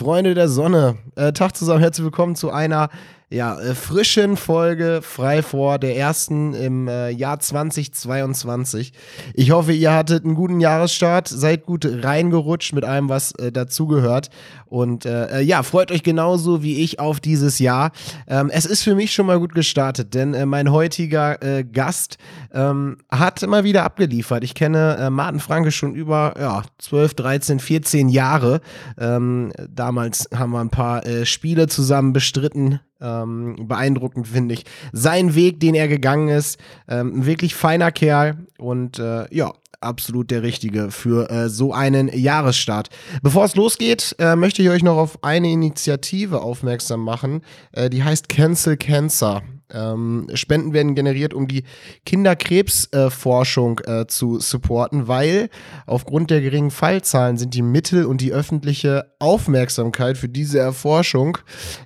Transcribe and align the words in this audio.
Freunde 0.00 0.32
der 0.32 0.48
Sonne. 0.48 0.96
Äh, 1.14 1.34
Tag 1.34 1.54
zusammen, 1.54 1.80
herzlich 1.80 2.06
willkommen 2.06 2.34
zu 2.34 2.50
einer 2.50 2.88
ja, 3.32 3.60
äh, 3.60 3.76
frischen 3.76 4.36
Folge 4.36 5.00
frei 5.02 5.42
vor 5.42 5.78
der 5.78 5.96
ersten 5.96 6.52
im 6.52 6.88
äh, 6.88 7.10
Jahr 7.10 7.38
2022. 7.38 8.92
Ich 9.34 9.52
hoffe, 9.52 9.72
ihr 9.72 9.94
hattet 9.94 10.24
einen 10.24 10.34
guten 10.34 10.58
Jahresstart, 10.58 11.28
seid 11.28 11.64
gut 11.64 11.86
reingerutscht 11.86 12.72
mit 12.72 12.84
allem, 12.84 13.08
was 13.08 13.30
äh, 13.36 13.52
dazugehört. 13.52 14.30
Und 14.66 15.06
äh, 15.06 15.38
äh, 15.38 15.40
ja, 15.42 15.62
freut 15.62 15.92
euch 15.92 16.02
genauso 16.02 16.64
wie 16.64 16.82
ich 16.82 16.98
auf 16.98 17.20
dieses 17.20 17.60
Jahr. 17.60 17.92
Ähm, 18.26 18.50
es 18.52 18.66
ist 18.66 18.82
für 18.82 18.96
mich 18.96 19.12
schon 19.12 19.26
mal 19.26 19.38
gut 19.38 19.54
gestartet, 19.54 20.12
denn 20.14 20.34
äh, 20.34 20.44
mein 20.44 20.72
heutiger 20.72 21.40
äh, 21.40 21.62
Gast 21.62 22.18
ähm, 22.52 22.98
hat 23.12 23.44
immer 23.44 23.62
wieder 23.62 23.84
abgeliefert. 23.84 24.42
Ich 24.42 24.54
kenne 24.54 24.96
äh, 24.96 25.08
Martin 25.08 25.38
Franke 25.38 25.70
schon 25.70 25.94
über 25.94 26.34
ja, 26.36 26.62
12, 26.78 27.14
13, 27.14 27.60
14 27.60 28.08
Jahre. 28.08 28.60
Ähm, 28.98 29.52
damals 29.68 30.28
haben 30.34 30.50
wir 30.50 30.60
ein 30.60 30.70
paar 30.70 31.06
äh, 31.06 31.24
Spiele 31.24 31.68
zusammen 31.68 32.12
bestritten 32.12 32.80
ähm, 33.00 33.56
beeindruckend, 33.68 34.28
finde 34.28 34.54
ich. 34.54 34.64
Sein 34.92 35.34
Weg, 35.34 35.60
den 35.60 35.74
er 35.74 35.88
gegangen 35.88 36.28
ist, 36.28 36.58
ähm, 36.88 37.26
wirklich 37.26 37.54
feiner 37.54 37.92
Kerl 37.92 38.46
und 38.58 38.98
äh, 38.98 39.32
ja, 39.34 39.52
absolut 39.80 40.30
der 40.30 40.42
Richtige 40.42 40.90
für 40.90 41.30
äh, 41.30 41.48
so 41.48 41.72
einen 41.72 42.08
Jahresstart. 42.08 42.88
Bevor 43.22 43.44
es 43.44 43.56
losgeht, 43.56 44.14
äh, 44.18 44.36
möchte 44.36 44.62
ich 44.62 44.68
euch 44.68 44.82
noch 44.82 44.96
auf 44.96 45.24
eine 45.24 45.50
Initiative 45.50 46.42
aufmerksam 46.42 47.00
machen, 47.00 47.42
äh, 47.72 47.90
die 47.90 48.04
heißt 48.04 48.28
Cancel 48.28 48.76
Cancer. 48.76 49.42
Ähm, 49.72 50.26
Spenden 50.34 50.72
werden 50.72 50.94
generiert, 50.94 51.34
um 51.34 51.48
die 51.48 51.64
Kinderkrebsforschung 52.04 53.80
äh, 53.80 54.00
äh, 54.00 54.06
zu 54.06 54.40
supporten, 54.40 55.08
weil 55.08 55.48
aufgrund 55.86 56.30
der 56.30 56.40
geringen 56.40 56.70
Fallzahlen 56.70 57.38
sind 57.38 57.54
die 57.54 57.62
Mittel 57.62 58.04
und 58.04 58.20
die 58.20 58.32
öffentliche 58.32 59.14
Aufmerksamkeit 59.18 60.18
für 60.18 60.28
diese 60.28 60.58
Erforschung 60.58 61.38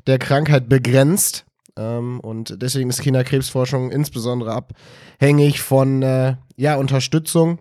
der 0.06 0.18
Krankheit 0.18 0.68
begrenzt. 0.68 1.46
Ähm, 1.76 2.20
und 2.20 2.62
deswegen 2.62 2.90
ist 2.90 3.02
Kinderkrebsforschung 3.02 3.90
insbesondere 3.90 4.52
abhängig 4.52 5.60
von 5.60 6.02
äh, 6.02 6.36
ja, 6.56 6.76
Unterstützung 6.76 7.58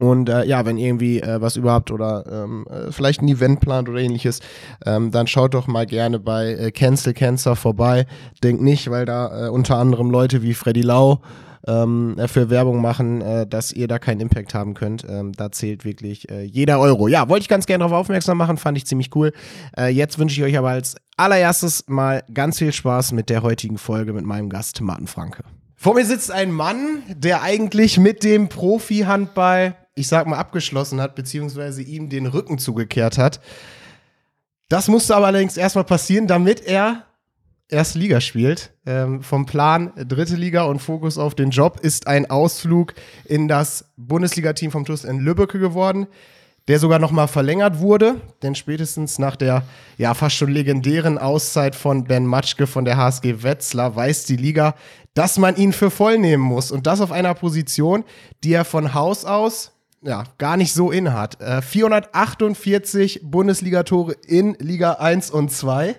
und 0.00 0.28
äh, 0.28 0.44
ja, 0.44 0.66
wenn 0.66 0.76
irgendwie 0.76 1.20
äh, 1.20 1.40
was 1.40 1.56
überhaupt 1.56 1.92
oder 1.92 2.24
ähm, 2.30 2.66
äh, 2.68 2.90
vielleicht 2.90 3.22
ein 3.22 3.28
Event 3.28 3.60
plant 3.60 3.88
oder 3.88 4.00
ähnliches, 4.00 4.40
ähm, 4.84 5.12
dann 5.12 5.28
schaut 5.28 5.54
doch 5.54 5.68
mal 5.68 5.86
gerne 5.86 6.18
bei 6.18 6.52
äh, 6.52 6.70
Cancel 6.72 7.14
Cancer 7.14 7.54
vorbei. 7.54 8.06
Denkt 8.42 8.60
nicht, 8.60 8.90
weil 8.90 9.04
da 9.04 9.46
äh, 9.46 9.48
unter 9.50 9.76
anderem 9.76 10.10
Leute 10.10 10.42
wie 10.42 10.54
Freddy 10.54 10.82
Lau 10.82 11.20
ähm, 11.68 12.16
für 12.26 12.50
Werbung 12.50 12.80
machen, 12.80 13.20
äh, 13.20 13.46
dass 13.46 13.72
ihr 13.72 13.86
da 13.86 14.00
keinen 14.00 14.20
Impact 14.20 14.52
haben 14.52 14.74
könnt. 14.74 15.06
Ähm, 15.08 15.32
da 15.32 15.52
zählt 15.52 15.84
wirklich 15.84 16.28
äh, 16.28 16.42
jeder 16.42 16.80
Euro. 16.80 17.06
Ja, 17.06 17.28
wollte 17.28 17.42
ich 17.42 17.48
ganz 17.48 17.66
gerne 17.66 17.84
darauf 17.84 18.00
aufmerksam 18.00 18.36
machen, 18.36 18.56
fand 18.56 18.78
ich 18.78 18.86
ziemlich 18.86 19.14
cool. 19.14 19.32
Äh, 19.76 19.88
jetzt 19.88 20.18
wünsche 20.18 20.40
ich 20.40 20.44
euch 20.44 20.58
aber 20.58 20.70
als 20.70 20.96
allererstes 21.16 21.84
mal 21.86 22.24
ganz 22.34 22.58
viel 22.58 22.72
Spaß 22.72 23.12
mit 23.12 23.30
der 23.30 23.42
heutigen 23.42 23.78
Folge 23.78 24.12
mit 24.12 24.24
meinem 24.24 24.48
Gast 24.48 24.80
Martin 24.80 25.06
Franke. 25.06 25.44
Vor 25.80 25.94
mir 25.94 26.04
sitzt 26.04 26.32
ein 26.32 26.50
Mann, 26.50 27.04
der 27.06 27.42
eigentlich 27.42 27.98
mit 27.98 28.24
dem 28.24 28.48
Profi-Handball, 28.48 29.76
ich 29.94 30.08
sag 30.08 30.26
mal, 30.26 30.36
abgeschlossen 30.36 31.00
hat, 31.00 31.14
beziehungsweise 31.14 31.82
ihm 31.82 32.08
den 32.08 32.26
Rücken 32.26 32.58
zugekehrt 32.58 33.16
hat. 33.16 33.40
Das 34.68 34.88
musste 34.88 35.14
aber 35.14 35.28
allerdings 35.28 35.56
erstmal 35.56 35.84
passieren, 35.84 36.26
damit 36.26 36.66
er 36.66 37.04
erste 37.68 38.00
Liga 38.00 38.20
spielt. 38.20 38.72
Ähm, 38.86 39.22
vom 39.22 39.46
Plan 39.46 39.92
dritte 39.96 40.34
Liga 40.34 40.64
und 40.64 40.80
Fokus 40.80 41.16
auf 41.16 41.36
den 41.36 41.50
Job 41.50 41.78
ist 41.80 42.08
ein 42.08 42.28
Ausflug 42.28 42.94
in 43.24 43.46
das 43.46 43.84
Bundesliga-Team 43.96 44.72
vom 44.72 44.84
TuS 44.84 45.04
in 45.04 45.20
Lübbecke 45.20 45.60
geworden 45.60 46.08
der 46.68 46.78
sogar 46.78 46.98
noch 46.98 47.10
mal 47.10 47.26
verlängert 47.26 47.80
wurde, 47.80 48.20
denn 48.42 48.54
spätestens 48.54 49.18
nach 49.18 49.36
der 49.36 49.64
ja 49.96 50.14
fast 50.14 50.36
schon 50.36 50.50
legendären 50.50 51.18
Auszeit 51.18 51.74
von 51.74 52.04
Ben 52.04 52.26
Matschke 52.26 52.66
von 52.66 52.84
der 52.84 52.96
HSG 52.96 53.42
Wetzlar 53.42 53.96
weiß 53.96 54.26
die 54.26 54.36
Liga, 54.36 54.74
dass 55.14 55.38
man 55.38 55.56
ihn 55.56 55.72
für 55.72 55.90
voll 55.90 56.18
nehmen 56.18 56.42
muss 56.42 56.70
und 56.70 56.86
das 56.86 57.00
auf 57.00 57.10
einer 57.10 57.34
Position, 57.34 58.04
die 58.44 58.52
er 58.52 58.64
von 58.64 58.94
Haus 58.94 59.24
aus 59.24 59.72
ja, 60.02 60.24
gar 60.38 60.56
nicht 60.56 60.72
so 60.72 60.92
in 60.92 61.12
hat. 61.12 61.40
Äh, 61.40 61.60
448 61.60 63.22
Bundesligatore 63.24 64.12
in 64.26 64.54
Liga 64.60 64.92
1 64.92 65.30
und 65.30 65.50
2 65.50 65.96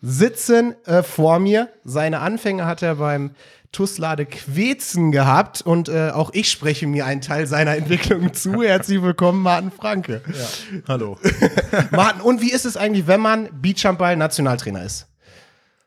sitzen 0.00 0.74
äh, 0.86 1.02
vor 1.02 1.38
mir. 1.38 1.68
Seine 1.84 2.20
Anfänge 2.20 2.66
hat 2.66 2.82
er 2.82 2.96
beim 2.96 3.32
Tuslade 3.74 4.24
Quetzen 4.24 5.10
gehabt 5.10 5.60
und 5.60 5.88
äh, 5.88 6.10
auch 6.10 6.30
ich 6.32 6.48
spreche 6.50 6.86
mir 6.86 7.06
einen 7.06 7.20
Teil 7.20 7.46
seiner 7.46 7.76
Entwicklung 7.76 8.32
zu. 8.32 8.62
Herzlich 8.62 9.02
willkommen, 9.02 9.42
Martin 9.42 9.72
Franke. 9.72 10.22
Ja. 10.28 10.82
Hallo. 10.88 11.18
Martin, 11.90 12.22
und 12.22 12.40
wie 12.40 12.52
ist 12.52 12.64
es 12.64 12.76
eigentlich, 12.76 13.08
wenn 13.08 13.20
man 13.20 13.48
Beachhandball-Nationaltrainer 13.60 14.84
ist? 14.84 15.08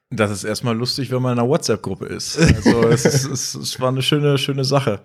Das 0.09 0.31
ist 0.31 0.43
erstmal 0.43 0.75
lustig, 0.75 1.11
wenn 1.11 1.21
man 1.21 1.33
in 1.33 1.39
einer 1.39 1.49
WhatsApp-Gruppe 1.49 2.05
ist. 2.07 2.37
Also 2.37 2.83
es, 2.89 3.05
ist, 3.05 3.25
es, 3.25 3.55
es, 3.55 3.79
war 3.79 3.87
eine 3.89 4.01
schöne, 4.01 4.37
schöne 4.37 4.65
Sache. 4.65 4.99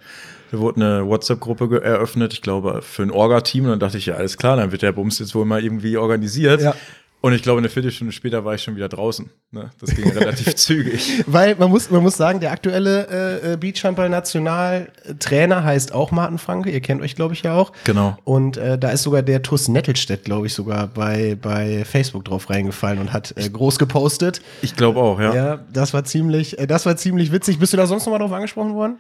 Da 0.51 0.59
wurde 0.59 0.85
eine 0.85 1.07
WhatsApp-Gruppe 1.07 1.83
eröffnet, 1.83 2.33
ich 2.33 2.43
glaube, 2.43 2.83
für 2.83 3.03
ein 3.03 3.11
Orga-Team. 3.11 3.65
Und 3.65 3.71
dann 3.71 3.81
dachte 3.81 3.99
ich, 3.99 4.07
ja, 4.07 4.15
alles 4.15 4.37
klar, 4.37 4.57
dann 4.57 4.73
wird 4.73 4.83
der 4.83 4.93
Bums 4.93 5.21
jetzt 5.21 5.35
wohl 5.35 5.45
mal 5.45 5.63
irgendwie 5.63 5.97
organisiert. 5.97 6.63
Ja. 6.63 6.75
Und 7.23 7.33
ich 7.35 7.43
glaube, 7.43 7.59
eine 7.59 7.69
Viertelstunde 7.69 8.13
später 8.13 8.45
war 8.45 8.57
ich 8.57 8.63
schon 8.63 8.75
wieder 8.75 8.89
draußen. 8.89 9.31
Ne? 9.53 9.71
Das 9.81 9.95
ging 9.95 10.11
relativ 10.19 10.57
zügig. 10.57 11.23
Weil 11.29 11.55
man 11.55 11.71
muss, 11.71 11.89
man 11.89 12.03
muss 12.03 12.17
sagen, 12.17 12.41
der 12.41 12.51
aktuelle 12.51 13.41
äh, 13.43 13.53
äh 13.53 13.57
Beachhandball-Nationaltrainer 13.57 15.63
heißt 15.63 15.95
auch 15.95 16.11
Martin 16.11 16.39
Franke. 16.39 16.71
Ihr 16.71 16.81
kennt 16.81 17.01
euch, 17.01 17.15
glaube 17.15 17.35
ich, 17.35 17.43
ja 17.43 17.55
auch. 17.55 17.71
Genau. 17.85 18.19
Und 18.25 18.57
äh, 18.57 18.77
da 18.77 18.91
ist 18.91 19.05
sogar 19.05 19.23
der 19.23 19.41
TUS 19.41 19.69
Nettelstedt, 19.69 20.25
glaube 20.25 20.49
ich, 20.49 20.55
sogar 20.55 20.89
bei, 20.89 21.39
bei 21.41 21.85
Facebook 21.85 22.25
drauf 22.25 22.51
reingefallen 22.51 22.99
und 22.99 23.13
hat 23.13 23.35
äh, 23.37 23.49
groß 23.49 23.79
gepostet. 23.79 24.43
Ich 24.61 24.75
glaube 24.75 24.99
auch, 24.99 25.21
ja. 25.21 25.33
Ja, 25.33 25.61
das 25.73 25.95
war 25.95 26.05
ziemlich, 26.05 26.59
äh, 26.59 26.67
das 26.67 26.87
war 26.87 26.97
ziemlich 26.97 27.31
witzig. 27.31 27.61
Bist 27.61 27.73
du 27.73 27.77
da 27.77 27.87
sonst 27.87 28.05
noch 28.05 28.13
mal 28.13 28.19
drauf 28.19 28.33
angesprochen 28.33 28.75
worden? 28.75 28.99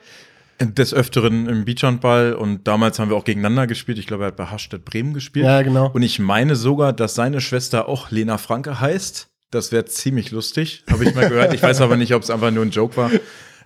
Des 0.67 0.95
Öfteren 0.95 1.49
im 1.49 1.65
Beachhandball 1.65 2.35
und 2.35 2.67
damals 2.67 2.99
haben 2.99 3.11
wir 3.11 3.17
auch 3.17 3.25
gegeneinander 3.25 3.67
gespielt. 3.67 3.99
Ich 3.99 4.07
glaube, 4.07 4.25
er 4.25 4.29
hat 4.29 4.37
bei 4.37 4.47
Hastedt 4.47 4.85
Bremen 4.85 5.15
gespielt. 5.15 5.45
Ja, 5.45 5.63
genau. 5.63 5.91
Und 5.93 6.03
ich 6.03 6.19
meine 6.19 6.57
sogar, 6.57 6.93
dass 6.93 7.15
seine 7.15 7.41
Schwester 7.41 7.89
auch 7.89 8.11
Lena 8.11 8.39
Franke 8.39 8.81
heißt. 8.81 9.29
Das 9.51 9.71
wäre 9.71 9.85
ziemlich 9.85 10.31
lustig, 10.31 10.85
habe 10.91 11.05
ich 11.05 11.15
mal 11.15 11.29
gehört. 11.29 11.53
Ich 11.53 11.63
weiß 11.63 11.81
aber 11.83 11.97
nicht, 11.97 12.15
ob 12.15 12.23
es 12.23 12.31
einfach 12.31 12.51
nur 12.51 12.65
ein 12.65 12.71
Joke 12.71 12.97
war. 12.97 13.11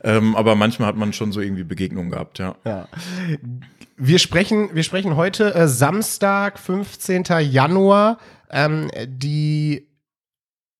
Ähm, 0.02 0.36
aber 0.36 0.54
manchmal 0.54 0.88
hat 0.88 0.96
man 0.96 1.12
schon 1.12 1.32
so 1.32 1.40
irgendwie 1.40 1.64
Begegnungen 1.64 2.10
gehabt, 2.10 2.38
ja. 2.38 2.54
ja. 2.64 2.88
Wir 3.96 4.18
sprechen, 4.18 4.70
wir 4.74 4.82
sprechen 4.82 5.16
heute 5.16 5.54
äh, 5.54 5.66
Samstag, 5.68 6.58
15. 6.58 7.24
Januar. 7.40 8.18
Ähm, 8.50 8.90
die 9.06 9.88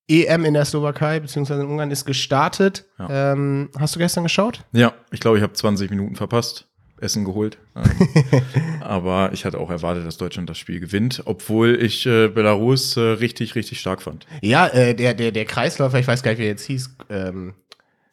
EM 0.08 0.44
in 0.44 0.54
der 0.54 0.64
Slowakei 0.64 1.20
bzw. 1.20 1.54
in 1.54 1.66
Ungarn 1.66 1.90
ist 1.90 2.04
gestartet. 2.04 2.84
Ja. 2.98 3.32
Ähm, 3.32 3.70
hast 3.78 3.94
du 3.94 3.98
gestern 3.98 4.24
geschaut? 4.24 4.60
Ja, 4.72 4.92
ich 5.10 5.20
glaube, 5.20 5.38
ich 5.38 5.42
habe 5.42 5.52
20 5.52 5.90
Minuten 5.90 6.16
verpasst. 6.16 6.66
Essen 6.98 7.24
geholt. 7.26 7.58
Aber 8.80 9.30
ich 9.32 9.44
hatte 9.44 9.58
auch 9.58 9.70
erwartet, 9.70 10.06
dass 10.06 10.16
Deutschland 10.16 10.48
das 10.48 10.56
Spiel 10.56 10.80
gewinnt, 10.80 11.22
obwohl 11.26 11.74
ich 11.80 12.06
äh, 12.06 12.28
Belarus 12.28 12.96
äh, 12.96 13.00
richtig, 13.00 13.54
richtig 13.54 13.80
stark 13.80 14.00
fand. 14.00 14.26
Ja, 14.40 14.66
äh, 14.68 14.94
der, 14.94 15.12
der, 15.12 15.30
der 15.30 15.44
Kreisläufer, 15.44 15.98
ich 15.98 16.08
weiß 16.08 16.22
gar 16.22 16.30
nicht, 16.30 16.38
wie 16.38 16.44
er 16.44 16.50
jetzt 16.50 16.64
hieß, 16.64 16.96
ähm, 17.10 17.54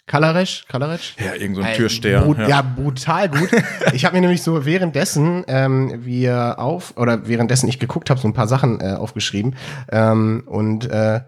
Kalaresch, 0.05 0.65
Kalaresch? 0.67 1.15
Ja, 1.17 1.33
irgend 1.33 1.55
so 1.55 1.61
ein 1.61 1.75
Türsteher. 1.75 2.21
Brut, 2.21 2.37
ja. 2.37 2.49
ja. 2.49 2.61
brutal 2.61 3.29
gut. 3.29 3.49
ich 3.93 4.03
habe 4.03 4.15
mir 4.15 4.21
nämlich 4.21 4.41
so 4.41 4.65
währenddessen 4.65 5.45
ähm, 5.47 6.03
wir 6.03 6.59
auf, 6.59 6.97
oder 6.97 7.25
währenddessen 7.25 7.69
ich 7.69 7.79
geguckt 7.79 8.09
habe, 8.09 8.19
so 8.19 8.27
ein 8.27 8.33
paar 8.33 8.49
Sachen 8.49 8.81
äh, 8.81 8.95
aufgeschrieben. 8.95 9.55
Ähm, 9.89 10.43
und 10.45 10.89
äh, 10.89 11.21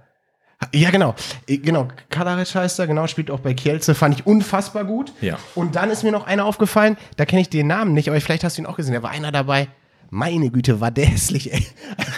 ja, 0.73 0.89
genau. 0.89 1.15
Äh, 1.47 1.57
genau, 1.57 1.87
Kalaric 2.09 2.53
heißt 2.53 2.79
er, 2.79 2.87
genau, 2.87 3.07
spielt 3.07 3.31
auch 3.31 3.39
bei 3.39 3.53
Kielce, 3.53 3.95
fand 3.95 4.15
ich 4.19 4.25
unfassbar 4.25 4.85
gut. 4.85 5.13
Ja. 5.21 5.37
Und 5.53 5.75
dann 5.75 5.89
ist 5.89 6.03
mir 6.03 6.11
noch 6.11 6.25
einer 6.25 6.45
aufgefallen, 6.45 6.97
da 7.17 7.25
kenne 7.25 7.41
ich 7.41 7.49
den 7.49 7.67
Namen 7.67 7.93
nicht, 7.93 8.09
aber 8.09 8.19
vielleicht 8.21 8.43
hast 8.43 8.57
du 8.57 8.61
ihn 8.61 8.65
auch 8.65 8.77
gesehen, 8.77 8.93
da 8.93 9.03
war 9.03 9.11
einer 9.11 9.31
dabei. 9.31 9.67
Meine 10.11 10.49
Güte, 10.51 10.79
war 10.79 10.91
der 10.91 11.07
hässlich, 11.07 11.51
ey. 11.51 11.65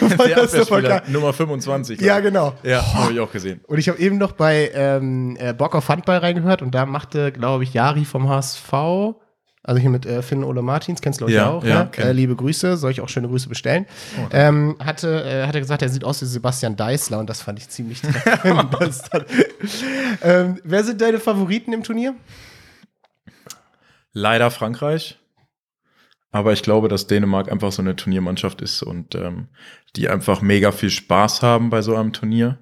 der 0.00 0.42
Abwehrspieler, 0.42 1.02
Nummer 1.08 1.32
25. 1.32 2.00
Ja, 2.00 2.20
genau. 2.20 2.54
Ja, 2.62 2.80
oh. 2.80 2.94
habe 2.94 3.12
ich 3.14 3.20
auch 3.20 3.32
gesehen. 3.32 3.60
Und 3.66 3.78
ich 3.78 3.88
habe 3.88 3.98
eben 3.98 4.18
noch 4.18 4.32
bei 4.32 4.70
ähm, 4.74 5.36
äh, 5.40 5.54
Bock 5.54 5.74
auf 5.74 5.88
Handball 5.88 6.18
reingehört 6.18 6.62
und 6.62 6.74
da 6.74 6.86
machte, 6.86 7.32
glaube 7.32 7.64
ich, 7.64 7.72
Jari 7.72 8.04
vom 8.04 8.28
HSV 8.28 8.72
also 9.68 9.80
hier 9.82 9.90
mit 9.90 10.06
äh, 10.06 10.22
Finn 10.22 10.44
Ole 10.44 10.62
Martins, 10.62 11.02
kennst 11.02 11.20
du 11.20 11.26
ich 11.26 11.34
ja, 11.34 11.50
auch. 11.50 11.62
Ja, 11.62 11.84
ne? 11.84 11.90
äh, 11.98 12.12
liebe 12.12 12.34
Grüße, 12.34 12.78
soll 12.78 12.90
ich 12.90 13.02
auch 13.02 13.10
schöne 13.10 13.28
Grüße 13.28 13.50
bestellen. 13.50 13.84
Oh, 14.16 14.28
ähm, 14.32 14.76
hatte, 14.82 15.24
äh, 15.24 15.46
hatte 15.46 15.60
gesagt, 15.60 15.82
er 15.82 15.90
sieht 15.90 16.04
aus 16.04 16.22
wie 16.22 16.24
Sebastian 16.24 16.74
Deißler 16.74 17.18
und 17.18 17.28
das 17.28 17.42
fand 17.42 17.58
ich 17.58 17.68
ziemlich 17.68 18.00
ähm, 20.22 20.58
Wer 20.64 20.84
sind 20.84 21.02
deine 21.02 21.20
Favoriten 21.20 21.74
im 21.74 21.82
Turnier? 21.82 22.14
Leider 24.14 24.50
Frankreich. 24.50 25.18
Aber 26.30 26.54
ich 26.54 26.62
glaube, 26.62 26.88
dass 26.88 27.06
Dänemark 27.06 27.52
einfach 27.52 27.70
so 27.70 27.82
eine 27.82 27.94
Turniermannschaft 27.94 28.62
ist 28.62 28.82
und 28.82 29.14
ähm, 29.16 29.48
die 29.96 30.08
einfach 30.08 30.40
mega 30.40 30.72
viel 30.72 30.88
Spaß 30.90 31.42
haben 31.42 31.68
bei 31.68 31.82
so 31.82 31.94
einem 31.94 32.14
Turnier. 32.14 32.56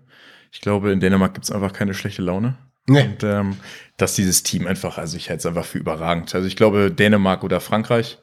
Ich 0.51 0.61
glaube, 0.61 0.91
in 0.91 0.99
Dänemark 0.99 1.35
gibt 1.35 1.45
es 1.45 1.53
einfach 1.53 1.73
keine 1.73 1.95
schlechte 1.95 2.23
Laune. 2.23 2.57
Nee. 2.89 3.03
Und 3.03 3.25
ähm, 3.25 3.57
dass 3.97 4.15
dieses 4.15 4.43
Team 4.43 4.67
einfach, 4.67 4.99
also 4.99 5.17
ich 5.17 5.29
halte 5.29 5.41
es 5.41 5.47
einfach 5.47 5.65
für 5.65 5.79
überragend. 5.79 6.35
Also 6.35 6.47
ich 6.47 6.57
glaube, 6.57 6.91
Dänemark 6.91 7.43
oder 7.45 7.61
Frankreich 7.61 8.19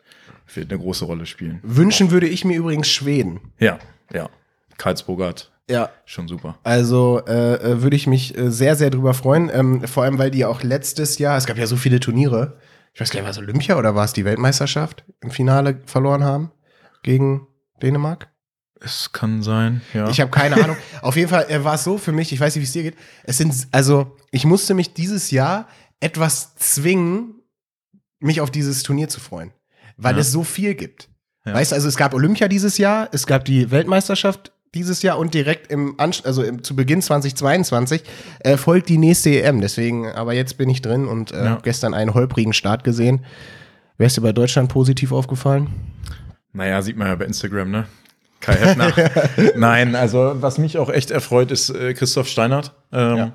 wird 0.53 0.71
eine 0.71 0.81
große 0.81 1.05
Rolle 1.05 1.25
spielen. 1.25 1.59
Wünschen 1.63 2.11
würde 2.11 2.27
ich 2.27 2.45
mir 2.45 2.57
übrigens 2.57 2.87
Schweden. 2.87 3.39
Ja, 3.59 3.79
ja. 4.13 4.29
Karlsbogart. 4.77 5.51
Ja. 5.69 5.89
Schon 6.05 6.27
super. 6.27 6.57
Also 6.63 7.21
äh, 7.25 7.55
äh, 7.55 7.81
würde 7.81 7.95
ich 7.95 8.07
mich 8.07 8.37
äh, 8.37 8.51
sehr, 8.51 8.75
sehr 8.75 8.89
drüber 8.89 9.13
freuen. 9.13 9.49
Ähm, 9.53 9.87
vor 9.87 10.03
allem, 10.03 10.17
weil 10.17 10.31
die 10.31 10.45
auch 10.45 10.61
letztes 10.61 11.17
Jahr, 11.17 11.37
es 11.37 11.45
gab 11.45 11.57
ja 11.57 11.67
so 11.67 11.77
viele 11.77 11.99
Turniere. 11.99 12.57
Ich 12.93 13.01
weiß 13.01 13.09
gar 13.09 13.19
nicht, 13.19 13.25
war 13.25 13.31
es 13.31 13.37
Olympia 13.37 13.77
oder 13.77 13.95
war 13.95 14.05
es 14.05 14.13
die 14.13 14.25
Weltmeisterschaft 14.25 15.03
im 15.21 15.31
Finale 15.31 15.79
verloren 15.85 16.23
haben 16.23 16.51
gegen 17.01 17.47
Dänemark? 17.81 18.32
Es 18.85 19.11
kann 19.13 19.41
sein, 19.41 19.81
ja. 19.93 20.09
Ich 20.09 20.19
habe 20.19 20.29
keine 20.29 20.61
Ahnung. 20.61 20.75
Auf 21.01 21.15
jeden 21.15 21.29
Fall 21.29 21.45
war 21.63 21.75
es 21.75 21.83
so 21.85 21.97
für 21.97 22.11
mich, 22.11 22.33
ich 22.33 22.39
weiß 22.39 22.55
nicht, 22.55 22.61
wie 22.63 22.67
es 22.67 22.73
dir 22.73 22.83
geht. 22.83 22.95
Es 23.23 23.37
sind, 23.37 23.53
also, 23.71 24.15
ich 24.31 24.43
musste 24.45 24.73
mich 24.73 24.93
dieses 24.93 25.31
Jahr 25.31 25.67
etwas 26.01 26.55
zwingen, 26.55 27.35
mich 28.19 28.41
auf 28.41 28.51
dieses 28.51 28.83
Turnier 28.83 29.07
zu 29.09 29.19
freuen. 29.21 29.51
Weil 29.97 30.15
Ja. 30.15 30.21
es 30.21 30.31
so 30.31 30.43
viel 30.43 30.75
gibt. 30.75 31.07
Ja. 31.45 31.53
Weißt 31.53 31.71
du, 31.71 31.75
also 31.75 31.87
es 31.87 31.95
gab 31.97 32.13
Olympia 32.13 32.47
dieses 32.47 32.77
Jahr, 32.77 33.07
es 33.13 33.25
gab 33.27 33.45
die 33.45 33.69
Weltmeisterschaft 33.71 34.51
dieses 34.73 35.01
Jahr 35.01 35.17
und 35.19 35.33
direkt 35.33 35.71
im 35.71 35.99
Ansch 35.99 36.21
also 36.25 36.41
im, 36.43 36.63
zu 36.63 36.75
Beginn 36.75 37.01
2022 37.01 38.03
äh, 38.39 38.57
folgt 38.57 38.89
die 38.89 38.97
nächste 38.97 39.29
EM. 39.41 39.61
Deswegen, 39.61 40.07
aber 40.11 40.33
jetzt 40.33 40.57
bin 40.57 40.69
ich 40.69 40.81
drin 40.81 41.07
und 41.07 41.31
äh, 41.31 41.45
Ja. 41.45 41.59
gestern 41.61 41.93
einen 41.93 42.13
holprigen 42.13 42.53
Start 42.53 42.83
gesehen. 42.83 43.23
Wer 43.97 44.07
ist 44.07 44.17
dir 44.17 44.21
bei 44.21 44.31
Deutschland 44.33 44.69
positiv 44.69 45.11
aufgefallen? 45.11 45.69
Naja, 46.53 46.81
sieht 46.81 46.97
man 46.97 47.07
ja 47.07 47.15
bei 47.15 47.25
Instagram, 47.25 47.71
ne? 47.71 47.85
Kai 48.43 48.53
Heffner. 48.55 48.93
Nein, 49.55 49.95
also 49.95 50.33
was 50.35 50.57
mich 50.57 50.77
auch 50.77 50.89
echt 50.89 51.11
erfreut, 51.11 51.51
ist 51.51 51.69
äh, 51.69 51.93
Christoph 51.93 52.27
Steinert, 52.27 52.73
ähm, 52.91 53.17
Ja. 53.17 53.31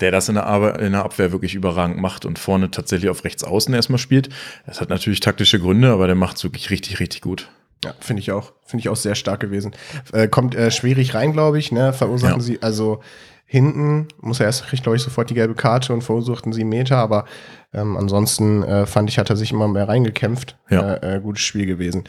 der 0.00 0.10
das 0.12 0.28
in 0.28 0.34
der, 0.36 0.46
Arbe 0.46 0.78
in 0.84 0.92
der 0.92 1.04
Abwehr 1.04 1.32
wirklich 1.32 1.54
überragend 1.54 1.98
macht 1.98 2.24
und 2.24 2.38
vorne 2.38 2.70
tatsächlich 2.70 3.10
auf 3.10 3.24
rechts 3.24 3.44
außen 3.44 3.72
erstmal 3.74 3.98
spielt. 3.98 4.28
Das 4.66 4.80
hat 4.80 4.88
natürlich 4.90 5.20
taktische 5.20 5.58
Gründe, 5.58 5.90
aber 5.90 6.06
der 6.06 6.16
macht 6.16 6.36
es 6.36 6.44
wirklich 6.44 6.70
richtig, 6.70 7.00
richtig 7.00 7.20
gut. 7.22 7.48
Ja, 7.84 7.92
finde 8.00 8.20
ich 8.20 8.32
auch. 8.32 8.52
Finde 8.64 8.80
ich 8.80 8.88
auch 8.88 8.96
sehr 8.96 9.14
stark 9.14 9.40
gewesen. 9.40 9.72
Äh, 10.12 10.28
kommt 10.28 10.54
äh, 10.54 10.70
schwierig 10.70 11.14
rein, 11.14 11.32
glaube 11.32 11.58
ich, 11.58 11.72
ne? 11.72 11.92
Verursachen 11.92 12.36
Ja. 12.36 12.40
sie, 12.42 12.62
also 12.62 13.02
hinten 13.46 14.08
muss 14.20 14.40
er 14.40 14.46
erst, 14.46 14.66
kriegt, 14.66 14.82
glaube 14.82 14.96
ich, 14.96 15.02
sofort 15.02 15.30
die 15.30 15.34
gelbe 15.34 15.54
Karte 15.54 15.92
und 15.92 16.02
verursachten 16.02 16.52
sie 16.52 16.62
einen 16.62 16.70
Meter, 16.70 16.96
aber 16.98 17.24
ähm, 17.72 17.96
ansonsten 17.96 18.64
äh, 18.64 18.86
fand 18.86 19.08
ich, 19.08 19.18
hat 19.18 19.30
er 19.30 19.36
sich 19.36 19.52
immer 19.52 19.68
mehr 19.68 19.88
reingekämpft. 19.88 20.56
Ja. 20.68 20.94
Äh, 20.94 21.16
äh, 21.16 21.20
gutes 21.20 21.42
Spiel 21.42 21.66
gewesen. 21.66 22.04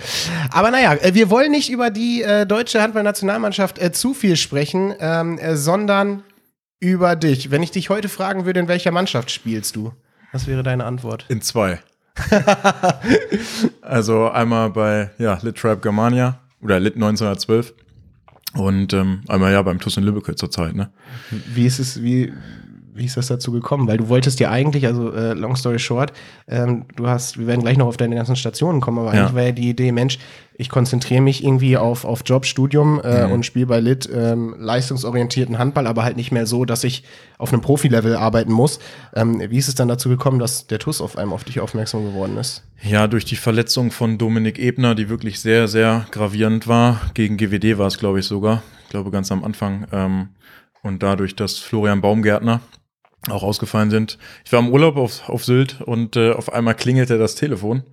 Aber 0.52 0.72
naja, 0.72 0.94
äh, 0.96 1.14
wir 1.14 1.30
wollen 1.30 1.52
nicht 1.52 1.70
über 1.70 1.92
die 1.92 2.24
äh, 2.24 2.48
deutsche 2.48 2.82
Handballnationalmannschaft 2.82 3.80
äh, 3.80 3.92
zu 3.92 4.14
viel 4.14 4.36
sprechen, 4.36 4.94
ähm, 5.00 5.38
äh, 5.38 5.56
sondern 5.56 6.24
über 6.80 7.16
dich. 7.16 7.52
Wenn 7.52 7.62
ich 7.62 7.72
dich 7.72 7.90
heute 7.90 8.10
fragen 8.10 8.46
würde, 8.46 8.60
in 8.60 8.68
welcher 8.68 8.92
Mannschaft 8.92 9.30
spielst 9.30 9.76
du? 9.76 9.94
Was 10.32 10.48
wäre 10.48 10.64
deine 10.64 10.86
Antwort? 10.86 11.26
In 11.30 11.42
zwei. 11.42 11.80
also 13.82 14.30
einmal 14.30 14.72
bei 14.72 15.12
ja, 15.20 15.38
Lit 15.44 15.58
Trap 15.58 15.82
Germania 15.82 16.40
oder 16.62 16.80
Lit 16.80 16.96
1912 16.96 17.74
und 18.54 18.94
ähm, 18.94 19.22
einmal 19.28 19.52
ja 19.52 19.62
beim 19.62 19.80
TuS 19.80 19.98
in 19.98 20.04
Lübbecke 20.04 20.36
zurzeit, 20.36 20.76
ne? 20.76 20.90
Wie 21.54 21.66
ist 21.66 21.80
es, 21.80 22.02
wie, 22.02 22.34
wie 22.98 23.06
ist 23.06 23.18
das 23.18 23.28
dazu 23.28 23.52
gekommen? 23.52 23.88
Weil 23.88 23.98
du 23.98 24.10
wolltest 24.10 24.40
ja 24.40 24.50
eigentlich, 24.52 24.86
also 24.86 25.12
äh, 25.14 25.34
long 25.34 25.56
story 25.56 25.80
short, 25.80 26.12
ähm, 26.48 26.86
du 26.96 27.08
hast, 27.08 27.38
wir 27.38 27.48
werden 27.48 27.62
gleich 27.62 27.78
noch 27.78 27.88
auf 27.88 27.98
deine 27.98 28.16
ganzen 28.16 28.36
Stationen 28.36 28.82
kommen, 28.82 29.00
aber 29.00 29.14
Ja. 29.14 29.22
eigentlich 29.24 29.36
war 29.36 29.44
ja 29.44 29.52
die 29.52 29.70
Idee, 29.70 29.92
Mensch, 29.92 30.20
ich 30.60 30.70
konzentriere 30.70 31.22
mich 31.22 31.44
irgendwie 31.44 31.78
auf, 31.78 32.04
auf 32.04 32.22
Job, 32.26 32.46
Studium 32.46 33.00
äh, 33.04 33.26
Mhm. 33.28 33.32
und 33.32 33.46
spiele 33.46 33.68
bei 33.68 33.80
Lit 33.80 34.10
ähm, 34.12 34.56
leistungsorientierten 34.58 35.60
Handball, 35.60 35.86
aber 35.86 36.04
halt 36.04 36.18
nicht 36.18 36.32
mehr 36.32 36.48
so, 36.48 36.66
dass 36.66 36.84
ich 36.84 37.04
auf 37.38 37.54
einem 37.54 37.62
Profilevel 37.62 38.16
arbeiten 38.16 38.52
muss. 38.52 38.80
Ähm, 39.16 39.40
wie 39.50 39.58
ist 39.58 39.68
es 39.68 39.76
dann 39.76 39.88
dazu 39.88 40.10
gekommen, 40.10 40.40
dass 40.40 40.66
der 40.68 40.80
TUS 40.80 41.00
auf 41.02 41.18
einmal 41.18 41.36
auf 41.36 41.44
dich 41.44 41.60
aufmerksam 41.60 42.06
geworden 42.06 42.38
ist? 42.38 42.64
Ja, 42.82 43.08
durch 43.08 43.26
die 43.26 43.36
Verletzung 43.36 43.92
von 43.92 44.18
Dominik 44.18 44.58
Ebner, 44.60 44.96
die 44.96 45.10
wirklich 45.10 45.40
sehr, 45.40 45.68
sehr 45.68 46.08
gravierend 46.12 46.68
war. 46.68 47.02
Gegen 47.14 47.38
GWD 47.38 47.78
war 47.78 47.88
es, 47.88 47.98
glaube 48.00 48.20
ich, 48.20 48.26
sogar. 48.26 48.64
Ich 48.84 48.90
glaube, 48.90 49.12
ganz 49.12 49.32
am 49.32 49.44
Anfang. 49.44 49.86
Ähm, 49.92 50.30
und 50.82 51.04
dadurch, 51.04 51.36
dass 51.36 51.58
Florian 51.58 52.02
Baumgärtner 52.02 52.62
auch 53.30 53.44
ausgefallen 53.44 53.90
sind. 53.90 54.18
Ich 54.46 54.52
war 54.52 54.60
im 54.60 54.70
Urlaub 54.70 54.96
auf, 54.96 55.28
auf 55.30 55.44
Sylt 55.44 55.82
und 55.82 56.16
äh, 56.16 56.32
auf 56.32 56.52
einmal 56.54 56.76
klingelte 56.76 57.18
das 57.18 57.36
Telefon. 57.36 57.84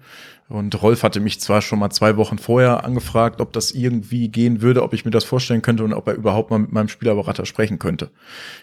Und 0.49 0.81
Rolf 0.83 1.03
hatte 1.03 1.21
mich 1.21 1.41
zwar 1.41 1.63
schon 1.63 1.79
mal 1.79 1.89
zwei 1.91 2.19
Wochen 2.19 2.37
vorher 2.37 2.85
angefragt, 2.85 3.41
ob 3.41 3.55
das 3.55 3.71
irgendwie 3.71 4.29
gehen 4.29 4.61
würde, 4.61 4.83
ob 4.83 4.93
ich 4.93 5.07
mir 5.07 5.11
das 5.11 5.25
vorstellen 5.25 5.63
könnte 5.63 5.85
und 5.85 5.95
ob 5.95 6.07
er 6.07 6.15
überhaupt 6.15 6.51
mal 6.51 6.59
mit 6.59 6.71
meinem 6.71 6.89
Spielerberater 6.89 7.47
sprechen 7.47 7.79
könnte. 7.79 8.11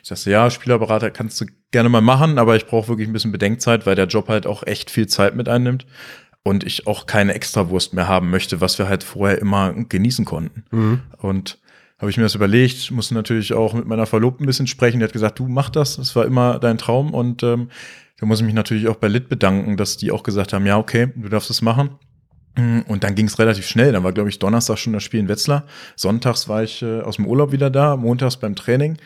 Ich 0.03 0.09
sagte, 0.09 0.29
ja, 0.29 0.51
Spielerberater 0.51 1.09
kannst 1.09 1.41
du 1.41 1.45
gerne 1.71 1.89
mal 1.89 2.01
machen, 2.01 2.37
aber 2.37 2.55
ich 2.55 2.67
brauche 2.67 2.87
wirklich 2.87 3.07
ein 3.07 3.13
bisschen 3.13 3.31
Bedenkzeit, 3.31 3.87
weil 3.87 3.95
der 3.95 4.05
Job 4.05 4.29
halt 4.29 4.45
auch 4.45 4.61
echt 4.63 4.91
viel 4.91 5.07
Zeit 5.07 5.35
mit 5.35 5.49
einnimmt 5.49 5.87
und 6.43 6.63
ich 6.63 6.85
auch 6.85 7.07
keine 7.07 7.33
Extrawurst 7.33 7.93
mehr 7.93 8.07
haben 8.07 8.29
möchte, 8.29 8.61
was 8.61 8.77
wir 8.77 8.87
halt 8.87 9.03
vorher 9.03 9.39
immer 9.39 9.73
genießen 9.73 10.23
konnten. 10.23 10.63
Und 11.17 11.59
habe 12.01 12.09
ich 12.09 12.17
mir 12.17 12.23
das 12.23 12.33
überlegt, 12.33 12.89
musste 12.89 13.13
natürlich 13.13 13.53
auch 13.53 13.73
mit 13.75 13.85
meiner 13.85 14.07
Verlobten 14.07 14.43
ein 14.43 14.47
bisschen 14.47 14.65
sprechen. 14.65 14.99
Die 14.99 15.03
hat 15.03 15.13
gesagt, 15.13 15.37
du 15.37 15.47
mach 15.47 15.69
das, 15.69 15.97
das 15.97 16.15
war 16.15 16.25
immer 16.25 16.57
dein 16.57 16.79
Traum. 16.79 17.13
Und 17.13 17.43
ähm, 17.43 17.69
da 18.19 18.25
muss 18.25 18.39
ich 18.39 18.45
mich 18.45 18.55
natürlich 18.55 18.87
auch 18.87 18.95
bei 18.95 19.07
Lit 19.07 19.29
bedanken, 19.29 19.77
dass 19.77 19.97
die 19.97 20.11
auch 20.11 20.23
gesagt 20.23 20.51
haben, 20.51 20.65
ja, 20.65 20.79
okay, 20.79 21.09
du 21.15 21.29
darfst 21.29 21.51
es 21.51 21.61
machen. 21.61 21.91
Mm, 22.55 22.79
Und 22.87 23.03
dann 23.03 23.13
ging 23.13 23.27
es 23.27 23.37
relativ 23.37 23.67
schnell. 23.67 23.91
Dann 23.91 24.03
war, 24.03 24.13
glaube 24.13 24.29
ich, 24.29 24.39
Donnerstag 24.39 24.79
schon 24.79 24.93
das 24.93 25.03
Spiel 25.03 25.19
in 25.19 25.27
Wetzlar. 25.27 25.65
Sonntags 25.95 26.49
war 26.49 26.63
ich 26.63 26.81
äh, 26.81 27.01
aus 27.01 27.17
dem 27.17 27.27
Urlaub 27.27 27.51
wieder 27.51 27.69
da, 27.69 27.95
montags 27.95 28.37
beim 28.37 28.55
Training. 28.55 28.97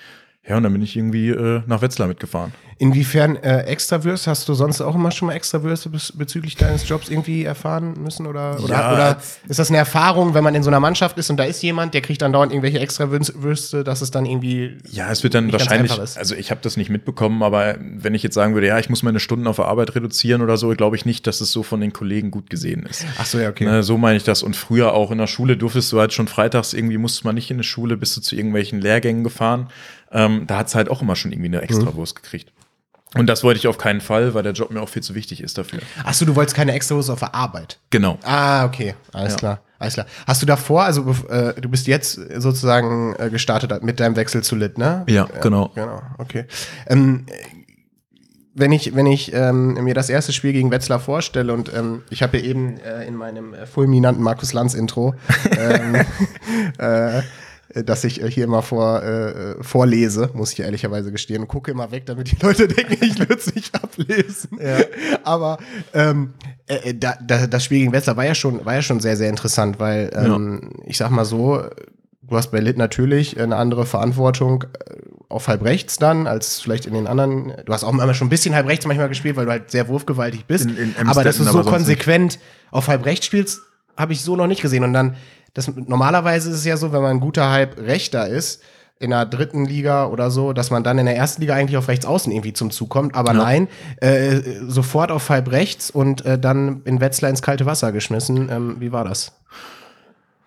Ja, 0.48 0.58
und 0.58 0.64
dann 0.64 0.74
bin 0.74 0.82
ich 0.82 0.96
irgendwie 0.96 1.30
äh, 1.30 1.62
nach 1.66 1.82
Wetzlar 1.82 2.08
mitgefahren. 2.08 2.54
Inwiefern 2.78 3.38
äh, 3.38 3.62
Extrawürste? 3.62 4.30
Hast 4.30 4.50
du 4.50 4.54
sonst 4.54 4.82
auch 4.82 4.96
immer 4.96 5.10
schon 5.10 5.28
mal 5.28 5.34
Extrawürste 5.34 5.90
bez 5.90 6.12
bezüglich 6.12 6.56
deines 6.58 6.88
Jobs 6.88 7.10
irgendwie 7.10 7.46
erfahren 7.46 7.94
müssen? 8.04 8.28
Oder, 8.28 8.62
oder, 8.62 8.74
Ja. 8.74 8.94
oder 8.94 9.18
ist 9.48 9.60
das 9.60 9.70
eine 9.70 9.78
Erfahrung, 9.78 10.34
wenn 10.34 10.44
man 10.44 10.54
in 10.56 10.62
so 10.62 10.70
einer 10.70 10.82
Mannschaft 10.82 11.18
ist 11.18 11.30
und 11.30 11.38
da 11.38 11.46
ist 11.46 11.64
jemand, 11.64 11.94
der 11.94 12.02
kriegt 12.02 12.22
dann 12.22 12.34
dauernd 12.34 12.52
irgendwelche 12.52 12.80
Extrawürste, 12.80 13.86
dass 13.86 14.02
es 14.02 14.12
dann 14.12 14.26
irgendwie. 14.26 14.78
Ja, 14.92 15.10
es 15.10 15.24
wird 15.24 15.36
dann 15.36 15.54
wahrscheinlich, 15.54 15.98
also 15.98 16.36
ich 16.36 16.52
habe 16.52 16.60
das 16.64 16.76
nicht 16.76 16.90
mitbekommen, 16.90 17.44
aber 17.44 17.78
wenn 17.80 18.14
ich 18.14 18.24
jetzt 18.24 18.34
sagen 18.36 18.54
würde, 18.56 18.68
ja, 18.68 18.78
ich 18.78 18.90
muss 18.90 19.04
meine 19.04 19.22
Stunden 19.22 19.48
auf 19.48 19.56
der 19.56 19.66
Arbeit 19.66 19.96
reduzieren 19.96 20.42
oder 20.42 20.58
so, 20.58 20.68
glaube 20.76 20.98
ich 20.98 21.06
nicht, 21.06 21.28
dass 21.28 21.40
es 21.40 21.54
so 21.54 21.64
von 21.64 21.80
den 21.80 21.94
Kollegen 21.94 22.30
gut 22.30 22.50
gesehen 22.50 22.86
ist. 22.86 23.06
Ach 23.18 23.26
so, 23.26 23.40
ja, 23.40 23.50
okay. 23.50 23.64
Ne, 23.66 23.84
so 23.84 23.98
meine 23.98 24.18
ich 24.18 24.26
das. 24.26 24.44
Und 24.44 24.58
früher 24.58 24.94
auch 24.94 25.12
in 25.12 25.18
der 25.18 25.28
Schule 25.28 25.56
durftest 25.56 25.94
du 25.94 26.00
halt 26.02 26.12
schon 26.12 26.28
freitags 26.28 26.74
irgendwie, 26.74 26.98
musstest 26.98 27.24
man 27.24 27.36
nicht 27.36 27.50
in 27.52 27.58
die 27.58 27.64
Schule, 27.64 27.96
bist 27.96 28.18
du 28.18 28.22
zu 28.22 28.36
irgendwelchen 28.36 28.82
Lehrgängen 28.82 29.24
gefahren. 29.24 29.70
Ähm, 30.12 30.46
da 30.48 30.58
hat's 30.60 30.76
halt 30.76 30.90
auch 30.90 31.02
immer 31.02 31.16
schon 31.16 31.32
irgendwie 31.32 31.48
eine 31.50 31.62
Extrawurst 31.62 32.16
gekriegt. 32.16 32.52
Und 33.16 33.28
das 33.28 33.44
wollte 33.44 33.60
ich 33.60 33.68
auf 33.68 33.78
keinen 33.78 34.02
Fall, 34.02 34.34
weil 34.34 34.44
der 34.44 34.52
Job 34.52 34.72
mir 34.72 34.82
auch 34.82 34.90
viel 34.90 35.02
zu 35.04 35.16
wichtig 35.16 35.42
ist 35.42 35.58
dafür. 35.58 35.80
Ach 36.04 36.14
so, 36.14 36.26
du 36.26 36.36
wolltest 36.36 36.56
keine 36.56 36.74
Extrawürste 36.74 37.14
auf 37.14 37.20
der 37.20 37.34
Arbeit. 37.34 37.80
Genau. 37.90 38.20
Ah, 38.24 38.66
okay. 38.66 38.96
Alles 39.14 39.34
Ja. 39.34 39.38
klar. 39.40 39.62
Alles 39.80 39.94
klar. 39.96 40.06
Hast 40.28 40.42
du 40.42 40.46
davor, 40.46 40.84
also 40.84 41.16
äh, 41.30 41.60
du 41.60 41.70
bist 41.70 41.88
jetzt 41.88 42.14
sozusagen 42.38 43.16
äh, 43.18 43.30
gestartet 43.30 43.84
mit 43.84 44.00
deinem 44.00 44.16
Wechsel 44.16 44.42
zu 44.44 44.56
Lit, 44.56 44.78
ne? 44.78 45.04
Ja, 45.08 45.26
genau. 45.42 45.70
Genau, 45.76 46.02
okay. 46.18 46.46
Ähm, 46.88 47.26
wenn 48.54 48.72
ich, 48.72 48.96
wenn 48.96 49.06
ich 49.06 49.34
ähm, 49.34 49.74
mir 49.84 49.94
das 49.94 50.10
erste 50.10 50.32
Spiel 50.32 50.54
gegen 50.54 50.72
Wetzlar 50.72 51.00
vorstelle 51.02 51.54
und 51.54 51.74
ähm, 51.74 52.04
ich 52.10 52.24
habe 52.24 52.38
ja 52.38 52.46
eben 52.46 52.78
äh, 52.80 53.06
in 53.06 53.16
meinem 53.16 53.54
äh, 53.54 53.66
fulminanten 53.66 54.24
Markus 54.24 54.54
Lanz 54.54 54.74
Intro, 54.74 55.14
ähm, 55.58 55.96
äh, 56.78 57.22
dass 57.84 58.04
ich 58.04 58.22
äh, 58.22 58.30
hier 58.32 58.44
immer 58.46 58.62
vor, 58.62 59.04
äh, 59.04 59.56
vorlese, 59.62 60.30
muss 60.34 60.54
ich 60.54 60.60
ehrlicherweise 60.62 61.12
gestehen, 61.12 61.42
und 61.42 61.48
gucke 61.48 61.72
immer 61.72 61.92
weg, 61.92 62.06
damit 62.06 62.32
die 62.32 62.38
Leute 62.46 62.68
denken, 62.68 62.98
ich 63.02 63.20
würde 63.20 63.34
es 63.36 63.54
nicht 63.54 63.76
ablesen. 63.76 64.60
Aber 65.24 65.58
ähm, 65.94 66.34
äh, 66.68 66.90
äh, 66.90 66.94
da, 66.98 67.18
da, 67.26 67.48
das 67.48 67.64
Spiel 67.64 67.80
gegen 67.80 67.92
Wetzlar 67.92 68.18
war 68.18 68.26
ja 68.26 68.36
schon, 68.36 68.64
war 68.66 68.76
ja 68.76 68.82
schon 68.82 69.00
sehr, 69.00 69.18
sehr 69.18 69.30
interessant, 69.30 69.80
weil 69.80 70.12
ähm, 70.16 70.72
ich 70.86 70.98
sag 70.98 71.10
mal 71.12 71.26
so, 71.26 71.62
du 72.22 72.36
hast 72.38 72.52
bei 72.52 72.60
Lit 72.60 72.78
natürlich 72.78 73.40
eine 73.40 73.56
andere 73.56 73.86
Verantwortung 73.86 74.64
äh, 74.64 74.96
auf 75.30 75.48
halb 75.48 75.64
rechts 75.64 75.98
dann, 75.98 76.28
als 76.28 76.62
vielleicht 76.62 76.86
in 76.86 76.94
den 76.94 77.08
anderen. 77.08 77.54
Du 77.66 77.74
hast 77.74 77.84
auch 77.84 77.92
immer 77.92 78.14
schon 78.14 78.28
ein 78.28 78.30
bisschen 78.30 78.56
halb 78.56 78.68
rechts 78.68 78.86
manchmal 78.86 79.10
gespielt, 79.10 79.36
weil 79.36 79.46
du 79.46 79.52
halt 79.52 79.72
sehr 79.72 79.88
wurfgewaltig 79.88 80.46
bist. 80.46 80.66
In- 80.66 80.78
in 80.78 81.08
aber 81.08 81.24
dass 81.24 81.38
du 81.38 81.44
so 81.44 81.64
konsequent 81.64 82.40
auf 82.72 82.88
halb 82.88 83.06
rechts 83.06 83.26
spielst, 83.26 83.62
habe 83.98 84.14
ich 84.14 84.22
so 84.22 84.36
noch 84.36 84.48
nicht 84.48 84.62
gesehen. 84.62 84.84
Und 84.84 84.94
dann, 84.94 85.16
das, 85.56 85.72
normalerweise 85.76 86.52
ist 86.52 86.58
es 86.58 86.66
ja 86.66 86.78
so, 86.78 86.94
wenn 86.94 87.02
man 87.02 87.12
ein 87.18 87.20
guter 87.20 87.50
halb 87.50 87.80
rechter 87.80 88.28
ist, 88.28 88.62
in 89.00 89.10
der 89.10 89.26
dritten 89.26 89.66
Liga 89.66 90.06
oder 90.06 90.32
so, 90.32 90.54
dass 90.54 90.70
man 90.70 90.84
dann 90.84 90.98
in 91.00 91.06
der 91.06 91.18
ersten 91.18 91.42
Liga 91.42 91.54
eigentlich 91.56 91.76
auf 91.78 91.88
rechts 91.88 92.06
außen 92.06 92.32
irgendwie 92.32 92.54
zum 92.54 92.72
Zug 92.72 92.90
kommt. 92.90 93.16
Aber 93.16 93.34
Ja. 93.34 93.44
nein, 93.44 93.68
äh, 93.98 94.42
sofort 94.68 95.12
auf 95.12 95.30
halb 95.30 95.52
rechts 95.52 95.90
und 95.90 96.24
äh, 96.26 96.40
dann 96.40 96.82
in 96.86 97.02
Wetzlar 97.02 97.30
ins 97.30 97.42
kalte 97.42 97.66
Wasser 97.66 97.92
geschmissen. 97.92 98.50
Ähm, 98.50 98.76
wie 98.80 98.92
war 98.92 99.04
das? 99.04 99.34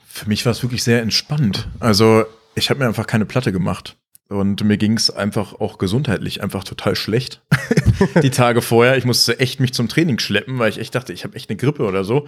Für 0.07 0.29
mich 0.29 0.47
war 0.47 0.53
es 0.53 0.63
wirklich 0.63 0.83
sehr 0.83 1.03
entspannt. 1.03 1.69
Also 1.79 2.25
ich 2.55 2.71
habe 2.71 2.81
mir 2.81 2.87
einfach 2.87 3.07
keine 3.07 3.27
Platte 3.27 3.53
gemacht. 3.53 3.97
Und 4.29 4.63
mir 4.63 4.77
ging 4.77 4.93
es 4.93 5.09
einfach 5.09 5.55
auch 5.55 5.79
gesundheitlich 5.79 6.43
einfach 6.43 6.63
total 6.63 6.95
schlecht. 6.95 7.41
die 8.23 8.31
Tage 8.31 8.61
vorher, 8.61 8.99
ich 8.99 9.07
musste 9.07 9.41
echt 9.41 9.59
mich 9.59 9.73
zum 9.73 9.89
Training 9.89 10.19
schleppen, 10.19 10.59
weil 10.59 10.69
ich 10.69 10.79
echt 10.79 10.95
dachte, 10.95 11.15
ich 11.15 11.25
habe 11.25 11.35
echt 11.35 11.49
eine 11.49 11.57
Grippe 11.57 11.85
oder 11.85 12.05
so. 12.05 12.27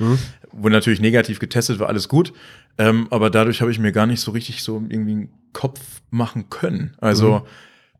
Wurde 0.51 0.75
natürlich 0.75 1.01
negativ 1.01 1.41
getestet, 1.41 1.79
war 1.79 1.89
alles 1.89 2.09
gut. 2.09 2.33
Ähm, 2.79 3.07
aber 3.11 3.29
dadurch 3.29 3.61
habe 3.61 3.71
ich 3.71 3.79
mir 3.79 3.93
gar 3.93 4.07
nicht 4.07 4.21
so 4.21 4.31
richtig 4.31 4.63
so 4.63 4.83
irgendwie 4.89 5.13
einen 5.13 5.29
Kopf 5.53 5.81
machen 6.11 6.49
können. 6.49 6.97
Also 7.01 7.47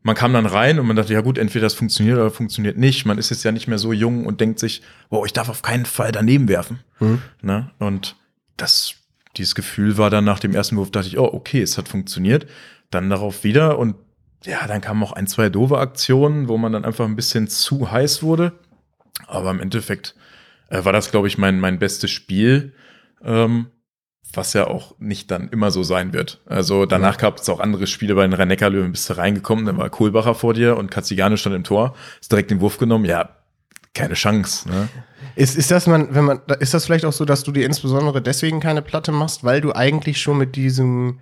man 0.03 0.15
kam 0.15 0.33
dann 0.33 0.47
rein 0.47 0.79
und 0.79 0.87
man 0.87 0.95
dachte, 0.95 1.13
ja 1.13 1.21
gut, 1.21 1.37
entweder 1.37 1.65
das 1.65 1.75
funktioniert 1.75 2.17
oder 2.17 2.31
funktioniert 2.31 2.77
nicht. 2.77 3.05
Man 3.05 3.19
ist 3.19 3.29
jetzt 3.29 3.43
ja 3.43 3.51
nicht 3.51 3.67
mehr 3.67 3.77
so 3.77 3.93
jung 3.93 4.25
und 4.25 4.41
denkt 4.41 4.57
sich, 4.59 4.81
wow, 5.09 5.25
ich 5.25 5.33
darf 5.33 5.49
auf 5.49 5.61
keinen 5.61 5.85
Fall 5.85 6.11
daneben 6.11 6.47
werfen. 6.47 6.79
Ne? 7.41 7.69
Und 7.77 8.15
das 8.57 8.95
dieses 9.37 9.55
Gefühl 9.55 9.97
war 9.97 10.09
dann 10.09 10.25
nach 10.25 10.39
dem 10.39 10.53
ersten 10.53 10.77
Wurf, 10.77 10.91
dachte 10.91 11.07
ich, 11.07 11.17
oh, 11.17 11.29
okay, 11.31 11.61
es 11.61 11.77
hat 11.77 11.87
funktioniert. 11.87 12.47
Dann 12.89 13.09
darauf 13.09 13.43
wieder 13.43 13.79
und 13.79 13.95
ja, 14.43 14.65
dann 14.67 14.81
kamen 14.81 15.03
auch 15.03 15.13
ein, 15.13 15.27
zwei 15.27 15.49
doofe 15.49 15.77
Aktionen, 15.77 16.47
wo 16.47 16.57
man 16.57 16.73
dann 16.73 16.83
einfach 16.83 17.05
ein 17.05 17.15
bisschen 17.15 17.47
zu 17.47 17.91
heiß 17.91 18.23
wurde. 18.23 18.53
Aber 19.27 19.51
im 19.51 19.59
Endeffekt 19.59 20.15
äh, 20.69 20.83
war 20.83 20.93
das, 20.93 21.11
glaube 21.11 21.27
ich, 21.27 21.37
mein, 21.37 21.59
mein 21.59 21.79
bestes 21.79 22.11
Spiel. 22.11 22.73
Ähm, 23.23 23.67
was 24.33 24.53
ja 24.53 24.67
auch 24.67 24.95
nicht 24.99 25.31
dann 25.31 25.49
immer 25.49 25.71
so 25.71 25.83
sein 25.83 26.13
wird. 26.13 26.41
Also 26.45 26.85
danach 26.85 27.17
gab 27.17 27.37
es 27.37 27.49
auch 27.49 27.59
andere 27.59 27.87
Spiele 27.87 28.15
bei 28.15 28.23
den 28.23 28.33
Rhein-Neckar-Löwen, 28.33 28.91
bist 28.91 29.09
du 29.09 29.17
reingekommen, 29.17 29.65
dann 29.65 29.77
war 29.77 29.89
Kohlbacher 29.89 30.35
vor 30.35 30.53
dir 30.53 30.77
und 30.77 30.89
Katzigane 30.91 31.37
stand 31.37 31.55
im 31.55 31.63
Tor, 31.63 31.95
ist 32.19 32.31
direkt 32.31 32.51
den 32.51 32.61
Wurf 32.61 32.77
genommen, 32.77 33.05
ja, 33.05 33.29
keine 33.93 34.13
Chance. 34.13 34.69
Ne? 34.69 34.89
Ist, 35.35 35.57
ist 35.57 35.71
das 35.71 35.87
man, 35.87 36.13
wenn 36.13 36.25
man, 36.25 36.41
ist 36.59 36.73
das 36.73 36.85
vielleicht 36.85 37.05
auch 37.05 37.13
so, 37.13 37.25
dass 37.25 37.43
du 37.43 37.51
dir 37.51 37.65
insbesondere 37.65 38.21
deswegen 38.21 38.59
keine 38.59 38.81
Platte 38.81 39.11
machst, 39.11 39.43
weil 39.43 39.61
du 39.61 39.73
eigentlich 39.73 40.21
schon 40.21 40.37
mit 40.37 40.55
diesem 40.55 41.19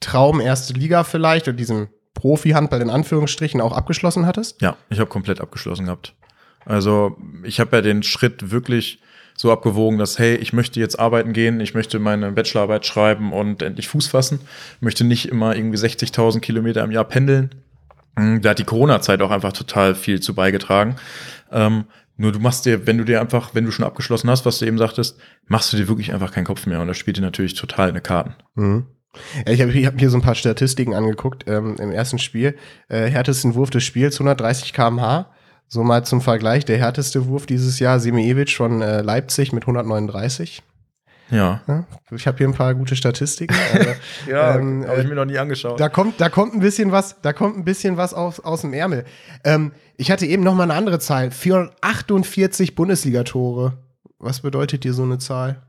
Traum 0.00 0.40
erste 0.40 0.74
Liga 0.74 1.04
vielleicht 1.04 1.48
oder 1.48 1.56
diesem 1.56 1.88
Profi-Handball 2.14 2.82
in 2.82 2.90
Anführungsstrichen 2.90 3.60
auch 3.60 3.72
abgeschlossen 3.72 4.26
hattest? 4.26 4.60
Ja, 4.62 4.76
ich 4.90 4.98
habe 4.98 5.08
komplett 5.08 5.40
abgeschlossen 5.40 5.86
gehabt. 5.86 6.14
Also 6.64 7.16
ich 7.44 7.60
habe 7.60 7.76
ja 7.76 7.82
den 7.82 8.02
Schritt 8.02 8.50
wirklich 8.50 9.00
so 9.36 9.52
abgewogen, 9.52 9.98
dass, 9.98 10.18
hey, 10.18 10.34
ich 10.36 10.52
möchte 10.52 10.80
jetzt 10.80 10.98
arbeiten 10.98 11.32
gehen, 11.32 11.60
ich 11.60 11.74
möchte 11.74 11.98
meine 11.98 12.32
Bachelorarbeit 12.32 12.86
schreiben 12.86 13.32
und 13.32 13.62
endlich 13.62 13.88
Fuß 13.88 14.08
fassen, 14.08 14.40
möchte 14.80 15.04
nicht 15.04 15.28
immer 15.28 15.54
irgendwie 15.54 15.78
60.000 15.78 16.40
Kilometer 16.40 16.82
im 16.82 16.90
Jahr 16.90 17.04
pendeln. 17.04 17.50
Hm, 18.18 18.40
da 18.40 18.50
hat 18.50 18.58
die 18.58 18.64
Corona-Zeit 18.64 19.20
auch 19.20 19.30
einfach 19.30 19.52
total 19.52 19.94
viel 19.94 20.20
zu 20.20 20.34
beigetragen. 20.34 20.96
Ähm, 21.52 21.84
nur 22.16 22.32
du 22.32 22.38
machst 22.38 22.64
dir, 22.66 22.86
wenn 22.86 22.98
du 22.98 23.04
dir 23.04 23.20
einfach, 23.20 23.54
wenn 23.54 23.64
du 23.64 23.70
schon 23.70 23.84
abgeschlossen 23.84 24.30
hast, 24.30 24.46
was 24.46 24.58
du 24.58 24.66
eben 24.66 24.78
sagtest, 24.78 25.18
machst 25.46 25.72
du 25.72 25.76
dir 25.76 25.88
wirklich 25.88 26.12
einfach 26.12 26.32
keinen 26.32 26.44
Kopf 26.44 26.66
mehr 26.66 26.80
und 26.80 26.88
das 26.88 26.96
spielt 26.96 27.18
dir 27.18 27.22
natürlich 27.22 27.54
total 27.54 27.90
eine 27.90 28.00
Karten. 28.00 28.34
Mhm. 28.54 28.86
Ja, 29.46 29.52
ich 29.52 29.60
habe 29.62 29.72
hab 29.86 29.98
hier 29.98 30.10
so 30.10 30.18
ein 30.18 30.22
paar 30.22 30.34
Statistiken 30.34 30.94
angeguckt 30.94 31.44
ähm, 31.46 31.76
im 31.78 31.90
ersten 31.90 32.18
Spiel. 32.18 32.56
Äh, 32.88 33.06
härtesten 33.06 33.54
Wurf 33.54 33.70
des 33.70 33.84
Spiels, 33.84 34.16
130 34.16 34.72
km/h. 34.72 35.30
So 35.68 35.82
mal 35.82 36.04
zum 36.04 36.20
Vergleich, 36.20 36.64
der 36.64 36.78
härteste 36.78 37.26
Wurf 37.26 37.46
dieses 37.46 37.78
Jahr, 37.78 37.98
Simiewicz 37.98 38.52
von 38.52 38.82
äh, 38.82 39.02
Leipzig 39.02 39.52
mit 39.52 39.64
139. 39.64 40.62
Ja. 41.30 41.60
ich 42.12 42.26
habe 42.26 42.38
hier 42.38 42.46
ein 42.46 42.54
paar 42.54 42.74
gute 42.74 42.96
Statistiken. 42.96 43.54
Also, 43.72 43.90
ja, 44.30 44.56
ähm, 44.56 44.86
habe 44.86 45.02
ich 45.02 45.08
mir 45.08 45.14
noch 45.14 45.24
nie 45.24 45.38
angeschaut. 45.38 45.80
Da 45.80 45.88
kommt, 45.88 46.20
da 46.20 46.28
kommt 46.28 46.54
ein 46.54 46.60
bisschen 46.60 46.92
was, 46.92 47.20
da 47.20 47.32
kommt 47.32 47.56
ein 47.56 47.64
bisschen 47.64 47.96
was 47.96 48.14
aus, 48.14 48.40
aus 48.40 48.60
dem 48.60 48.72
Ärmel. 48.72 49.04
Ähm, 49.44 49.72
ich 49.96 50.10
hatte 50.10 50.26
eben 50.26 50.42
noch 50.42 50.54
mal 50.54 50.64
eine 50.64 50.74
andere 50.74 50.98
Zahl. 50.98 51.30
448 51.30 52.74
Bundesligatore. 52.74 53.78
Was 54.18 54.40
bedeutet 54.40 54.84
dir 54.84 54.94
so 54.94 55.02
eine 55.02 55.18
Zahl? 55.18 55.62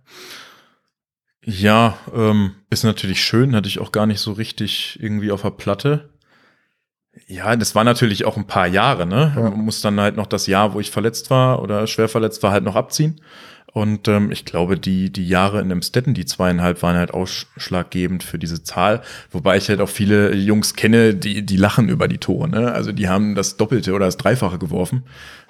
Ja, 1.43 1.97
ähm, 2.13 2.55
ist 2.69 2.83
natürlich 2.83 3.23
schön, 3.23 3.55
hatte 3.55 3.69
ich 3.69 3.79
auch 3.79 3.91
gar 3.91 4.05
nicht 4.05 4.19
so 4.19 4.33
richtig 4.33 4.99
irgendwie 5.01 5.31
auf 5.31 5.41
der 5.41 5.51
Platte. 5.51 6.09
Ja, 7.25 7.55
das 7.55 7.73
war 7.73 7.83
natürlich 7.83 8.25
auch 8.25 8.37
ein 8.37 8.47
paar 8.47 8.67
Jahre, 8.67 9.05
ne? 9.05 9.33
Ja. 9.35 9.43
Man 9.43 9.61
muss 9.61 9.81
dann 9.81 9.99
halt 9.99 10.17
noch 10.17 10.27
das 10.27 10.45
Jahr, 10.45 10.73
wo 10.73 10.79
ich 10.79 10.91
verletzt 10.91 11.29
war 11.29 11.61
oder 11.61 11.87
schwer 11.87 12.09
verletzt 12.09 12.43
war, 12.43 12.51
halt 12.51 12.63
noch 12.63 12.75
abziehen. 12.75 13.21
Und 13.77 14.07
ähm, 14.07 14.31
ich 14.31 14.43
glaube, 14.43 14.79
die, 14.79 15.12
die 15.12 15.27
Jahre 15.27 15.62
in 15.62 15.69
dem 15.69 15.84
Stetten, 15.84 16.15
die 16.15 16.25
zweieinhalb, 16.25 16.81
waren 16.81 16.96
halt 16.96 17.13
ausschlaggebend 17.13 18.24
für 18.24 18.39
diese 18.39 18.63
Zahl. 18.63 19.03
Wobei 19.29 19.57
ich 19.57 19.69
halt 19.69 19.81
auch 19.81 19.89
viele 19.89 20.34
Jungs 20.34 20.74
kenne, 20.74 21.13
die, 21.13 21.46
die 21.46 21.57
lachen 21.57 21.88
über 21.88 22.07
die 22.07 22.17
Tore. 22.17 22.50
Ne? 22.50 22.72
Also 22.72 22.91
die 22.91 23.07
haben 23.07 23.36
das 23.36 23.55
Doppelte 23.55 23.93
oder 23.93 24.07
das 24.07 24.17
Dreifache 24.17 24.57
geworfen. 24.57 25.03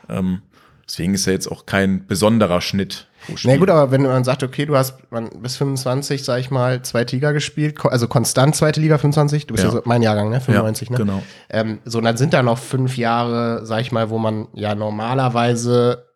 Ähm, 0.10 0.42
deswegen 0.86 1.14
ist 1.14 1.26
ja 1.26 1.32
jetzt 1.32 1.50
auch 1.50 1.66
kein 1.66 2.06
besonderer 2.06 2.60
Schnitt 2.60 3.08
na 3.44 3.58
gut, 3.58 3.70
aber 3.70 3.92
wenn 3.92 4.04
man 4.04 4.24
sagt, 4.24 4.44
okay, 4.44 4.66
du 4.66 4.78
hast 4.78 5.12
man, 5.12 5.30
bis 5.42 5.58
25, 5.58 6.24
sag 6.24 6.40
ich 6.40 6.50
mal, 6.50 6.82
zweite 6.84 7.16
Liga 7.16 7.34
gespielt, 7.34 7.78
also 7.84 8.08
konstant 8.08 8.56
zweite 8.56 8.80
Liga 8.80 8.98
25, 8.98 9.48
du 9.48 9.54
bist 9.54 9.66
ja, 9.66 9.70
ja 9.70 9.76
so 9.76 9.82
mein 9.84 10.02
Jahrgang, 10.02 10.30
ne? 10.30 10.40
95, 10.40 10.90
ja, 10.90 10.92
ne? 10.94 10.98
Genau. 10.98 11.24
Ähm, 11.50 11.80
so, 11.84 12.00
dann 12.00 12.16
sind 12.16 12.34
da 12.34 12.42
noch 12.42 12.58
fünf 12.58 12.96
Jahre, 12.96 13.66
sag 13.66 13.82
ich 13.82 13.92
mal, 13.92 14.10
wo 14.10 14.18
man 14.18 14.48
ja 14.54 14.76
normalerweise 14.76 16.07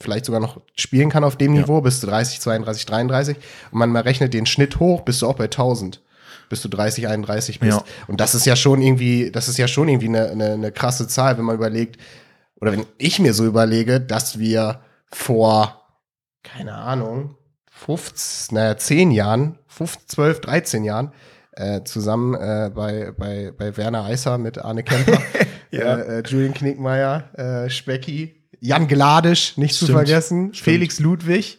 vielleicht 0.00 0.24
sogar 0.24 0.40
noch 0.40 0.60
spielen 0.76 1.10
kann 1.10 1.24
auf 1.24 1.36
dem 1.36 1.54
ja. 1.54 1.62
Niveau, 1.62 1.80
bis 1.80 2.00
du 2.00 2.06
30, 2.06 2.40
32, 2.40 2.86
33 2.86 3.36
und 3.70 3.78
man 3.78 3.90
mal 3.90 4.02
rechnet 4.02 4.34
den 4.34 4.46
Schnitt 4.46 4.80
hoch, 4.80 5.02
bist 5.02 5.22
du 5.22 5.28
auch 5.28 5.36
bei 5.36 5.44
1000 5.44 6.00
bis 6.48 6.62
du 6.62 6.68
30, 6.68 7.06
31 7.06 7.60
bist. 7.60 7.78
Ja. 7.78 7.84
Und 8.08 8.20
das 8.20 8.34
ist 8.34 8.44
ja 8.44 8.56
schon 8.56 8.82
irgendwie, 8.82 9.30
das 9.30 9.46
ist 9.46 9.56
ja 9.56 9.68
schon 9.68 9.88
irgendwie 9.88 10.08
eine, 10.08 10.30
eine, 10.30 10.52
eine 10.54 10.72
krasse 10.72 11.06
Zahl, 11.06 11.38
wenn 11.38 11.44
man 11.44 11.54
überlegt, 11.54 11.96
oder 12.60 12.72
wenn 12.72 12.86
ich 12.98 13.20
mir 13.20 13.34
so 13.34 13.46
überlege, 13.46 14.00
dass 14.00 14.40
wir 14.40 14.80
vor 15.12 15.80
keine 16.42 16.74
Ahnung, 16.74 17.36
15, 17.70 18.54
naja, 18.54 18.76
10 18.76 19.10
Jahren, 19.10 19.58
15, 19.68 20.08
12, 20.08 20.40
13 20.40 20.84
Jahren, 20.84 21.12
äh, 21.52 21.82
zusammen 21.84 22.34
äh, 22.34 22.70
bei, 22.74 23.12
bei, 23.16 23.52
bei 23.56 23.76
Werner 23.76 24.04
Eisser 24.04 24.38
mit 24.38 24.58
Arne 24.58 24.82
Kemper, 24.82 25.20
ja. 25.70 25.96
äh, 25.96 26.18
äh, 26.18 26.22
Julian 26.26 26.54
Knickmeier, 26.54 27.28
äh, 27.38 27.70
Specki, 27.70 28.39
Jan 28.60 28.88
Gladisch, 28.88 29.56
nicht 29.56 29.74
Stimmt. 29.74 29.86
zu 29.88 29.92
vergessen, 29.92 30.54
Stimmt. 30.54 30.64
Felix 30.64 31.00
Ludwig, 31.00 31.58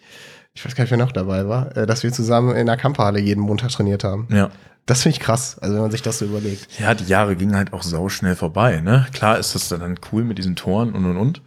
ich 0.54 0.66
weiß 0.66 0.76
gar 0.76 0.84
nicht, 0.84 0.92
wer 0.92 0.98
noch 0.98 1.12
dabei 1.12 1.48
war, 1.48 1.76
äh, 1.76 1.86
dass 1.86 2.04
wir 2.04 2.12
zusammen 2.12 2.56
in 2.56 2.68
der 2.68 2.78
Kampfhalle 2.78 3.20
jeden 3.20 3.42
Montag 3.42 3.72
trainiert 3.72 4.04
haben. 4.04 4.28
Ja. 4.32 4.50
Das 4.88 5.04
finde 5.04 5.18
ich 5.18 5.24
krass, 5.24 5.58
also 5.60 5.76
wenn 5.76 5.84
man 5.84 5.92
sich 5.92 6.02
das 6.02 6.20
so 6.20 6.26
überlegt. 6.26 6.68
Ja, 6.80 6.94
die 6.96 7.06
Jahre 7.06 7.36
gingen 7.36 7.56
halt 7.56 7.72
auch 7.72 7.84
sauschnell 7.84 8.36
vorbei, 8.36 8.82
ne? 8.82 9.08
Klar 9.14 9.38
ist 9.38 9.54
das 9.54 9.70
dann 9.70 10.00
cool 10.12 10.24
mit 10.24 10.40
diesen 10.40 10.56
Toren 10.56 10.94
und 10.94 11.06
und 11.06 11.18
und. 11.18 11.42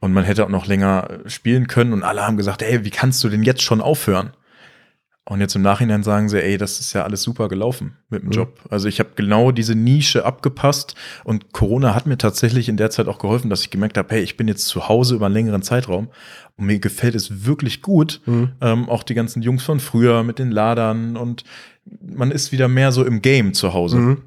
Und 0.00 0.12
man 0.12 0.24
hätte 0.24 0.44
auch 0.44 0.48
noch 0.48 0.66
länger 0.66 1.08
spielen 1.26 1.68
können 1.68 1.92
und 1.92 2.02
alle 2.02 2.26
haben 2.26 2.36
gesagt, 2.36 2.62
ey, 2.62 2.84
wie 2.84 2.90
kannst 2.90 3.22
du 3.22 3.28
denn 3.28 3.44
jetzt 3.44 3.62
schon 3.62 3.80
aufhören? 3.80 4.32
Und 5.26 5.40
jetzt 5.40 5.54
im 5.54 5.62
Nachhinein 5.62 6.02
sagen 6.02 6.28
sie, 6.28 6.42
ey, 6.42 6.56
das 6.56 6.80
ist 6.80 6.92
ja 6.92 7.04
alles 7.04 7.22
super 7.22 7.48
gelaufen 7.48 7.96
mit 8.08 8.22
dem 8.22 8.28
mhm. 8.28 8.32
Job. 8.32 8.60
Also 8.68 8.88
ich 8.88 8.98
habe 8.98 9.10
genau 9.14 9.52
diese 9.52 9.74
Nische 9.74 10.24
abgepasst 10.24 10.94
und 11.24 11.52
Corona 11.52 11.94
hat 11.94 12.06
mir 12.06 12.18
tatsächlich 12.18 12.68
in 12.68 12.76
der 12.76 12.90
Zeit 12.90 13.06
auch 13.06 13.18
geholfen, 13.18 13.50
dass 13.50 13.62
ich 13.62 13.70
gemerkt 13.70 13.96
habe, 13.98 14.14
hey, 14.14 14.22
ich 14.22 14.36
bin 14.36 14.48
jetzt 14.48 14.66
zu 14.66 14.88
Hause 14.88 15.14
über 15.14 15.26
einen 15.26 15.34
längeren 15.34 15.62
Zeitraum 15.62 16.08
und 16.56 16.66
mir 16.66 16.80
gefällt 16.80 17.14
es 17.14 17.44
wirklich 17.44 17.82
gut. 17.82 18.22
Mhm. 18.26 18.52
Ähm, 18.60 18.88
auch 18.88 19.02
die 19.02 19.14
ganzen 19.14 19.42
Jungs 19.42 19.62
von 19.62 19.78
früher 19.78 20.24
mit 20.24 20.38
den 20.38 20.50
Ladern 20.50 21.16
und 21.16 21.44
man 22.02 22.30
ist 22.30 22.50
wieder 22.50 22.68
mehr 22.68 22.90
so 22.90 23.04
im 23.04 23.22
Game 23.22 23.54
zu 23.54 23.72
Hause. 23.72 23.96
Mhm. 23.98 24.22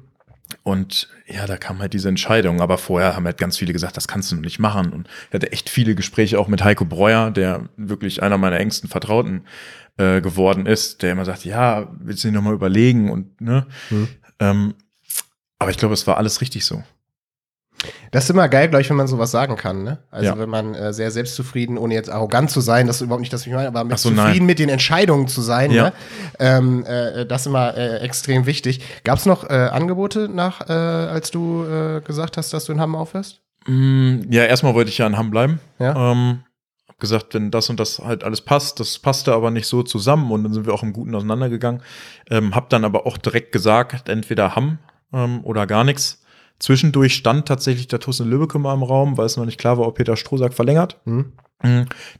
Und 0.62 1.08
ja, 1.26 1.46
da 1.46 1.56
kam 1.56 1.80
halt 1.80 1.92
diese 1.92 2.08
Entscheidung. 2.08 2.60
Aber 2.60 2.78
vorher 2.78 3.16
haben 3.16 3.26
halt 3.26 3.38
ganz 3.38 3.56
viele 3.58 3.72
gesagt, 3.72 3.96
das 3.96 4.08
kannst 4.08 4.30
du 4.30 4.36
noch 4.36 4.42
nicht 4.42 4.58
machen. 4.58 4.92
Und 4.92 5.08
ich 5.28 5.34
hatte 5.34 5.52
echt 5.52 5.68
viele 5.68 5.94
Gespräche 5.94 6.38
auch 6.38 6.48
mit 6.48 6.62
Heiko 6.64 6.84
Breuer, 6.84 7.30
der 7.30 7.68
wirklich 7.76 8.22
einer 8.22 8.38
meiner 8.38 8.60
engsten 8.60 8.88
Vertrauten 8.88 9.44
äh, 9.96 10.20
geworden 10.20 10.66
ist, 10.66 11.02
der 11.02 11.12
immer 11.12 11.24
sagt, 11.24 11.44
ja, 11.44 11.92
willst 12.00 12.24
du 12.24 12.28
dir 12.28 12.34
nochmal 12.34 12.54
überlegen 12.54 13.10
und 13.10 13.40
ne? 13.40 13.66
Mhm. 13.90 14.08
Ähm, 14.40 14.74
aber 15.58 15.70
ich 15.70 15.78
glaube, 15.78 15.94
es 15.94 16.06
war 16.06 16.18
alles 16.18 16.40
richtig 16.40 16.64
so. 16.64 16.82
Das 18.14 18.22
ist 18.22 18.30
immer 18.30 18.48
geil, 18.48 18.68
glaube 18.68 18.80
ich, 18.80 18.88
wenn 18.88 18.96
man 18.96 19.08
sowas 19.08 19.32
sagen 19.32 19.56
kann. 19.56 19.82
Ne? 19.82 19.98
Also 20.12 20.30
ja. 20.30 20.38
wenn 20.38 20.48
man 20.48 20.72
äh, 20.76 20.92
sehr 20.92 21.10
selbstzufrieden, 21.10 21.76
ohne 21.76 21.94
jetzt 21.94 22.08
arrogant 22.08 22.48
zu 22.48 22.60
sein, 22.60 22.86
das 22.86 22.96
ist 22.96 23.02
überhaupt 23.02 23.22
nicht 23.22 23.32
das, 23.32 23.40
was 23.40 23.46
ich 23.48 23.52
meine, 23.52 23.66
aber 23.66 23.82
mit 23.82 23.98
so, 23.98 24.10
zufrieden 24.10 24.36
nein. 24.38 24.46
mit 24.46 24.60
den 24.60 24.68
Entscheidungen 24.68 25.26
zu 25.26 25.42
sein, 25.42 25.72
ja. 25.72 25.86
ne? 25.86 25.92
ähm, 26.38 26.86
äh, 26.86 27.26
das 27.26 27.40
ist 27.40 27.46
immer 27.48 27.76
äh, 27.76 27.98
extrem 27.98 28.46
wichtig. 28.46 28.82
Gab 29.02 29.18
es 29.18 29.26
noch 29.26 29.50
äh, 29.50 29.54
Angebote 29.54 30.28
nach, 30.32 30.68
äh, 30.68 30.72
als 30.72 31.32
du 31.32 31.64
äh, 31.64 32.02
gesagt 32.02 32.36
hast, 32.36 32.52
dass 32.52 32.66
du 32.66 32.72
in 32.72 32.80
Hamm 32.80 32.94
aufhörst? 32.94 33.40
Mm, 33.66 34.30
ja, 34.30 34.44
erstmal 34.44 34.74
wollte 34.76 34.90
ich 34.90 34.98
ja 34.98 35.08
in 35.08 35.18
Hamm 35.18 35.32
bleiben. 35.32 35.58
Ja. 35.80 36.12
Ähm, 36.12 36.44
hab 36.86 37.00
gesagt, 37.00 37.34
wenn 37.34 37.50
das 37.50 37.68
und 37.68 37.80
das 37.80 37.98
halt 37.98 38.22
alles 38.22 38.42
passt, 38.42 38.78
das 38.78 38.96
passte 39.00 39.34
aber 39.34 39.50
nicht 39.50 39.66
so 39.66 39.82
zusammen 39.82 40.30
und 40.30 40.44
dann 40.44 40.52
sind 40.52 40.66
wir 40.66 40.72
auch 40.72 40.84
im 40.84 40.92
Guten 40.92 41.16
auseinandergegangen. 41.16 41.82
Ähm, 42.30 42.54
hab 42.54 42.70
dann 42.70 42.84
aber 42.84 43.08
auch 43.08 43.18
direkt 43.18 43.50
gesagt, 43.50 44.08
entweder 44.08 44.54
Hamm 44.54 44.78
ähm, 45.12 45.40
oder 45.42 45.66
gar 45.66 45.82
nichts 45.82 46.23
Zwischendurch 46.58 47.14
stand 47.14 47.46
tatsächlich 47.46 47.88
der 47.88 48.00
Tussen 48.00 48.28
Lübbecke 48.28 48.58
mal 48.58 48.74
im 48.74 48.82
Raum, 48.82 49.18
weil 49.18 49.26
es 49.26 49.36
noch 49.36 49.44
nicht 49.44 49.58
klar 49.58 49.78
war, 49.78 49.86
ob 49.86 49.96
Peter 49.96 50.16
Strohsack 50.16 50.54
verlängert. 50.54 51.00
Mhm. 51.04 51.32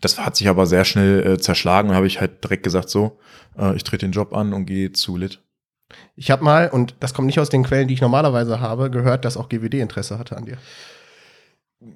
Das 0.01 0.19
hat 0.19 0.37
sich 0.37 0.49
aber 0.49 0.67
sehr 0.67 0.85
schnell 0.85 1.27
äh, 1.27 1.39
zerschlagen 1.39 1.91
und 1.91 1.97
habe 1.97 2.07
ich 2.07 2.21
halt 2.21 2.43
direkt 2.43 2.63
gesagt, 2.63 2.89
so, 2.89 3.19
äh, 3.59 3.77
ich 3.77 3.85
trete 3.85 4.07
den 4.07 4.13
Job 4.13 4.35
an 4.35 4.55
und 4.55 4.67
gehe 4.67 4.93
zu 4.93 5.17
Lit. 5.17 5.41
Ich 6.17 6.31
habe 6.31 6.43
mal, 6.43 6.71
und 6.71 6.97
das 7.01 7.15
kommt 7.15 7.27
nicht 7.27 7.39
aus 7.39 7.51
den 7.51 7.63
Quellen, 7.63 7.89
die 7.89 7.95
ich 7.95 8.01
normalerweise 8.01 8.61
habe, 8.61 8.91
gehört, 8.91 9.25
dass 9.25 9.37
auch 9.37 9.49
GWD 9.49 9.75
Interesse 9.75 10.19
hatte 10.19 10.37
an 10.37 10.47
dir. 10.47 10.59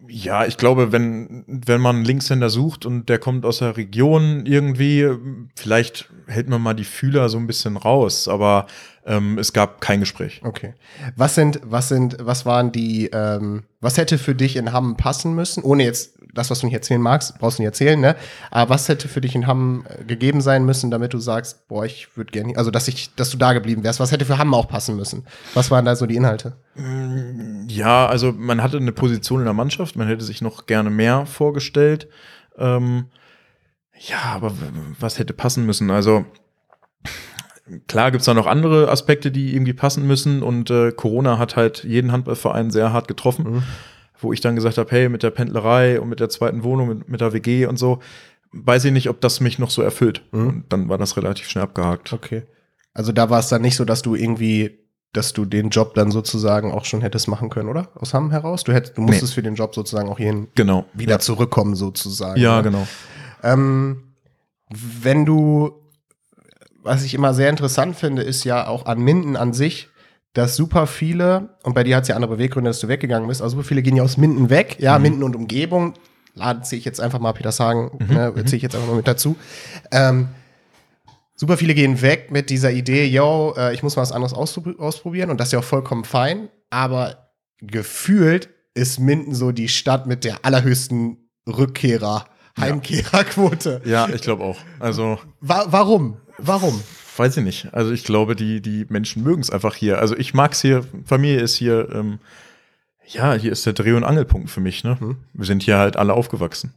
Ja, 0.06 0.44
ich 0.44 0.58
glaube, 0.58 0.92
wenn, 0.92 1.44
wenn 1.46 1.80
man 1.80 1.96
einen 1.96 2.04
Linkshänder 2.04 2.50
sucht 2.50 2.84
und 2.84 3.08
der 3.08 3.18
kommt 3.18 3.46
aus 3.46 3.58
der 3.58 3.76
Region 3.78 4.44
irgendwie, 4.44 5.08
vielleicht 5.56 6.10
hält 6.26 6.48
man 6.50 6.60
mal 6.60 6.74
die 6.74 6.84
Fühler 6.84 7.30
so 7.30 7.38
ein 7.38 7.46
bisschen 7.46 7.78
raus, 7.78 8.28
aber 8.28 8.66
ähm, 9.08 9.38
es 9.38 9.54
gab 9.54 9.80
kein 9.80 10.00
Gespräch. 10.00 10.42
Okay. 10.44 10.74
Was 11.16 11.34
sind, 11.34 11.60
was 11.64 11.88
sind, 11.88 12.18
was 12.20 12.44
waren 12.44 12.72
die, 12.72 13.08
ähm, 13.10 13.64
was 13.80 13.96
hätte 13.96 14.18
für 14.18 14.34
dich 14.34 14.54
in 14.56 14.72
Hamm 14.72 14.98
passen 14.98 15.34
müssen? 15.34 15.62
Ohne 15.62 15.84
jetzt 15.84 16.18
das, 16.34 16.50
was 16.50 16.60
du 16.60 16.66
nicht 16.66 16.74
erzählen 16.74 17.00
magst, 17.00 17.38
brauchst 17.38 17.58
du 17.58 17.62
nicht 17.62 17.68
erzählen, 17.68 17.98
ne? 17.98 18.16
Aber 18.50 18.74
was 18.74 18.86
hätte 18.86 19.08
für 19.08 19.22
dich 19.22 19.34
in 19.34 19.46
Hamm 19.46 19.86
äh, 19.88 20.04
gegeben 20.04 20.42
sein 20.42 20.66
müssen, 20.66 20.90
damit 20.90 21.14
du 21.14 21.18
sagst, 21.18 21.66
boah, 21.68 21.86
ich 21.86 22.14
würde 22.18 22.32
gerne, 22.32 22.54
also 22.58 22.70
dass 22.70 22.86
ich, 22.86 23.14
dass 23.14 23.30
du 23.30 23.38
da 23.38 23.54
geblieben 23.54 23.82
wärst? 23.82 23.98
Was 23.98 24.12
hätte 24.12 24.26
für 24.26 24.36
Hamm 24.36 24.52
auch 24.52 24.68
passen 24.68 24.94
müssen? 24.94 25.26
Was 25.54 25.70
waren 25.70 25.86
da 25.86 25.96
so 25.96 26.04
die 26.04 26.16
Inhalte? 26.16 26.52
Mm, 26.74 27.66
ja, 27.68 28.06
also 28.06 28.32
man 28.32 28.62
hatte 28.62 28.76
eine 28.76 28.92
Position 28.92 29.40
in 29.40 29.46
der 29.46 29.54
Mannschaft, 29.54 29.96
man 29.96 30.06
hätte 30.06 30.24
sich 30.24 30.42
noch 30.42 30.66
gerne 30.66 30.90
mehr 30.90 31.24
vorgestellt. 31.24 32.08
Ähm, 32.58 33.06
ja, 33.98 34.18
aber 34.34 34.52
was 35.00 35.18
hätte 35.18 35.32
passen 35.32 35.64
müssen? 35.64 35.90
Also 35.90 36.26
klar 37.86 38.10
gibt's 38.10 38.26
da 38.26 38.34
noch 38.34 38.46
andere 38.46 38.90
Aspekte, 38.90 39.30
die 39.30 39.54
irgendwie 39.54 39.72
passen 39.72 40.06
müssen 40.06 40.42
und 40.42 40.70
äh, 40.70 40.92
Corona 40.92 41.38
hat 41.38 41.56
halt 41.56 41.84
jeden 41.84 42.12
Handballverein 42.12 42.70
sehr 42.70 42.92
hart 42.92 43.08
getroffen, 43.08 43.44
Mhm. 43.54 43.62
wo 44.20 44.32
ich 44.32 44.40
dann 44.40 44.54
gesagt 44.56 44.78
habe, 44.78 44.90
hey, 44.90 45.08
mit 45.08 45.22
der 45.22 45.30
Pendlerei 45.30 46.00
und 46.00 46.08
mit 46.08 46.20
der 46.20 46.28
zweiten 46.28 46.62
Wohnung, 46.64 46.88
mit, 46.88 47.08
mit 47.08 47.20
der 47.20 47.32
WG 47.32 47.66
und 47.66 47.78
so, 47.78 48.00
weiß 48.52 48.84
ich 48.86 48.92
nicht, 48.92 49.08
ob 49.10 49.20
das 49.20 49.40
mich 49.40 49.58
noch 49.58 49.70
so 49.70 49.82
erfüllt. 49.82 50.22
Mhm. 50.32 50.46
Und 50.48 50.64
dann 50.70 50.88
war 50.88 50.98
das 50.98 51.16
relativ 51.16 51.48
schnell 51.48 51.64
abgehakt. 51.64 52.12
Okay. 52.12 52.42
Also 52.94 53.12
da 53.12 53.30
war 53.30 53.38
es 53.40 53.48
dann 53.48 53.62
nicht 53.62 53.76
so, 53.76 53.84
dass 53.84 54.02
du 54.02 54.14
irgendwie, 54.14 54.78
dass 55.12 55.32
du 55.32 55.44
den 55.44 55.68
Job 55.70 55.94
dann 55.94 56.10
sozusagen 56.10 56.72
auch 56.72 56.84
schon 56.84 57.00
hättest 57.00 57.28
machen 57.28 57.48
können, 57.50 57.68
oder? 57.68 57.88
Aus 57.94 58.12
Hamm 58.14 58.30
heraus? 58.30 58.64
Du 58.64 58.72
hättest, 58.72 58.96
du 58.98 59.02
musstest 59.02 59.34
für 59.34 59.42
den 59.42 59.54
Job 59.54 59.74
sozusagen 59.74 60.08
auch 60.08 60.16
hierhin 60.18 60.48
Genau. 60.54 60.84
wieder 60.94 61.18
zurückkommen, 61.20 61.74
sozusagen. 61.76 62.40
Ja, 62.40 62.56
ne? 62.56 62.62
genau. 62.64 62.88
Ähm, 63.42 64.02
wenn 64.70 65.24
du, 65.24 65.72
was 66.88 67.04
ich 67.04 67.14
immer 67.14 67.34
sehr 67.34 67.50
interessant 67.50 67.96
finde, 67.96 68.22
ist 68.22 68.44
ja 68.44 68.66
auch 68.66 68.86
an 68.86 69.00
Minden 69.00 69.36
an 69.36 69.52
sich, 69.52 69.88
dass 70.32 70.56
super 70.56 70.86
viele, 70.86 71.56
und 71.62 71.74
bei 71.74 71.84
dir 71.84 71.96
hat 71.96 72.02
es 72.02 72.08
ja 72.08 72.14
andere 72.14 72.36
Beweggründe, 72.36 72.70
dass 72.70 72.80
du 72.80 72.88
weggegangen 72.88 73.28
bist, 73.28 73.40
aber 73.40 73.50
super 73.50 73.64
viele 73.64 73.82
gehen 73.82 73.96
ja 73.96 74.02
aus 74.02 74.16
Minden 74.16 74.50
weg, 74.50 74.76
ja, 74.78 74.98
Minden 74.98 75.22
und 75.22 75.36
Umgebung, 75.36 75.94
laden 76.34 76.62
ziehe 76.64 76.78
ich 76.78 76.84
jetzt 76.84 77.00
einfach 77.00 77.18
mal 77.18 77.32
Petershagen, 77.32 77.90
ne, 78.08 78.32
ziehe 78.44 78.56
ich 78.56 78.62
jetzt 78.62 78.74
einfach 78.74 78.88
mal 78.88 78.96
mit 78.96 79.08
dazu. 79.08 79.36
Ähm, 79.90 80.28
super 81.34 81.56
viele 81.56 81.74
gehen 81.74 82.02
weg 82.02 82.30
mit 82.30 82.50
dieser 82.50 82.70
Idee, 82.70 83.06
yo, 83.06 83.54
äh, 83.56 83.74
ich 83.74 83.82
muss 83.82 83.96
mal 83.96 84.02
was 84.02 84.12
anderes 84.12 84.34
auspro- 84.34 84.78
ausprobieren 84.78 85.30
und 85.30 85.40
das 85.40 85.48
ist 85.48 85.52
ja 85.52 85.58
auch 85.60 85.64
vollkommen 85.64 86.04
fein, 86.04 86.48
aber 86.70 87.30
gefühlt 87.60 88.50
ist 88.74 89.00
Minden 89.00 89.34
so 89.34 89.50
die 89.50 89.68
Stadt 89.68 90.06
mit 90.06 90.24
der 90.24 90.44
allerhöchsten 90.44 91.30
Rückkehrer, 91.48 92.26
Heimkehrerquote. 92.60 93.82
Ja, 93.84 94.08
ich 94.08 94.20
glaube 94.20 94.44
auch. 94.44 94.58
Also, 94.78 95.18
Wa 95.40 95.66
warum? 95.70 96.18
Warum? 96.38 96.82
weiß 97.18 97.36
ich 97.36 97.44
nicht. 97.44 97.74
Also 97.74 97.90
ich 97.90 98.04
glaube, 98.04 98.36
die, 98.36 98.60
die 98.62 98.86
Menschen 98.88 99.24
mögen 99.24 99.40
es 99.42 99.50
einfach 99.50 99.74
hier. 99.74 99.98
Also 99.98 100.16
ich 100.16 100.34
mag's 100.34 100.60
hier, 100.60 100.84
Familie 101.04 101.40
ist 101.40 101.56
hier, 101.56 101.88
ähm, 101.92 102.20
ja, 103.06 103.34
hier 103.34 103.50
ist 103.50 103.66
der 103.66 103.72
Dreh- 103.72 103.92
und 103.94 104.04
Angelpunkt 104.04 104.50
für 104.50 104.60
mich. 104.60 104.84
Ne? 104.84 105.00
Hm. 105.00 105.16
Wir 105.32 105.44
sind 105.46 105.64
hier 105.64 105.78
halt 105.78 105.96
alle 105.96 106.14
aufgewachsen. 106.14 106.74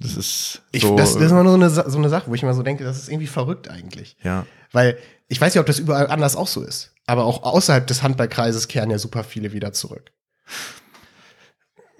Das 0.00 0.16
ist 0.16 0.62
Ich, 0.72 0.82
so. 0.82 0.96
das, 0.96 1.14
das 1.14 1.24
ist 1.24 1.30
immer 1.32 1.42
nur 1.42 1.52
so 1.52 1.58
eine, 1.82 1.90
so 1.90 1.98
eine 1.98 2.08
Sache, 2.08 2.30
wo 2.30 2.34
ich 2.34 2.42
immer 2.42 2.54
so 2.54 2.62
denke, 2.62 2.84
das 2.84 2.98
ist 2.98 3.08
irgendwie 3.08 3.26
verrückt 3.26 3.68
eigentlich. 3.70 4.16
ja. 4.22 4.46
Weil 4.72 4.98
ich 5.28 5.38
weiß 5.40 5.52
ja, 5.54 5.60
ob 5.60 5.66
das 5.66 5.78
überall 5.78 6.06
anders 6.06 6.36
auch 6.36 6.46
so 6.46 6.62
ist. 6.62 6.94
Aber 7.06 7.24
auch 7.24 7.42
außerhalb 7.42 7.86
des 7.86 8.02
Handballkreises 8.02 8.68
kehren 8.68 8.90
ja 8.90 8.98
super 8.98 9.24
viele 9.24 9.52
wieder 9.52 9.74
zurück. 9.74 10.12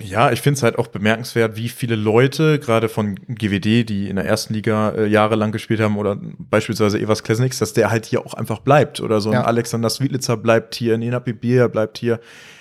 Ja, 0.01 0.31
ich 0.31 0.41
finde 0.43 0.59
es 0.59 0.63
halt 0.63 0.79
auch 0.79 0.87
bemerkenswert, 0.87 1.57
wie 1.57 1.69
viele 1.69 1.97
Leute, 1.97 2.61
gerade 2.61 2.89
von 2.89 3.17
GWD, 3.17 3.89
die 3.89 4.09
in 4.09 4.15
der 4.15 4.27
ersten 4.27 4.55
Liga 4.55 4.91
äh, 4.91 5.07
jahrelang 5.07 5.51
gespielt 5.51 5.81
haben, 5.81 5.97
oder 5.97 6.17
beispielsweise 6.39 7.01
Evas 7.01 7.25
Klesniks, 7.25 7.59
dass 7.59 7.73
der 7.73 7.91
halt 7.91 8.07
hier 8.07 8.25
auch 8.25 8.35
einfach 8.35 8.61
bleibt. 8.61 9.01
Oder 9.01 9.21
so 9.21 9.31
ein 9.31 9.35
Ja. 9.35 9.45
Alexander 9.45 9.91
Swiedlitzer 9.91 10.37
bleibt 10.37 10.77
hier, 10.77 10.97
Nena 10.99 11.19
Bibir 11.19 11.69
bleibt 11.69 11.99
hier. 11.99 12.21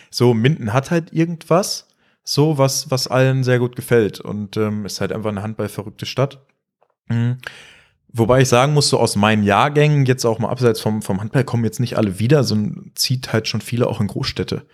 So, 0.09 0.33
Minden 0.33 0.73
hat 0.73 0.89
halt 0.89 1.13
irgendwas, 1.13 1.87
so 2.23 2.57
was, 2.57 2.89
was 2.89 3.07
allen 3.07 3.43
sehr 3.43 3.59
gut 3.59 3.75
gefällt. 3.75 4.19
Und 4.19 4.57
ähm, 4.57 4.85
ist 4.85 4.99
halt 4.99 5.11
einfach 5.11 5.29
eine 5.29 5.43
handballverrückte 5.43 6.07
Stadt. 6.07 6.39
Mhm. 7.07 7.37
Wobei 8.11 8.41
ich 8.41 8.49
sagen 8.49 8.73
muss, 8.73 8.89
so 8.89 8.99
aus 8.99 9.15
meinen 9.15 9.43
Jahrgängen, 9.43 10.05
jetzt 10.05 10.25
auch 10.25 10.39
mal 10.39 10.49
abseits 10.49 10.79
vom, 10.79 11.03
vom 11.03 11.19
Handball, 11.21 11.43
kommen 11.43 11.65
jetzt 11.65 11.79
nicht 11.79 11.97
alle 11.97 12.17
wieder, 12.17 12.43
sondern 12.43 12.91
zieht 12.95 13.31
halt 13.31 13.47
schon 13.47 13.61
viele 13.61 13.85
auch 13.85 14.01
in 14.01 14.07
Großstädte. 14.07 14.65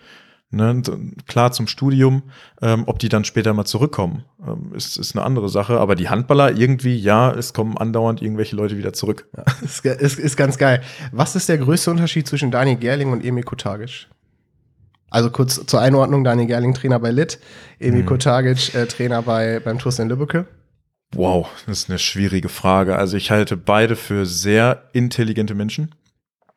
Ne, 0.54 0.82
klar 1.26 1.50
zum 1.50 1.66
Studium, 1.66 2.22
ähm, 2.62 2.84
ob 2.86 3.00
die 3.00 3.08
dann 3.08 3.24
später 3.24 3.52
mal 3.54 3.64
zurückkommen, 3.64 4.24
ähm, 4.46 4.72
ist, 4.74 4.96
ist 4.96 5.16
eine 5.16 5.24
andere 5.24 5.48
Sache. 5.48 5.80
Aber 5.80 5.96
die 5.96 6.08
Handballer 6.08 6.56
irgendwie, 6.56 6.96
ja, 6.96 7.32
es 7.32 7.52
kommen 7.52 7.76
andauernd 7.76 8.22
irgendwelche 8.22 8.54
Leute 8.54 8.78
wieder 8.78 8.92
zurück. 8.92 9.26
Ja, 9.36 9.42
ist, 9.62 9.84
ist, 9.84 10.18
ist 10.20 10.36
ganz 10.36 10.56
geil. 10.56 10.80
Was 11.10 11.34
ist 11.34 11.48
der 11.48 11.58
größte 11.58 11.90
Unterschied 11.90 12.28
zwischen 12.28 12.52
Daniel 12.52 12.76
Gerling 12.76 13.10
und 13.10 13.24
Emil 13.24 13.42
Kotagic? 13.42 14.06
Also 15.10 15.30
kurz 15.30 15.64
zur 15.66 15.80
Einordnung, 15.80 16.22
Daniel 16.22 16.46
Gerling 16.46 16.74
Trainer 16.74 17.00
bei 17.00 17.10
Lit, 17.10 17.40
Emil 17.80 18.02
Mhm. 18.02 18.06
Kotagic 18.06 18.74
äh, 18.74 18.86
Trainer 18.86 19.22
bei, 19.22 19.60
beim 19.60 19.78
TuS 19.80 19.98
in 19.98 20.08
Lübbecke. 20.08 20.46
Wow, 21.14 21.48
das 21.66 21.80
ist 21.80 21.90
eine 21.90 21.98
schwierige 21.98 22.48
Frage. 22.48 22.96
Also 22.96 23.16
ich 23.16 23.30
halte 23.32 23.56
beide 23.56 23.96
für 23.96 24.24
sehr 24.24 24.88
intelligente 24.92 25.54
Menschen. 25.54 25.94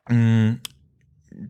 Mm, 0.08 0.54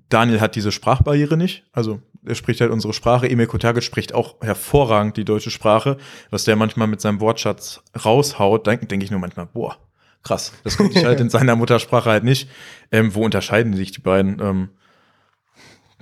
Daniel 0.08 0.40
hat 0.40 0.56
diese 0.56 0.72
Sprachbarriere 0.72 1.36
nicht. 1.36 1.64
Also 1.72 2.02
er 2.28 2.34
spricht 2.34 2.60
halt 2.60 2.70
unsere 2.70 2.92
Sprache. 2.92 3.28
Emil 3.28 3.46
Kotagic 3.46 3.82
spricht 3.82 4.14
auch 4.14 4.36
hervorragend 4.40 5.16
die 5.16 5.24
deutsche 5.24 5.50
Sprache. 5.50 5.96
Was 6.30 6.44
der 6.44 6.56
manchmal 6.56 6.88
mit 6.88 7.00
seinem 7.00 7.20
Wortschatz 7.20 7.82
raushaut, 8.04 8.66
denke 8.66 8.86
denk 8.86 9.02
ich 9.02 9.10
nur 9.10 9.20
manchmal, 9.20 9.46
boah, 9.46 9.76
krass. 10.22 10.52
Das 10.64 10.76
konnte 10.76 10.98
ich 10.98 11.04
halt 11.04 11.20
in 11.20 11.30
seiner 11.30 11.56
Muttersprache 11.56 12.10
halt 12.10 12.24
nicht. 12.24 12.48
Ähm, 12.92 13.14
wo 13.14 13.24
unterscheiden 13.24 13.74
sich 13.74 13.92
die 13.92 14.00
beiden? 14.00 14.40
Ähm, 14.40 14.68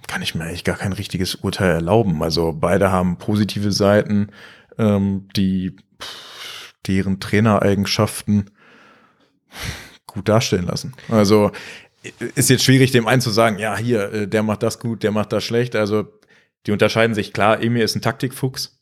kann 0.06 0.22
ich 0.22 0.34
mir 0.34 0.44
eigentlich 0.44 0.64
gar 0.64 0.76
kein 0.76 0.92
richtiges 0.92 1.34
Urteil 1.34 1.70
erlauben. 1.70 2.22
Also 2.22 2.52
beide 2.52 2.92
haben 2.92 3.18
positive 3.18 3.72
Seiten, 3.72 4.28
ähm, 4.78 5.28
die 5.36 5.76
pff, 6.00 6.74
deren 6.86 7.20
Trainereigenschaften 7.20 8.50
gut 10.06 10.28
darstellen 10.28 10.66
lassen. 10.66 10.94
Also 11.08 11.50
ist 12.34 12.50
jetzt 12.50 12.64
schwierig, 12.64 12.92
dem 12.92 13.06
einen 13.06 13.20
zu 13.20 13.30
sagen, 13.30 13.58
ja, 13.58 13.76
hier, 13.76 14.12
äh, 14.12 14.28
der 14.28 14.42
macht 14.42 14.62
das 14.62 14.78
gut, 14.78 15.02
der 15.02 15.10
macht 15.10 15.32
das 15.32 15.44
schlecht. 15.44 15.74
Also 15.74 16.06
die 16.66 16.72
unterscheiden 16.72 17.14
sich 17.14 17.32
klar. 17.32 17.62
Emil 17.62 17.82
ist 17.82 17.94
ein 17.94 18.02
Taktikfuchs. 18.02 18.80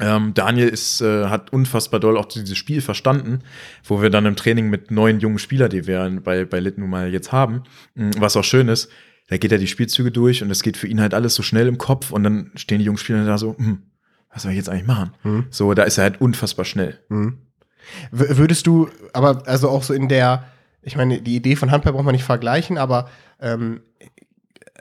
Ähm, 0.00 0.32
Daniel 0.34 0.68
ist, 0.68 1.00
äh, 1.00 1.26
hat 1.26 1.52
unfassbar 1.52 1.98
doll 1.98 2.16
auch 2.16 2.26
dieses 2.26 2.56
Spiel 2.56 2.80
verstanden, 2.80 3.40
wo 3.84 4.00
wir 4.00 4.10
dann 4.10 4.26
im 4.26 4.36
Training 4.36 4.70
mit 4.70 4.90
neuen 4.90 5.18
jungen 5.18 5.38
Spielern, 5.38 5.70
die 5.70 5.86
wir 5.86 6.20
bei, 6.22 6.44
bei 6.44 6.60
Lit 6.60 6.78
nun 6.78 6.90
mal 6.90 7.12
jetzt 7.12 7.32
haben, 7.32 7.64
was 7.94 8.36
auch 8.36 8.44
schön 8.44 8.68
ist, 8.68 8.90
da 9.28 9.36
geht 9.36 9.50
er 9.50 9.58
die 9.58 9.66
Spielzüge 9.66 10.10
durch 10.10 10.42
und 10.42 10.50
es 10.50 10.62
geht 10.62 10.76
für 10.76 10.86
ihn 10.86 11.00
halt 11.00 11.14
alles 11.14 11.34
so 11.34 11.42
schnell 11.42 11.66
im 11.66 11.78
Kopf 11.78 12.12
und 12.12 12.22
dann 12.22 12.52
stehen 12.54 12.78
die 12.78 12.84
jungen 12.84 12.98
Spieler 12.98 13.24
da 13.24 13.38
so, 13.38 13.56
hm, 13.58 13.82
was 14.32 14.42
soll 14.42 14.52
ich 14.52 14.56
jetzt 14.56 14.68
eigentlich 14.68 14.86
machen? 14.86 15.10
Hm. 15.22 15.46
So, 15.50 15.74
da 15.74 15.82
ist 15.82 15.98
er 15.98 16.04
halt 16.04 16.20
unfassbar 16.20 16.64
schnell. 16.64 16.98
Mhm. 17.08 17.38
Würdest 18.10 18.66
du, 18.66 18.88
aber 19.12 19.46
also 19.46 19.68
auch 19.68 19.82
so 19.82 19.94
in 19.94 20.08
der, 20.08 20.44
ich 20.82 20.96
meine, 20.96 21.20
die 21.20 21.36
Idee 21.36 21.56
von 21.56 21.70
Handball 21.70 21.92
braucht 21.92 22.04
man 22.04 22.14
nicht 22.14 22.24
vergleichen, 22.24 22.78
aber 22.78 23.08
ähm, 23.40 23.80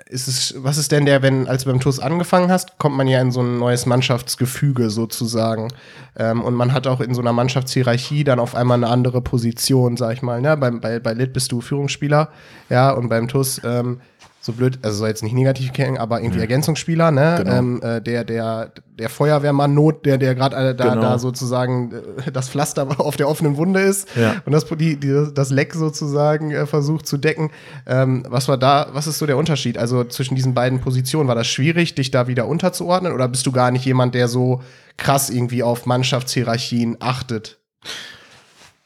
ist 0.05 0.27
es, 0.27 0.53
was 0.57 0.77
ist 0.77 0.91
denn 0.91 1.05
der, 1.05 1.21
wenn, 1.21 1.47
als 1.47 1.63
du 1.63 1.69
beim 1.69 1.79
TuS 1.79 1.99
angefangen 1.99 2.51
hast, 2.51 2.77
kommt 2.77 2.95
man 2.95 3.07
ja 3.07 3.21
in 3.21 3.31
so 3.31 3.41
ein 3.41 3.57
neues 3.57 3.85
Mannschaftsgefüge 3.85 4.89
sozusagen. 4.89 5.69
Ähm, 6.17 6.41
und 6.41 6.53
man 6.53 6.73
hat 6.73 6.87
auch 6.87 7.01
in 7.01 7.13
so 7.13 7.21
einer 7.21 7.33
Mannschaftshierarchie 7.33 8.23
dann 8.23 8.39
auf 8.39 8.55
einmal 8.55 8.77
eine 8.77 8.87
andere 8.87 9.21
Position, 9.21 9.97
sag 9.97 10.13
ich 10.13 10.21
mal. 10.21 10.41
Ne? 10.41 10.55
Bei, 10.57 10.71
bei, 10.71 10.99
bei 10.99 11.13
Lit 11.13 11.33
bist 11.33 11.51
du 11.51 11.61
Führungsspieler, 11.61 12.29
ja, 12.69 12.91
und 12.91 13.09
beim 13.09 13.27
TuS, 13.27 13.61
ähm, 13.63 13.99
so 14.47 14.53
blöd, 14.53 14.79
also 14.81 14.97
soll 14.97 15.09
jetzt 15.09 15.21
nicht 15.21 15.33
negativ 15.33 15.71
klingen, 15.73 15.99
aber 15.99 16.21
irgendwie 16.21 16.39
Ergänzungsspieler, 16.39 17.11
ne? 17.11 17.35
Genau. 17.43 17.55
Ähm, 17.55 17.81
äh, 17.83 18.01
der, 18.01 18.23
der, 18.23 18.71
der 18.97 19.09
Feuerwehrmann 19.09 19.75
Not, 19.75 20.05
der, 20.07 20.17
der 20.17 20.33
gerade 20.33 20.55
äh, 20.55 20.75
da, 20.75 20.89
Genau. 20.95 21.01
da 21.01 21.19
sozusagen 21.19 21.91
äh, 22.25 22.31
das 22.31 22.49
Pflaster 22.49 22.87
auf 22.99 23.15
der 23.17 23.29
offenen 23.29 23.57
Wunde 23.57 23.81
ist 23.81 24.07
Ja. 24.15 24.35
und 24.45 24.51
das, 24.53 24.65
die, 24.65 24.99
die, 24.99 25.27
das 25.33 25.51
Leck 25.51 25.75
sozusagen 25.75 26.49
äh, 26.51 26.65
versucht 26.65 27.05
zu 27.05 27.17
decken. 27.17 27.51
Ähm, 27.85 28.23
was 28.27 28.47
war 28.47 28.57
da, 28.57 28.87
was 28.93 29.05
ist 29.05 29.19
so 29.19 29.25
der 29.27 29.37
Unterschied? 29.37 29.77
Also 29.77 30.03
zwischen 30.05 30.35
diesen 30.35 30.55
beiden 30.55 30.79
Positionen, 30.79 31.27
war 31.27 31.35
das 31.35 31.47
schwierig, 31.47 31.93
dich 31.93 32.09
da 32.09 32.27
wieder 32.27 32.47
unterzuordnen 32.47 33.13
oder 33.13 33.27
bist 33.27 33.45
du 33.45 33.51
gar 33.51 33.69
nicht 33.69 33.85
jemand, 33.85 34.15
der 34.15 34.27
so 34.27 34.63
krass 34.97 35.29
irgendwie 35.29 35.61
auf 35.61 35.85
Mannschaftshierarchien 35.85 36.97
achtet? 36.99 37.59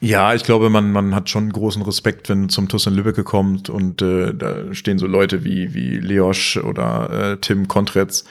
Ja, 0.03 0.33
ich 0.33 0.43
glaube, 0.43 0.71
man, 0.71 0.91
man 0.91 1.13
hat 1.13 1.29
schon 1.29 1.51
großen 1.51 1.83
Respekt, 1.83 2.27
wenn 2.27 2.49
zum 2.49 2.67
TuS 2.67 2.87
in 2.87 2.95
Lübeck 2.95 3.23
kommt 3.23 3.69
und 3.69 4.01
äh, 4.01 4.33
da 4.33 4.73
stehen 4.73 4.97
so 4.97 5.05
Leute 5.05 5.43
wie, 5.43 5.75
wie 5.75 5.99
Leosch 5.99 6.57
oder 6.57 7.33
äh, 7.33 7.37
Tim 7.37 7.67
Kontretz. 7.67 8.25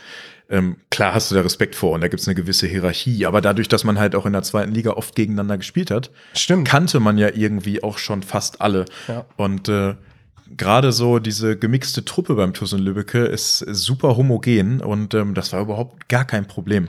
Ähm, 0.49 0.79
klar 0.91 1.15
hast 1.15 1.31
du 1.31 1.37
da 1.37 1.43
Respekt 1.43 1.77
vor 1.77 1.93
und 1.93 2.01
da 2.01 2.09
gibt's 2.09 2.27
eine 2.27 2.35
gewisse 2.35 2.67
Hierarchie, 2.67 3.25
aber 3.25 3.41
dadurch, 3.41 3.69
dass 3.69 3.85
man 3.85 4.01
halt 4.01 4.17
auch 4.17 4.27
in 4.27 4.33
der 4.33 4.43
zweiten 4.43 4.73
Liga 4.73 4.91
oft 4.91 5.15
gegeneinander 5.15 5.59
gespielt 5.59 5.93
hat, 5.93 6.11
Stimmt. 6.35 6.67
kannte 6.67 6.99
man 6.99 7.19
ja 7.19 7.29
irgendwie 7.33 7.85
auch 7.85 7.99
schon 7.99 8.25
fast 8.25 8.61
alle. 8.61 8.85
Ja. 9.07 9.25
Und 9.37 9.69
äh, 9.69 9.95
gerade 10.57 10.91
so 10.91 11.21
diese 11.21 11.57
gemixte 11.57 12.05
Truppe 12.05 12.35
beim 12.35 12.53
TuS 12.53 12.73
in 12.73 12.81
Lübbecke 12.81 13.21
ist 13.21 13.59
super 13.59 14.17
homogen 14.17 14.81
und 14.81 15.15
ähm, 15.15 15.35
das 15.35 15.53
war 15.53 15.61
überhaupt 15.61 16.09
gar 16.09 16.25
kein 16.25 16.47
Problem. 16.47 16.89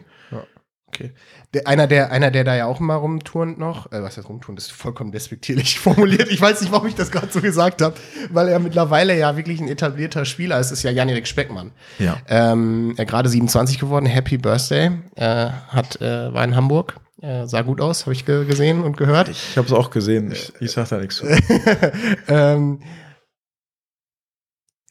Okay. 0.94 1.12
Der, 1.54 1.68
einer, 1.68 1.88
der, 1.88 2.12
einer, 2.12 2.32
der 2.32 2.44
da 2.44 2.54
ja 2.54 2.66
auch 2.66 2.82
immer 2.82 2.96
rumturnt 2.96 3.58
noch, 3.58 3.92
äh, 3.94 4.04
was 4.04 4.18
heißt 4.18 4.28
rumturnt, 4.28 4.60
ist 4.60 4.72
vollkommen 4.74 5.14
despektierlich 5.14 5.80
formuliert. 5.80 6.30
Ich 6.30 6.42
weiß 6.42 6.60
nicht, 6.62 6.72
warum 6.72 6.88
ich 6.88 6.96
das 6.96 7.12
gerade 7.12 7.32
so 7.32 7.40
gesagt 7.40 7.82
habe, 7.82 7.96
weil 8.30 8.50
er 8.50 8.60
mittlerweile 8.60 9.18
ja 9.18 9.38
wirklich 9.38 9.62
ein 9.62 9.70
etablierter 9.70 10.26
Spieler 10.26 10.60
ist, 10.60 10.72
ist 10.72 10.84
ja 10.84 10.92
Jan-Erik 10.92 11.28
Speckmann. 11.28 11.72
Ja. 11.98 12.18
Ähm, 12.28 12.94
er 12.98 13.06
gerade 13.06 13.30
27 13.30 13.80
geworden, 13.80 14.06
Happy 14.06 14.38
Birthday, 14.38 14.92
äh, 15.16 15.50
hat, 15.70 16.02
äh, 16.02 16.34
war 16.34 16.44
in 16.44 16.58
Hamburg, 16.58 17.00
äh, 17.22 17.48
sah 17.48 17.62
gut 17.62 17.80
aus, 17.80 18.02
habe 18.02 18.14
ich 18.14 18.26
ge 18.26 18.46
gesehen 18.46 18.84
und 18.84 18.98
gehört. 18.98 19.30
Ich 19.30 19.58
habe 19.58 19.68
es 19.68 19.74
auch 19.74 19.92
gesehen, 19.92 20.32
ich, 20.32 20.52
ich 20.60 20.72
sag 20.72 20.90
da 20.90 20.98
nichts 20.98 21.18
zu. 21.18 21.26
ähm, 22.28 22.82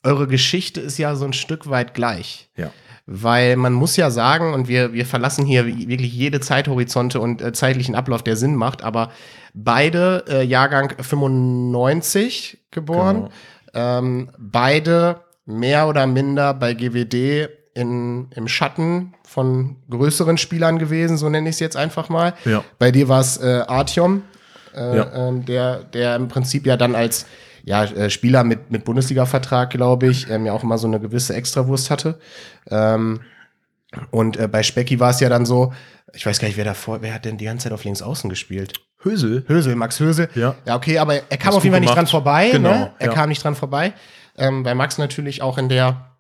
eure 0.03 0.27
Geschichte 0.27 0.81
ist 0.81 0.97
ja 0.97 1.15
so 1.15 1.27
ein 1.27 1.35
Stück 1.35 1.69
weit 1.69 1.93
gleich. 1.93 2.49
Ja. 2.57 2.73
Weil 3.13 3.57
man 3.57 3.73
muss 3.73 3.97
ja 3.97 4.09
sagen, 4.09 4.55
und 4.55 4.69
wir, 4.69 4.93
wir 4.93 5.05
verlassen 5.05 5.45
hier 5.45 5.67
wirklich 5.67 6.13
jede 6.13 6.39
Zeithorizonte 6.39 7.19
und 7.19 7.43
äh, 7.43 7.53
zeitlichen 7.53 7.97
Ablauf, 7.97 8.23
der 8.23 8.37
Sinn 8.37 8.55
macht, 8.55 8.85
aber 8.85 9.11
beide 9.53 10.25
äh, 10.29 10.45
Jahrgang 10.45 10.93
95 11.01 12.59
geboren, 12.71 13.31
Genau. 13.73 13.99
ähm, 13.99 14.31
beide 14.39 15.21
mehr 15.47 15.89
oder 15.89 16.07
minder 16.07 16.55
bei 16.55 16.75
GWD 16.75 17.49
in, 17.75 18.29
im 18.35 18.49
Schatten 18.49 19.15
von 19.25 19.77
größeren 19.91 20.39
Spielern 20.39 20.79
gewesen, 20.79 21.17
so 21.17 21.29
nenne 21.29 21.49
ich 21.49 21.57
es 21.57 21.61
jetzt 21.61 21.77
einfach 21.77 22.09
mal. 22.09 22.35
Ja. 22.45 22.63
Bei 22.79 22.91
dir 22.91 23.09
war 23.09 23.21
es 23.21 23.37
äh, 23.39 23.63
Artyom, 23.67 24.23
äh, 24.75 24.97
Ja. 24.99 25.29
ähm, 25.29 25.45
der, 25.47 25.85
der 25.85 26.17
im 26.17 26.29
Prinzip 26.29 26.67
ja 26.67 26.77
dann 26.77 26.95
als 26.95 27.27
ja, 27.65 27.85
äh, 27.85 28.11
Spieler 28.11 28.45
mit, 28.45 28.71
mit 28.71 28.85
Bundesliga-Vertrag, 28.85 29.71
glaube 29.71 30.09
ich, 30.09 30.29
ähm, 30.31 30.47
ja 30.47 30.53
auch 30.53 30.63
immer 30.63 30.79
so 30.79 30.87
eine 30.87 31.01
gewisse 31.01 31.35
Extrawurst 31.35 31.91
hatte. 31.91 32.19
Ähm, 32.71 33.21
und 34.11 34.37
äh, 34.37 34.49
bei 34.49 34.63
Specki 34.63 35.01
war 35.01 35.11
es 35.11 35.21
ja 35.21 35.29
dann 35.29 35.47
so, 35.47 35.73
ich 36.15 36.25
weiß 36.25 36.39
gar 36.39 36.49
nicht, 36.49 36.57
wer 36.57 36.65
davor, 36.65 37.03
wer 37.03 37.15
hat 37.15 37.25
denn 37.25 37.37
die 37.37 37.45
ganze 37.45 37.65
Zeit 37.65 37.73
auf 37.73 37.85
links 37.85 38.03
außen 38.03 38.31
gespielt? 38.31 38.75
Hösel. 39.03 39.45
Hösel, 39.49 39.77
Max 39.77 39.99
Hösel. 39.99 40.29
Ja. 40.35 40.55
Ja, 40.67 40.77
okay, 40.77 40.99
aber 40.99 41.15
er 41.15 41.37
kam 41.39 41.49
Hast 41.49 41.57
auf 41.57 41.65
jeden 41.65 41.75
Fall 41.75 41.81
nicht 41.81 41.95
dran 41.95 42.07
vorbei. 42.07 42.51
Genau, 42.53 42.71
ne? 42.71 42.93
Er 42.99 43.09
ja. 43.09 43.13
kam 43.15 43.29
nicht 43.31 43.43
dran 43.43 43.55
vorbei. 43.55 43.95
Ähm, 44.37 44.63
bei 44.63 44.75
Max 44.75 44.99
natürlich 44.99 45.43
auch 45.43 45.59
in 45.59 45.69
der 45.69 46.17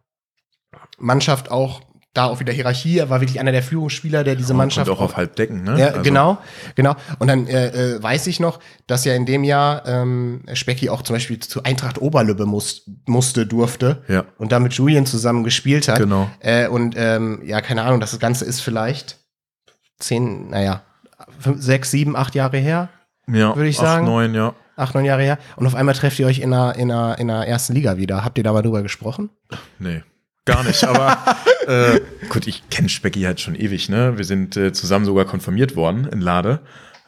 Mannschaft 0.98 1.50
auch 1.50 1.82
da 2.12 2.24
auch 2.24 2.40
wieder 2.40 2.52
Hierarchie. 2.52 2.98
Er 2.98 3.08
war 3.08 3.20
wirklich 3.20 3.38
einer 3.38 3.52
der 3.52 3.62
Führungsspieler, 3.62 4.24
der 4.24 4.34
diese 4.34 4.52
Mannschaft 4.52 4.88
Kommt 4.88 4.98
auch 4.98 5.04
auf 5.04 5.16
Halbdecken, 5.16 5.62
ne? 5.62 5.78
ja, 5.78 5.86
Also, 5.88 6.02
genau, 6.02 6.38
genau. 6.74 6.96
Und 7.20 7.28
dann 7.28 7.46
äh, 7.46 7.68
äh, 7.96 8.02
weiß 8.02 8.26
ich 8.26 8.40
noch, 8.40 8.58
dass 8.88 9.04
ja 9.04 9.14
in 9.14 9.26
dem 9.26 9.44
Jahr 9.44 9.86
ähm, 9.86 10.42
Specki 10.54 10.90
auch 10.90 11.02
zum 11.02 11.14
Beispiel 11.14 11.38
zu 11.38 11.62
Eintracht 11.62 12.00
Oberlübbe 12.00 12.46
muss, 12.46 12.82
musste, 13.06 13.46
durfte 13.46 14.02
Ja. 14.08 14.24
und 14.38 14.50
da 14.50 14.58
mit 14.58 14.72
Julian 14.72 15.06
zusammen 15.06 15.44
gespielt 15.44 15.86
hat. 15.86 15.98
Genau. 15.98 16.28
Äh, 16.40 16.66
und 16.66 16.94
ähm, 16.98 17.42
ja, 17.44 17.60
keine 17.60 17.82
Ahnung, 17.82 18.00
das 18.00 18.18
Ganze 18.18 18.44
ist 18.44 18.60
vielleicht 18.60 19.18
zehn, 19.98 20.50
naja, 20.50 20.82
fünf, 21.38 21.62
sechs, 21.62 21.90
sieben, 21.90 22.16
acht 22.16 22.34
Jahre 22.34 22.56
her, 22.58 22.88
Ja, 23.28 23.54
Würde 23.54 23.68
ich 23.68 23.78
acht, 23.78 23.86
sagen. 23.86 24.06
neun, 24.06 24.34
ja. 24.34 24.54
acht, 24.76 24.94
neun 24.94 25.04
Jahre 25.04 25.22
her. 25.22 25.38
Und 25.56 25.66
auf 25.66 25.74
einmal 25.76 25.94
trefft 25.94 26.18
ihr 26.18 26.26
euch 26.26 26.40
in 26.40 26.50
der, 26.50 26.74
in 26.76 26.88
der, 26.88 27.16
in 27.18 27.28
der 27.28 27.46
ersten 27.46 27.74
Liga 27.74 27.96
wieder. 27.98 28.24
Habt 28.24 28.36
ihr 28.38 28.44
da 28.44 28.52
mal 28.52 28.62
drüber 28.62 28.82
gesprochen? 28.82 29.30
Nee, 29.78 30.02
gar 30.44 30.64
nicht. 30.64 30.84
Aber 30.84 31.18
äh, 31.66 32.00
gut, 32.28 32.46
ich 32.46 32.68
kenne 32.70 32.88
Specki 32.88 33.22
halt 33.22 33.40
schon 33.40 33.54
ewig, 33.54 33.88
ne? 33.88 34.16
Wir 34.16 34.24
sind 34.24 34.56
äh, 34.56 34.72
zusammen 34.72 35.04
sogar 35.04 35.24
konfirmiert 35.24 35.76
worden 35.76 36.06
in 36.06 36.20
Lade. 36.20 36.60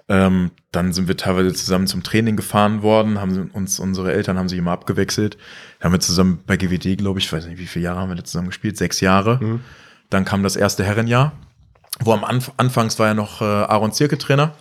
Ähm, 0.09 0.51
dann 0.73 0.92
sind 0.92 1.09
wir 1.09 1.16
teilweise 1.16 1.53
zusammen 1.55 1.87
zum 1.87 2.03
Training 2.03 2.37
gefahren 2.37 2.83
worden, 2.83 3.21
haben 3.21 3.51
uns, 3.53 3.79
unsere 3.79 4.12
Eltern 4.12 4.38
haben 4.38 4.49
sich 4.49 4.59
immer 4.59 4.73
abgewechselt. 4.73 5.38
Dann 5.79 5.87
haben 5.87 5.92
wir 5.92 6.01
zusammen 6.01 6.42
bei 6.47 6.57
GWD, 6.57 6.99
glaube 6.99 7.21
ich, 7.21 7.33
weiß 7.33 7.47
nicht, 7.47 7.59
wie 7.59 7.66
viele 7.66 7.85
Jahre 7.85 8.01
haben 8.01 8.09
wir 8.09 8.16
da 8.16 8.25
zusammen 8.25 8.49
gespielt? 8.49 8.77
Sechs 8.77 9.01
Jahre. 9.01 9.61
Dann 10.11 10.25
kam 10.25 10.42
das 10.42 10.57
erste 10.57 10.85
Herrenjahr, 10.85 11.33
wo 12.01 12.12
am 12.12 12.25
Anf 12.25 12.53
Anfangs 12.57 12.99
war 12.99 13.07
ja 13.07 13.14
noch 13.14 13.40
äh, 13.40 13.45
Aaron 13.45 13.92
Zirke 13.92 14.18
Trainer, 14.18 14.55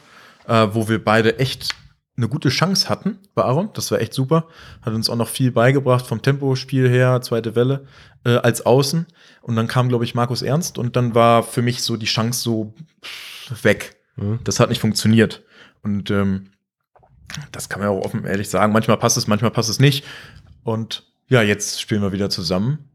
äh, 0.47 0.67
wo 0.71 0.88
wir 0.88 1.03
beide 1.03 1.39
echt 1.39 1.75
eine 2.17 2.28
gute 2.28 2.50
Chance 2.50 2.89
hatten 2.89 3.19
bei 3.36 3.43
Aaron. 3.43 3.69
Das 3.74 3.89
war 3.91 4.00
echt 4.00 4.13
super. 4.13 4.47
Hat 4.82 4.93
uns 4.93 5.10
auch 5.10 5.15
noch 5.15 5.30
viel 5.30 5.52
beigebracht 5.52 6.06
vom 6.06 6.21
Tempospiel 6.21 6.89
her, 6.89 7.21
zweite 7.21 7.56
Welle, 7.56 7.86
äh, 8.26 8.36
als 8.36 8.65
Außen. 8.65 9.08
Und 9.41 9.56
dann 9.56 9.67
kam, 9.67 9.89
glaube 9.89 10.04
ich, 10.04 10.13
Markus 10.13 10.41
Ernst 10.41 10.78
und 10.78 10.95
dann 10.95 11.15
war 11.15 11.43
für 11.43 11.62
mich 11.62 11.84
so 11.84 11.97
die 11.97 12.06
Chance 12.06 12.41
so 12.41 12.74
weg. 13.63 13.95
Das 14.43 14.60
hat 14.60 14.69
nicht 14.69 14.82
funktioniert. 14.82 15.43
Und 15.84 16.12
ähm, 16.12 16.52
das 17.52 17.69
kann 17.69 17.80
man 17.80 17.89
auch 17.89 18.06
offen 18.06 18.26
ehrlich 18.26 18.50
sagen. 18.50 18.74
Manchmal 18.74 18.97
passt 18.97 19.17
es, 19.17 19.28
manchmal 19.28 19.52
passt 19.52 19.69
es 19.69 19.80
nicht. 19.80 20.06
Und 20.63 21.12
ja, 21.28 21.41
jetzt 21.41 21.82
spielen 21.82 22.02
wir 22.02 22.12
wieder 22.12 22.30
zusammen. 22.30 22.90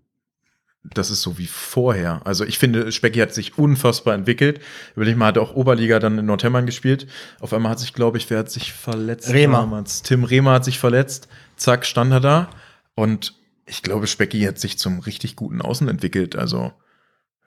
Das 0.95 1.11
ist 1.11 1.23
so 1.23 1.39
wie 1.39 1.47
vorher. 1.47 2.21
Also 2.25 2.45
ich 2.45 2.59
finde, 2.59 2.93
Specki 2.93 3.19
hat 3.19 3.35
sich 3.35 3.59
unfassbar 3.59 4.15
entwickelt. 4.15 4.61
Überleg 4.95 5.17
mal, 5.17 5.27
hat 5.27 5.37
er 5.37 5.43
auch 5.43 5.55
Oberliga 5.55 5.99
dann 5.99 6.19
in 6.19 6.27
Nordhemmern 6.27 6.67
gespielt. 6.67 7.07
Auf 7.41 7.53
einmal 7.53 7.73
hat 7.73 7.81
sich, 7.81 7.93
glaube 7.93 8.19
ich, 8.19 8.29
wer 8.31 8.39
hat 8.41 8.51
sich 8.51 8.73
verletzt? 8.73 9.33
Rehmer. 9.33 9.59
damals? 9.61 10.03
Tim 10.03 10.25
Rehmer 10.25 10.53
hat 10.53 10.65
sich 10.65 10.79
verletzt. 10.79 11.29
Zack, 11.57 11.87
stand 11.87 12.13
er 12.13 12.21
da. 12.21 12.51
Und 12.95 13.35
ich 13.67 13.83
glaube, 13.83 14.07
Specki 14.07 14.43
hat 14.43 14.59
sich 14.59 14.79
zum 14.79 15.01
richtig 15.01 15.37
guten 15.37 15.61
Außen 15.61 15.89
entwickelt. 15.89 16.37
Also 16.37 16.73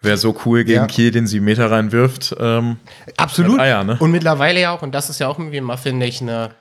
wäre 0.02 0.18
so 0.18 0.36
cool 0.46 0.64
gegen 0.64 0.82
Ja. 0.82 0.88
Kiel, 0.88 1.12
den 1.12 1.28
sie 1.28 1.40
Meter 1.40 1.72
reinwirft. 1.72 2.36
Ähm, 2.40 2.78
Absolut. 3.18 3.60
Eier, 3.60 3.84
ne? 3.84 3.98
Und 4.00 4.12
mittlerweile 4.12 4.60
ja 4.60 4.72
auch, 4.72 4.82
und 4.82 4.94
das 4.94 5.10
ist 5.10 5.20
ja 5.20 5.28
auch 5.28 5.40
irgendwie 5.40 5.58
immer, 5.58 5.78
finde 5.78 6.06
ich, 6.06 6.22
eine. 6.22 6.52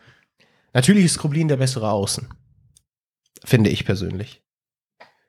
Natürlich 0.75 1.07
ist 1.07 1.15
Skrublin 1.15 1.49
der 1.49 1.57
bessere 1.57 1.91
Außen. 1.91 2.29
Finde 3.45 3.71
ich 3.71 3.85
persönlich. 3.85 4.43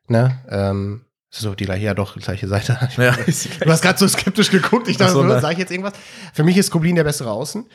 Ne? 0.07 0.39
Ähm, 0.49 1.05
so, 1.31 1.53
die 1.53 1.65
gleiche, 1.65 1.85
ja 1.85 1.93
doch, 1.93 2.15
gleiche 2.17 2.47
Seite. 2.47 2.77
ja, 2.97 3.15
Du 3.15 3.71
hast 3.71 3.81
gerade 3.81 3.99
so 3.99 4.07
skeptisch 4.07 4.49
geguckt. 4.49 4.87
Ich 4.87 4.97
dachte, 4.97 5.11
Ach 5.11 5.15
so, 5.15 5.21
so, 5.21 5.27
nein. 5.27 5.41
sag 5.41 5.53
ich 5.53 5.59
jetzt 5.59 5.71
irgendwas? 5.71 5.93
Für 6.33 6.43
mich 6.43 6.57
ist 6.57 6.67
Skoblin 6.67 6.95
der 6.95 7.03
bessere 7.03 7.31
Außen. 7.31 7.65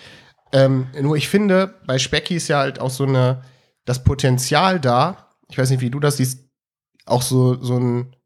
Ähm, 0.53 0.89
nur 1.01 1.17
ich 1.17 1.29
finde, 1.29 1.75
bei 1.87 1.99
Specki 1.99 2.37
ist 2.37 2.49
ja 2.49 2.59
halt 2.59 2.81
auch 2.81 2.91
so 2.91 3.05
eine, 3.05 3.43
das 3.85 4.03
Potenzial 4.03 4.81
da, 4.81 5.29
ich 5.49 5.59
weiß 5.59 5.71
nicht, 5.71 5.81
wie 5.81 5.91
du 5.91 6.01
das 6.01 6.17
siehst, 6.17 6.49
auch 7.07 7.23
so, 7.23 7.63
so 7.63 7.79
ein, 7.79 8.17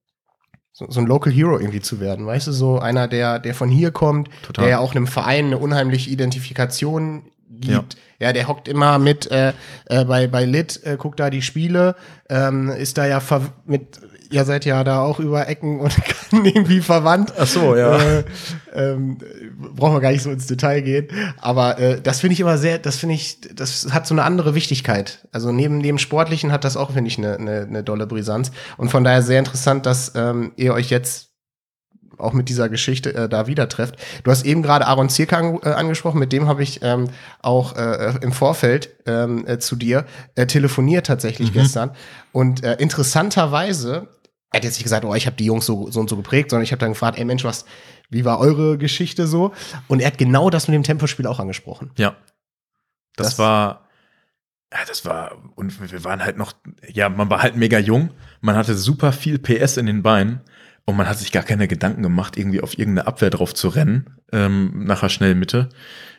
so, 0.73 0.87
so 0.91 1.01
ein 1.01 1.07
Local 1.07 1.33
Hero 1.33 1.59
irgendwie 1.59 1.81
zu 1.81 2.01
werden. 2.01 2.27
Weißt 2.27 2.47
du, 2.47 2.53
so 2.53 2.79
einer, 2.79 3.09
der, 3.09 3.39
der 3.39 3.55
von 3.55 3.69
hier 3.69 3.91
kommt, 3.91 4.29
Total. 4.43 4.63
der 4.63 4.71
ja 4.71 4.79
auch 4.79 4.95
einem 4.95 5.07
Verein 5.07 5.47
eine 5.47 5.59
unheimliche 5.59 6.11
Identifikation 6.11 7.31
gibt. 7.51 7.97
Ja, 8.21 8.33
der 8.33 8.49
hockt 8.49 8.69
immer 8.69 8.99
mit 8.99 9.31
äh, 9.31 9.53
äh, 9.87 10.05
bei, 10.05 10.27
bei 10.27 10.45
Lit, 10.45 10.81
äh, 10.85 10.97
guckt 10.97 11.21
da 11.21 11.31
die 11.31 11.43
Spiele, 11.43 11.97
ähm, 12.29 12.69
ist 12.69 12.99
da 12.99 13.07
ja 13.07 13.23
mit, 13.65 14.01
ihr 14.31 14.45
seid 14.45 14.65
ja 14.65 14.85
da 14.85 15.01
auch 15.01 15.21
über 15.21 15.49
Ecken 15.49 15.81
und 15.81 15.97
irgendwie 16.33 16.81
verwandt. 16.81 17.33
Ach 17.39 17.47
so, 17.47 17.77
ja. 17.77 17.99
Äh, 17.99 18.25
ähm, 18.75 19.19
brauchen 19.75 19.95
wir 19.95 20.01
gar 20.01 20.13
nicht 20.13 20.23
so 20.23 20.31
ins 20.31 20.47
Detail 20.47 20.83
gehen. 20.83 21.09
Aber 21.41 21.79
äh, 21.79 22.01
das 22.01 22.21
finde 22.21 22.35
ich 22.35 22.41
immer 22.41 22.59
sehr, 22.59 22.79
das 22.79 22.97
finde 22.97 23.15
ich, 23.15 23.41
das 23.55 23.89
hat 23.93 24.07
so 24.07 24.15
eine 24.15 24.23
andere 24.23 24.55
Wichtigkeit. 24.55 25.27
Also 25.33 25.53
neben 25.53 25.83
dem 25.83 25.99
Sportlichen 25.99 26.53
hat 26.53 26.65
das 26.65 26.77
auch, 26.77 26.93
finde 26.93 27.09
ich, 27.09 27.19
eine, 27.19 27.37
eine, 27.37 27.61
eine 27.63 27.83
dolle 27.83 28.07
Brisanz. 28.07 28.51
Und 28.77 28.91
von 28.91 29.05
daher 29.05 29.23
sehr 29.23 29.39
interessant, 29.39 29.87
dass 29.87 30.13
ähm, 30.15 30.53
ihr 30.57 30.75
euch 30.75 30.91
jetzt 30.91 31.29
auch 32.19 32.33
mit 32.33 32.49
dieser 32.49 32.69
Geschichte 32.69 33.15
äh, 33.15 33.29
da 33.29 33.47
wieder 33.47 33.69
trefft. 33.69 33.97
Du 34.25 34.31
hast 34.31 34.45
eben 34.45 34.63
gerade 34.63 34.87
Aaron 34.87 35.09
Zierke 35.09 35.37
an, 35.37 35.59
äh, 35.63 35.71
angesprochen, 35.71 36.19
mit 36.19 36.33
dem 36.33 36.49
habe 36.49 36.63
ich 36.63 36.81
ähm, 36.83 37.09
auch 37.41 37.77
äh, 37.77 38.15
im 38.21 38.33
Vorfeld 38.33 38.91
ähm, 39.07 39.47
äh, 39.47 39.59
zu 39.59 39.77
dir 39.77 40.05
äh, 40.35 40.47
telefoniert 40.47 41.07
tatsächlich 41.07 41.53
gestern. 41.53 41.91
Und 42.33 42.65
äh, 42.65 42.75
interessanterweise, 42.79 44.09
er 44.51 44.59
hat 44.59 44.65
jetzt 44.65 44.75
nicht 44.75 44.85
gesagt, 44.85 45.05
oh, 45.05 45.15
ich 45.15 45.27
habe 45.27 45.37
die 45.37 45.45
Jungs 45.45 45.67
so, 45.67 45.91
so 45.91 46.01
und 46.01 46.09
so 46.09 46.17
geprägt, 46.17 46.51
sondern 46.51 46.65
ich 46.65 46.73
habe 46.73 46.81
dann 46.81 46.91
gefragt, 46.93 47.19
ey 47.19 47.25
Mensch, 47.25 47.45
was, 47.45 47.65
wie 48.11 48.25
war 48.25 48.39
eure 48.41 48.79
Geschichte 48.79 49.27
so? 49.27 49.53
Und 49.89 50.01
er 50.01 50.07
hat 50.09 50.19
genau 50.19 50.49
das 50.51 50.69
mit 50.69 50.75
dem 50.75 50.83
Tempospiel 50.85 51.27
auch 51.27 51.39
angesprochen. 51.41 51.91
Ja. 51.99 52.17
Das, 53.17 53.29
Das- 53.31 53.39
war, 53.39 53.89
ja, 54.73 54.79
das 54.87 55.05
war, 55.05 55.37
und 55.55 55.93
wir 55.93 56.05
waren 56.05 56.25
halt 56.25 56.37
noch, 56.37 56.53
ja, 56.87 57.09
man 57.09 57.29
war 57.31 57.43
halt 57.43 57.57
mega 57.57 57.79
jung, 57.79 58.11
man 58.41 58.57
hatte 58.57 58.75
super 58.75 59.13
viel 59.13 59.39
PS 59.39 59.77
in 59.77 59.87
den 59.87 60.03
Beinen 60.03 60.41
und 60.85 60.97
man 60.97 61.09
hat 61.09 61.19
sich 61.19 61.33
gar 61.33 61.43
keine 61.43 61.69
Gedanken 61.69 62.03
gemacht, 62.03 62.37
irgendwie 62.37 62.61
auf 62.63 62.79
irgendeine 62.79 63.07
Abwehr 63.07 63.31
drauf 63.31 63.55
zu 63.55 63.69
rennen, 63.69 64.19
ähm, 64.33 64.85
nachher 64.85 65.09
schnell 65.11 65.35
Mitte. 65.35 65.69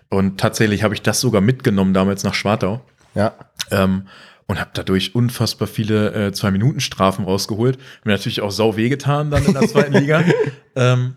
Und 0.09 0.39
tatsächlich 0.39 0.81
habe 0.83 0.93
ich 0.95 1.01
das 1.03 1.19
sogar 1.19 1.41
mitgenommen 1.41 1.93
damals 1.93 2.23
nach 2.23 2.33
Schwartau. 2.33 2.83
Ja. 3.15 3.33
Ähm, 3.71 4.07
und 4.49 4.59
habe 4.59 4.71
dadurch 4.73 5.13
unfassbar 5.15 5.67
viele 5.67 6.11
äh, 6.27 6.31
Zwei-Minuten-Strafen 6.33 7.23
rausgeholt. 7.23 7.77
Mir 8.03 8.11
natürlich 8.13 8.41
auch 8.41 8.49
sau 8.51 8.75
wehgetan 8.75 9.29
dann 9.29 9.45
in 9.45 9.53
der 9.53 9.67
zweiten 9.67 9.93
Liga. 9.93 10.23
Ähm, 10.75 11.15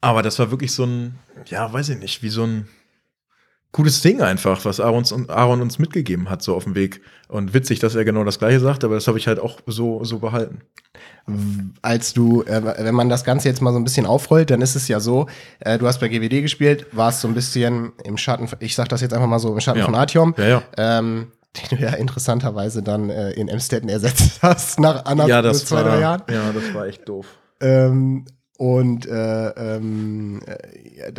aber 0.00 0.22
das 0.22 0.38
war 0.38 0.50
wirklich 0.50 0.72
so 0.72 0.84
ein, 0.84 1.14
ja, 1.46 1.70
weiß 1.70 1.90
ich 1.90 1.98
nicht, 1.98 2.22
wie 2.22 2.28
so 2.30 2.44
ein 2.44 2.66
cooles 3.72 4.00
Ding 4.00 4.22
einfach, 4.22 4.64
was 4.64 4.80
Aaron, 4.80 4.98
uns- 5.00 5.28
Aaron 5.28 5.60
uns 5.60 5.78
mitgegeben 5.78 6.30
hat, 6.30 6.40
so 6.42 6.54
auf 6.56 6.64
dem 6.64 6.74
Weg. 6.74 7.02
Und 7.28 7.52
witzig, 7.52 7.78
dass 7.80 7.94
er 7.94 8.04
genau 8.06 8.24
das 8.24 8.38
gleiche 8.38 8.58
sagt, 8.60 8.82
aber 8.84 8.94
das 8.94 9.06
habe 9.06 9.18
ich 9.18 9.26
halt 9.26 9.38
auch 9.38 9.58
so, 9.66 10.02
so 10.04 10.18
behalten. 10.20 10.62
als 11.82 12.14
du, 12.14 12.42
äh, 12.44 12.62
wenn 12.84 12.94
man 12.94 13.08
das 13.10 13.24
Ganze 13.24 13.48
jetzt 13.48 13.60
mal 13.60 13.72
so 13.72 13.78
ein 13.78 13.84
bisschen 13.84 14.06
aufrollt, 14.06 14.50
dann 14.50 14.62
ist 14.62 14.74
es 14.76 14.88
ja 14.88 14.98
so, 14.98 15.26
äh, 15.60 15.78
du 15.78 15.86
hast 15.86 16.00
bei 16.00 16.08
GWD 16.08 16.40
gespielt, 16.42 16.86
warst 16.92 17.20
so 17.20 17.28
ein 17.28 17.34
bisschen 17.34 17.92
im 18.04 18.16
Schatten, 18.16 18.48
ich 18.60 18.74
sag 18.74 18.88
das 18.88 19.00
jetzt 19.02 19.12
einfach 19.12 19.28
mal 19.28 19.38
so, 19.38 19.52
im 19.52 19.60
Schatten 19.60 19.80
Ja. 19.80 19.84
von 19.84 19.94
Artyom, 19.94 20.34
Ja, 20.38 20.46
ja. 20.48 20.62
ähm, 20.78 21.28
den 21.56 21.78
du 21.78 21.84
ja 21.84 21.90
interessanterweise 21.94 22.82
dann 22.82 23.10
äh, 23.10 23.30
in 23.32 23.48
Emstetten 23.48 23.88
ersetzt 23.88 24.38
hast 24.42 24.78
nach 24.80 25.04
anderthalb 25.04 25.44
Ja, 25.46 25.52
zwei, 25.52 25.82
drei 25.82 26.00
Jahren. 26.00 26.22
ja, 26.30 26.52
das 26.52 26.74
war 26.74 26.86
echt 26.86 27.08
doof. 27.08 27.26
Ähm, 27.60 28.24
und 28.56 29.06
äh, 29.06 29.48
ähm, 29.76 30.42
äh, 30.46 31.12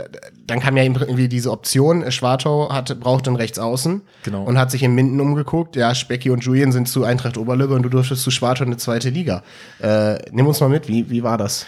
dann 0.46 0.60
kam 0.60 0.78
ja 0.78 0.84
irgendwie 0.84 1.28
diese 1.28 1.50
Option, 1.52 2.04
äh, 2.04 2.12
Schwartau 2.12 2.72
hat, 2.72 3.00
brauchte 3.00 3.32
einen 3.32 3.38
Rechtsaußen 3.38 4.04
Genau. 4.24 4.44
und 4.44 4.60
hat 4.60 4.70
sich 4.70 4.84
in 4.84 4.94
Minden 4.94 5.20
umgeguckt. 5.20 5.76
Ja, 5.76 5.96
Specki 5.96 6.30
und 6.30 6.44
Julian 6.46 6.72
sind 6.72 6.88
zu 6.88 7.04
Eintracht 7.04 7.38
Oberlübbe 7.38 7.74
und 7.74 7.82
du 7.82 7.90
durftest 7.90 8.22
zu 8.22 8.30
Schwartau 8.30 8.64
in 8.64 8.70
eine 8.70 8.78
zweite 8.78 9.10
Liga. 9.10 9.44
Äh, 9.80 10.20
nimm 10.32 10.46
uns 10.46 10.60
mal 10.60 10.70
mit, 10.70 10.88
wie, 10.88 11.10
wie 11.10 11.24
war 11.24 11.40
das? 11.40 11.66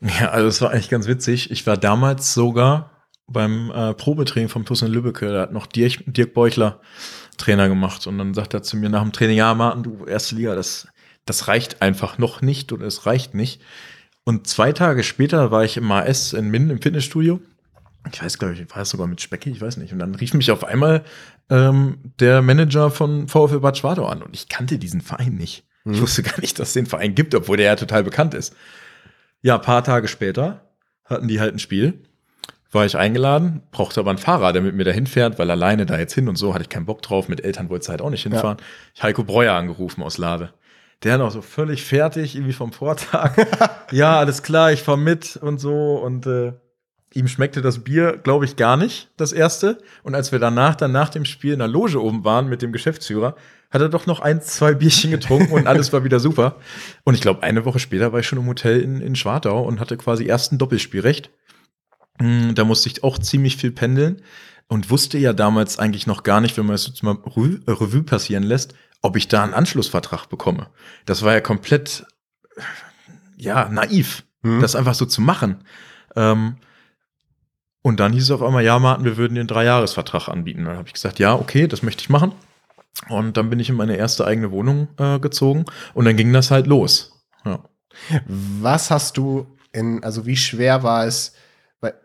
Ja, 0.00 0.28
also 0.30 0.46
es 0.48 0.60
war 0.60 0.70
eigentlich 0.72 0.90
ganz 0.90 1.06
witzig. 1.06 1.50
Ich 1.50 1.66
war 1.66 1.78
damals 1.78 2.34
sogar 2.34 2.90
beim 3.26 3.70
äh, 3.74 3.94
Probetraining 3.94 4.50
vom 4.50 4.66
TuS 4.66 4.82
in 4.82 4.88
Lübbecke. 4.92 5.32
Da 5.32 5.40
hat 5.40 5.52
noch 5.52 5.64
Dirk, 5.66 6.04
Dirk 6.06 6.34
Beuchler 6.34 6.80
Trainer 7.36 7.68
gemacht. 7.68 8.06
Und 8.06 8.18
dann 8.18 8.34
sagt 8.34 8.54
er 8.54 8.62
zu 8.62 8.76
mir 8.76 8.88
nach 8.88 9.02
dem 9.02 9.12
Training, 9.12 9.38
ja, 9.38 9.54
Martin, 9.54 9.82
du, 9.82 10.04
erste 10.04 10.34
Liga, 10.34 10.54
das, 10.54 10.88
das 11.24 11.48
reicht 11.48 11.82
einfach 11.82 12.18
noch 12.18 12.42
nicht 12.42 12.72
und 12.72 12.82
es 12.82 13.06
reicht 13.06 13.34
nicht. 13.34 13.60
Und 14.24 14.46
zwei 14.46 14.72
Tage 14.72 15.04
später 15.04 15.50
war 15.50 15.64
ich 15.64 15.76
im 15.76 15.90
AS 15.90 16.32
in 16.32 16.48
Minden 16.48 16.70
im 16.70 16.82
Fitnessstudio. 16.82 17.40
Ich 18.12 18.22
weiß, 18.22 18.38
glaube 18.38 18.54
ich, 18.54 18.70
war 18.74 18.82
es 18.82 18.90
sogar 18.90 19.06
mit 19.06 19.20
Specki, 19.20 19.50
ich 19.50 19.60
weiß 19.60 19.76
nicht. 19.78 19.92
Und 19.92 19.98
dann 19.98 20.14
rief 20.14 20.34
mich 20.34 20.50
auf 20.50 20.64
einmal 20.64 21.04
ähm, 21.50 21.98
der 22.20 22.42
Manager 22.42 22.90
von 22.90 23.28
VfL 23.28 23.60
Bad 23.60 23.78
Schwartau 23.78 24.06
an 24.06 24.22
und 24.22 24.34
ich 24.34 24.48
kannte 24.48 24.78
diesen 24.78 25.00
Verein 25.00 25.34
nicht. 25.34 25.64
Mhm. 25.84 25.94
Ich 25.94 26.00
wusste 26.00 26.22
gar 26.22 26.40
nicht, 26.40 26.58
dass 26.58 26.68
es 26.68 26.74
den 26.74 26.86
Verein 26.86 27.14
gibt, 27.14 27.34
obwohl 27.34 27.56
der 27.56 27.66
ja 27.66 27.76
total 27.76 28.04
bekannt 28.04 28.34
ist. 28.34 28.54
Ja, 29.42 29.58
paar 29.58 29.84
Tage 29.84 30.08
später 30.08 30.68
hatten 31.04 31.28
die 31.28 31.40
halt 31.40 31.54
ein 31.54 31.58
Spiel. 31.58 32.02
War 32.76 32.84
ich 32.84 32.94
eingeladen, 32.94 33.62
brauchte 33.70 34.00
aber 34.00 34.10
einen 34.10 34.18
Fahrer, 34.18 34.52
der 34.52 34.60
mit 34.60 34.74
mir 34.74 34.84
dahin 34.84 35.06
fährt, 35.06 35.38
weil 35.38 35.50
alleine 35.50 35.86
da 35.86 35.98
jetzt 35.98 36.12
hin 36.12 36.28
und 36.28 36.36
so 36.36 36.52
hatte 36.52 36.60
ich 36.60 36.68
keinen 36.68 36.84
Bock 36.84 37.00
drauf. 37.00 37.26
Mit 37.26 37.42
Eltern 37.42 37.70
wollte 37.70 37.84
es 37.84 37.88
halt 37.88 38.02
auch 38.02 38.10
nicht 38.10 38.24
hinfahren. 38.24 38.58
Ja. 38.58 38.64
Ich 38.94 39.02
Heiko 39.02 39.24
Breuer 39.24 39.54
angerufen 39.54 40.02
aus 40.02 40.18
Lave. 40.18 40.50
Der 41.02 41.16
noch 41.16 41.30
so 41.30 41.40
völlig 41.40 41.82
fertig, 41.84 42.34
irgendwie 42.34 42.52
vom 42.52 42.74
Vortag. 42.74 43.34
ja, 43.92 44.18
alles 44.18 44.42
klar, 44.42 44.72
ich 44.72 44.82
fahr 44.82 44.98
mit 44.98 45.38
und 45.38 45.58
so. 45.58 45.94
Und 45.94 46.26
äh, 46.26 46.52
ihm 47.14 47.28
schmeckte 47.28 47.62
das 47.62 47.82
Bier, 47.82 48.18
glaube 48.22 48.44
ich, 48.44 48.56
gar 48.56 48.76
nicht, 48.76 49.08
das 49.16 49.32
erste. 49.32 49.78
Und 50.02 50.14
als 50.14 50.30
wir 50.30 50.38
danach, 50.38 50.74
dann 50.74 50.92
nach 50.92 51.08
dem 51.08 51.24
Spiel 51.24 51.54
in 51.54 51.60
der 51.60 51.68
Loge 51.68 52.02
oben 52.02 52.26
waren 52.26 52.46
mit 52.46 52.60
dem 52.60 52.72
Geschäftsführer, 52.72 53.36
hat 53.70 53.80
er 53.80 53.88
doch 53.88 54.04
noch 54.04 54.20
ein, 54.20 54.42
zwei 54.42 54.74
Bierchen 54.74 55.12
getrunken 55.12 55.54
und 55.54 55.66
alles 55.66 55.94
war 55.94 56.04
wieder 56.04 56.20
super. 56.20 56.56
Und 57.04 57.14
ich 57.14 57.22
glaube, 57.22 57.42
eine 57.42 57.64
Woche 57.64 57.78
später 57.78 58.12
war 58.12 58.20
ich 58.20 58.26
schon 58.26 58.38
im 58.38 58.46
Hotel 58.46 58.82
in, 58.82 59.00
in 59.00 59.16
Schwartau 59.16 59.62
und 59.62 59.80
hatte 59.80 59.96
quasi 59.96 60.26
erst 60.26 60.52
ein 60.52 60.58
Doppelspielrecht. 60.58 61.30
Hm, 62.20 62.54
da 62.54 62.64
musste 62.64 62.88
ich 62.88 63.04
auch 63.04 63.18
ziemlich 63.18 63.56
viel 63.56 63.72
pendeln 63.72 64.22
und 64.68 64.90
wusste 64.90 65.18
ja 65.18 65.32
damals 65.32 65.78
eigentlich 65.78 66.06
noch 66.06 66.22
gar 66.22 66.40
nicht, 66.40 66.56
wenn 66.56 66.66
man 66.66 66.74
es 66.74 66.86
jetzt 66.86 67.02
mal 67.02 67.16
Revue 67.24 68.02
passieren 68.02 68.42
lässt, 68.42 68.74
ob 69.02 69.16
ich 69.16 69.28
da 69.28 69.42
einen 69.42 69.54
Anschlussvertrag 69.54 70.28
bekomme. 70.28 70.68
Das 71.04 71.22
war 71.22 71.32
ja 71.32 71.40
komplett, 71.40 72.06
ja, 73.36 73.68
naiv, 73.68 74.24
mhm. 74.42 74.60
das 74.60 74.74
einfach 74.74 74.94
so 74.94 75.06
zu 75.06 75.20
machen. 75.20 75.64
Ähm, 76.16 76.56
und 77.82 78.00
dann 78.00 78.12
hieß 78.12 78.24
es 78.24 78.30
auf 78.32 78.42
einmal, 78.42 78.64
ja, 78.64 78.78
Martin, 78.80 79.04
wir 79.04 79.16
würden 79.16 79.34
dir 79.34 79.40
einen 79.40 79.48
Dreijahresvertrag 79.48 80.28
anbieten. 80.28 80.64
Dann 80.64 80.76
habe 80.76 80.88
ich 80.88 80.94
gesagt, 80.94 81.20
ja, 81.20 81.34
okay, 81.34 81.68
das 81.68 81.82
möchte 81.82 82.02
ich 82.02 82.08
machen. 82.08 82.32
Und 83.08 83.36
dann 83.36 83.50
bin 83.50 83.60
ich 83.60 83.68
in 83.68 83.76
meine 83.76 83.96
erste 83.96 84.26
eigene 84.26 84.50
Wohnung 84.50 84.88
äh, 84.98 85.20
gezogen 85.20 85.66
und 85.94 86.06
dann 86.06 86.16
ging 86.16 86.32
das 86.32 86.50
halt 86.50 86.66
los. 86.66 87.12
Ja. 87.44 87.62
Was 88.26 88.90
hast 88.90 89.16
du 89.16 89.46
in, 89.72 90.02
also 90.02 90.26
wie 90.26 90.36
schwer 90.36 90.82
war 90.82 91.06
es, 91.06 91.34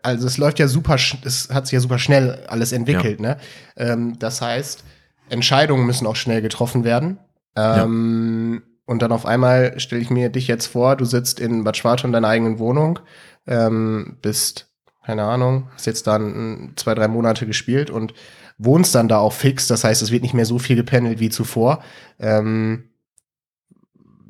also 0.02 0.26
es 0.26 0.38
läuft 0.38 0.58
ja 0.58 0.68
super, 0.68 0.96
es 1.24 1.48
hat 1.50 1.66
sich 1.66 1.72
ja 1.72 1.80
super 1.80 1.98
schnell 1.98 2.44
alles 2.48 2.72
entwickelt, 2.72 3.20
ja. 3.20 3.28
ne? 3.28 3.36
Ähm, 3.76 4.18
das 4.18 4.40
heißt, 4.42 4.84
Entscheidungen 5.28 5.86
müssen 5.86 6.06
auch 6.06 6.16
schnell 6.16 6.42
getroffen 6.42 6.84
werden. 6.84 7.18
Ähm, 7.56 8.62
ja. 8.62 8.68
Und 8.84 9.02
dann 9.02 9.12
auf 9.12 9.26
einmal 9.26 9.78
stelle 9.80 10.02
ich 10.02 10.10
mir 10.10 10.28
dich 10.28 10.48
jetzt 10.48 10.66
vor, 10.66 10.96
du 10.96 11.04
sitzt 11.04 11.40
in 11.40 11.64
Bad 11.64 11.76
Schwartau 11.76 12.06
in 12.06 12.12
deiner 12.12 12.28
eigenen 12.28 12.58
Wohnung, 12.58 12.98
ähm, 13.46 14.18
bist, 14.20 14.70
keine 15.04 15.24
Ahnung, 15.24 15.68
hast 15.74 15.86
jetzt 15.86 16.06
dann 16.06 16.72
zwei, 16.76 16.94
drei 16.94 17.08
Monate 17.08 17.46
gespielt 17.46 17.90
und 17.90 18.12
wohnst 18.58 18.94
dann 18.94 19.08
da 19.08 19.18
auch 19.18 19.32
fix. 19.32 19.66
Das 19.66 19.84
heißt, 19.84 20.02
es 20.02 20.10
wird 20.10 20.22
nicht 20.22 20.34
mehr 20.34 20.46
so 20.46 20.58
viel 20.58 20.76
gependelt 20.76 21.20
wie 21.20 21.30
zuvor. 21.30 21.82
Ähm, 22.18 22.90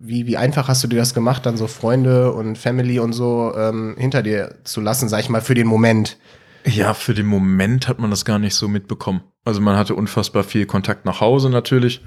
wie, 0.04 0.26
wie 0.26 0.36
einfach 0.36 0.68
hast 0.68 0.82
du 0.82 0.88
dir 0.88 0.96
das 0.96 1.14
gemacht, 1.14 1.46
dann 1.46 1.56
so 1.56 1.68
Freunde 1.68 2.32
und 2.32 2.58
Family 2.58 2.98
und 2.98 3.12
so 3.12 3.54
ähm, 3.56 3.94
hinter 3.96 4.22
dir 4.22 4.56
zu 4.64 4.80
lassen, 4.80 5.08
sag 5.08 5.20
ich 5.20 5.28
mal, 5.28 5.40
für 5.40 5.54
den 5.54 5.68
Moment? 5.68 6.18
Ja, 6.64 6.92
für 6.92 7.14
den 7.14 7.26
Moment 7.26 7.88
hat 7.88 8.00
man 8.00 8.10
das 8.10 8.24
gar 8.24 8.38
nicht 8.38 8.54
so 8.54 8.68
mitbekommen. 8.68 9.22
Also 9.44 9.60
man 9.60 9.76
hatte 9.76 9.94
unfassbar 9.94 10.42
viel 10.42 10.66
Kontakt 10.66 11.04
nach 11.04 11.20
Hause 11.20 11.50
natürlich. 11.50 12.02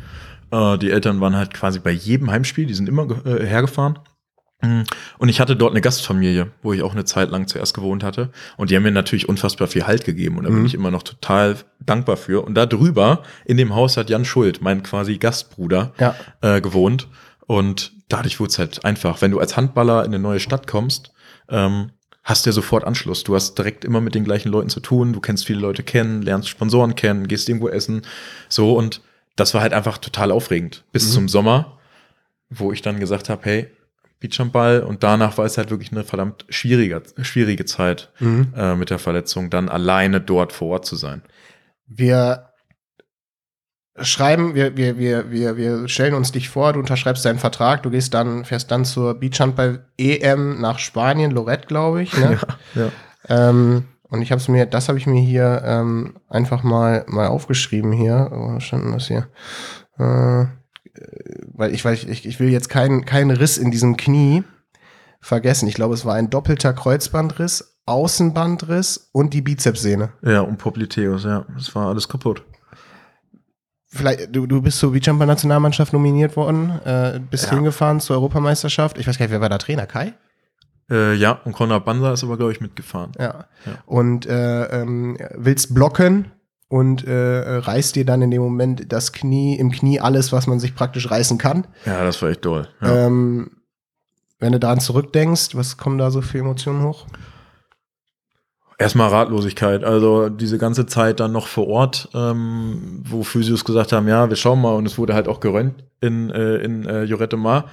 Äh, 0.51 0.77
die 0.77 0.91
Eltern 0.91 1.21
waren 1.21 1.36
halt 1.38 1.53
quasi 1.53 1.79
bei 1.79 1.91
jedem 1.91 2.29
Heimspiel, 2.29 2.65
die 2.65 2.73
sind 2.73 2.89
immer 2.89 3.08
äh, 3.25 3.45
hergefahren. 3.45 3.99
Mhm. 4.62 4.84
Und 5.17 5.29
ich 5.29 5.39
hatte 5.39 5.55
dort 5.55 5.71
eine 5.71 5.81
Gastfamilie, 5.81 6.51
wo 6.63 6.73
ich 6.73 6.81
auch 6.81 6.93
eine 6.93 7.05
Zeit 7.05 7.29
lang 7.31 7.47
zuerst 7.47 7.73
gewohnt 7.73 8.03
hatte. 8.03 8.29
Und 8.58 8.71
die 8.71 8.75
haben 8.75 8.84
mir 8.84 8.91
natürlich 8.91 9.29
unfassbar 9.29 9.67
viel 9.67 9.88
Halt 9.88 10.03
gegeben. 10.03 10.38
Und 10.38 10.43
da 10.43 10.49
mhm. 10.49 10.55
bin 10.55 10.65
ich 10.65 10.73
immer 10.73 10.91
noch 10.91 11.03
total 11.03 11.58
dankbar 11.79 12.17
für. 12.17 12.45
Und 12.45 12.55
da 12.55 12.65
drüber, 12.65 13.23
in 13.45 13.58
dem 13.58 13.73
Haus 13.73 13.97
hat 13.97 14.10
Jan 14.10 14.25
Schuld, 14.25 14.62
mein 14.62 14.84
quasi 14.84 15.17
Gastbruder, 15.17 15.93
ja. 15.99 16.15
äh, 16.41 16.62
gewohnt. 16.62 17.08
Und 17.47 17.93
dadurch 18.08 18.39
wurde 18.39 18.51
es 18.51 18.60
halt 18.60 18.86
einfach. 18.86 19.21
Wenn 19.21 19.31
du 19.31 19.39
als 19.39 19.58
Handballer 19.58 20.01
in 20.03 20.13
eine 20.13 20.19
neue 20.19 20.39
Stadt 20.39 20.67
kommst, 20.67 21.12
ähm, 21.49 21.91
hast 22.23 22.45
du 22.45 22.49
ja 22.49 22.53
sofort 22.53 22.84
Anschluss. 22.84 23.23
Du 23.23 23.36
hast 23.36 23.55
direkt 23.55 23.86
immer 23.86 24.01
mit 24.01 24.15
den 24.15 24.23
gleichen 24.23 24.49
Leuten 24.49 24.69
zu 24.69 24.79
tun. 24.79 25.13
Du 25.13 25.19
kennst 25.19 25.45
viele 25.45 25.60
Leute 25.60 25.84
kennen, 25.84 26.21
lernst 26.21 26.49
Sponsoren 26.49 26.95
kennen, 26.95 27.27
gehst 27.27 27.47
irgendwo 27.47 27.69
essen. 27.69 28.01
So. 28.49 28.75
Und 28.75 29.01
das 29.36 29.53
war 29.53 29.62
halt 29.62 29.73
einfach 29.73 29.97
total 29.97 30.31
aufregend. 30.31 30.84
Bis 30.91 31.08
mhm. 31.08 31.12
zum 31.12 31.29
Sommer, 31.29 31.79
wo 32.49 32.71
ich 32.71 32.81
dann 32.81 32.99
gesagt 32.99 33.29
habe, 33.29 33.41
hey, 33.43 33.69
Beachhandball 34.19 34.81
und 34.81 35.03
danach 35.03 35.38
war 35.38 35.45
es 35.45 35.58
halt 35.58 35.69
wirklich 35.69 35.91
eine 35.91 36.03
verdammt 36.03 36.45
schwierige, 36.49 37.03
schwierige 37.21 37.65
Zeit 37.65 38.12
mhm. 38.19 38.53
äh, 38.55 38.75
mit 38.75 38.89
der 38.89 38.97
Verletzung, 38.99 39.49
dann 39.49 39.69
alleine 39.69 40.21
dort 40.21 40.53
vor 40.53 40.69
Ort 40.69 40.86
zu 40.86 40.95
sein. 40.95 41.21
Wir 41.86 42.49
schreiben, 44.01 44.55
wir, 44.55 44.75
wir, 44.75 44.97
wir, 44.97 45.31
wir, 45.31 45.58
wir 45.58 45.88
stellen 45.88 46.13
uns 46.13 46.31
dich 46.31 46.49
vor, 46.49 46.73
du 46.73 46.79
unterschreibst 46.79 47.23
deinen 47.23 47.39
Vertrag, 47.39 47.84
du 47.84 47.89
gehst 47.89 48.13
dann, 48.13 48.43
fährst 48.43 48.71
dann 48.71 48.84
zur 48.84 49.13
Beachhandball 49.13 49.86
EM 49.97 50.60
nach 50.60 50.79
Spanien, 50.79 51.31
Lorette, 51.31 51.67
glaube 51.67 52.03
ich. 52.03 52.15
Ne? 52.17 52.39
Ja, 52.75 52.81
ja. 52.84 52.91
Ähm, 53.49 53.86
und 54.03 54.21
ich 54.21 54.31
habe 54.31 54.39
es 54.39 54.47
mir, 54.47 54.65
das 54.65 54.88
habe 54.88 54.97
ich 54.97 55.08
mir 55.08 55.21
hier 55.21 55.63
ähm, 55.65 56.15
einfach 56.29 56.63
mal, 56.63 57.05
mal 57.08 57.27
aufgeschrieben 57.27 57.91
hier. 57.91 58.29
Wo 58.31 58.60
stand 58.60 58.86
denn 58.86 58.91
das 58.91 59.08
hier? 59.08 59.27
Äh, 59.97 60.45
weil 61.53 61.73
ich, 61.73 61.84
weil 61.84 61.95
ich, 61.95 62.25
ich 62.25 62.39
will 62.39 62.49
jetzt 62.49 62.69
keinen 62.69 63.05
keinen 63.05 63.31
Riss 63.31 63.58
in 63.58 63.71
diesem 63.71 63.97
Knie 63.97 64.43
vergessen. 65.19 65.67
Ich 65.67 65.73
glaube, 65.73 65.95
es 65.95 66.05
war 66.05 66.15
ein 66.15 66.29
doppelter 66.29 66.73
Kreuzbandriss, 66.73 67.77
Außenbandriss 67.86 69.10
und 69.12 69.34
die 69.34 69.41
Bizepssehne. 69.41 70.10
Ja, 70.21 70.41
und 70.41 70.58
Popliteus, 70.58 71.23
ja. 71.23 71.45
Das 71.55 71.73
war 71.75 71.88
alles 71.88 72.08
kaputt. 72.08 72.43
Vielleicht, 73.95 74.36
du, 74.36 74.45
du 74.45 74.62
bist 74.62 74.79
zur 74.79 74.91
Beachjumper-Nationalmannschaft 74.91 75.93
nominiert 75.93 76.36
worden, 76.36 76.79
äh, 76.84 77.19
bist 77.29 77.45
ja. 77.45 77.53
hingefahren 77.53 77.99
zur 77.99 78.17
Europameisterschaft. 78.17 78.97
Ich 78.97 79.08
weiß 79.08 79.17
gar 79.17 79.25
nicht, 79.25 79.31
wer 79.31 79.41
war 79.41 79.49
da 79.49 79.58
Trainer? 79.58 79.88
Kai? 79.88 80.13
Äh, 80.89 81.13
ja, 81.15 81.39
und 81.45 81.53
Konrad 81.53 81.86
Banzer 81.86 82.13
ist 82.13 82.23
aber, 82.23 82.38
glaube 82.38 82.51
ich, 82.51 82.62
mitgefahren. 82.62 83.13
Ja. 83.17 83.45
ja. 83.65 83.73
Und 83.86 84.25
äh, 84.25 84.81
ähm, 84.81 85.17
willst 85.34 85.73
blocken 85.73 86.31
und 86.67 87.08
äh, 87.08 87.58
reißt 87.58 87.95
dir 87.95 88.05
dann 88.05 88.21
in 88.21 88.31
dem 88.31 88.41
Moment 88.41 88.91
das 88.91 89.13
Knie, 89.13 89.58
im 89.58 89.71
Knie 89.71 89.99
alles, 89.99 90.31
was 90.31 90.45
man 90.45 90.60
sich 90.60 90.75
praktisch 90.75 91.10
reißen 91.10 91.38
kann. 91.38 91.65
Ja, 91.86 92.03
das 92.03 92.21
war 92.21 92.29
echt 92.29 92.41
toll. 92.41 92.67
Ja. 92.81 93.08
Ähm, 93.08 93.51
wenn 94.39 94.51
du 94.51 94.60
daran 94.60 94.79
zurückdenkst, 94.79 95.55
was 95.55 95.77
kommen 95.77 95.97
da 95.97 96.12
so 96.12 96.21
für 96.21 96.39
Emotionen 96.39 96.84
hoch? 96.84 97.05
Erstmal 98.77 99.09
Ratlosigkeit. 99.09 99.83
Also 99.83 100.29
diese 100.29 100.57
ganze 100.57 100.85
Zeit 100.85 101.19
dann 101.19 101.31
noch 101.31 101.47
vor 101.47 101.67
Ort, 101.67 102.09
ähm, 102.13 103.01
wo 103.05 103.23
Physios 103.23 103.63
gesagt 103.63 103.91
haben, 103.93 104.07
ja, 104.07 104.29
wir 104.29 104.35
schauen 104.35 104.61
mal 104.61 104.75
und 104.75 104.85
es 104.85 104.97
wurde 104.97 105.13
halt 105.13 105.27
auch 105.27 105.39
gerönt 105.39 105.83
in, 106.01 106.29
äh, 106.29 106.57
in 106.57 106.85
äh, 106.85 107.03
Jorette 107.03 107.38
Mar, 107.38 107.69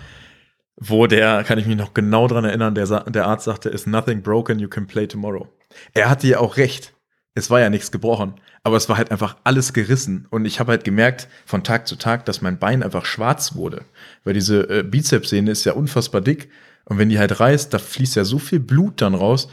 wo 0.76 1.06
der, 1.06 1.42
kann 1.44 1.58
ich 1.58 1.66
mich 1.66 1.76
noch 1.76 1.92
genau 1.92 2.28
dran 2.28 2.44
erinnern, 2.44 2.74
der, 2.74 2.86
der 2.86 3.26
Arzt 3.26 3.44
sagte, 3.44 3.68
is 3.68 3.86
nothing 3.86 4.22
broken, 4.22 4.58
you 4.58 4.68
can 4.68 4.86
play 4.86 5.06
tomorrow. 5.06 5.48
Er 5.92 6.08
hatte 6.08 6.28
ja 6.28 6.38
auch 6.38 6.56
recht 6.56 6.92
es 7.34 7.50
war 7.50 7.60
ja 7.60 7.70
nichts 7.70 7.90
gebrochen, 7.90 8.34
aber 8.62 8.76
es 8.76 8.88
war 8.88 8.98
halt 8.98 9.10
einfach 9.10 9.36
alles 9.44 9.72
gerissen. 9.72 10.26
Und 10.30 10.44
ich 10.44 10.60
habe 10.60 10.72
halt 10.72 10.84
gemerkt 10.84 11.28
von 11.46 11.64
Tag 11.64 11.86
zu 11.86 11.96
Tag, 11.96 12.26
dass 12.26 12.42
mein 12.42 12.58
Bein 12.58 12.82
einfach 12.82 13.06
schwarz 13.06 13.54
wurde. 13.54 13.84
Weil 14.24 14.34
diese 14.34 14.68
äh, 14.68 14.82
Bizepssehne 14.82 15.50
ist 15.50 15.64
ja 15.64 15.72
unfassbar 15.72 16.20
dick. 16.20 16.50
Und 16.84 16.98
wenn 16.98 17.08
die 17.08 17.18
halt 17.18 17.40
reißt, 17.40 17.72
da 17.72 17.78
fließt 17.78 18.16
ja 18.16 18.24
so 18.24 18.38
viel 18.38 18.60
Blut 18.60 19.00
dann 19.00 19.14
raus, 19.14 19.48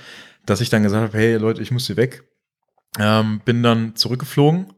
dass 0.50 0.62
ich 0.62 0.70
dann 0.70 0.84
gesagt 0.84 1.10
habe, 1.10 1.18
hey 1.18 1.36
Leute, 1.36 1.62
ich 1.62 1.72
muss 1.72 1.88
hier 1.88 1.98
weg. 1.98 2.24
Ähm, 2.98 3.42
bin 3.46 3.62
dann 3.64 3.96
zurückgeflogen. 3.96 4.74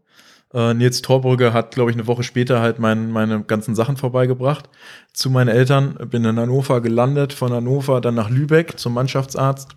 Äh, 0.53 0.73
Nils 0.73 1.01
Torbrügge 1.01 1.53
hat, 1.53 1.73
glaube 1.73 1.91
ich, 1.91 1.97
eine 1.97 2.07
Woche 2.07 2.23
später 2.23 2.59
halt 2.59 2.77
mein, 2.79 3.09
meine 3.11 3.43
ganzen 3.43 3.73
Sachen 3.73 3.95
vorbeigebracht 3.95 4.69
zu 5.13 5.29
meinen 5.29 5.47
Eltern. 5.47 5.95
Bin 6.09 6.25
in 6.25 6.37
Hannover 6.37 6.81
gelandet, 6.81 7.31
von 7.31 7.53
Hannover 7.53 8.01
dann 8.01 8.15
nach 8.15 8.29
Lübeck 8.29 8.77
zum 8.77 8.93
Mannschaftsarzt. 8.93 9.75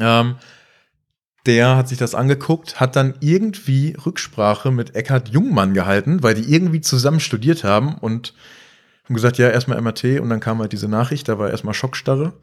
Ähm, 0.00 0.36
der 1.46 1.76
hat 1.76 1.88
sich 1.88 1.98
das 1.98 2.14
angeguckt, 2.14 2.80
hat 2.80 2.96
dann 2.96 3.14
irgendwie 3.20 3.96
Rücksprache 4.04 4.70
mit 4.70 4.94
Eckhard 4.94 5.30
Jungmann 5.30 5.74
gehalten, 5.74 6.22
weil 6.22 6.34
die 6.34 6.52
irgendwie 6.52 6.80
zusammen 6.80 7.20
studiert 7.20 7.64
haben 7.64 7.96
und 7.96 8.34
haben 9.04 9.14
gesagt, 9.14 9.38
ja, 9.38 9.48
erstmal 9.48 9.80
MRT 9.80 10.20
und 10.20 10.28
dann 10.28 10.40
kam 10.40 10.60
halt 10.60 10.72
diese 10.72 10.88
Nachricht, 10.88 11.28
da 11.28 11.38
war 11.38 11.50
erstmal 11.50 11.74
Schockstarre. 11.74 12.34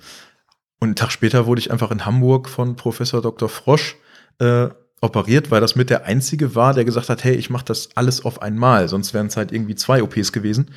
Und 0.79 0.89
einen 0.89 0.95
Tag 0.95 1.11
später 1.11 1.45
wurde 1.45 1.59
ich 1.59 1.71
einfach 1.71 1.91
in 1.91 2.05
Hamburg 2.05 2.49
von 2.49 2.75
Professor 2.75 3.21
Dr. 3.21 3.49
Frosch 3.49 3.95
äh, 4.39 4.67
operiert, 5.01 5.51
weil 5.51 5.61
das 5.61 5.75
mit 5.75 5.89
der 5.89 6.05
einzige 6.05 6.55
war, 6.55 6.73
der 6.73 6.85
gesagt 6.85 7.09
hat, 7.09 7.23
hey, 7.23 7.35
ich 7.35 7.49
mache 7.49 7.65
das 7.65 7.89
alles 7.95 8.25
auf 8.25 8.41
einmal, 8.41 8.87
sonst 8.87 9.13
wären 9.13 9.27
es 9.27 9.37
halt 9.37 9.51
irgendwie 9.51 9.75
zwei 9.75 10.01
OPs 10.01 10.31
gewesen. 10.31 10.71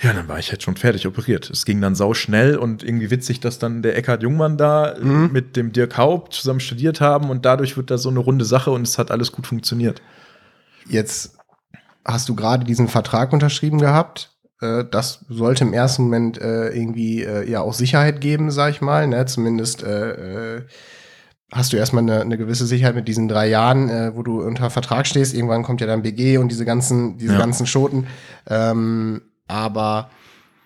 Ja, 0.00 0.12
dann 0.12 0.28
war 0.28 0.38
ich 0.38 0.50
halt 0.50 0.62
schon 0.62 0.76
fertig 0.76 1.08
operiert. 1.08 1.50
Es 1.50 1.64
ging 1.64 1.80
dann 1.80 1.96
sau 1.96 2.14
schnell 2.14 2.56
und 2.56 2.84
irgendwie 2.84 3.10
witzig, 3.10 3.40
dass 3.40 3.58
dann 3.58 3.82
der 3.82 3.96
Eckhard 3.96 4.22
Jungmann 4.22 4.56
da 4.56 4.94
mhm. 5.00 5.30
mit 5.32 5.56
dem 5.56 5.72
Dirk 5.72 5.96
Haupt 5.96 6.34
zusammen 6.34 6.60
studiert 6.60 7.00
haben 7.00 7.30
und 7.30 7.44
dadurch 7.44 7.76
wird 7.76 7.90
da 7.90 7.98
so 7.98 8.08
eine 8.08 8.20
runde 8.20 8.44
Sache 8.44 8.70
und 8.70 8.82
es 8.82 8.96
hat 8.96 9.10
alles 9.10 9.32
gut 9.32 9.48
funktioniert. 9.48 10.00
Jetzt 10.88 11.36
hast 12.04 12.28
du 12.28 12.36
gerade 12.36 12.64
diesen 12.64 12.86
Vertrag 12.86 13.32
unterschrieben 13.32 13.78
gehabt. 13.78 14.37
Äh, 14.60 14.84
das 14.90 15.24
sollte 15.28 15.64
im 15.64 15.72
ersten 15.72 16.02
Moment 16.04 16.40
äh, 16.40 16.68
irgendwie 16.70 17.22
äh, 17.22 17.48
ja 17.48 17.60
auch 17.60 17.74
Sicherheit 17.74 18.20
geben, 18.20 18.50
sag 18.50 18.70
ich 18.70 18.80
mal. 18.80 19.06
Ne? 19.06 19.26
Zumindest 19.26 19.82
äh, 19.82 20.56
äh, 20.56 20.62
hast 21.52 21.72
du 21.72 21.76
erstmal 21.76 22.02
eine, 22.02 22.20
eine 22.20 22.36
gewisse 22.36 22.66
Sicherheit 22.66 22.94
mit 22.94 23.08
diesen 23.08 23.26
drei 23.28 23.48
Jahren, 23.48 23.88
wo 24.14 24.22
du 24.22 24.42
unter 24.42 24.68
Vertrag 24.68 25.06
stehst. 25.06 25.32
Irgendwann 25.32 25.62
kommt 25.62 25.80
ja 25.80 25.86
dann 25.86 26.02
BG 26.02 26.36
und 26.36 26.50
diese 26.52 26.66
ganzen, 26.66 27.16
diese 27.16 27.32
Ja. 27.34 27.38
ganzen 27.38 27.66
Schoten. 27.66 28.06
Ähm, 28.50 29.22
aber 29.46 30.10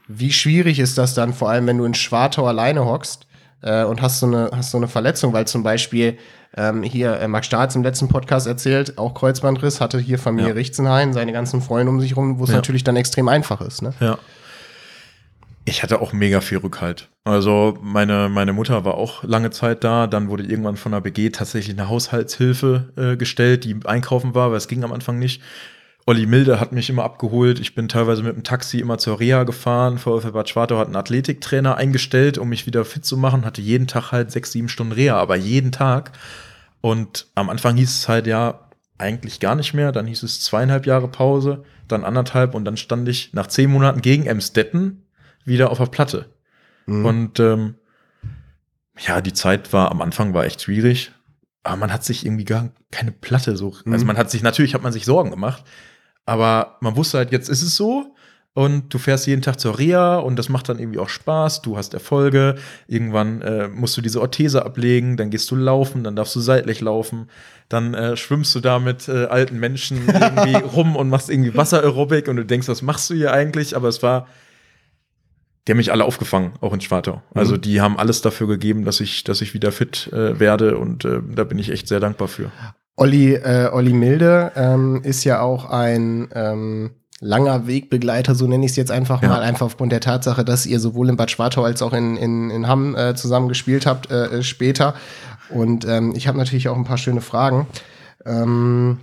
wie 0.09 0.33
schwierig 0.33 0.81
ist 0.81 0.99
das 0.99 1.15
dann, 1.15 1.35
vor 1.35 1.51
allem 1.51 1.69
wenn 1.69 1.79
du 1.79 1.85
in 1.85 1.95
Schwartau 1.95 2.47
alleine 2.49 2.85
hockst 2.85 3.27
und 3.61 4.03
hast 4.03 4.19
so 4.19 4.27
eine, 4.27 4.51
hast 4.53 4.73
so 4.73 4.77
eine 4.77 4.89
Verletzung, 4.89 5.33
weil 5.33 5.47
zum 5.47 5.63
Beispiel 5.63 6.19
ähm, 6.57 6.83
hier 6.83 7.19
äh, 7.19 7.29
Max 7.29 7.47
Staats 7.47 7.75
im 7.77 7.83
letzten 7.83 8.09
Podcast 8.09 8.47
erzählt, 8.47 8.99
auch 8.99 9.15
Kreuzbandriss, 9.15 9.81
hatte 9.81 9.99
hier 9.99 10.19
Familie 10.19 10.51
Ja. 10.51 10.55
Richtenhain, 10.55 11.13
seine 11.13 11.33
ganzen 11.33 11.63
Freunde 11.63 11.91
um 11.91 12.01
sich 12.01 12.17
rum, 12.17 12.39
wo 12.39 12.45
es 12.45 12.51
Ja. 12.51 12.57
natürlich 12.57 12.85
dann 12.85 12.97
extrem 12.97 13.29
einfach 13.29 13.61
ist. 13.61 13.83
Ne? 13.83 13.95
Ja. 14.01 14.19
Ich 15.65 15.83
hatte 15.85 16.01
auch 16.01 16.13
mega 16.13 16.41
viel 16.41 16.59
Rückhalt. 16.59 17.09
Also 17.25 17.79
meine, 17.81 18.29
meine 18.29 18.53
Mutter 18.53 18.85
war 18.85 18.95
auch 18.95 19.23
lange 19.23 19.51
Zeit 19.51 19.85
da. 19.85 20.09
Dann 20.09 20.29
wurde 20.29 20.43
irgendwann 20.43 20.77
von 20.77 20.91
der 20.91 21.01
BG 21.01 21.31
tatsächlich 21.31 21.79
eine 21.79 21.89
Haushaltshilfe 21.89 22.89
äh, 22.97 23.17
gestellt, 23.17 23.63
die 23.65 23.77
einkaufen 23.85 24.35
war, 24.35 24.51
weil 24.51 24.57
es 24.59 24.67
ging 24.67 24.83
am 24.83 24.93
Anfang 24.93 25.21
nicht. 25.21 25.41
Olli 26.05 26.27
Milde 26.27 26.59
hat 26.59 26.73
mich 26.73 26.91
immer 26.91 27.05
abgeholt. 27.05 27.61
Ich 27.61 27.75
bin 27.75 27.89
teilweise 27.89 28.23
mit 28.23 28.35
dem 28.35 28.43
Taxi 28.43 28.81
immer 28.81 28.99
zur 28.99 29.21
Reha 29.21 29.45
gefahren. 29.45 29.99
VfL 29.99 30.33
Bad 30.33 30.49
Schwartau 30.49 30.79
hat 30.79 30.87
einen 30.87 30.97
Athletiktrainer 30.97 31.77
eingestellt, 31.77 32.39
um 32.39 32.49
mich 32.49 32.67
wieder 32.67 32.85
fit 32.85 33.05
zu 33.05 33.17
machen. 33.17 33.45
Hatte 33.45 33.61
jeden 33.61 33.87
Tag 33.87 34.11
halt 34.11 34.33
sechs, 34.33 34.51
sieben 34.53 34.69
Stunden 34.69 34.93
Reha, 34.93 35.17
aber 35.17 35.37
jeden 35.37 35.71
Tag. 35.71 36.13
Und 36.81 37.29
am 37.37 37.49
Anfang 37.51 37.77
hieß 37.77 37.89
es 37.91 38.09
halt 38.09 38.27
ja 38.27 38.69
eigentlich 38.99 39.39
gar 39.39 39.55
nicht 39.55 39.75
mehr. 39.75 39.93
Dann 39.93 40.07
hieß 40.07 40.25
es 40.25 40.41
zweieinhalb 40.41 40.87
Jahre 40.87 41.07
Pause, 41.07 41.63
dann 41.87 42.05
anderthalb 42.05 42.55
und 42.55 42.65
dann 42.65 42.77
stand 42.77 43.09
ich 43.09 43.33
nach 43.33 43.47
zehn 43.47 43.71
Monaten 43.71 44.03
gegen 44.03 44.27
Emstetten 44.27 45.07
wieder 45.45 45.71
auf 45.71 45.79
der 45.79 45.87
Platte. 45.87 46.27
Mhm. 46.87 47.05
Und 47.07 47.41
ähm, 47.41 47.75
ja, 48.99 49.21
die 49.21 49.33
Zeit 49.33 49.73
war 49.73 49.93
am 49.93 50.03
Anfang 50.03 50.35
war 50.35 50.45
echt 50.45 50.63
schwierig, 50.63 51.13
aber 51.63 51.77
man 51.77 51.93
hat 51.93 52.05
sich 52.05 52.27
irgendwie 52.27 52.45
gar 52.45 52.71
keine 52.91 53.13
Platte 53.13 53.57
so. 53.57 53.73
Also 53.87 54.03
Mhm. 54.05 54.07
man 54.09 54.17
hat 54.19 54.31
sich 54.33 54.43
natürlich 54.43 54.75
hat 54.75 54.83
man 54.83 54.93
sich 54.93 55.05
Sorgen 55.05 55.31
gemacht, 55.31 55.65
aber 56.25 56.77
man 56.81 56.97
wusste 56.97 57.19
halt, 57.19 57.33
jetzt 57.33 57.49
ist 57.49 57.63
es 57.63 57.77
so. 57.77 58.15
Und 58.55 58.93
du 58.93 58.99
fährst 58.99 59.27
jeden 59.27 59.41
Tag 59.41 59.59
zur 59.59 59.79
Reha 59.79 60.17
und 60.17 60.39
das 60.39 60.51
macht 60.51 60.69
dann 60.69 60.79
irgendwie 60.79 60.99
auch 60.99 61.09
Spaß. 61.09 61.63
Du 61.63 61.79
hast 61.79 61.95
Erfolge. 61.95 62.57
Irgendwann 62.87 63.41
äh, 63.41 63.69
musst 63.69 63.97
du 63.97 64.03
diese 64.03 64.21
Orthese 64.21 64.67
ablegen, 64.67 65.17
dann 65.17 65.31
gehst 65.31 65.51
du 65.51 65.57
laufen, 65.57 66.05
dann 66.05 66.17
darfst 66.17 66.37
du 66.37 66.41
seitlich 66.41 66.83
laufen, 66.83 67.31
dann 67.71 67.95
äh, 67.95 68.15
schwimmst 68.15 68.55
du 68.55 68.61
da 68.61 68.79
mit 68.79 69.09
äh, 69.09 69.25
alten 69.25 69.59
Menschen 69.59 70.07
irgendwie 70.07 70.55
rum 70.77 70.97
und 70.97 71.09
machst 71.09 71.31
irgendwie 71.31 71.57
Wassererobik 71.57 72.29
und 72.29 72.37
du 72.37 72.45
denkst, 72.45 72.69
was 72.69 72.83
machst 72.83 73.09
du 73.09 73.15
hier 73.15 73.33
eigentlich? 73.33 73.75
Aber 73.75 73.89
es 73.89 74.03
war, 74.03 74.29
die 75.67 75.73
haben 75.73 75.79
mich 75.79 75.91
alle 75.91 76.05
aufgefangen, 76.05 76.53
auch 76.61 76.75
in 76.75 76.83
Schwartau. 76.83 77.23
Also 77.33 77.57
die 77.57 77.81
haben 77.81 77.99
alles 77.99 78.21
dafür 78.21 78.49
gegeben, 78.49 78.85
dass 78.85 79.01
ich, 79.01 79.25
dass 79.25 79.41
ich 79.41 79.55
wieder 79.55 79.73
fit 79.73 80.13
äh, 80.13 80.39
werde 80.39 80.77
und 80.77 81.07
äh, 81.07 81.21
da 81.35 81.45
bin 81.45 81.59
ich 81.59 81.71
echt 81.71 81.89
sehr 81.89 82.01
dankbar 82.01 82.29
für. 82.29 82.53
Olli, 83.03 83.35
äh, 83.35 83.69
Olli 83.73 83.93
Milde 83.93 84.53
ähm, 84.55 85.01
ist 85.03 85.25
ja 85.25 85.41
auch 85.41 85.69
ein 85.71 86.29
ähm, 86.35 86.91
langer 87.19 87.67
Wegbegleiter, 87.67 88.35
so 88.37 88.47
nenne 88.47 88.65
ich 88.65 88.71
es 88.73 88.77
jetzt 88.77 88.93
einfach 88.93 89.23
Ja. 89.23 89.29
mal, 89.29 89.41
einfach 89.41 89.67
aufgrund 89.67 89.91
der 89.91 90.01
Tatsache, 90.01 90.45
dass 90.45 90.67
ihr 90.67 90.79
sowohl 90.79 91.09
in 91.09 91.17
Bad 91.17 91.31
Schwartau 91.31 91.65
als 91.65 91.83
auch 91.83 91.93
in, 91.93 92.17
in, 92.17 92.51
in 92.51 92.69
Hamm 92.69 92.95
äh, 92.95 93.15
zusammen 93.17 93.49
gespielt 93.49 93.87
habt 93.87 94.11
äh, 94.11 94.27
äh, 94.27 94.43
später. 94.43 94.95
Und 95.51 95.85
ähm, 95.85 96.13
ich 96.17 96.29
habe 96.29 96.39
natürlich 96.39 96.69
auch 96.69 96.77
ein 96.77 96.85
paar 96.85 96.99
schöne 96.99 97.21
Fragen. 97.21 97.67
Ähm, 98.25 99.01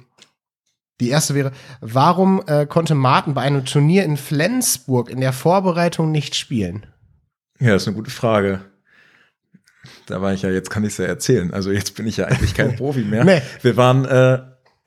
die 1.01 1.09
erste 1.09 1.35
wäre, 1.35 1.51
warum 1.81 2.41
äh, 2.47 2.65
konnte 2.65 2.95
Martin 2.95 3.33
bei 3.33 3.41
einem 3.41 3.65
Turnier 3.65 4.03
in 4.05 4.15
Flensburg 4.17 5.09
in 5.09 5.19
der 5.21 5.33
Vorbereitung 5.33 6.11
nicht 6.11 6.35
spielen? 6.35 6.85
Ja, 7.59 7.73
das 7.73 7.81
ist 7.83 7.87
eine 7.89 7.97
gute 7.97 8.11
Frage. 8.11 8.61
Da 10.05 10.21
war 10.21 10.33
ich 10.33 10.41
ja, 10.41 10.49
jetzt 10.49 10.69
kann 10.69 10.83
ich 10.83 10.93
es 10.93 10.97
ja 10.97 11.05
erzählen. 11.05 11.53
Also 11.53 11.71
jetzt 11.71 11.95
bin 11.95 12.07
ich 12.07 12.17
ja 12.17 12.25
eigentlich 12.25 12.53
kein 12.53 12.75
Profi 12.77 13.01
mehr. 13.01 13.23
Nee. 13.23 13.41
Wir 13.61 13.77
waren 13.77 14.05
äh, 14.05 14.39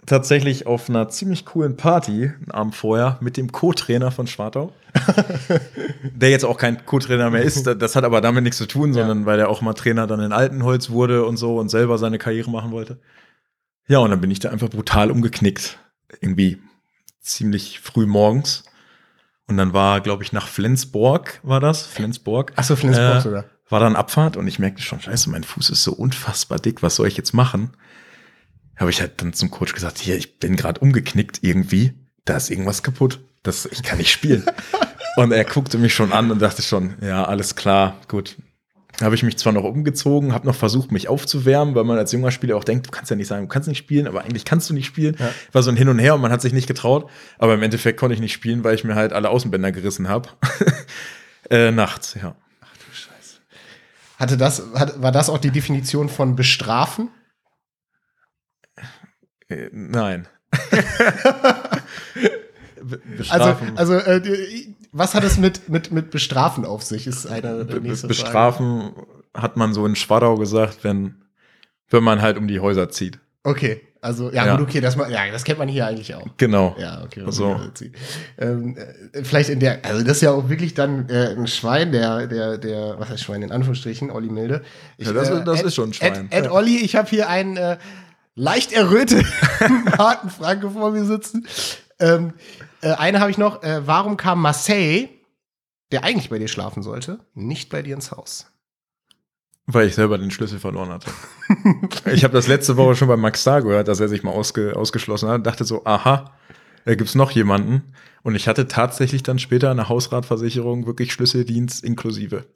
tatsächlich 0.06 0.66
auf 0.66 0.88
einer 0.88 1.08
ziemlich 1.08 1.44
coolen 1.44 1.76
Party 1.76 2.32
einen 2.34 2.50
Abend 2.50 2.74
vorher 2.74 3.18
mit 3.20 3.36
dem 3.36 3.52
Co-Trainer 3.52 4.10
von 4.10 4.26
Schwartau. 4.26 4.72
der 6.14 6.30
jetzt 6.30 6.44
auch 6.44 6.58
kein 6.58 6.84
Co-Trainer 6.84 7.30
mehr 7.30 7.42
ist. 7.42 7.66
Das 7.78 7.96
hat 7.96 8.04
aber 8.04 8.20
damit 8.20 8.44
nichts 8.44 8.58
zu 8.58 8.66
tun, 8.66 8.92
sondern 8.92 9.26
weil 9.26 9.38
er 9.38 9.48
auch 9.48 9.62
mal 9.62 9.72
Trainer 9.74 10.06
dann 10.06 10.20
in 10.20 10.32
Altenholz 10.32 10.90
wurde 10.90 11.24
und 11.24 11.36
so 11.36 11.58
und 11.58 11.68
selber 11.70 11.98
seine 11.98 12.18
Karriere 12.18 12.50
machen 12.50 12.72
wollte. 12.72 13.00
Ja, 13.88 13.98
und 13.98 14.10
dann 14.10 14.20
bin 14.20 14.30
ich 14.30 14.40
da 14.40 14.50
einfach 14.50 14.68
brutal 14.68 15.10
umgeknickt. 15.10 15.78
Irgendwie 16.20 16.58
ziemlich 17.20 17.80
früh 17.80 18.06
morgens. 18.06 18.64
Und 19.48 19.56
dann 19.56 19.72
war, 19.72 20.00
glaube 20.00 20.22
ich, 20.22 20.32
nach 20.32 20.46
Flensburg 20.46 21.40
war 21.42 21.60
das. 21.60 21.86
Flensburg. 21.86 22.52
Achso, 22.56 22.76
Flensburg 22.76 23.16
Äh, 23.16 23.20
sogar. 23.20 23.44
War 23.68 23.80
dann 23.80 23.96
Abfahrt 23.96 24.36
und 24.36 24.46
ich 24.46 24.58
merkte 24.58 24.82
schon, 24.82 25.00
scheiße, 25.00 25.30
mein 25.30 25.44
Fuß 25.44 25.70
ist 25.70 25.82
so 25.82 25.92
unfassbar 25.92 26.58
dick, 26.58 26.82
was 26.82 26.96
soll 26.96 27.08
ich 27.08 27.16
jetzt 27.16 27.32
machen? 27.32 27.70
Habe 28.76 28.90
ich 28.90 29.00
halt 29.00 29.22
dann 29.22 29.32
zum 29.32 29.50
Coach 29.50 29.74
gesagt, 29.74 29.98
hier, 29.98 30.16
ich 30.16 30.38
bin 30.38 30.56
gerade 30.56 30.80
umgeknickt 30.80 31.38
irgendwie, 31.42 31.94
da 32.24 32.36
ist 32.36 32.50
irgendwas 32.50 32.82
kaputt, 32.82 33.20
das, 33.42 33.66
ich 33.66 33.82
kann 33.82 33.98
nicht 33.98 34.10
spielen. 34.10 34.44
und 35.16 35.32
er 35.32 35.44
guckte 35.44 35.78
mich 35.78 35.94
schon 35.94 36.12
an 36.12 36.30
und 36.30 36.40
dachte 36.40 36.62
schon, 36.62 36.94
ja, 37.00 37.24
alles 37.24 37.56
klar, 37.56 37.98
gut. 38.08 38.36
Habe 39.00 39.14
ich 39.14 39.22
mich 39.22 39.38
zwar 39.38 39.52
noch 39.52 39.64
umgezogen, 39.64 40.34
habe 40.34 40.46
noch 40.46 40.54
versucht, 40.54 40.92
mich 40.92 41.08
aufzuwärmen, 41.08 41.74
weil 41.74 41.84
man 41.84 41.96
als 41.96 42.12
junger 42.12 42.30
Spieler 42.30 42.56
auch 42.56 42.64
denkt, 42.64 42.86
du 42.86 42.90
kannst 42.90 43.10
ja 43.10 43.16
nicht 43.16 43.26
sagen, 43.26 43.42
du 43.42 43.48
kannst 43.48 43.68
nicht 43.68 43.78
spielen, 43.78 44.06
aber 44.06 44.22
eigentlich 44.22 44.44
kannst 44.44 44.68
du 44.68 44.74
nicht 44.74 44.86
spielen. 44.86 45.16
Ja. 45.18 45.30
War 45.50 45.62
so 45.62 45.70
ein 45.70 45.76
Hin 45.76 45.88
und 45.88 45.98
Her 45.98 46.14
und 46.14 46.20
man 46.20 46.30
hat 46.30 46.42
sich 46.42 46.52
nicht 46.52 46.66
getraut. 46.66 47.08
Aber 47.38 47.54
im 47.54 47.62
Endeffekt 47.62 47.98
konnte 47.98 48.14
ich 48.14 48.20
nicht 48.20 48.34
spielen, 48.34 48.64
weil 48.64 48.74
ich 48.74 48.84
mir 48.84 48.94
halt 48.94 49.12
alle 49.12 49.30
Außenbänder 49.30 49.72
gerissen 49.72 50.08
habe. 50.08 50.28
äh, 51.50 51.70
nachts, 51.70 52.16
ja. 52.20 52.36
Hatte 54.22 54.36
das, 54.36 54.62
hat, 54.74 55.02
war 55.02 55.10
das 55.10 55.28
auch 55.28 55.38
die 55.38 55.50
Definition 55.50 56.08
von 56.08 56.36
bestrafen? 56.36 57.10
Äh, 59.48 59.68
nein. 59.72 60.28
Also, 63.30 63.56
also 63.76 63.94
äh, 63.94 64.74
was 64.90 65.14
hat 65.14 65.22
es 65.24 65.38
mit, 65.38 65.68
mit, 65.68 65.92
mit 65.92 66.10
Bestrafen 66.10 66.64
auf 66.64 66.82
sich? 66.82 67.06
Ist 67.06 67.26
eine 67.26 67.64
Be- 67.64 67.80
bestrafen 67.80 68.92
hat 69.34 69.56
man 69.56 69.72
so 69.72 69.86
in 69.86 69.94
Schwadau 69.94 70.36
gesagt, 70.36 70.82
wenn, 70.82 71.24
wenn 71.90 72.02
man 72.02 72.20
halt 72.22 72.36
um 72.36 72.48
die 72.48 72.58
Häuser 72.60 72.90
zieht. 72.90 73.20
Okay, 73.44 73.80
also 74.02 74.30
ja, 74.32 74.44
Ja. 74.44 74.56
gut, 74.56 74.68
okay, 74.68 74.80
das, 74.82 74.96
ja, 74.96 75.30
das 75.30 75.44
kennt 75.44 75.58
man 75.58 75.68
hier 75.68 75.86
eigentlich 75.86 76.14
auch. 76.14 76.26
Genau. 76.36 76.76
Ja, 76.78 77.02
okay. 77.02 77.24
So. 77.28 77.58
Ähm, 78.38 78.76
äh, 79.12 79.22
vielleicht 79.24 79.48
in 79.48 79.60
der, 79.60 79.82
also 79.84 80.02
das 80.04 80.16
ist 80.18 80.22
ja 80.22 80.32
auch 80.32 80.48
wirklich 80.50 80.74
dann 80.74 81.08
äh, 81.08 81.28
ein 81.36 81.46
Schwein, 81.46 81.92
der, 81.92 82.26
der, 82.26 82.58
der, 82.58 82.98
was 82.98 83.08
heißt 83.08 83.22
Schwein 83.22 83.42
in 83.42 83.52
Anführungsstrichen, 83.52 84.10
Olli 84.10 84.28
Milde. 84.28 84.62
Ich, 84.98 85.06
Ja, 85.06 85.12
das 85.14 85.30
ist- 85.30 85.44
das 85.44 85.60
Ed- 85.60 85.66
ist 85.66 85.74
schon 85.74 85.90
ein 85.90 85.94
Schwein. 85.94 86.26
Ed, 86.30 86.44
Ed. 86.46 86.50
Olli, 86.50 86.78
ich 86.78 86.96
habe 86.96 87.08
hier 87.08 87.28
einen 87.28 87.56
äh, 87.56 87.78
leicht 88.34 88.72
erröteten 88.72 89.24
Martin 89.96 90.30
Franke 90.30 90.68
vor 90.70 90.90
mir 90.90 91.04
sitzen. 91.04 91.46
Ähm, 92.00 92.34
äh, 92.80 92.90
eine 92.92 93.20
habe 93.20 93.30
ich 93.30 93.38
noch. 93.38 93.62
Äh, 93.62 93.86
warum 93.86 94.16
kam 94.16 94.40
Marseille, 94.42 95.08
der 95.92 96.02
eigentlich 96.04 96.30
bei 96.30 96.38
dir 96.40 96.48
schlafen 96.48 96.82
sollte, 96.82 97.20
nicht 97.34 97.68
bei 97.70 97.82
dir 97.82 97.94
ins 97.94 98.10
Haus? 98.10 98.46
Weil 99.66 99.86
ich 99.86 99.94
selber 99.94 100.18
den 100.18 100.30
Schlüssel 100.30 100.58
verloren 100.58 100.90
hatte. 100.90 101.10
ich 102.12 102.24
habe 102.24 102.34
das 102.34 102.48
letzte 102.48 102.76
Woche 102.76 102.96
schon 102.96 103.08
bei 103.08 103.16
Max 103.16 103.42
Star 103.42 103.62
gehört, 103.62 103.88
dass 103.88 104.00
er 104.00 104.08
sich 104.08 104.22
mal 104.22 104.32
ausge, 104.32 104.74
ausgeschlossen 104.76 105.28
hat. 105.28 105.46
Dachte 105.46 105.64
so, 105.64 105.84
aha, 105.84 106.32
da 106.84 106.94
gibt's 106.94 107.14
noch 107.14 107.30
jemanden. 107.30 107.94
Und 108.22 108.34
ich 108.34 108.48
hatte 108.48 108.66
tatsächlich 108.66 109.22
dann 109.22 109.38
später 109.38 109.70
eine 109.70 109.88
Hausratversicherung 109.88 110.86
wirklich 110.86 111.12
Schlüsseldienst 111.12 111.84
inklusive. 111.84 112.46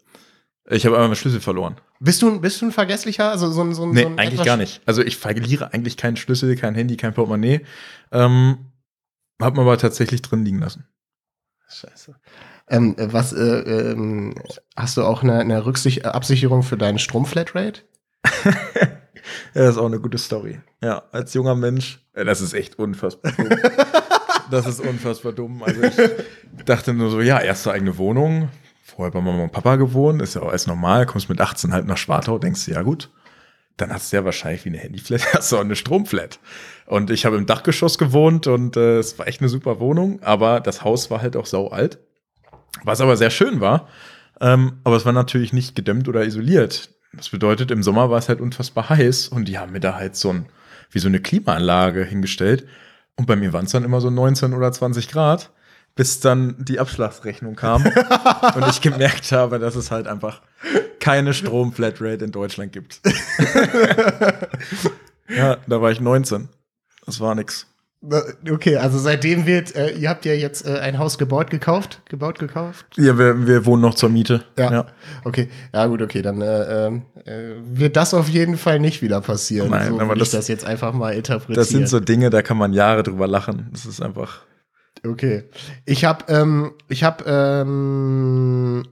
Ich 0.68 0.84
habe 0.84 0.96
aber 0.96 1.06
meinen 1.06 1.16
Schlüssel 1.16 1.40
verloren. 1.40 1.76
Bist 2.00 2.22
du, 2.22 2.40
bist 2.40 2.60
du 2.60 2.66
ein 2.66 2.72
Vergesslicher? 2.72 3.30
Also 3.30 3.50
so 3.50 3.62
ein, 3.62 3.72
so 3.72 3.84
ein, 3.84 3.90
Nee, 3.90 4.02
so 4.02 4.08
ein 4.08 4.18
eigentlich 4.18 4.42
gar 4.42 4.56
nicht. 4.56 4.80
Also 4.84 5.02
ich 5.02 5.16
verliere 5.16 5.72
eigentlich 5.72 5.96
keinen 5.96 6.16
Schlüssel, 6.16 6.56
kein 6.56 6.74
Handy, 6.74 6.96
kein 6.96 7.14
Portemonnaie. 7.14 7.60
Ähm, 8.10 8.58
hab 9.40 9.54
mir 9.54 9.62
aber 9.62 9.78
tatsächlich 9.78 10.22
drin 10.22 10.44
liegen 10.44 10.58
lassen. 10.58 10.88
Scheiße. 11.68 12.16
Ähm, 12.68 12.96
äh, 12.98 13.12
was, 13.12 13.32
äh, 13.32 13.40
ähm, 13.92 14.34
hast 14.76 14.96
du 14.96 15.02
auch 15.02 15.22
eine, 15.22 15.38
eine 15.38 15.64
Rücksicht 15.66 16.04
Absicherung 16.04 16.62
für 16.62 16.76
deinen 16.76 16.98
Stromflatrate? 16.98 17.82
Ja, 18.24 18.52
das 19.54 19.70
ist 19.70 19.78
auch 19.78 19.86
eine 19.86 20.00
gute 20.00 20.18
Story. 20.18 20.60
Ja, 20.82 21.04
als 21.12 21.34
junger 21.34 21.54
Mensch, 21.54 22.00
das 22.12 22.40
ist 22.40 22.54
echt 22.54 22.78
unfassbar 22.78 23.32
dumm. 23.32 23.48
das 24.50 24.66
ist 24.66 24.80
unfassbar 24.80 25.32
dumm. 25.32 25.62
Also 25.62 25.82
ich 25.82 26.64
dachte 26.64 26.92
nur 26.92 27.10
so, 27.10 27.20
ja, 27.20 27.40
erste 27.40 27.72
eigene 27.72 27.98
Wohnung, 27.98 28.48
vorher 28.82 29.12
bei 29.12 29.20
Mama 29.20 29.44
und 29.44 29.52
Papa 29.52 29.76
gewohnt, 29.76 30.22
ist 30.22 30.34
ja 30.34 30.42
auch 30.42 30.48
alles 30.48 30.66
normal, 30.66 31.06
kommst 31.06 31.28
mit 31.28 31.40
18 31.40 31.72
halt 31.72 31.86
nach 31.86 31.96
Schwartau, 31.98 32.38
denkst 32.38 32.64
du, 32.64 32.72
ja 32.72 32.82
gut, 32.82 33.10
dann 33.76 33.92
hast 33.92 34.12
du 34.12 34.16
ja 34.16 34.24
wahrscheinlich 34.24 34.64
wie 34.64 34.70
eine 34.70 34.78
Handyflat, 34.78 35.22
hast 35.34 35.52
du 35.52 35.56
auch 35.56 35.60
eine 35.60 35.76
Stromflat. 35.76 36.40
Und 36.86 37.10
ich 37.10 37.26
habe 37.26 37.36
im 37.36 37.46
Dachgeschoss 37.46 37.98
gewohnt 37.98 38.46
und 38.46 38.76
äh, 38.76 38.98
es 38.98 39.18
war 39.18 39.28
echt 39.28 39.40
eine 39.40 39.48
super 39.48 39.80
Wohnung, 39.80 40.22
aber 40.22 40.60
das 40.60 40.82
Haus 40.82 41.10
war 41.10 41.20
halt 41.20 41.36
auch 41.36 41.46
sau 41.46 41.68
alt. 41.68 41.98
Was 42.84 43.00
aber 43.00 43.16
sehr 43.16 43.30
schön 43.30 43.60
war, 43.60 43.88
ähm, 44.40 44.80
aber 44.84 44.96
es 44.96 45.04
war 45.04 45.12
natürlich 45.12 45.52
nicht 45.52 45.74
gedämmt 45.74 46.08
oder 46.08 46.24
isoliert. 46.24 46.90
Das 47.12 47.30
bedeutet, 47.30 47.70
im 47.70 47.82
Sommer 47.82 48.10
war 48.10 48.18
es 48.18 48.28
halt 48.28 48.40
unfassbar 48.40 48.88
heiß 48.90 49.28
und 49.28 49.46
die 49.46 49.58
haben 49.58 49.72
mir 49.72 49.80
da 49.80 49.94
halt 49.94 50.16
so 50.16 50.30
ein, 50.30 50.46
wie 50.90 50.98
so 50.98 51.08
eine 51.08 51.20
Klimaanlage 51.20 52.04
hingestellt. 52.04 52.66
Und 53.16 53.26
bei 53.26 53.36
mir 53.36 53.52
waren 53.52 53.64
es 53.64 53.72
dann 53.72 53.84
immer 53.84 54.00
so 54.00 54.10
19 54.10 54.52
oder 54.52 54.70
20 54.70 55.08
Grad. 55.08 55.50
bis 55.94 56.20
dann 56.20 56.54
die 56.58 56.78
Abschlagsrechnung 56.78 57.56
kam 57.56 57.84
und 58.54 58.68
ich 58.68 58.82
gemerkt 58.82 59.32
habe, 59.32 59.58
dass 59.58 59.74
es 59.74 59.90
halt 59.90 60.06
einfach 60.06 60.42
keine 61.00 61.32
Strom-Flatrate 61.32 62.24
in 62.24 62.32
Deutschland 62.32 62.72
gibt. 62.72 63.00
ja, 65.28 65.56
da 65.66 65.80
war 65.80 65.90
ich 65.90 66.00
19. 66.00 66.50
Das 67.06 67.18
war 67.18 67.34
nix. 67.34 67.66
Okay, 68.02 68.76
also 68.76 68.98
seitdem 68.98 69.46
wird, 69.46 69.74
äh, 69.74 69.92
ihr 69.92 70.10
habt 70.10 70.24
ja 70.26 70.34
jetzt 70.34 70.66
äh, 70.66 70.78
ein 70.78 70.98
Haus 70.98 71.18
gebaut, 71.18 71.50
gekauft, 71.50 72.02
gebaut, 72.08 72.38
gekauft? 72.38 72.86
Ja, 72.96 73.18
wir, 73.18 73.46
wir 73.46 73.66
wohnen 73.66 73.82
noch 73.82 73.94
zur 73.94 74.10
Miete. 74.10 74.44
Ja. 74.58 74.70
ja. 74.70 74.86
Okay, 75.24 75.48
ja 75.74 75.86
gut, 75.86 76.02
okay, 76.02 76.22
dann 76.22 76.40
äh, 76.40 76.86
äh, 76.88 77.54
wird 77.64 77.96
das 77.96 78.14
auf 78.14 78.28
jeden 78.28 78.58
Fall 78.58 78.78
nicht 78.78 79.02
wieder 79.02 79.20
passieren. 79.22 79.70
Nein, 79.70 79.92
so 79.92 80.00
aber 80.00 80.14
das, 80.14 80.28
ich 80.28 80.34
das 80.34 80.48
jetzt 80.48 80.64
einfach 80.64 80.92
mal 80.92 81.14
interpretieren. 81.14 81.56
Das 81.56 81.70
sind 81.70 81.88
so 81.88 81.98
Dinge, 81.98 82.30
da 82.30 82.42
kann 82.42 82.58
man 82.58 82.74
Jahre 82.74 83.02
drüber 83.02 83.26
lachen. 83.26 83.68
Das 83.72 83.86
ist 83.86 84.00
einfach. 84.02 84.42
Okay, 85.04 85.44
ich 85.84 86.04
habe, 86.04 86.24
ähm, 86.28 86.72
ich 86.88 87.02
habe 87.02 87.24
ähm, 87.26 88.84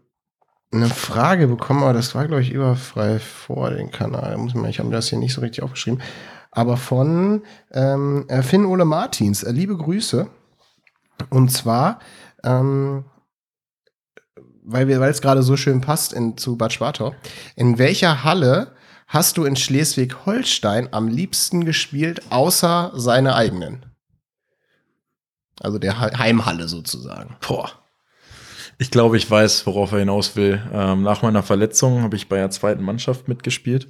eine 0.73 0.89
Frage 0.89 1.47
bekommen, 1.47 1.83
aber 1.83 1.93
das 1.93 2.15
war 2.15 2.27
glaube 2.27 2.43
ich 2.43 2.51
überfrei 2.51 3.19
vor 3.19 3.71
den 3.71 3.91
Kanal. 3.91 4.37
Muss 4.39 4.55
man, 4.55 4.71
ich 4.71 4.81
habe 4.81 4.91
das 4.91 5.09
hier 5.09 5.19
nicht 5.19 5.35
so 5.35 5.41
richtig 5.41 5.63
aufgeschrieben 5.63 6.01
aber 6.55 6.77
von 6.77 7.43
ähm, 7.73 8.25
äh, 8.29 8.43
Finn 8.43 8.65
Ole 8.65 8.85
Martins. 8.85 9.43
Äh, 9.43 9.51
liebe 9.51 9.77
Grüße. 9.77 10.29
Und 11.31 11.51
zwar, 11.51 11.99
ähm, 12.45 13.05
weil 14.63 14.91
es 14.91 15.21
gerade 15.21 15.43
so 15.43 15.57
schön 15.57 15.81
passt 15.81 16.13
in, 16.13 16.39
zu 16.39 16.57
Bad 16.57 16.73
Schwartau. 16.73 17.15
In 17.57 17.79
welcher 17.79 18.25
Halle 18.25 18.73
hast 19.07 19.37
du 19.37 19.45
in 19.45 19.57
Schleswig-Holstein 19.57 20.89
am 20.93 21.09
liebsten 21.09 21.65
gespielt, 21.65 22.23
außer 22.31 22.93
seine 22.95 23.35
eigenen? 23.35 23.87
Also 25.61 25.79
der 25.79 26.01
Heimhalle 26.01 26.69
sozusagen. 26.69 27.37
Boah. 27.47 27.71
Ich 28.79 28.91
glaube, 28.91 29.17
ich 29.17 29.31
weiß, 29.31 29.67
worauf 29.67 29.93
er 29.93 30.01
hinaus 30.01 30.35
will. 30.35 30.61
Ähm, 30.73 31.03
nach 31.03 31.23
meiner 31.23 31.45
Verletzung 31.45 32.03
habe 32.03 32.17
ich 32.17 32.29
bei 32.29 32.37
der 32.37 32.51
zweiten 32.51 32.83
Mannschaft 32.83 33.29
mitgespielt. 33.29 33.87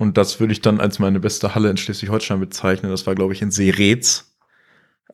Und 0.00 0.16
das 0.16 0.40
würde 0.40 0.54
ich 0.54 0.62
dann 0.62 0.80
als 0.80 0.98
meine 0.98 1.20
beste 1.20 1.54
Halle 1.54 1.68
in 1.68 1.76
Schleswig-Holstein 1.76 2.40
bezeichnen. 2.40 2.90
Das 2.90 3.06
war, 3.06 3.14
glaube 3.14 3.34
ich, 3.34 3.42
in 3.42 3.50
Seretz, 3.50 4.32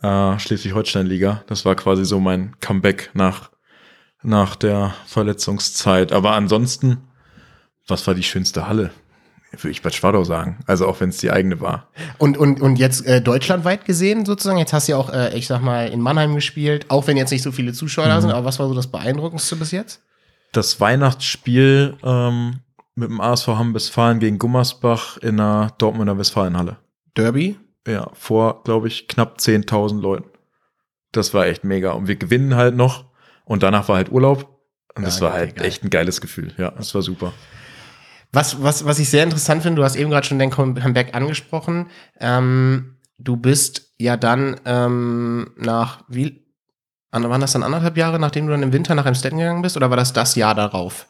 äh, 0.01 0.39
Schleswig-Holstein-Liga. 0.39 1.43
Das 1.49 1.65
war 1.65 1.75
quasi 1.75 2.05
so 2.05 2.21
mein 2.21 2.55
Comeback 2.61 3.11
nach, 3.13 3.51
nach 4.23 4.55
der 4.55 4.95
Verletzungszeit. 5.07 6.13
Aber 6.13 6.35
ansonsten, 6.35 6.99
was 7.89 8.07
war 8.07 8.15
die 8.15 8.23
schönste 8.23 8.69
Halle? 8.69 8.93
Würde 9.51 9.71
ich 9.71 9.83
Bad 9.83 9.93
Schwadau 9.93 10.23
sagen. 10.23 10.61
Also 10.67 10.87
auch 10.87 11.01
wenn 11.01 11.09
es 11.09 11.17
die 11.17 11.33
eigene 11.33 11.61
war. 11.61 11.89
Und, 12.19 12.39
und, 12.39 12.61
und 12.61 12.77
jetzt 12.77 13.05
äh, 13.07 13.21
deutschlandweit 13.21 13.87
gesehen 13.87 14.25
sozusagen, 14.25 14.59
jetzt 14.59 14.73
hast 14.73 14.87
du 14.87 14.93
ja 14.93 14.99
auch, 14.99 15.13
äh, 15.13 15.37
ich 15.37 15.49
sag 15.49 15.63
mal, 15.63 15.89
in 15.89 16.01
Mannheim 16.01 16.37
gespielt, 16.37 16.87
auch 16.91 17.09
wenn 17.09 17.17
jetzt 17.17 17.33
nicht 17.33 17.43
so 17.43 17.51
viele 17.51 17.73
Zuschauer 17.73 18.05
mhm. 18.05 18.11
da 18.11 18.21
sind, 18.21 18.31
aber 18.31 18.45
was 18.45 18.61
war 18.61 18.69
so 18.69 18.75
das 18.75 18.87
Beeindruckendste 18.87 19.57
bis 19.57 19.73
jetzt? 19.73 20.01
Das 20.53 20.79
Weihnachtsspiel 20.79 21.97
ähm, 22.05 22.61
mit 22.97 23.11
dem 23.11 23.21
ASV 23.21 23.49
Hamm 23.49 23.75
Westfalen 23.75 24.19
gegen 24.19 24.39
Gummersbach 24.39 25.19
in 25.19 25.39
einer 25.39 25.73
Dortmunder 25.79 26.19
Westfalenhalle. 26.19 26.79
Derby? 27.17 27.59
Ja, 27.87 28.11
vor, 28.15 28.65
glaube 28.65 28.89
ich, 28.89 29.07
knapp 29.07 29.39
10.000 29.39 30.01
Leuten. 30.01 30.29
Das 31.13 31.33
war 31.35 31.47
echt 31.47 31.63
mega. 31.63 31.93
Und 31.93 32.09
wir 32.09 32.17
gewinnen 32.17 32.57
halt 32.57 32.75
noch. 32.75 33.05
Und 33.45 33.63
danach 33.63 33.89
war 33.89 33.97
halt 33.97 34.11
Urlaub. 34.11 34.61
Und 34.95 35.03
ja, 35.03 35.07
das 35.07 35.21
war 35.21 35.33
halt 35.33 35.57
geil. 35.57 35.67
echt 35.67 35.85
ein 35.85 35.91
geiles 35.91 36.21
Gefühl. 36.21 36.53
Ja, 36.57 36.73
das 36.73 36.95
war 36.95 37.03
super. 37.03 37.33
Was, 38.33 38.63
was, 38.63 38.85
was 38.85 38.99
ich 38.99 39.09
sehr 39.09 39.23
interessant 39.23 39.63
finde, 39.63 39.81
du 39.81 39.85
hast 39.85 39.95
eben 39.97 40.11
gerade 40.11 40.27
schon 40.27 40.39
dein 40.39 40.51
Comeback 40.51 41.15
angesprochen. 41.15 41.89
Ähm, 42.19 42.97
du 43.19 43.37
bist 43.37 43.93
ja 43.99 44.17
dann 44.17 44.61
ähm, 44.65 45.53
nach, 45.57 46.03
wie, 46.09 46.45
waren 47.13 47.41
das 47.41 47.53
dann 47.53 47.63
anderthalb 47.63 47.97
Jahre, 47.97 48.19
nachdem 48.19 48.47
du 48.47 48.53
dann 48.53 48.63
im 48.63 48.73
Winter 48.73 48.95
nach 48.95 49.07
Amstetten 49.07 49.39
gegangen 49.39 49.63
bist? 49.63 49.77
Oder 49.77 49.91
war 49.91 49.97
das 49.97 50.13
das 50.13 50.35
Jahr 50.35 50.55
darauf? 50.55 51.07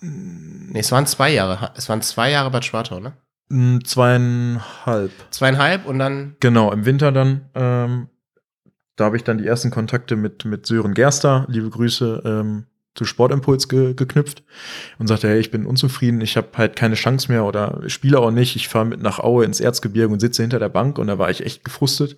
Nee, 0.00 0.80
es 0.80 0.92
waren 0.92 1.06
zwei 1.06 1.32
Jahre. 1.32 1.72
Es 1.76 1.88
waren 1.88 2.02
zwei 2.02 2.30
Jahre 2.30 2.50
Bad 2.50 2.64
Schwartau, 2.64 3.00
ne? 3.00 3.12
Mm, 3.48 3.78
zweieinhalb. 3.84 5.12
Zweieinhalb 5.30 5.86
und 5.86 5.98
dann. 5.98 6.36
Genau, 6.40 6.72
im 6.72 6.86
Winter 6.86 7.12
dann. 7.12 7.50
Ähm, 7.54 8.08
da 8.96 9.06
habe 9.06 9.16
ich 9.16 9.24
dann 9.24 9.38
die 9.38 9.46
ersten 9.46 9.70
Kontakte 9.70 10.16
mit, 10.16 10.44
mit 10.44 10.66
Sören 10.66 10.94
Gerster, 10.94 11.46
liebe 11.48 11.70
Grüße, 11.70 12.22
ähm, 12.24 12.66
zu 12.94 13.04
Sportimpuls 13.04 13.68
ge 13.68 13.94
geknüpft 13.94 14.42
und 14.98 15.06
sagte, 15.06 15.28
hey, 15.28 15.38
ich 15.38 15.50
bin 15.50 15.64
unzufrieden, 15.64 16.20
ich 16.20 16.36
habe 16.36 16.48
halt 16.56 16.76
keine 16.76 16.96
Chance 16.96 17.30
mehr 17.30 17.44
oder 17.44 17.82
spiele 17.86 18.18
auch 18.18 18.30
nicht, 18.30 18.56
ich 18.56 18.68
fahre 18.68 18.84
mit 18.84 19.00
nach 19.00 19.18
Aue 19.20 19.44
ins 19.44 19.60
Erzgebirge 19.60 20.12
und 20.12 20.20
sitze 20.20 20.42
hinter 20.42 20.58
der 20.58 20.68
Bank 20.68 20.98
und 20.98 21.06
da 21.06 21.18
war 21.18 21.30
ich 21.30 21.44
echt 21.44 21.64
gefrustet. 21.64 22.16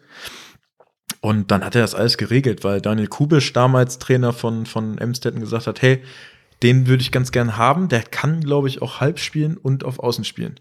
Und 1.21 1.53
dann 1.53 1.65
hat 1.65 1.77
er 1.77 1.83
das 1.83 1.95
alles 1.95 2.19
geregelt, 2.19 2.65
weil 2.65 2.81
Daniel 2.81 3.07
Kubisch, 3.07 3.53
damals 3.53 4.01
Trainer 4.01 4.33
von, 4.33 4.67
von 4.67 4.99
Emstetten, 4.99 5.39
gesagt 5.39 5.69
hat, 5.69 5.83
hey, 5.83 6.03
den 6.63 6.87
würde 6.87 7.03
ich 7.03 7.13
ganz 7.13 7.33
gern 7.33 7.57
haben. 7.57 7.89
Der 7.89 8.03
kann, 8.03 8.41
glaube 8.41 8.69
ich, 8.69 8.83
auch 8.83 9.01
halb 9.01 9.19
spielen 9.19 9.57
und 9.57 9.85
auf 9.85 9.99
Außen 9.99 10.25
spielen. 10.25 10.61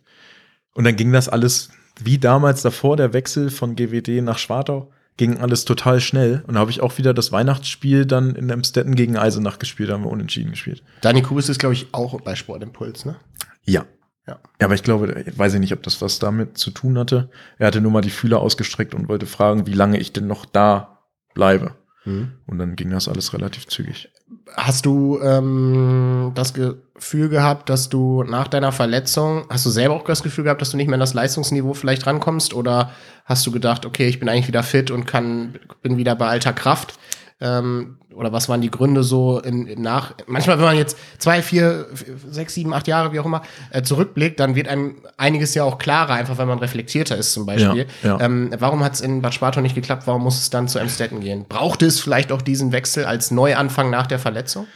Und 0.73 0.85
dann 0.85 0.95
ging 0.95 1.11
das 1.11 1.29
alles 1.29 1.69
wie 1.99 2.17
damals 2.17 2.61
davor, 2.61 2.97
der 2.97 3.13
Wechsel 3.13 3.49
von 3.49 3.75
GWD 3.75 4.21
nach 4.21 4.37
Schwartau, 4.37 4.91
ging 5.17 5.37
alles 5.37 5.65
total 5.65 5.99
schnell. 5.99 6.43
Und 6.47 6.55
da 6.55 6.61
habe 6.61 6.71
ich 6.71 6.81
auch 6.81 6.97
wieder 6.97 7.13
das 7.13 7.31
Weihnachtsspiel 7.31 8.05
dann 8.05 8.35
in 8.35 8.49
Emstetten 8.49 8.95
gegen 8.95 9.17
Eisenach 9.17 9.59
gespielt, 9.59 9.89
da 9.89 9.93
haben 9.93 10.03
wir 10.03 10.11
unentschieden 10.11 10.51
gespielt. 10.51 10.83
Dani 11.01 11.21
Kubis 11.21 11.49
ist, 11.49 11.59
glaube 11.59 11.73
ich, 11.73 11.93
auch 11.93 12.19
bei 12.21 12.35
Sportimpuls, 12.35 13.05
ne? 13.05 13.17
Ja. 13.63 13.85
Ja. 14.27 14.39
ja, 14.59 14.67
aber 14.67 14.75
ich 14.75 14.83
glaube, 14.83 15.25
weiß 15.35 15.55
ich 15.55 15.59
nicht, 15.59 15.73
ob 15.73 15.81
das 15.81 15.99
was 16.01 16.19
damit 16.19 16.57
zu 16.57 16.69
tun 16.69 16.97
hatte. 16.97 17.31
Er 17.57 17.67
hatte 17.67 17.81
nur 17.81 17.91
mal 17.91 18.01
die 18.01 18.11
Fühler 18.11 18.39
ausgestreckt 18.39 18.93
und 18.93 19.09
wollte 19.09 19.25
fragen, 19.25 19.65
wie 19.65 19.73
lange 19.73 19.97
ich 19.97 20.13
denn 20.13 20.27
noch 20.27 20.45
da 20.45 20.99
bleibe. 21.33 21.75
Mhm. 22.05 22.33
Und 22.45 22.59
dann 22.59 22.75
ging 22.75 22.91
das 22.91 23.07
alles 23.07 23.33
relativ 23.33 23.67
zügig. 23.67 24.09
Hast 24.55 24.85
du 24.85 25.19
ähm, 25.21 26.31
das 26.35 26.53
Gefühl 26.53 27.29
gehabt, 27.29 27.69
dass 27.69 27.89
du 27.89 28.23
nach 28.23 28.47
deiner 28.47 28.71
Verletzung, 28.71 29.45
hast 29.49 29.65
du 29.65 29.69
selber 29.69 29.95
auch 29.95 30.03
das 30.03 30.23
Gefühl 30.23 30.43
gehabt, 30.43 30.61
dass 30.61 30.71
du 30.71 30.77
nicht 30.77 30.87
mehr 30.87 30.95
an 30.95 30.99
das 30.99 31.13
Leistungsniveau 31.13 31.73
vielleicht 31.73 32.05
rankommst? 32.05 32.53
Oder 32.53 32.91
hast 33.25 33.45
du 33.47 33.51
gedacht, 33.51 33.85
okay, 33.85 34.07
ich 34.07 34.19
bin 34.19 34.27
eigentlich 34.27 34.47
wieder 34.47 34.63
fit 34.63 34.91
und 34.91 35.05
kann, 35.05 35.55
bin 35.81 35.97
wieder 35.97 36.15
bei 36.15 36.27
alter 36.27 36.53
Kraft? 36.53 36.95
Ähm, 37.41 37.97
oder 38.13 38.31
was 38.31 38.49
waren 38.49 38.61
die 38.61 38.69
Gründe 38.69 39.03
so 39.03 39.39
in, 39.39 39.65
in, 39.67 39.81
nach? 39.81 40.13
Manchmal, 40.27 40.57
wenn 40.57 40.65
man 40.65 40.77
jetzt 40.77 40.97
zwei, 41.17 41.41
vier, 41.41 41.87
sechs, 42.29 42.53
sieben, 42.53 42.73
acht 42.73 42.87
Jahre, 42.87 43.13
wie 43.13 43.19
auch 43.19 43.25
immer, 43.25 43.41
äh, 43.71 43.81
zurückblickt, 43.81 44.39
dann 44.39 44.55
wird 44.55 44.67
einem 44.67 44.97
einiges 45.17 45.55
ja 45.55 45.63
auch 45.63 45.77
klarer, 45.77 46.13
einfach 46.13 46.37
weil 46.37 46.45
man 46.45 46.59
reflektierter 46.59 47.17
ist 47.17 47.33
zum 47.33 47.45
Beispiel. 47.45 47.87
Ja, 48.03 48.17
ja. 48.17 48.25
Ähm, 48.25 48.51
warum 48.59 48.83
hat 48.83 48.93
es 48.93 49.01
in 49.01 49.21
Bad 49.21 49.33
Spartow 49.33 49.61
nicht 49.61 49.75
geklappt? 49.75 50.03
Warum 50.05 50.23
muss 50.23 50.39
es 50.39 50.49
dann 50.49 50.67
zu 50.67 50.77
Emstetten 50.79 51.19
gehen? 51.19 51.45
Brauchte 51.47 51.85
es 51.85 51.99
vielleicht 51.99 52.31
auch 52.31 52.41
diesen 52.41 52.71
Wechsel 52.71 53.05
als 53.05 53.31
Neuanfang 53.31 53.89
nach 53.89 54.07
der 54.07 54.19
Verletzung? 54.19 54.67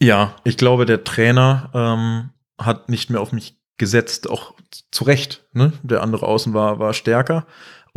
Ja, 0.00 0.34
ich 0.44 0.56
glaube, 0.56 0.84
der 0.84 1.04
Trainer 1.04 1.70
ähm, 1.74 2.30
hat 2.58 2.88
nicht 2.88 3.10
mehr 3.10 3.20
auf 3.20 3.32
mich 3.32 3.56
gesetzt, 3.78 4.28
auch 4.28 4.54
zu 4.90 5.04
Recht. 5.04 5.44
Ne? 5.52 5.72
Der 5.82 6.02
andere 6.02 6.26
Außen 6.26 6.52
war, 6.52 6.78
war 6.78 6.92
stärker. 6.92 7.46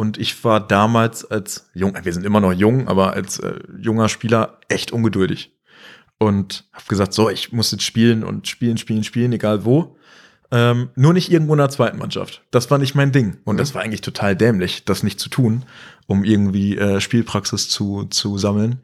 Und 0.01 0.17
ich 0.17 0.43
war 0.43 0.59
damals 0.59 1.29
als 1.29 1.69
jung, 1.75 1.95
wir 2.01 2.11
sind 2.11 2.25
immer 2.25 2.39
noch 2.39 2.53
jung, 2.53 2.87
aber 2.87 3.13
als 3.13 3.37
äh, 3.37 3.59
junger 3.77 4.09
Spieler 4.09 4.57
echt 4.67 4.91
ungeduldig. 4.91 5.55
Und 6.17 6.67
habe 6.73 6.85
gesagt, 6.87 7.13
so, 7.13 7.29
ich 7.29 7.51
muss 7.51 7.69
jetzt 7.69 7.83
spielen 7.83 8.23
und 8.23 8.47
spielen, 8.47 8.77
spielen, 8.77 9.03
spielen, 9.03 9.31
egal 9.31 9.63
wo. 9.63 9.99
Ähm, 10.49 10.89
nur 10.95 11.13
nicht 11.13 11.31
irgendwo 11.31 11.53
in 11.53 11.59
der 11.59 11.69
zweiten 11.69 11.99
Mannschaft. 11.99 12.43
Das 12.49 12.71
war 12.71 12.79
nicht 12.79 12.95
mein 12.95 13.11
Ding. 13.11 13.41
Und 13.43 13.57
mhm. 13.57 13.59
das 13.59 13.75
war 13.75 13.83
eigentlich 13.83 14.01
total 14.01 14.35
dämlich, 14.35 14.85
das 14.85 15.03
nicht 15.03 15.19
zu 15.19 15.29
tun, 15.29 15.65
um 16.07 16.23
irgendwie 16.23 16.79
äh, 16.79 16.99
Spielpraxis 16.99 17.69
zu, 17.69 18.05
zu 18.05 18.39
sammeln. 18.39 18.81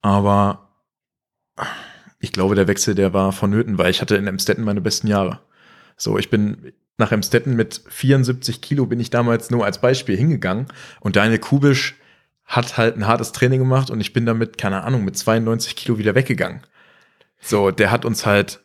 Aber 0.00 0.76
ich 2.20 2.30
glaube, 2.30 2.54
der 2.54 2.68
Wechsel, 2.68 2.94
der 2.94 3.12
war 3.12 3.32
vonnöten, 3.32 3.78
weil 3.78 3.90
ich 3.90 4.00
hatte 4.00 4.14
in 4.14 4.28
Emstetten 4.28 4.62
meine 4.62 4.80
besten 4.80 5.08
Jahre. 5.08 5.40
So, 5.96 6.18
ich 6.18 6.30
bin 6.30 6.72
nach 7.02 7.10
Emstetten 7.12 7.56
mit 7.56 7.82
74 7.88 8.60
Kilo 8.60 8.86
bin 8.86 9.00
ich 9.00 9.10
damals 9.10 9.50
nur 9.50 9.64
als 9.64 9.80
Beispiel 9.80 10.16
hingegangen 10.16 10.66
und 11.00 11.16
Daniel 11.16 11.40
Kubisch 11.40 11.96
hat 12.44 12.76
halt 12.76 12.96
ein 12.96 13.08
hartes 13.08 13.32
Training 13.32 13.58
gemacht 13.58 13.90
und 13.90 14.00
ich 14.00 14.12
bin 14.12 14.24
damit, 14.24 14.56
keine 14.56 14.84
Ahnung, 14.84 15.04
mit 15.04 15.16
92 15.16 15.74
Kilo 15.74 15.98
wieder 15.98 16.14
weggegangen. 16.14 16.60
So, 17.40 17.72
der 17.72 17.90
hat 17.90 18.04
uns 18.04 18.24
halt 18.24 18.60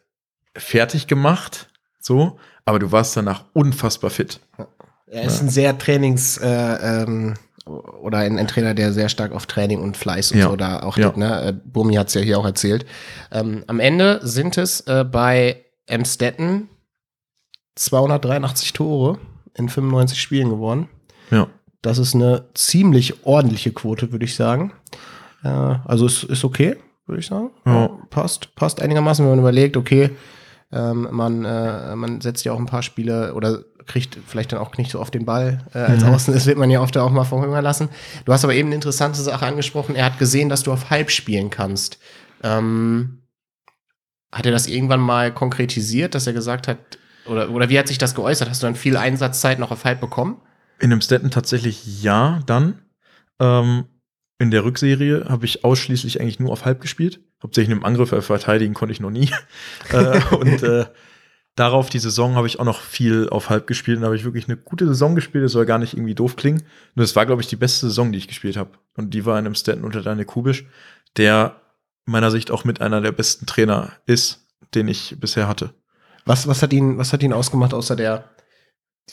fertig 0.56 1.08
gemacht, 1.08 1.68
so, 2.00 2.40
aber 2.64 2.78
du 2.78 2.92
warst 2.92 3.18
danach 3.18 3.46
unfassbar 3.54 4.12
fit. 4.12 4.40
Er 5.08 5.24
ist 5.24 5.38
ja. 5.38 5.46
ein 5.46 5.50
sehr 5.50 5.78
Trainings- 5.78 6.38
äh, 6.38 7.02
ähm, 7.02 7.34
oder 7.66 8.20
ein, 8.20 8.38
ein, 8.38 8.48
Trainer, 8.48 8.74
der 8.74 8.94
sehr 8.94 9.10
stark 9.10 9.34
auf 9.34 9.46
Training 9.46 9.82
und 9.82 9.98
Fleiß 9.98 10.32
und 10.32 10.40
ja. 10.40 10.48
so 10.48 10.56
da 10.56 10.82
auch 10.84 10.98
ja. 10.98 11.08
liegt. 11.08 11.18
Ne? 11.18 11.42
Äh, 11.42 11.54
Bumi 11.54 11.96
hat 11.96 12.08
es 12.08 12.14
ja 12.14 12.22
hier 12.22 12.38
auch 12.38 12.46
erzählt. 12.46 12.86
Ähm, 13.32 13.64
am 13.68 13.80
Ende 13.80 14.22
sind 14.24 14.58
es 14.58 14.82
äh, 14.82 15.04
bei 15.04 15.66
Emstetten 15.86 16.70
283 17.80 18.74
Tore 18.74 19.20
in 19.54 19.70
95 19.70 20.20
Spielen 20.20 20.50
geworden. 20.50 20.90
Ja. 21.32 21.48
Das 21.82 21.98
ist 21.98 22.16
eine 22.16 22.46
ziemlich 22.54 23.26
ordentliche 23.26 23.72
Quote, 23.72 24.12
würde 24.12 24.26
ich 24.26 24.36
sagen. 24.36 24.74
Äh, 25.44 25.48
also 25.48 26.06
es 26.06 26.24
ist 26.24 26.44
okay, 26.44 26.76
würde 27.06 27.20
ich 27.20 27.28
sagen. 27.28 27.52
Ja. 27.66 27.90
Passt, 28.10 28.56
passt 28.56 28.82
einigermaßen, 28.82 29.24
wenn 29.24 29.32
man 29.32 29.40
überlegt, 29.40 29.78
okay, 29.78 30.12
Ähm, 30.70 31.08
man, 31.12 31.46
äh, 31.46 31.96
man 31.96 32.20
setzt 32.20 32.44
ja 32.44 32.52
auch 32.52 32.60
ein 32.60 32.66
paar 32.66 32.84
Spiele 32.84 33.34
oder 33.36 33.64
kriegt 33.86 34.18
vielleicht 34.28 34.52
dann 34.52 34.60
auch 34.60 34.76
nicht 34.78 34.92
so 34.92 35.00
oft 35.00 35.14
den 35.14 35.24
Ball 35.24 35.60
äh, 35.74 35.78
als 35.78 36.04
mhm. 36.04 36.10
Außen. 36.10 36.34
Das 36.34 36.46
wird 36.46 36.58
man 36.58 36.70
ja 36.70 36.82
oft 36.82 36.98
auch 36.98 37.10
mal 37.10 37.24
verhungern 37.24 37.64
lassen. 37.64 37.88
Du 38.26 38.34
hast 38.34 38.44
aber 38.44 38.54
eben 38.54 38.68
eine 38.68 38.76
interessante 38.76 39.22
Sache 39.22 39.46
angesprochen. 39.46 39.96
Er 39.96 40.04
hat 40.04 40.20
gesehen, 40.20 40.50
dass 40.50 40.64
du 40.64 40.74
auf 40.74 40.90
Halb 40.90 41.10
spielen 41.10 41.50
kannst. 41.50 42.00
Ähm, 42.44 43.22
hat 44.30 44.46
er 44.46 44.52
das 44.52 44.68
irgendwann 44.68 45.00
mal 45.00 45.34
konkretisiert, 45.34 46.14
dass 46.16 46.28
er 46.28 46.34
gesagt 46.34 46.68
hat, 46.68 46.80
oder, 47.28 47.50
oder 47.50 47.70
wie 47.70 47.78
hat 47.78 47.88
sich 47.88 47.98
das 47.98 48.16
geäußert? 48.16 48.50
Hast 48.50 48.64
du 48.64 48.68
dann 48.68 48.76
viel 48.76 48.98
Einsatzzeit 48.98 49.60
noch 49.60 49.72
auf 49.72 49.86
Halb 49.86 50.00
bekommen? 50.02 50.42
In 50.80 50.90
dem 50.90 51.02
Staten 51.02 51.32
tatsächlich 51.32 52.02
ja, 52.02 52.40
dann. 52.46 52.80
Ähm, 53.40 53.86
in 54.40 54.52
der 54.52 54.64
Rückserie 54.64 55.26
habe 55.28 55.46
ich 55.46 55.64
ausschließlich 55.64 56.22
eigentlich 56.22 56.40
nur 56.40 56.52
auf 56.52 56.66
Halb 56.66 56.82
gespielt. 56.82 57.20
Hauptsächlich 57.42 57.76
im 57.76 57.84
Angriff, 57.84 58.12
weil 58.12 58.22
verteidigen 58.22 58.74
konnte 58.74 58.92
ich 58.92 59.00
noch 59.00 59.10
nie. 59.10 59.32
äh, 59.92 60.22
und 60.36 60.62
äh, 60.64 60.86
darauf 61.56 61.90
die 61.90 62.00
Saison 62.00 62.36
habe 62.36 62.48
ich 62.48 62.60
auch 62.60 62.66
noch 62.66 62.82
viel 62.82 63.30
auf 63.30 63.50
Halb 63.50 63.68
gespielt 63.68 63.98
und 63.98 64.06
habe 64.06 64.16
ich 64.16 64.24
wirklich 64.24 64.48
eine 64.48 64.58
gute 64.58 64.88
Saison 64.88 65.16
gespielt. 65.16 65.44
Das 65.44 65.52
soll 65.52 65.66
gar 65.66 65.80
nicht 65.80 65.94
irgendwie 65.94 66.16
doof 66.16 66.36
klingen. 66.36 66.64
Nur 66.96 67.04
es 67.04 67.16
war, 67.16 67.26
glaube 67.26 67.42
ich, 67.42 67.48
die 67.48 67.56
beste 67.56 67.88
Saison, 67.88 68.12
die 68.12 68.20
ich 68.20 68.28
gespielt 68.28 68.58
habe. 68.58 68.72
Und 68.96 69.14
die 69.14 69.26
war 69.26 69.40
in 69.40 69.46
einem 69.46 69.56
Staten 69.56 69.84
unter 69.84 70.02
Daniel 70.02 70.26
Kubisch, 70.26 70.66
der 71.18 71.60
meiner 72.06 72.32
Sicht 72.32 72.52
auch 72.52 72.64
mit 72.64 72.80
einer 72.80 73.02
der 73.02 73.12
besten 73.12 73.46
Trainer 73.48 73.92
ist, 74.06 74.48
den 74.76 74.88
ich 74.88 75.18
bisher 75.20 75.48
hatte. 75.48 75.74
Was, 76.28 76.48
was 76.48 76.62
hat 76.62 76.74
ihn, 76.74 76.98
was 76.98 77.14
hat 77.14 77.24
ihn 77.24 77.34
ausgemacht, 77.34 77.74
außer 77.74 77.96
der, 77.96 78.30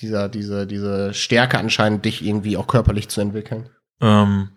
dieser, 0.00 0.28
diese, 0.28 0.66
diese 0.66 1.14
Stärke 1.14 1.58
anscheinend, 1.58 2.04
dich 2.04 2.24
irgendwie 2.24 2.56
auch 2.56 2.66
körperlich 2.66 3.08
zu 3.08 3.20
entwickeln? 3.20 3.70
Ähm, 4.00 4.50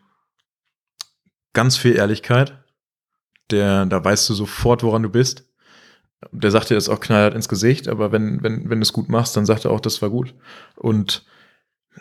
ganz 1.54 1.78
viel 1.78 1.96
Ehrlichkeit. 1.96 2.64
Der, 3.52 3.86
da 3.86 4.04
weißt 4.04 4.30
du 4.30 4.34
sofort, 4.34 4.84
woran 4.84 5.04
du 5.04 5.10
bist. 5.10 5.46
Der 6.32 6.52
sagt 6.52 6.70
dir 6.70 6.76
das 6.76 6.90
auch 6.90 7.00
knallhart 7.00 7.36
ins 7.36 7.48
Gesicht, 7.48 7.88
aber 7.88 8.12
wenn, 8.12 8.42
wenn, 8.44 8.70
wenn 8.70 8.80
du 8.80 8.84
es 8.84 8.92
gut 8.92 9.08
machst, 9.08 9.38
dann 9.38 9.46
sagt 9.46 9.66
er 9.66 9.72
auch, 9.72 9.80
das 9.80 10.02
war 10.02 10.10
gut. 10.10 10.34
Und 10.76 11.26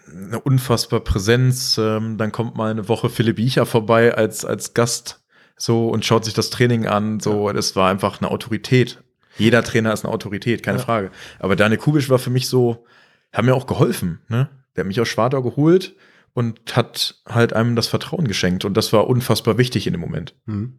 eine 0.08 0.40
unfassbare 0.40 1.02
Präsenz. 1.02 1.78
Ähm, 1.78 2.18
dann 2.18 2.32
kommt 2.32 2.56
mal 2.56 2.70
eine 2.70 2.88
Woche 2.88 3.08
Philipp 3.08 3.38
Icher 3.38 3.66
vorbei 3.66 4.14
als, 4.14 4.44
als 4.44 4.74
Gast 4.74 5.24
so 5.56 5.88
und 5.88 6.04
schaut 6.04 6.24
sich 6.24 6.34
das 6.34 6.50
Training 6.50 6.86
an. 6.86 7.20
So, 7.20 7.52
das 7.52 7.76
war 7.76 7.90
einfach 7.90 8.20
eine 8.20 8.30
Autorität. 8.30 9.02
Jeder 9.38 9.62
Trainer 9.62 9.92
ist 9.92 10.04
eine 10.04 10.12
Autorität, 10.12 10.62
keine 10.62 10.78
ja. 10.78 10.84
Frage. 10.84 11.10
Aber 11.38 11.56
Daniel 11.56 11.78
Kubisch 11.78 12.08
war 12.10 12.18
für 12.18 12.30
mich 12.30 12.48
so, 12.48 12.84
hat 13.32 13.44
mir 13.44 13.54
auch 13.54 13.66
geholfen. 13.66 14.20
Ne? 14.28 14.48
Der 14.74 14.82
hat 14.82 14.88
mich 14.88 15.00
aus 15.00 15.08
Schwartau 15.08 15.42
geholt 15.42 15.94
und 16.34 16.76
hat 16.76 17.16
halt 17.28 17.52
einem 17.52 17.76
das 17.76 17.88
Vertrauen 17.88 18.28
geschenkt. 18.28 18.64
Und 18.64 18.76
das 18.76 18.92
war 18.92 19.08
unfassbar 19.08 19.58
wichtig 19.58 19.86
in 19.86 19.94
dem 19.94 20.00
Moment. 20.00 20.34
Mhm. 20.46 20.78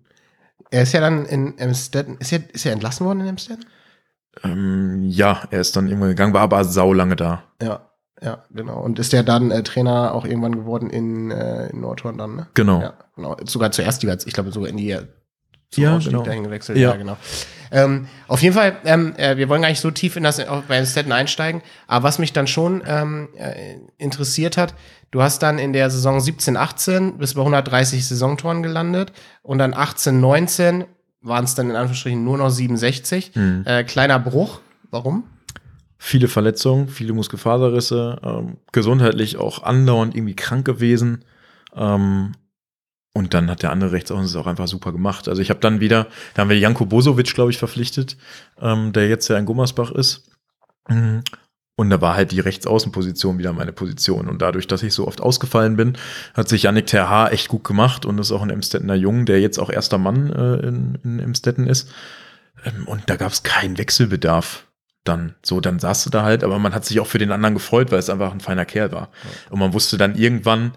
Er 0.70 0.84
ist 0.84 0.94
ja 0.94 1.00
dann 1.00 1.26
in 1.26 1.56
Amstetten, 1.60 2.18
ist 2.18 2.32
er, 2.32 2.42
ist 2.54 2.66
er 2.66 2.74
entlassen 2.74 3.06
worden 3.06 3.22
in 3.22 3.30
Amstetten? 3.30 3.66
Ähm, 4.44 5.04
ja, 5.04 5.44
er 5.50 5.62
ist 5.62 5.76
dann 5.76 5.88
irgendwann 5.88 6.10
gegangen, 6.10 6.34
war 6.34 6.42
aber 6.42 6.64
sau 6.64 6.94
lange 6.94 7.16
da. 7.16 7.44
Ja, 7.62 7.88
ja, 8.22 8.44
genau. 8.52 8.82
Und 8.82 9.00
ist 9.00 9.14
der 9.14 9.24
dann 9.24 9.52
äh, 9.52 9.64
Trainer 9.64 10.14
auch 10.14 10.26
irgendwann 10.26 10.56
geworden 10.56 10.90
in, 10.90 11.32
äh, 11.32 11.70
in 11.70 11.82
Nordhorn 11.82 12.18
dann, 12.18 12.36
ne? 12.36 12.48
Genau. 12.54 12.82
Ja, 12.82 12.94
genau. 13.16 13.38
Sogar 13.46 13.72
zuerst, 13.72 14.04
ich 14.04 14.34
glaube 14.34 14.52
sogar 14.52 14.70
in 14.70 14.78
die 14.78 14.98
zum 15.72 15.84
ja, 15.84 15.96
Aufstieg 15.96 16.14
genau. 16.14 16.24
dahin 16.24 16.44
gewechselt. 16.44 16.78
Ja, 16.78 16.92
ja 16.92 16.96
genau. 16.96 17.18
Ähm, 17.72 18.08
auf 18.28 18.42
jeden 18.42 18.56
Fall, 18.56 18.78
ähm, 18.86 19.14
äh, 19.18 19.38
wir 19.38 19.50
wollen 19.50 19.62
gar 19.62 19.70
nicht 19.70 19.82
so 19.82 19.92
tief 19.92 20.16
in 20.16 20.24
das 20.24 20.40
auch 20.48 20.64
bei 20.64 20.84
Stetten 20.86 21.12
einsteigen, 21.12 21.62
aber 21.88 22.04
was 22.04 22.20
mich 22.20 22.34
dann 22.34 22.48
schon 22.48 22.82
ähm, 22.86 23.30
äh, 23.36 23.76
interessiert 23.98 24.58
hat, 24.58 24.74
du 25.12 25.22
hast 25.22 25.44
dann 25.44 25.60
in 25.60 25.74
der 25.74 25.90
Saison 25.90 26.20
17, 26.20 26.56
18 26.56 27.18
bis 27.18 27.34
bei 27.34 27.42
130 27.42 28.08
Saisontoren 28.08 28.64
gelandet 28.64 29.12
und 29.44 29.58
dann 29.58 29.74
18, 29.74 30.20
19 30.20 30.86
waren 31.22 31.44
es 31.44 31.56
dann 31.56 31.70
in 31.70 31.76
Anführungsstrichen 31.76 32.24
nur 32.24 32.38
noch 32.38 32.50
67. 32.50 33.36
Mhm. 33.36 33.64
Äh, 33.66 33.84
kleiner 33.84 34.20
Bruch. 34.20 34.62
Warum? 34.90 35.26
Viele 35.98 36.28
Verletzungen, 36.28 36.88
viele 36.88 37.14
Muskelfaserrisse, 37.14 38.20
ähm, 38.24 38.58
gesundheitlich 38.72 39.38
auch 39.38 39.64
andauernd 39.64 40.16
irgendwie 40.16 40.36
krank 40.36 40.64
gewesen. 40.64 41.26
Ähm, 41.76 42.34
und 43.18 43.34
dann 43.34 43.50
hat 43.50 43.64
der 43.64 43.72
andere 43.72 43.94
Rechtsaußen 43.94 44.26
es 44.26 44.36
auch 44.36 44.46
einfach 44.46 44.68
super 44.68 44.92
gemacht. 44.92 45.28
Also 45.28 45.42
ich 45.42 45.50
habe 45.50 45.60
dann 45.60 45.80
wieder, 45.80 46.06
da 46.36 46.44
haben 46.44 46.50
wir 46.50 46.60
Janko 46.60 46.86
Bosovic, 46.86 47.34
glaube 47.34 47.50
ich, 47.50 47.58
verpflichtet, 47.58 48.16
ähm, 48.62 48.94
der 48.94 49.10
jetzt 49.10 49.28
ja 49.28 49.40
in 49.40 49.46
Gummersbach 49.46 49.90
ist. 49.90 50.30
Mhm. 50.88 51.24
Und 51.76 51.90
da 51.90 52.00
war 52.00 52.16
halt 52.16 52.32
die 52.32 52.40
Rechtsaußenposition 52.40 53.40
wieder 53.40 53.54
meine 53.54 53.74
Position. 53.74 54.28
Und 54.28 54.44
dadurch, 54.44 54.68
dass 54.68 54.84
ich 54.84 54.94
so 54.94 55.08
oft 55.08 55.20
ausgefallen 55.20 55.78
bin, 55.78 55.98
hat 56.36 56.48
sich 56.48 56.62
Yannick 56.62 56.86
Terhaar 56.86 57.34
echt 57.34 57.48
gut 57.48 57.64
gemacht 57.64 58.06
und 58.06 58.20
ist 58.20 58.32
auch 58.32 58.44
ein 58.44 58.52
Emstettener 58.52 58.94
Jung, 58.94 59.26
der 59.26 59.42
jetzt 59.42 59.58
auch 59.58 59.72
erster 59.72 59.98
Mann 59.98 60.32
äh, 60.32 60.68
in, 60.68 61.00
in 61.04 61.20
Emstetten 61.20 61.66
ist. 61.66 61.90
Ähm, 62.66 62.88
und 62.88 63.10
da 63.10 63.16
gab 63.16 63.32
es 63.32 63.42
keinen 63.42 63.80
Wechselbedarf. 63.80 64.68
Dann 65.06 65.34
so, 65.42 65.60
dann 65.60 65.80
saß 65.80 66.04
du 66.04 66.12
da 66.12 66.22
halt, 66.22 66.44
aber 66.44 66.60
man 66.60 66.76
hat 66.76 66.86
sich 66.86 67.00
auch 67.00 67.08
für 67.08 67.18
den 67.18 67.32
anderen 67.32 67.56
gefreut, 67.56 67.92
weil 67.92 67.98
es 67.98 68.12
einfach 68.12 68.32
ein 68.32 68.42
feiner 68.42 68.66
Kerl 68.66 68.92
war. 68.92 69.10
Ja. 69.24 69.30
Und 69.50 69.58
man 69.58 69.74
wusste 69.74 69.98
dann 69.98 70.14
irgendwann, 70.14 70.74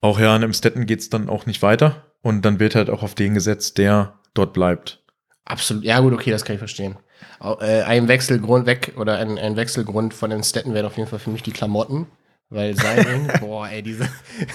auch 0.00 0.18
ja, 0.18 0.34
in 0.36 0.42
Emstetten 0.42 0.86
geht 0.86 1.00
es 1.00 1.10
dann 1.10 1.28
auch 1.28 1.46
nicht 1.46 1.62
weiter. 1.62 2.04
Und 2.22 2.42
dann 2.44 2.60
wird 2.60 2.74
halt 2.74 2.90
auch 2.90 3.02
auf 3.02 3.14
den 3.14 3.34
gesetzt, 3.34 3.78
der 3.78 4.18
dort 4.34 4.52
bleibt. 4.52 5.02
Absolut. 5.44 5.84
Ja, 5.84 6.00
gut, 6.00 6.12
okay, 6.12 6.30
das 6.30 6.44
kann 6.44 6.54
ich 6.54 6.58
verstehen. 6.58 6.96
Äh, 7.40 7.82
ein 7.82 8.08
Wechselgrund 8.08 8.66
weg 8.66 8.94
oder 8.96 9.18
ein, 9.18 9.38
ein 9.38 9.56
Wechselgrund 9.56 10.14
von 10.14 10.30
den 10.30 10.42
Städten 10.42 10.74
wäre 10.74 10.86
auf 10.86 10.96
jeden 10.96 11.08
Fall 11.08 11.18
für 11.18 11.30
mich 11.30 11.42
die 11.42 11.52
Klamotten. 11.52 12.06
Weil 12.50 12.74
Salming, 12.74 13.30
boah, 13.40 13.68
ey, 13.68 13.82
diese. 13.82 14.04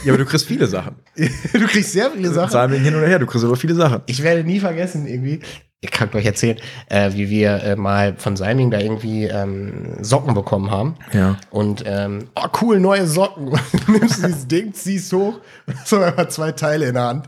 Ja, 0.03 0.13
aber 0.13 0.17
du 0.17 0.25
kriegst 0.25 0.47
viele 0.47 0.67
Sachen. 0.67 0.95
du 1.15 1.67
kriegst 1.67 1.91
sehr 1.91 2.11
viele 2.11 2.29
Sachen. 2.29 2.51
Salming 2.51 2.81
hin 2.81 2.95
oder 2.95 3.07
her, 3.07 3.19
du 3.19 3.27
kriegst 3.27 3.45
aber 3.45 3.55
viele 3.55 3.75
Sachen. 3.75 4.01
Ich 4.07 4.23
werde 4.23 4.43
nie 4.43 4.59
vergessen, 4.59 5.07
irgendwie 5.07 5.41
ich 5.83 5.91
kann 5.91 6.09
euch 6.13 6.25
erzählen, 6.25 6.57
äh, 6.87 7.11
wie 7.13 7.29
wir 7.29 7.61
äh, 7.61 7.75
mal 7.75 8.15
von 8.15 8.37
Siming 8.37 8.71
da 8.71 8.79
irgendwie 8.79 9.25
ähm, 9.25 9.97
Socken 10.01 10.33
bekommen 10.33 10.71
haben. 10.71 10.95
Ja. 11.11 11.37
Und 11.49 11.83
ähm, 11.85 12.29
oh 12.35 12.47
cool, 12.61 12.79
neue 12.79 13.05
Socken. 13.05 13.51
du 13.85 13.91
nimmst 13.91 14.25
dieses 14.25 14.47
Ding, 14.47 14.73
ziehst 14.73 15.11
hoch, 15.11 15.39
so 15.85 15.99
einfach 15.99 16.29
zwei 16.29 16.53
Teile 16.53 16.87
in 16.87 16.93
der 16.93 17.03
Hand. 17.03 17.27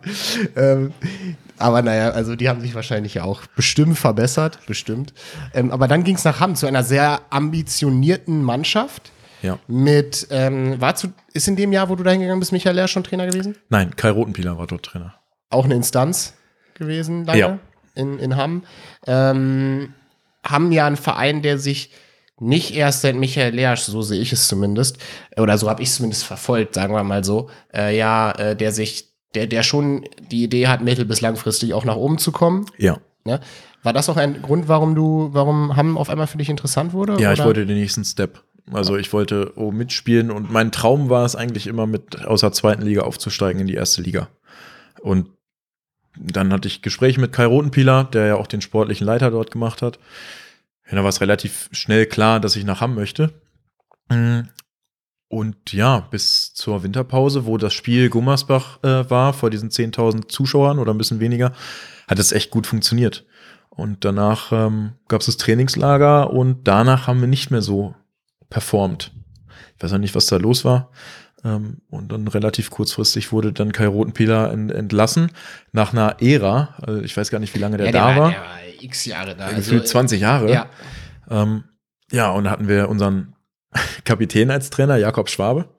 Ähm, 0.55 0.93
aber 1.57 1.81
naja, 1.81 2.11
also 2.11 2.37
die 2.37 2.47
haben 2.47 2.61
sich 2.61 2.75
wahrscheinlich 2.75 3.15
ja 3.15 3.23
auch 3.23 3.45
bestimmt 3.57 3.97
verbessert, 3.97 4.59
bestimmt. 4.67 5.13
Ähm, 5.53 5.71
aber 5.71 5.89
dann 5.89 6.05
ging 6.05 6.15
es 6.15 6.23
nach 6.23 6.39
Hamm 6.39 6.55
zu 6.55 6.65
einer 6.65 6.83
sehr 6.83 7.21
ambitionierten 7.31 8.41
Mannschaft. 8.41 9.11
Ja. 9.41 9.59
Mit, 9.67 10.27
ähm, 10.31 10.79
war 10.79 10.95
zu, 10.95 11.09
ist 11.33 11.49
in 11.49 11.57
dem 11.57 11.73
Jahr, 11.73 11.89
wo 11.89 11.95
du 11.95 12.03
da 12.03 12.11
hingegangen 12.11 12.39
bist, 12.39 12.53
Michael 12.53 12.75
Lehr 12.75 12.87
schon 12.87 13.03
Trainer 13.03 13.27
gewesen? 13.27 13.57
Nein, 13.67 13.95
Kai 13.97 14.11
Rotenpieler 14.11 14.57
war 14.57 14.65
dort 14.65 14.83
Trainer. 14.83 15.15
Auch 15.49 15.65
eine 15.65 15.75
Instanz 15.75 16.33
gewesen, 16.73 17.25
lange? 17.25 17.39
Ja 17.39 17.59
in, 17.95 18.19
in 18.19 18.35
Hamm, 18.35 18.63
ähm, 19.07 19.93
haben 20.43 20.71
ja 20.71 20.85
einen 20.85 20.97
Verein, 20.97 21.41
der 21.41 21.57
sich 21.57 21.91
nicht 22.39 22.75
erst 22.75 23.01
seit 23.01 23.15
Michael 23.15 23.55
Leasch, 23.55 23.81
so 23.81 24.01
sehe 24.01 24.21
ich 24.21 24.33
es 24.33 24.47
zumindest, 24.47 24.97
oder 25.37 25.57
so 25.57 25.69
habe 25.69 25.81
ich 25.81 25.89
es 25.89 25.95
zumindest 25.95 26.25
verfolgt, 26.25 26.75
sagen 26.75 26.93
wir 26.93 27.03
mal 27.03 27.23
so, 27.23 27.49
äh, 27.73 27.97
ja, 27.97 28.31
äh, 28.31 28.55
der 28.55 28.71
sich, 28.71 29.13
der, 29.33 29.47
der 29.47 29.63
schon 29.63 30.05
die 30.31 30.43
Idee 30.43 30.67
hat, 30.67 30.81
mittel- 30.81 31.05
bis 31.05 31.21
langfristig 31.21 31.73
auch 31.73 31.85
nach 31.85 31.95
oben 31.95 32.17
zu 32.17 32.31
kommen. 32.31 32.65
Ja. 32.77 32.99
Ne? 33.23 33.39
War 33.83 33.93
das 33.93 34.09
auch 34.09 34.17
ein 34.17 34.41
Grund, 34.41 34.67
warum 34.67 34.95
du, 34.95 35.29
warum 35.31 35.75
Hamm 35.75 35.97
auf 35.97 36.09
einmal 36.09 36.27
für 36.27 36.37
dich 36.37 36.49
interessant 36.49 36.93
wurde? 36.93 37.13
Ja, 37.13 37.29
oder? 37.29 37.33
ich 37.33 37.43
wollte 37.43 37.65
den 37.65 37.77
nächsten 37.77 38.03
Step. 38.03 38.43
Also 38.71 38.97
ich 38.97 39.13
wollte 39.13 39.53
oben 39.57 39.77
mitspielen 39.77 40.31
und 40.31 40.51
mein 40.51 40.71
Traum 40.71 41.09
war 41.09 41.23
es 41.23 41.35
eigentlich 41.35 41.67
immer 41.67 41.85
mit 41.85 42.25
aus 42.25 42.41
der 42.41 42.51
zweiten 42.51 42.81
Liga 42.81 43.01
aufzusteigen 43.01 43.61
in 43.61 43.67
die 43.67 43.75
erste 43.75 44.01
Liga. 44.01 44.27
Und 45.01 45.27
dann 46.17 46.51
hatte 46.53 46.67
ich 46.67 46.81
Gespräche 46.81 47.19
mit 47.19 47.31
Kai 47.31 47.45
Rotenpieler, 47.45 48.05
der 48.05 48.25
ja 48.27 48.35
auch 48.35 48.47
den 48.47 48.61
sportlichen 48.61 49.05
Leiter 49.05 49.31
dort 49.31 49.51
gemacht 49.51 49.81
hat. 49.81 49.99
Ja, 50.87 50.95
da 50.95 51.03
war 51.03 51.09
es 51.09 51.21
relativ 51.21 51.69
schnell 51.71 52.05
klar, 52.05 52.39
dass 52.39 52.55
ich 52.55 52.63
nach 52.63 52.81
Hamm 52.81 52.95
möchte. 52.95 53.33
Mm. 54.09 54.41
Und 55.27 55.73
ja, 55.73 56.01
bis 56.11 56.53
zur 56.53 56.83
Winterpause, 56.83 57.45
wo 57.45 57.57
das 57.57 57.73
Spiel 57.73 58.09
Gummersbach 58.09 58.83
äh, 58.83 59.09
war, 59.09 59.33
vor 59.33 59.49
diesen 59.49 59.69
10.000 59.69 60.29
Zuschauern 60.29 60.79
oder 60.79 60.93
ein 60.93 60.97
bisschen 60.97 61.19
weniger, 61.19 61.51
hat 62.07 62.19
es 62.19 62.31
echt 62.31 62.51
gut 62.51 62.67
funktioniert. 62.67 63.25
Und 63.69 64.05
danach 64.05 64.51
ähm, 64.51 64.93
gab 65.07 65.21
es 65.21 65.25
das 65.25 65.37
Trainingslager 65.37 66.29
und 66.29 66.67
danach 66.67 67.07
haben 67.07 67.19
wir 67.19 67.27
nicht 67.27 67.51
mehr 67.51 67.63
so 67.63 67.95
performt. 68.49 69.11
Ich 69.75 69.83
weiß 69.83 69.93
auch 69.93 69.97
nicht, 69.97 70.15
was 70.15 70.27
da 70.27 70.37
los 70.37 70.63
war. 70.63 70.91
Ähm, 71.45 71.77
und 71.89 72.11
dann 72.11 72.27
relativ 72.27 72.71
kurzfristig 72.71 73.31
wurde 73.31 73.53
dann 73.53 73.71
Kai 73.71 73.85
Rotenpieler 73.85 74.51
entlassen 74.51 75.31
nach 75.71 75.93
einer 75.93 76.17
Ära. 76.19 76.73
Also 76.81 77.01
ich 77.01 77.15
weiß 77.15 77.29
gar 77.29 77.37
nicht, 77.37 77.53
wie 77.53 77.59
lange 77.59 77.77
der, 77.77 77.85
ja, 77.85 77.91
der 77.91 78.01
da 78.01 78.07
war. 78.07 78.17
war. 78.17 78.29
Der 78.31 78.39
war 78.39 78.59
x 78.81 79.05
Jahre 79.05 79.35
da. 79.35 79.45
Also, 79.45 79.79
20 79.79 80.19
Jahre. 80.19 80.51
Ja. 80.51 80.69
Ähm, 81.29 81.63
ja, 82.11 82.31
und 82.31 82.45
da 82.45 82.51
hatten 82.51 82.67
wir 82.67 82.89
unseren 82.89 83.35
Kapitän 84.05 84.49
als 84.49 84.71
Trainer, 84.71 84.97
Jakob 84.97 85.29
Schwabe, 85.29 85.69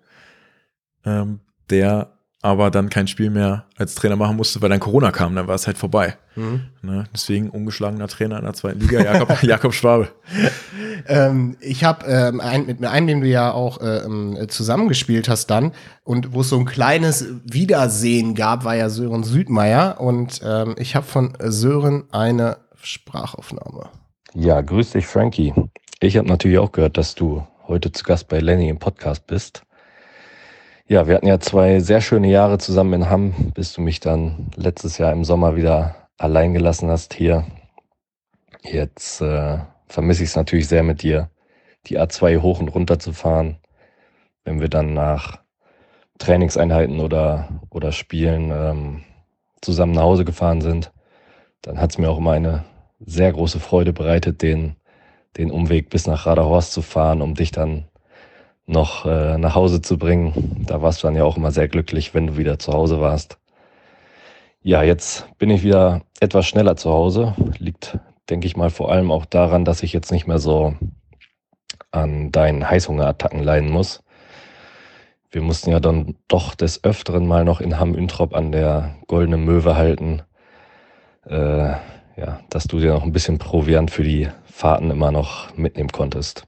ähm, 1.05 1.41
der 1.69 2.16
aber 2.47 2.71
dann 2.71 2.91
kein 2.91 3.09
Spiel 3.09 3.29
mehr 3.29 3.65
als 3.77 3.97
Trainer 3.97 4.15
machen 4.15 4.37
musste, 4.37 4.63
weil 4.63 4.69
dann 4.69 4.79
Corona 4.79 5.11
kam, 5.11 5.35
dann 5.35 5.49
war 5.49 5.57
es 5.57 5.67
halt 5.67 5.77
vorbei. 5.77 6.15
Mhm. 6.37 6.61
Ne? 6.81 7.05
Deswegen 7.13 7.51
ungeschlagener 7.51 8.07
Trainer 8.07 8.39
in 8.39 8.45
der 8.45 8.55
zweiten 8.55 8.79
Liga, 8.79 9.03
Jakob, 9.03 9.43
Jakob 9.43 9.75
Schwabe. 9.75 10.09
Ähm, 11.09 11.57
ich 11.61 11.83
habe 11.83 12.07
ähm, 12.07 12.41
ein, 12.41 12.67
mit 12.67 12.85
einem, 12.85 13.07
dem 13.09 13.21
du 13.21 13.27
ja 13.27 13.51
auch 13.51 13.81
äh, 13.81 14.05
ähm, 14.05 14.39
zusammengespielt 14.47 15.29
hast 15.29 15.49
dann 15.49 15.73
und 16.05 16.35
wo 16.35 16.43
es 16.43 16.49
so 16.49 16.59
ein 16.59 16.67
kleines 16.67 17.27
Wiedersehen 17.45 18.37
gab, 18.37 18.65
war 18.65 18.77
ja 18.77 18.91
Sören 18.91 19.25
Südmeier 19.25 20.01
und 20.01 20.41
ähm, 20.45 20.77
ich 20.79 20.95
habe 20.95 21.05
von 21.05 21.33
Sören 21.41 22.05
eine 22.13 22.59
Sprachaufnahme. 22.81 23.89
Ja, 24.35 24.61
grüß 24.61 24.91
dich, 24.91 25.09
Frankie. 25.09 25.53
Ich 25.99 26.17
habe 26.17 26.29
natürlich 26.29 26.59
auch 26.59 26.71
gehört, 26.71 26.97
dass 26.97 27.17
du 27.17 27.45
heute 27.67 27.91
zu 27.91 28.05
Gast 28.05 28.29
bei 28.29 28.39
Lenny 28.39 28.69
im 28.69 28.79
Podcast 28.79 29.27
bist. 29.27 29.66
Ja, 30.89 31.09
wir 31.09 31.17
hatten 31.17 31.27
ja 31.27 31.41
zwei 31.41 31.81
sehr 31.81 32.01
schöne 32.01 32.29
Jahre 32.29 32.59
zusammen 32.59 32.93
in 32.93 33.11
Hamm, 33.11 33.35
bis 33.55 33.73
du 33.73 33.81
mich 33.81 33.99
dann 33.99 34.53
letztes 34.55 34.99
Jahr 34.99 35.13
im 35.13 35.25
Sommer 35.25 35.57
wieder 35.57 35.97
allein 36.17 36.53
gelassen 36.53 36.89
hast 36.91 37.13
hier. 37.13 37.45
Jetzt 38.63 39.21
äh, 39.21 39.59
vermisse 39.89 40.23
ich 40.23 40.29
es 40.31 40.37
natürlich 40.37 40.69
sehr 40.69 40.85
mit 40.85 41.03
dir, 41.03 41.29
die 41.87 41.99
A2 41.99 42.41
hoch 42.41 42.61
und 42.61 42.69
runter 42.69 43.01
zu 43.01 43.13
fahren, 43.13 43.57
wenn 44.45 44.61
wir 44.61 44.69
dann 44.69 44.95
nach 44.95 45.41
Trainingseinheiten 46.19 47.01
oder, 47.01 47.49
oder 47.71 47.91
Spielen 47.91 48.53
ähm, 48.53 49.05
zusammen 49.63 49.93
nach 49.93 50.03
Hause 50.03 50.25
gefahren 50.25 50.61
sind. 50.61 50.93
Dann 51.63 51.81
hat 51.81 51.91
es 51.91 51.99
mir 51.99 52.09
auch 52.11 52.19
immer 52.19 52.33
eine 52.33 52.65
sehr 53.01 53.33
große 53.33 53.59
Freude 53.59 53.93
bereitet, 53.93 54.41
den, 54.41 54.77
den 55.37 55.51
Umweg 55.51 55.91
bis 55.91 56.07
nach 56.07 56.27
Raderhorst 56.27 56.73
zu 56.73 56.81
fahren, 56.81 57.23
um 57.23 57.35
dich 57.35 57.51
dann 57.51 57.89
noch 58.67 59.07
äh, 59.07 59.39
nach 59.39 59.55
Hause 59.55 59.81
zu 59.81 59.99
bringen. 59.99 60.65
Da 60.67 60.83
warst 60.83 61.03
du 61.03 61.07
dann 61.07 61.17
ja 61.17 61.25
auch 61.25 61.37
immer 61.37 61.53
sehr 61.53 61.69
glücklich, 61.69 62.15
wenn 62.15 62.27
du 62.27 62.37
wieder 62.37 62.59
zu 62.59 62.73
Hause 62.73 63.01
warst. 63.01 63.39
Ja, 64.63 64.83
jetzt 64.83 65.27
bin 65.39 65.51
ich 65.51 65.63
wieder 65.63 66.03
etwas 66.21 66.47
schneller 66.47 66.77
zu 66.77 66.93
Hause. 66.93 67.35
Liegt, 67.59 67.99
denke 68.29 68.47
ich 68.47 68.57
mal, 68.57 68.71
vor 68.71 68.91
allem 68.91 69.13
auch 69.13 69.25
daran, 69.25 69.65
dass 69.65 69.85
ich 69.85 69.93
jetzt 69.93 70.11
nicht 70.11 70.27
mehr 70.27 70.39
so 70.39 70.75
an 71.93 72.33
deinen 72.33 72.69
Heißhungerattacken 72.69 73.43
leiden 73.43 73.71
muss. 73.71 74.03
Wir 75.31 75.43
mussten 75.43 75.71
ja 75.71 75.81
dann 75.81 76.17
doch 76.29 76.55
des 76.55 76.83
Öfteren 76.83 77.27
mal 77.27 77.45
noch 77.45 77.61
in 77.61 77.79
Hamm-Üntrop 77.79 78.35
an 78.35 78.53
der 78.53 78.97
Goldenen 79.07 79.45
Möwe 79.45 79.77
halten. 79.77 80.23
Äh, 81.27 81.75
ja, 82.17 82.41
dass 82.51 82.65
du 82.65 82.81
dir 82.81 82.95
noch 82.95 83.03
ein 83.03 83.13
bisschen 83.13 83.39
Proviant 83.39 83.91
für 83.91 84.03
die 84.03 84.29
Fahrten 84.45 84.91
immer 84.91 85.13
noch 85.13 85.55
mitnehmen 85.57 85.93
konntest. 85.93 86.47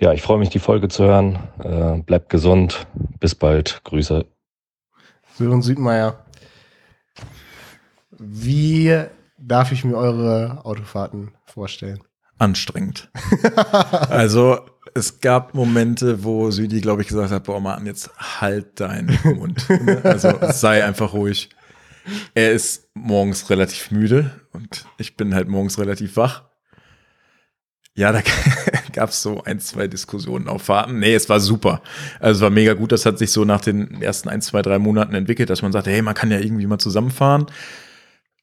Ja, 0.00 0.12
ich 0.12 0.22
freue 0.22 0.38
mich, 0.38 0.48
die 0.48 0.58
Folge 0.58 0.88
zu 0.88 1.04
hören. 1.04 1.38
Äh, 1.62 2.02
bleibt 2.02 2.28
gesund. 2.28 2.86
Bis 3.20 3.34
bald. 3.34 3.80
Grüße. 3.84 4.26
Sören 5.36 5.62
Südmeier. 5.62 6.24
Wie 8.10 9.04
darf 9.38 9.72
ich 9.72 9.84
mir 9.84 9.96
eure 9.96 10.64
Autofahrten 10.64 11.32
vorstellen? 11.46 12.00
Anstrengend. 12.38 13.10
also, 14.08 14.60
es 14.94 15.20
gab 15.20 15.54
Momente, 15.54 16.24
wo 16.24 16.50
Südi, 16.50 16.80
glaube 16.80 17.02
ich, 17.02 17.08
gesagt 17.08 17.30
hat, 17.30 17.44
boah, 17.44 17.60
Mann, 17.60 17.86
jetzt 17.86 18.10
halt 18.18 18.80
deinen 18.80 19.16
Mund. 19.22 19.66
also, 20.02 20.32
sei 20.50 20.84
einfach 20.84 21.12
ruhig. 21.12 21.50
Er 22.34 22.52
ist 22.52 22.90
morgens 22.94 23.48
relativ 23.48 23.90
müde 23.92 24.30
und 24.52 24.84
ich 24.98 25.16
bin 25.16 25.34
halt 25.34 25.48
morgens 25.48 25.78
relativ 25.78 26.16
wach. 26.16 26.42
Ja, 27.94 28.10
da 28.12 28.20
gab 28.94 29.10
es 29.10 29.22
so 29.22 29.42
ein, 29.44 29.60
zwei 29.60 29.86
Diskussionen 29.86 30.48
auf 30.48 30.62
Fahrten. 30.62 30.98
Nee, 30.98 31.14
es 31.14 31.28
war 31.28 31.40
super. 31.40 31.82
Also 32.20 32.38
es 32.38 32.42
war 32.42 32.50
mega 32.50 32.72
gut. 32.72 32.92
Das 32.92 33.04
hat 33.04 33.18
sich 33.18 33.30
so 33.30 33.44
nach 33.44 33.60
den 33.60 34.00
ersten 34.00 34.28
ein, 34.28 34.40
zwei, 34.40 34.62
drei 34.62 34.78
Monaten 34.78 35.14
entwickelt, 35.14 35.50
dass 35.50 35.62
man 35.62 35.72
sagte, 35.72 35.90
hey, 35.90 36.00
man 36.00 36.14
kann 36.14 36.30
ja 36.30 36.38
irgendwie 36.38 36.66
mal 36.66 36.78
zusammenfahren. 36.78 37.46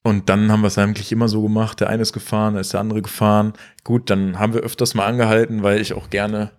Und 0.04 0.30
dann 0.30 0.52
haben 0.52 0.62
wir 0.62 0.68
es 0.68 0.78
eigentlich 0.78 1.12
immer 1.12 1.28
so 1.28 1.44
gemacht. 1.44 1.80
Der 1.80 1.90
eine 1.90 2.02
ist 2.02 2.14
gefahren, 2.14 2.56
da 2.56 2.60
ist 2.60 2.74
der 2.74 2.80
andere 2.80 3.02
gefahren. 3.02 3.54
Gut, 3.84 4.10
dann 4.10 4.40
haben 4.40 4.54
wir 4.54 4.62
öfters 4.62 4.94
mal 4.94 5.06
angehalten, 5.06 5.64
weil 5.64 5.80
ich 5.80 5.94
auch 5.94 6.10
gerne 6.10 6.52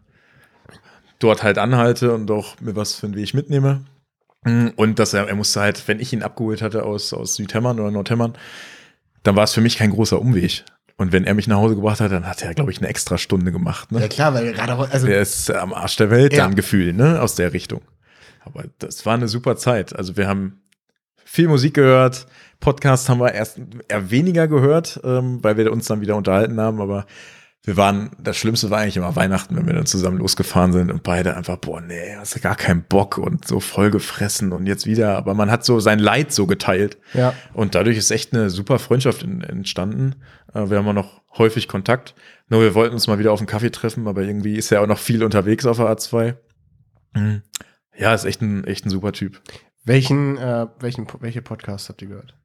dort 1.18 1.42
halt 1.42 1.58
anhalte 1.58 2.12
und 2.14 2.30
auch 2.30 2.60
mir 2.60 2.76
was 2.76 2.94
für 2.94 3.06
den 3.06 3.16
Weg 3.16 3.34
mitnehme. 3.34 3.84
Und 4.44 4.98
dass 4.98 5.14
er, 5.14 5.28
er 5.28 5.34
musste 5.36 5.60
halt, 5.60 5.86
wenn 5.86 6.00
ich 6.00 6.12
ihn 6.12 6.22
abgeholt 6.22 6.62
hatte 6.62 6.84
aus, 6.84 7.12
aus 7.12 7.36
Südhemmern 7.36 7.78
oder 7.78 7.92
Nordhemmern, 7.92 8.34
dann 9.22 9.36
war 9.36 9.44
es 9.44 9.52
für 9.52 9.60
mich 9.60 9.76
kein 9.76 9.90
großer 9.90 10.20
Umweg. 10.20 10.64
Und 10.96 11.12
wenn 11.12 11.24
er 11.24 11.34
mich 11.34 11.48
nach 11.48 11.56
Hause 11.56 11.74
gebracht 11.74 12.00
hat, 12.00 12.12
dann 12.12 12.26
hat 12.26 12.42
er, 12.42 12.54
glaube 12.54 12.70
ich, 12.70 12.78
eine 12.78 12.88
extra 12.88 13.18
Stunde 13.18 13.52
gemacht. 13.52 13.92
Ne? 13.92 14.00
Ja 14.00 14.08
klar, 14.08 14.34
weil 14.34 14.52
gerade 14.52 14.76
also 14.76 15.06
der 15.06 15.20
ist 15.20 15.50
am 15.50 15.72
Arsch 15.72 15.96
der 15.96 16.10
Welt, 16.10 16.32
ja. 16.32 16.44
dann 16.44 16.54
Gefühl, 16.54 16.92
ne, 16.92 17.20
aus 17.20 17.34
der 17.34 17.52
Richtung. 17.52 17.82
Aber 18.44 18.64
das 18.78 19.06
war 19.06 19.14
eine 19.14 19.28
super 19.28 19.56
Zeit. 19.56 19.96
Also 19.96 20.16
wir 20.16 20.28
haben 20.28 20.60
viel 21.24 21.48
Musik 21.48 21.74
gehört. 21.74 22.26
Podcast 22.60 23.08
haben 23.08 23.20
wir 23.20 23.32
erst 23.32 23.60
eher 23.88 24.10
weniger 24.10 24.48
gehört, 24.48 25.00
ähm, 25.04 25.42
weil 25.42 25.56
wir 25.56 25.72
uns 25.72 25.86
dann 25.86 26.00
wieder 26.00 26.16
unterhalten 26.16 26.60
haben. 26.60 26.80
Aber 26.80 27.06
wir 27.64 27.76
waren, 27.76 28.10
das 28.18 28.36
Schlimmste 28.36 28.70
war 28.70 28.80
eigentlich 28.80 28.96
immer 28.96 29.14
Weihnachten, 29.14 29.56
wenn 29.56 29.66
wir 29.66 29.74
dann 29.74 29.86
zusammen 29.86 30.18
losgefahren 30.18 30.72
sind 30.72 30.90
und 30.90 31.04
beide 31.04 31.36
einfach, 31.36 31.58
boah, 31.58 31.80
nee, 31.80 32.16
hast 32.16 32.34
du 32.34 32.40
gar 32.40 32.56
keinen 32.56 32.82
Bock 32.82 33.18
und 33.18 33.46
so 33.46 33.60
voll 33.60 33.92
gefressen 33.92 34.52
und 34.52 34.66
jetzt 34.66 34.84
wieder. 34.84 35.16
Aber 35.16 35.34
man 35.34 35.48
hat 35.48 35.64
so 35.64 35.78
sein 35.78 36.00
Leid 36.00 36.32
so 36.32 36.48
geteilt. 36.48 36.98
Ja. 37.14 37.34
Und 37.52 37.76
dadurch 37.76 37.96
ist 37.96 38.10
echt 38.10 38.34
eine 38.34 38.50
super 38.50 38.80
Freundschaft 38.80 39.22
in, 39.22 39.42
entstanden. 39.42 40.16
Äh, 40.52 40.70
wir 40.70 40.78
haben 40.78 40.88
auch 40.88 40.92
noch 40.92 41.22
häufig 41.38 41.68
Kontakt. 41.68 42.16
Nur 42.48 42.62
wir 42.62 42.74
wollten 42.74 42.94
uns 42.94 43.06
mal 43.06 43.20
wieder 43.20 43.30
auf 43.30 43.38
einen 43.38 43.46
Kaffee 43.46 43.70
treffen, 43.70 44.08
aber 44.08 44.22
irgendwie 44.22 44.56
ist 44.56 44.72
er 44.72 44.82
auch 44.82 44.88
noch 44.88 44.98
viel 44.98 45.22
unterwegs 45.22 45.64
auf 45.64 45.76
der 45.76 45.86
A2. 45.86 46.34
Mhm. 47.14 47.42
Ja, 47.96 48.12
ist 48.12 48.24
echt 48.24 48.42
ein, 48.42 48.64
echt 48.64 48.86
ein 48.86 48.90
super 48.90 49.12
Typ. 49.12 49.40
Welchen, 49.84 50.36
äh, 50.36 50.66
welchen, 50.80 51.06
welche 51.20 51.42
Podcasts 51.42 51.88
habt 51.88 52.02
ihr 52.02 52.08
gehört? 52.08 52.36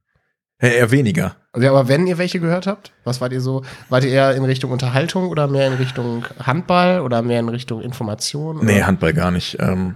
Ja, 0.61 0.69
eher 0.69 0.91
weniger. 0.91 1.35
Also, 1.53 1.67
aber 1.69 1.87
wenn 1.87 2.07
ihr 2.07 2.17
welche 2.17 2.39
gehört 2.39 2.65
habt, 2.65 2.91
was 3.03 3.21
wart 3.21 3.31
ihr 3.31 3.41
so? 3.41 3.63
Wart 3.89 4.03
ihr 4.03 4.11
eher 4.11 4.35
in 4.35 4.43
Richtung 4.43 4.71
Unterhaltung 4.71 5.29
oder 5.29 5.47
mehr 5.47 5.67
in 5.67 5.73
Richtung 5.73 6.25
Handball 6.39 7.01
oder 7.01 7.21
mehr 7.21 7.39
in 7.39 7.49
Richtung 7.49 7.81
Information? 7.81 8.57
Oder? 8.57 8.65
Nee, 8.65 8.83
Handball 8.83 9.13
gar 9.13 9.31
nicht. 9.31 9.57
Ähm, 9.59 9.95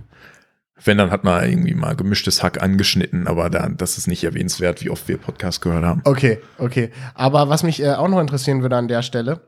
wenn, 0.83 0.97
dann 0.97 1.11
hat 1.11 1.23
man 1.23 1.47
irgendwie 1.47 1.75
mal 1.75 1.95
gemischtes 1.95 2.41
Hack 2.41 2.61
angeschnitten, 2.61 3.27
aber 3.27 3.49
dann, 3.49 3.77
das 3.77 3.97
ist 3.97 4.07
nicht 4.07 4.23
erwähnenswert, 4.23 4.83
wie 4.83 4.89
oft 4.89 5.07
wir 5.07 5.17
Podcast 5.17 5.61
gehört 5.61 5.85
haben. 5.85 6.01
Okay, 6.05 6.39
okay. 6.57 6.91
Aber 7.13 7.49
was 7.49 7.63
mich 7.63 7.81
äh, 7.81 7.93
auch 7.93 8.07
noch 8.07 8.19
interessieren 8.19 8.61
würde 8.61 8.77
an 8.77 8.87
der 8.87 9.01
Stelle, 9.01 9.41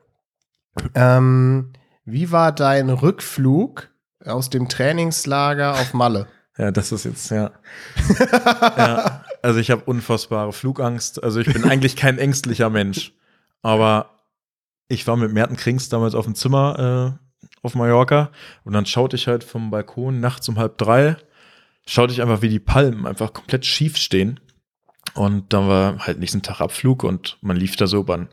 ähm, 0.96 1.74
wie 2.06 2.32
war 2.32 2.52
dein 2.52 2.90
Rückflug 2.90 3.90
aus 4.24 4.50
dem 4.50 4.70
Trainingslager 4.70 5.74
auf 5.74 5.94
Malle? 5.94 6.28
Ja, 6.58 6.72
das 6.72 6.92
ist 6.92 7.06
jetzt, 7.06 7.32
ja. 7.32 7.52
ja. 8.78 9.23
Also 9.44 9.60
ich 9.60 9.70
habe 9.70 9.84
unfassbare 9.84 10.54
Flugangst. 10.54 11.22
Also 11.24 11.40
ich 11.42 11.52
bin 11.52 11.66
eigentlich 11.66 11.96
kein 11.96 12.18
ängstlicher 12.18 12.72
Mensch. 12.72 13.14
Aber 13.62 14.10
ich 14.88 15.06
war 15.06 15.18
mit 15.18 15.32
Merten 15.32 15.58
Krings 15.58 15.90
damals 15.90 16.16
auf 16.16 16.26
dem 16.26 16.34
Zimmer 16.34 17.20
äh, 17.20 17.48
auf 17.62 17.76
Mallorca 17.76 18.32
und 18.64 18.74
dann 18.74 18.86
schaute 18.86 19.16
ich 19.16 19.28
halt 19.28 19.44
vom 19.44 19.70
Balkon 19.70 20.20
nachts 20.20 20.48
um 20.50 20.58
halb 20.58 20.78
drei, 20.78 21.18
schaute 21.86 22.14
ich 22.14 22.22
einfach, 22.22 22.42
wie 22.42 22.50
die 22.50 22.60
Palmen 22.60 23.06
einfach 23.06 23.34
komplett 23.34 23.66
schief 23.66 23.98
stehen. 23.98 24.40
Und 25.14 25.54
dann 25.54 25.68
war 25.68 26.00
halt 26.00 26.20
nächsten 26.20 26.42
Tag 26.42 26.62
Abflug 26.62 27.04
und 27.04 27.38
man 27.42 27.58
lief 27.58 27.76
da 27.76 27.88
so 27.88 28.00
über 28.00 28.18
den 28.18 28.30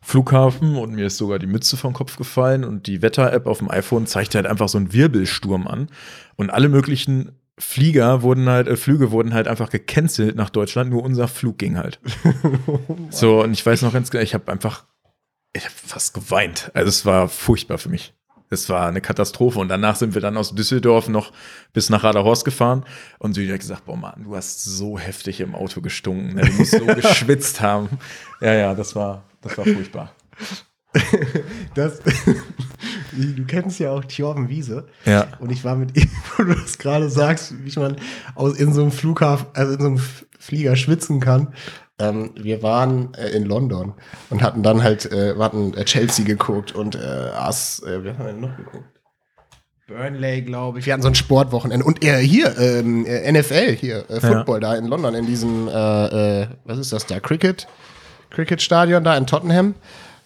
Flughafen 0.00 0.76
und 0.76 0.92
mir 0.92 1.06
ist 1.06 1.18
sogar 1.18 1.38
die 1.38 1.46
Mütze 1.46 1.76
vom 1.76 1.92
Kopf 1.92 2.16
gefallen 2.16 2.64
und 2.64 2.86
die 2.86 3.02
Wetter-App 3.02 3.46
auf 3.46 3.58
dem 3.58 3.70
iPhone 3.70 4.06
zeigte 4.06 4.38
halt 4.38 4.46
einfach 4.46 4.68
so 4.68 4.78
einen 4.78 4.92
Wirbelsturm 4.92 5.66
an 5.66 5.88
und 6.36 6.50
alle 6.50 6.68
möglichen 6.68 7.32
Flieger 7.62 8.22
wurden 8.22 8.48
halt, 8.48 8.68
äh, 8.68 8.76
Flüge 8.76 9.10
wurden 9.12 9.32
halt 9.32 9.48
einfach 9.48 9.70
gecancelt 9.70 10.36
nach 10.36 10.50
Deutschland, 10.50 10.90
nur 10.90 11.02
unser 11.02 11.28
Flug 11.28 11.58
ging 11.58 11.78
halt. 11.78 12.00
so, 13.10 13.42
und 13.42 13.52
ich 13.52 13.64
weiß 13.64 13.82
noch 13.82 13.92
ganz 13.92 14.10
genau, 14.10 14.22
ich 14.22 14.34
habe 14.34 14.50
einfach, 14.50 14.84
ich 15.52 15.64
habe 15.64 15.74
fast 15.74 16.12
geweint. 16.12 16.70
Also 16.74 16.88
es 16.88 17.06
war 17.06 17.28
furchtbar 17.28 17.78
für 17.78 17.88
mich. 17.88 18.14
Es 18.50 18.68
war 18.68 18.86
eine 18.86 19.00
Katastrophe. 19.00 19.58
Und 19.58 19.68
danach 19.68 19.96
sind 19.96 20.12
wir 20.12 20.20
dann 20.20 20.36
aus 20.36 20.54
Düsseldorf 20.54 21.08
noch 21.08 21.32
bis 21.72 21.88
nach 21.88 22.04
Raderhorst 22.04 22.44
gefahren. 22.44 22.84
Und 23.18 23.32
sie 23.32 23.50
hat 23.50 23.60
gesagt, 23.60 23.86
boah 23.86 23.96
Mann, 23.96 24.24
du 24.24 24.36
hast 24.36 24.62
so 24.64 24.98
heftig 24.98 25.40
im 25.40 25.54
Auto 25.54 25.80
gestunken. 25.80 26.34
Ne? 26.34 26.42
Du 26.42 26.52
musst 26.52 26.72
so 26.72 26.84
geschwitzt 26.86 27.62
haben. 27.62 27.88
Ja, 28.42 28.52
ja, 28.52 28.74
das 28.74 28.94
war, 28.94 29.24
das 29.40 29.56
war 29.56 29.64
furchtbar. 29.64 30.14
das, 31.74 32.00
du 33.12 33.44
kennst 33.46 33.80
ja 33.80 33.90
auch 33.90 34.04
Thjorven 34.04 34.48
Wiese. 34.48 34.86
Ja. 35.04 35.28
Und 35.40 35.50
ich 35.50 35.64
war 35.64 35.76
mit 35.76 35.96
ihm, 35.96 36.08
wo 36.36 36.44
du 36.44 36.54
das 36.54 36.78
gerade 36.78 37.08
sagst, 37.08 37.54
wie 37.64 37.78
man 37.78 37.96
aus, 38.34 38.58
in 38.58 38.72
so 38.72 38.82
einem 38.82 38.92
Flughafen, 38.92 39.46
also 39.54 39.74
in 39.74 39.80
so 39.80 39.86
einem 39.86 40.00
Flieger 40.38 40.76
schwitzen 40.76 41.20
kann. 41.20 41.54
Ähm, 41.98 42.32
wir 42.34 42.62
waren 42.62 43.14
äh, 43.14 43.28
in 43.28 43.44
London 43.44 43.94
und 44.30 44.42
hatten 44.42 44.62
dann 44.62 44.82
halt, 44.82 45.10
äh, 45.12 45.34
hatten 45.38 45.74
äh, 45.74 45.84
Chelsea 45.84 46.24
geguckt 46.24 46.74
und 46.74 46.94
äh, 46.94 46.98
Ass, 46.98 47.82
äh, 47.86 48.02
wir 48.02 48.18
haben 48.18 48.26
denn 48.26 48.40
noch 48.40 48.56
geguckt? 48.56 48.84
Burnley, 49.86 50.42
glaube 50.42 50.78
ich. 50.78 50.86
Wir 50.86 50.94
hatten 50.94 51.02
so 51.02 51.08
ein 51.08 51.14
Sportwochenende. 51.14 51.84
Und 51.84 52.02
er 52.02 52.18
hier, 52.18 52.56
ähm, 52.58 53.04
äh, 53.04 53.30
NFL 53.30 53.76
hier, 53.76 54.08
äh, 54.08 54.20
Football 54.20 54.62
ja. 54.62 54.70
da 54.70 54.74
in 54.76 54.86
London, 54.86 55.14
in 55.14 55.26
diesem, 55.26 55.68
äh, 55.68 56.42
äh, 56.42 56.46
was 56.64 56.78
ist 56.78 56.92
das 56.92 57.06
da, 57.06 57.20
Cricket? 57.20 57.66
Cricket-Stadion 58.30 59.04
da 59.04 59.16
in 59.16 59.26
Tottenham. 59.26 59.74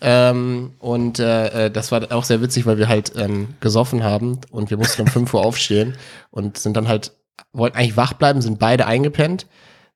Ähm, 0.01 0.73
und 0.79 1.19
äh, 1.19 1.67
äh, 1.67 1.71
das 1.71 1.91
war 1.93 2.13
auch 2.13 2.25
sehr 2.25 2.43
witzig, 2.43 2.67
weil 2.67 2.79
wir 2.79 2.89
halt 2.89 3.13
ähm, 3.17 3.49
gesoffen 3.61 4.05
haben 4.05 4.41
und 4.51 4.71
wir 4.71 4.77
mussten 4.77 5.03
um 5.03 5.09
5 5.09 5.33
Uhr 5.35 5.45
aufstehen 5.45 5.97
und 6.31 6.59
sind 6.59 6.77
dann 6.77 6.89
halt, 6.89 7.13
wollten 7.53 7.77
eigentlich 7.77 7.97
wach 7.97 8.13
bleiben, 8.13 8.43
sind 8.43 8.59
beide 8.59 8.87
eingepennt. 8.87 9.47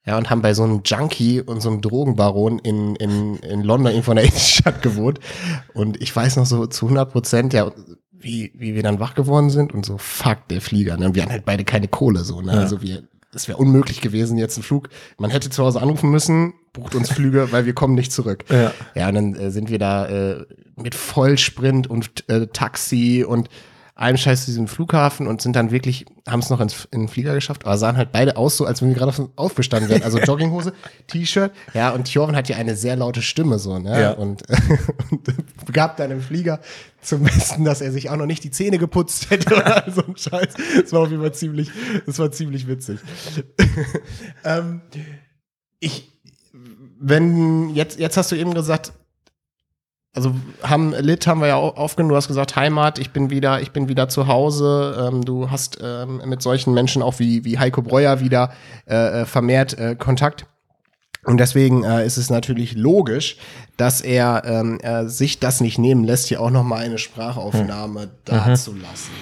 Ja, 0.07 0.17
und 0.17 0.31
haben 0.31 0.41
bei 0.41 0.55
so 0.55 0.63
einem 0.63 0.81
Junkie 0.83 1.43
und 1.43 1.61
so 1.61 1.69
einem 1.69 1.83
Drogenbaron 1.83 2.59
in, 2.61 2.97
in, 2.97 3.37
in 3.37 3.63
London 3.63 3.93
irgendwo 3.93 4.13
in 4.13 4.17
der 4.17 4.25
Innenstadt 4.25 4.81
gewohnt. 4.81 5.21
Und 5.75 6.01
ich 6.01 6.17
weiß 6.17 6.37
noch 6.37 6.47
so 6.47 6.67
zu 6.67 6.87
100 6.87 7.13
Prozent, 7.13 7.53
ja, 7.53 7.71
wie, 8.11 8.51
wie 8.55 8.75
wir 8.75 8.83
dann 8.83 8.99
wach 8.99 9.15
geworden 9.15 9.51
sind 9.51 9.75
und 9.75 9.85
so, 9.85 9.99
fuck, 9.99 10.49
der 10.49 10.63
Flieger. 10.63 10.97
Ne? 10.97 11.15
Wir 11.15 11.23
hatten 11.23 11.33
halt 11.33 11.45
beide 11.45 11.65
keine 11.65 11.87
Kohle, 11.87 12.25
so, 12.25 12.41
ne? 12.41 12.53
Ja. 12.53 12.61
Also 12.61 12.81
wir 12.81 13.03
es 13.33 13.49
wäre 13.49 13.59
unmöglich 13.59 14.01
gewesen, 14.01 14.39
jetzt 14.39 14.57
einen 14.57 14.65
Flug. 14.65 14.89
Man 15.19 15.31
hätte 15.31 15.51
zu 15.51 15.63
Hause 15.63 15.81
anrufen 15.81 16.11
müssen, 16.11 16.55
bucht 16.73 16.95
uns 16.95 17.11
Flüge, 17.11 17.53
weil 17.53 17.67
wir 17.67 17.75
kommen 17.75 17.95
nicht 17.95 18.13
zurück. 18.13 18.45
Ja. 18.49 18.73
Ja, 18.95 19.09
und 19.09 19.15
dann 19.15 19.35
äh, 19.35 19.51
sind 19.51 19.71
wir 19.71 19.79
da 19.79 20.07
äh, 20.09 20.47
mit 20.77 20.95
Vollsprint 20.95 21.89
und 21.89 22.29
äh, 22.29 22.47
Taxi 22.49 23.25
und 23.27 23.49
einem 24.01 24.17
Scheiß 24.17 24.47
zu 24.47 24.51
diesem 24.51 24.67
Flughafen 24.67 25.27
und 25.27 25.43
sind 25.43 25.55
dann 25.55 25.71
wirklich, 25.71 26.07
haben 26.27 26.41
es 26.41 26.49
noch 26.49 26.61
ins, 26.61 26.89
in 26.91 27.01
den 27.01 27.09
Flieger 27.09 27.35
geschafft, 27.35 27.67
aber 27.67 27.77
sahen 27.77 27.99
halt 27.99 28.13
beide 28.13 28.39
aus 28.39 28.57
so, 28.57 28.65
als 28.65 28.81
wenn 28.81 28.89
wir 28.89 28.95
gerade 28.95 29.11
auf, 29.11 29.21
aufgestanden 29.37 29.91
wären. 29.91 30.03
Also 30.03 30.19
Jogginghose, 30.25 30.73
T-Shirt, 31.07 31.53
ja, 31.75 31.91
und 31.91 32.11
Thorven 32.11 32.35
hat 32.35 32.49
ja 32.49 32.57
eine 32.57 32.77
sehr 32.77 32.97
laute 32.97 33.21
Stimme 33.21 33.59
so, 33.59 33.79
ne? 33.79 34.01
Ja. 34.01 34.13
Und, 34.13 34.43
und 35.11 35.23
gab 35.75 35.99
dann 35.99 36.11
im 36.13 36.23
Flieger 36.23 36.61
zum 37.03 37.25
Besten, 37.25 37.67
dass 37.67 37.83
er 37.83 37.93
sich 37.93 38.09
auch 38.09 38.17
noch 38.17 38.25
nicht 38.25 38.43
die 38.43 38.51
Zähne 38.51 38.79
geputzt 38.79 39.29
hätte 39.29 39.55
oder 39.55 39.85
so 39.95 40.03
ein 40.03 40.17
Scheiß. 40.17 40.55
Das 40.81 40.93
war 40.95 41.01
auf 41.01 41.11
jeden 41.11 41.21
Fall 41.21 41.35
ziemlich, 41.35 41.71
das 42.07 42.19
war 42.19 42.33
ziemlich 42.33 42.67
witzig. 42.69 43.01
ähm, 44.45 44.81
ich, 45.79 46.11
wenn, 46.99 47.75
jetzt, 47.75 47.99
jetzt 47.99 48.17
hast 48.17 48.33
du 48.33 48.37
eben 48.37 48.55
gesagt, 48.55 48.95
also 50.15 50.35
haben 50.63 50.93
Lit 50.99 51.27
haben 51.27 51.41
wir 51.41 51.49
ja 51.49 51.57
au- 51.57 51.71
aufgenommen, 51.77 52.11
du 52.11 52.17
hast 52.17 52.29
gesagt, 52.29 52.57
Heimat, 52.57 52.99
ich 52.99 53.11
bin 53.11 53.31
wieder, 53.31 53.61
ich 53.61 53.71
bin 53.71 53.89
wieder 53.89 54.09
zu 54.09 54.27
Hause. 54.27 55.09
Ähm, 55.09 55.25
du 55.25 55.51
hast 55.51 55.79
ähm, 55.83 56.21
mit 56.27 56.43
solchen 56.43 56.75
Menschen 56.75 57.03
auch 57.03 57.19
wie, 57.19 57.45
wie 57.45 57.59
Heiko 57.59 57.81
Breuer 57.83 58.21
wieder 58.21 58.53
äh, 58.89 59.23
äh, 59.23 59.25
vermehrt 59.27 59.79
äh, 59.79 59.95
Kontakt. 59.97 60.47
Und 61.25 61.39
deswegen 61.39 61.85
äh, 61.85 62.05
ist 62.07 62.17
es 62.17 62.31
natürlich 62.31 62.75
logisch, 62.75 63.37
dass 63.77 64.01
er 64.01 64.43
ähm, 64.47 64.81
äh, 64.81 65.07
sich 65.07 65.39
das 65.39 65.61
nicht 65.61 65.79
nehmen 65.79 66.03
lässt, 66.03 66.29
hier 66.29 66.41
auch 66.41 66.51
noch 66.51 66.65
mal 66.65 66.79
eine 66.79 66.97
Sprachaufnahme 66.99 68.09
dazulassen. 68.25 69.13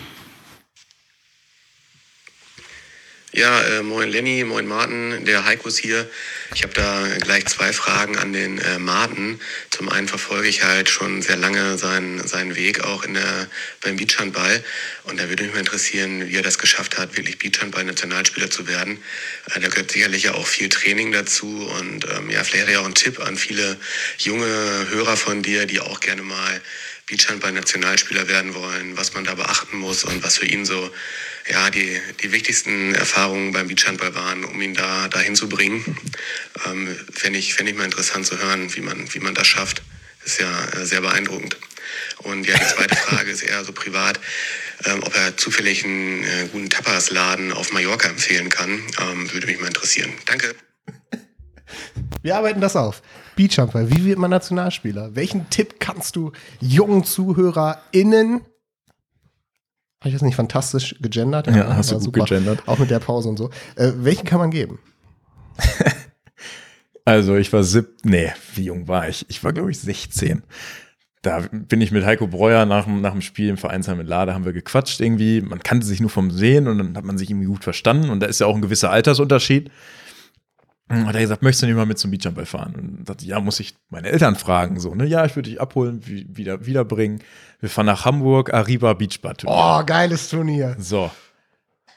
Ja, 3.39 3.63
äh, 3.63 3.85
moin 3.85 4.09
Lenny, 4.09 4.43
moin 4.43 4.67
Martin, 4.67 5.25
der 5.25 5.45
Heiko 5.45 5.69
ist 5.69 5.79
hier. 5.79 6.11
Ich 6.57 6.65
habe 6.65 6.75
da 6.75 7.07
gleich 7.21 7.47
zwei 7.47 7.73
Fragen 7.73 8.19
an 8.19 8.33
den 8.33 8.59
äh, 8.59 8.81
Martin. 8.81 9.39
Zum 9.71 9.89
einen 9.89 10.09
verfolge 10.09 10.49
ich 10.49 10.65
halt 10.65 10.89
schon 10.89 11.23
sehr 11.23 11.37
lange 11.37 11.79
seinen, 11.79 12.27
seinen 12.27 12.57
Weg 12.57 12.83
auch 12.83 13.05
in 13.05 13.15
der, 13.15 13.47
beim 13.81 13.95
Beachhandball. 13.95 14.65
Und 15.05 15.21
da 15.21 15.29
würde 15.29 15.45
mich 15.45 15.53
mal 15.53 15.61
interessieren, 15.61 16.29
wie 16.29 16.35
er 16.35 16.43
das 16.43 16.59
geschafft 16.59 16.99
hat, 16.99 17.17
wirklich 17.17 17.39
Beachhandball-Nationalspieler 17.39 18.51
zu 18.51 18.67
werden. 18.67 18.99
Äh, 19.55 19.61
da 19.61 19.69
gehört 19.69 19.93
sicherlich 19.93 20.25
ja 20.25 20.35
auch 20.35 20.49
viel 20.49 20.69
Training 20.69 21.13
dazu. 21.13 21.71
Und 21.79 22.07
ähm, 22.11 22.31
ja, 22.31 22.43
vielleicht 22.43 22.69
ja 22.69 22.81
auch 22.81 22.87
einen 22.87 22.97
Tipp 22.97 23.21
an 23.21 23.37
viele 23.37 23.77
junge 24.19 24.89
Hörer 24.91 25.17
von 25.17 25.45
dir, 25.45 25.67
die 25.67 25.79
auch 25.79 26.01
gerne 26.01 26.23
mal 26.23 26.61
Beachhandball-Nationalspieler 27.09 28.29
werden 28.29 28.55
wollen, 28.55 28.97
was 28.97 29.15
man 29.15 29.25
da 29.25 29.35
beachten 29.35 29.79
muss 29.79 30.05
und 30.05 30.23
was 30.23 30.39
für 30.39 30.47
ihn 30.47 30.65
so 30.65 30.91
ja, 31.51 31.71
die, 31.71 32.01
die 32.23 32.33
wichtigsten 32.33 32.95
Erfahrungen 32.95 33.53
beim 33.53 33.69
Beachhandball 33.69 34.15
waren, 34.15 34.45
um 34.45 34.61
ihn 34.61 34.75
da 34.75 35.09
dahin 35.09 35.35
zu 35.35 35.49
bringen. 35.49 35.97
Ähm, 36.67 36.95
Fände 37.13 37.39
ich, 37.39 37.55
fänd 37.55 37.69
ich 37.69 37.77
mal 37.77 37.85
interessant 37.85 38.27
zu 38.27 38.39
hören, 38.39 38.75
wie 38.75 38.81
man, 38.81 39.13
wie 39.15 39.21
man 39.21 39.35
das 39.35 39.47
schafft. 39.47 39.83
Ist 40.25 40.41
ja 40.41 40.65
äh, 40.73 40.85
sehr 40.85 41.01
beeindruckend. 41.01 41.57
Und 42.19 42.47
ja, 42.47 42.59
die 42.59 42.67
zweite 42.67 42.97
Frage 43.09 43.31
ist 43.31 43.43
eher 43.43 43.65
so 43.65 43.73
privat, 43.73 44.21
ähm, 44.85 45.03
ob 45.03 45.17
er 45.17 45.37
zufällig 45.37 45.85
einen 45.85 46.25
äh, 46.25 46.49
guten 46.53 46.69
Tapas-Laden 46.69 47.53
auf 47.53 47.73
Mallorca 47.73 48.09
empfehlen 48.09 48.51
kann. 48.51 48.83
Ähm, 49.01 49.33
würde 49.33 49.47
mich 49.47 49.59
mal 49.59 49.69
interessieren. 49.69 50.13
Danke. 50.27 50.55
Wir 52.23 52.37
arbeiten 52.37 52.61
das 52.61 52.77
auf. 52.77 53.03
Beachhandball, 53.39 53.89
wie 53.91 54.05
wird 54.05 54.19
man 54.19 54.31
Nationalspieler? 54.31 55.15
Welchen 55.15 55.49
Tipp 55.49 55.79
kannst 55.79 56.17
du 56.17 56.33
jungen 56.61 57.05
ZuhörerInnen 57.05 58.41
habe 60.01 60.11
ich 60.11 60.13
das 60.15 60.23
nicht 60.23 60.37
fantastisch 60.37 60.95
gegendert? 61.01 61.49
Ja, 61.49 61.75
hast 61.75 61.91
du 61.91 61.99
gut 61.99 62.15
gegendert. 62.15 62.63
Auch 62.67 62.79
mit 62.79 62.89
der 62.91 63.01
Pause 63.01 63.29
und 63.31 63.37
so. 63.37 63.51
Äh, 63.75 63.91
welchen 63.97 64.25
kann 64.27 64.39
man 64.39 64.51
geben? 64.51 64.79
Also 67.05 67.37
ich 67.37 67.51
war 67.55 67.63
sieb, 67.65 67.87
nee, 68.05 68.31
wie 68.55 68.65
jung 68.65 68.87
war 68.87 69.09
ich? 69.09 69.25
Ich 69.31 69.43
war, 69.43 69.55
glaube 69.55 69.71
ich, 69.71 69.79
16. 69.81 70.43
Da 71.23 71.41
bin 71.51 71.81
ich 71.81 71.91
mit 71.91 72.05
Heiko 72.05 72.27
Breuer 72.27 72.67
nach, 72.67 72.85
dem- 72.85 73.01
nach 73.01 73.13
dem 73.13 73.23
Spiel 73.23 73.49
im 73.49 73.57
Vereinsheim 73.57 73.99
in 74.01 74.07
Lade, 74.07 74.35
haben 74.35 74.45
wir 74.45 74.53
gequatscht 74.53 75.01
irgendwie. 75.01 75.41
Man 75.41 75.61
kannte 75.63 75.87
sich 75.87 76.01
nur 76.01 76.11
vom 76.11 76.31
Sehen 76.31 76.69
und 76.69 76.77
dann 76.77 76.97
hat 76.99 77.05
man 77.05 77.17
sich 77.17 77.31
irgendwie 77.31 77.47
gut 77.47 77.65
verstanden. 77.65 78.11
Und 78.11 78.21
da 78.21 78.27
ist 78.27 78.41
ja 78.41 78.47
auch 78.47 78.55
ein 78.55 78.61
gewisser 78.61 78.91
Altersunterschied. 78.91 79.71
Und 80.91 81.07
hat 81.07 81.15
er 81.15 81.21
gesagt, 81.21 81.43
möchtest 81.43 81.63
du 81.63 81.67
nicht 81.67 81.77
mal 81.77 81.85
mit 81.87 81.99
zum 81.99 82.11
Beachhandball 82.11 82.47
fahren? 82.47 82.75
Und 82.75 83.09
dachte, 83.09 83.25
ja, 83.27 83.41
muss 83.41 83.61
ich 83.61 83.75
meine 83.91 84.09
Eltern 84.09 84.37
fragen. 84.37 84.81
So, 84.81 84.95
ne? 84.95 85.05
Ja, 85.05 85.25
ich 85.27 85.37
würde 85.37 85.51
dich 85.51 85.61
abholen, 85.61 86.01
wie- 86.07 86.27
wieder, 86.35 86.65
wiederbringen. 86.65 87.21
Wir 87.61 87.69
fahren 87.69 87.87
nach 87.87 88.05
Hamburg, 88.07 88.55
Arriba 88.55 88.95
Beachbad. 88.95 89.43
Oh, 89.47 89.83
geiles 89.85 90.29
Turnier. 90.31 90.77
So. 90.79 91.11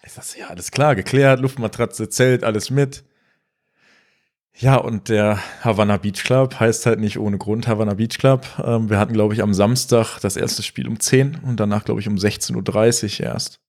Ich 0.03 0.11
sag, 0.11 0.23
so, 0.23 0.39
ja, 0.39 0.47
alles 0.47 0.71
klar, 0.71 0.95
geklärt, 0.95 1.39
Luftmatratze, 1.39 2.09
Zelt, 2.09 2.43
alles 2.43 2.69
mit. 2.69 3.03
Ja, 4.57 4.75
und 4.75 5.07
der 5.09 5.39
Havana 5.61 5.97
Beach 5.97 6.23
Club 6.23 6.59
heißt 6.59 6.85
halt 6.85 6.99
nicht 6.99 7.17
ohne 7.17 7.37
Grund 7.37 7.67
Havana 7.67 7.93
Beach 7.93 8.17
Club. 8.17 8.45
Ähm, 8.63 8.89
wir 8.89 8.99
hatten, 8.99 9.13
glaube 9.13 9.33
ich, 9.33 9.41
am 9.41 9.53
Samstag 9.53 10.19
das 10.19 10.35
erste 10.35 10.61
Spiel 10.63 10.87
um 10.87 10.99
10 10.99 11.35
und 11.45 11.59
danach, 11.59 11.85
glaube 11.85 12.01
ich, 12.01 12.07
um 12.07 12.15
16.30 12.15 13.21
Uhr 13.21 13.25
erst. 13.27 13.59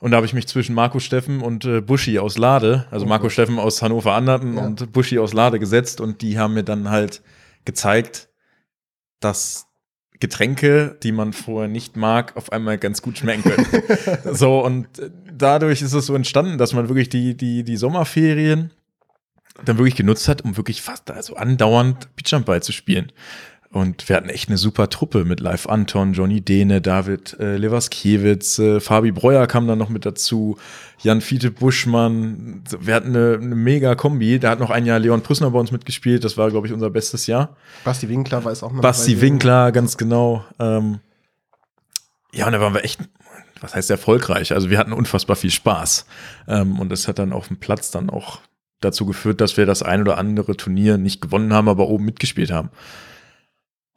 Und 0.00 0.12
da 0.12 0.16
habe 0.18 0.26
ich 0.26 0.32
mich 0.32 0.46
zwischen 0.46 0.74
Marco 0.74 1.00
Steffen 1.00 1.40
und 1.40 1.64
äh, 1.64 1.80
Buschi 1.80 2.18
aus 2.18 2.38
Lade, 2.38 2.86
also 2.90 3.04
Marco 3.04 3.28
Steffen 3.28 3.58
aus 3.58 3.82
Hannover 3.82 4.14
Anderten 4.14 4.56
Ja. 4.56 4.64
und 4.64 4.92
Buschi 4.92 5.18
aus 5.18 5.32
Lade 5.32 5.58
gesetzt 5.58 6.00
und 6.00 6.22
die 6.22 6.38
haben 6.38 6.54
mir 6.54 6.62
dann 6.62 6.88
halt 6.88 7.20
gezeigt, 7.64 8.28
dass 9.20 9.66
Getränke, 10.20 10.96
die 11.02 11.12
man 11.12 11.32
vorher 11.32 11.68
nicht 11.68 11.96
mag, 11.96 12.36
auf 12.36 12.52
einmal 12.52 12.78
ganz 12.78 13.02
gut 13.02 13.18
schmecken 13.18 13.42
können. 13.44 13.66
so, 14.34 14.64
und 14.64 14.98
äh, 14.98 15.10
dadurch 15.32 15.82
ist 15.82 15.92
es 15.92 16.06
so 16.06 16.14
entstanden, 16.14 16.58
dass 16.58 16.72
man 16.74 16.88
wirklich 16.88 17.08
die, 17.08 17.36
die, 17.36 17.64
die 17.64 17.76
Sommerferien 17.76 18.72
dann 19.64 19.78
wirklich 19.78 19.96
genutzt 19.96 20.28
hat, 20.28 20.42
um 20.42 20.56
wirklich 20.56 20.82
fast 20.82 21.10
also 21.10 21.34
andauernd 21.34 22.14
Beachhandball 22.14 22.62
zu 22.62 22.70
spielen. 22.72 23.10
Und 23.70 24.08
wir 24.08 24.16
hatten 24.16 24.30
echt 24.30 24.48
eine 24.48 24.56
super 24.56 24.88
Truppe 24.88 25.26
mit 25.26 25.40
Live 25.40 25.66
Anton, 25.66 26.14
Johnny 26.14 26.40
Dehne, 26.40 26.80
David 26.80 27.36
äh, 27.38 27.58
Lewaskiewicz, 27.58 28.58
äh, 28.58 28.80
Fabi 28.80 29.12
Breuer 29.12 29.46
kam 29.46 29.66
dann 29.68 29.78
noch 29.78 29.90
mit 29.90 30.06
dazu, 30.06 30.56
Jan 31.02 31.20
Fiete 31.20 31.50
Buschmann. 31.50 32.64
Wir 32.80 32.94
hatten 32.94 33.14
eine, 33.14 33.38
eine 33.40 33.54
mega 33.54 33.94
Kombi. 33.94 34.38
Da 34.38 34.50
hat 34.50 34.58
noch 34.58 34.70
ein 34.70 34.86
Jahr 34.86 34.98
Leon 34.98 35.22
Prüssner 35.22 35.50
bei 35.50 35.58
uns 35.58 35.70
mitgespielt. 35.70 36.24
Das 36.24 36.38
war, 36.38 36.50
glaube 36.50 36.66
ich, 36.66 36.72
unser 36.72 36.88
bestes 36.88 37.26
Jahr. 37.26 37.56
Basti 37.84 38.08
Winkler 38.08 38.42
war 38.42 38.52
es 38.52 38.62
auch 38.62 38.72
mal 38.72 38.80
Basti. 38.80 39.20
Winkler, 39.20 39.70
ganz 39.70 39.98
genau. 39.98 40.44
Ähm, 40.58 41.00
ja, 42.32 42.46
und 42.46 42.52
da 42.52 42.60
waren 42.60 42.72
wir 42.72 42.84
echt, 42.84 43.00
was 43.60 43.74
heißt 43.74 43.90
erfolgreich? 43.90 44.52
Also 44.52 44.70
wir 44.70 44.78
hatten 44.78 44.94
unfassbar 44.94 45.36
viel 45.36 45.50
Spaß. 45.50 46.06
Ähm, 46.48 46.80
und 46.80 46.88
das 46.88 47.06
hat 47.06 47.18
dann 47.18 47.34
auf 47.34 47.48
dem 47.48 47.58
Platz 47.58 47.90
dann 47.90 48.08
auch 48.08 48.40
dazu 48.80 49.04
geführt, 49.04 49.42
dass 49.42 49.58
wir 49.58 49.66
das 49.66 49.82
ein 49.82 50.00
oder 50.00 50.16
andere 50.16 50.56
Turnier 50.56 50.96
nicht 50.96 51.20
gewonnen 51.20 51.52
haben, 51.52 51.68
aber 51.68 51.88
oben 51.88 52.06
mitgespielt 52.06 52.50
haben. 52.50 52.70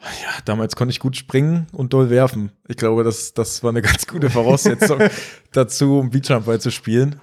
Ja, 0.02 0.42
damals 0.46 0.76
konnte 0.76 0.92
ich 0.92 1.00
gut 1.00 1.16
springen 1.16 1.68
und 1.74 1.94
doll 1.94 2.10
werfen. 2.10 2.52
Ich 2.68 2.78
glaube, 2.78 3.04
das, 3.04 3.34
das 3.34 3.64
war 3.64 3.70
eine 3.70 3.82
ganz 3.84 4.08
gute 4.08 4.30
Voraussetzung 4.30 5.00
dazu, 5.52 6.00
um 6.00 6.10
Beachhandball 6.10 6.60
zu 6.60 6.72
spielen. 6.72 7.20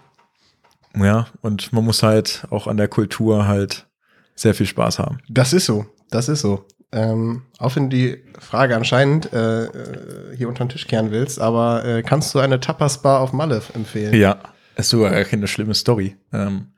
Ja, 0.97 1.27
und 1.43 1.73
man 1.73 1.85
muss 1.85 2.03
halt 2.03 2.47
auch 2.51 2.67
an 2.67 2.77
der 2.77 2.89
Kultur 2.89 3.47
halt 3.47 3.87
sehr 4.35 4.55
viel 4.55 4.67
Spaß 4.67 4.99
haben. 4.99 5.19
Das 5.29 5.53
ist 5.53 5.67
so. 5.67 5.87
Das 6.11 6.29
ist 6.29 6.41
so. 6.41 6.65
Ähm, 6.91 7.43
auch 7.59 7.77
wenn 7.77 7.91
du 7.91 7.97
die 7.97 8.25
Frage 8.39 8.75
anscheinend 8.75 9.33
äh, 9.33 9.65
äh, 9.65 10.37
hier 10.37 10.49
unter 10.49 10.65
den 10.65 10.71
Tisch 10.71 10.87
kehren 10.87 11.11
willst, 11.11 11.39
aber 11.39 11.85
äh, 11.85 12.03
kannst 12.03 12.35
du 12.35 12.39
eine 12.39 12.61
Tapas-Bar 12.61 13.21
auf 13.21 13.33
Malle 13.33 13.61
empfehlen? 13.75 14.15
Ja, 14.15 14.39
ist 14.77 14.89
sogar 14.89 15.11
gar 15.11 15.25
keine 15.25 15.49
schlimme 15.49 15.75
Story. 15.75 16.17
Ähm, 16.33 16.69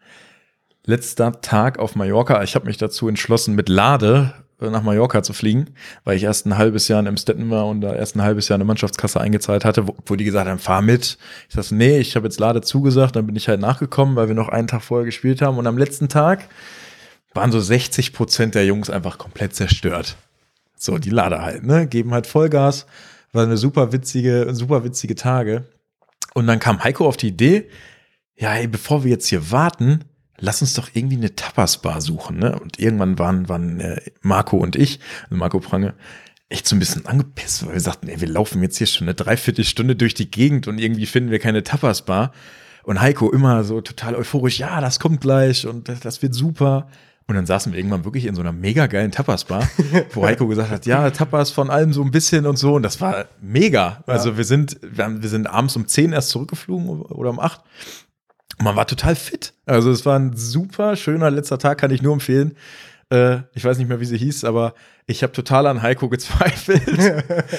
letzter 0.84 1.40
Tag 1.40 1.78
auf 1.78 1.94
Mallorca. 1.94 2.42
Ich 2.42 2.56
habe 2.56 2.66
mich 2.66 2.76
dazu 2.76 3.08
entschlossen, 3.08 3.54
mit 3.54 3.68
Lade 3.68 4.34
nach 4.60 4.82
Mallorca 4.82 5.22
zu 5.22 5.32
fliegen, 5.32 5.70
weil 6.04 6.16
ich 6.16 6.24
erst 6.24 6.46
ein 6.46 6.58
halbes 6.58 6.88
Jahr 6.88 7.00
in 7.00 7.06
Emstetten 7.06 7.50
war 7.50 7.66
und 7.66 7.80
da 7.80 7.94
erst 7.94 8.16
ein 8.16 8.22
halbes 8.22 8.48
Jahr 8.48 8.56
eine 8.56 8.64
Mannschaftskasse 8.64 9.20
eingezahlt 9.20 9.64
hatte, 9.64 9.88
wo, 9.88 9.96
wo 10.06 10.16
die 10.16 10.24
gesagt 10.24 10.48
haben, 10.48 10.58
fahr 10.58 10.82
mit. 10.82 11.18
Ich 11.48 11.54
sag, 11.54 11.64
so, 11.64 11.74
nee, 11.74 11.98
ich 11.98 12.16
habe 12.16 12.26
jetzt 12.26 12.38
Lade 12.38 12.60
zugesagt, 12.60 13.16
dann 13.16 13.26
bin 13.26 13.36
ich 13.36 13.48
halt 13.48 13.60
nachgekommen, 13.60 14.16
weil 14.16 14.28
wir 14.28 14.34
noch 14.34 14.48
einen 14.48 14.68
Tag 14.68 14.82
vorher 14.82 15.06
gespielt 15.06 15.40
haben 15.40 15.56
und 15.58 15.66
am 15.66 15.78
letzten 15.78 16.08
Tag 16.08 16.48
waren 17.32 17.52
so 17.52 17.60
60 17.60 18.12
Prozent 18.12 18.54
der 18.54 18.66
Jungs 18.66 18.90
einfach 18.90 19.18
komplett 19.18 19.54
zerstört. 19.54 20.16
So, 20.76 20.98
die 20.98 21.10
Lade 21.10 21.42
halt, 21.42 21.64
ne, 21.64 21.86
geben 21.86 22.12
halt 22.12 22.26
Vollgas, 22.26 22.86
war 23.32 23.44
eine 23.44 23.56
super 23.56 23.92
witzige, 23.92 24.48
super 24.52 24.84
witzige 24.84 25.14
Tage. 25.14 25.64
Und 26.34 26.46
dann 26.46 26.58
kam 26.58 26.82
Heiko 26.82 27.06
auf 27.06 27.16
die 27.16 27.28
Idee, 27.28 27.68
ja, 28.36 28.54
ey, 28.54 28.66
bevor 28.66 29.04
wir 29.04 29.10
jetzt 29.10 29.28
hier 29.28 29.50
warten, 29.50 30.04
lass 30.40 30.60
uns 30.62 30.74
doch 30.74 30.88
irgendwie 30.92 31.16
eine 31.16 31.34
Tapas-Bar 31.34 32.00
suchen, 32.00 32.38
ne? 32.38 32.58
Und 32.58 32.78
irgendwann 32.78 33.18
waren, 33.18 33.48
waren 33.48 33.80
äh, 33.80 34.00
Marco 34.22 34.56
und 34.56 34.76
ich, 34.76 35.00
also 35.24 35.36
Marco 35.36 35.60
Prange, 35.60 35.94
echt 36.48 36.66
so 36.66 36.74
ein 36.74 36.80
bisschen 36.80 37.06
angepisst, 37.06 37.64
weil 37.64 37.74
wir 37.74 37.80
sagten, 37.80 38.08
ey, 38.08 38.20
wir 38.20 38.28
laufen 38.28 38.62
jetzt 38.62 38.78
hier 38.78 38.86
schon 38.86 39.06
eine 39.06 39.14
Dreiviertelstunde 39.14 39.94
durch 39.96 40.14
die 40.14 40.30
Gegend 40.30 40.66
und 40.66 40.78
irgendwie 40.78 41.06
finden 41.06 41.30
wir 41.30 41.38
keine 41.38 41.62
Tapas-Bar. 41.62 42.32
Und 42.82 43.00
Heiko 43.00 43.30
immer 43.30 43.62
so 43.62 43.80
total 43.80 44.16
euphorisch, 44.16 44.58
ja, 44.58 44.80
das 44.80 44.98
kommt 44.98 45.20
gleich 45.20 45.66
und 45.66 45.88
das, 45.88 46.00
das 46.00 46.22
wird 46.22 46.34
super. 46.34 46.88
Und 47.26 47.36
dann 47.36 47.46
saßen 47.46 47.72
wir 47.72 47.78
irgendwann 47.78 48.04
wirklich 48.04 48.26
in 48.26 48.34
so 48.34 48.40
einer 48.40 48.50
mega 48.50 48.88
geilen 48.88 49.12
Tapas-Bar, 49.12 49.68
wo 50.12 50.24
Heiko 50.26 50.48
gesagt 50.48 50.70
hat, 50.70 50.86
ja, 50.86 51.08
Tapas 51.10 51.52
von 51.52 51.70
allem 51.70 51.92
so 51.92 52.02
ein 52.02 52.10
bisschen 52.10 52.46
und 52.46 52.58
so. 52.58 52.74
Und 52.74 52.82
das 52.82 53.00
war 53.00 53.26
mega. 53.40 54.02
Also 54.06 54.36
wir 54.36 54.44
sind, 54.44 54.80
wir, 54.82 55.04
haben, 55.04 55.22
wir 55.22 55.28
sind 55.28 55.46
abends 55.46 55.76
um 55.76 55.86
10 55.86 56.12
erst 56.12 56.30
zurückgeflogen 56.30 56.88
oder 56.88 57.30
um 57.30 57.38
8 57.38 57.60
man 58.58 58.76
war 58.76 58.86
total 58.86 59.16
fit. 59.16 59.54
Also 59.66 59.90
es 59.90 60.04
war 60.06 60.18
ein 60.18 60.36
super 60.36 60.96
schöner 60.96 61.30
letzter 61.30 61.58
Tag, 61.58 61.78
kann 61.78 61.90
ich 61.90 62.02
nur 62.02 62.12
empfehlen. 62.12 62.56
Äh, 63.10 63.38
ich 63.54 63.64
weiß 63.64 63.78
nicht 63.78 63.88
mehr, 63.88 64.00
wie 64.00 64.06
sie 64.06 64.18
hieß, 64.18 64.44
aber 64.44 64.74
ich 65.06 65.22
habe 65.22 65.32
total 65.32 65.66
an 65.66 65.82
Heiko 65.82 66.08
gezweifelt. 66.08 67.14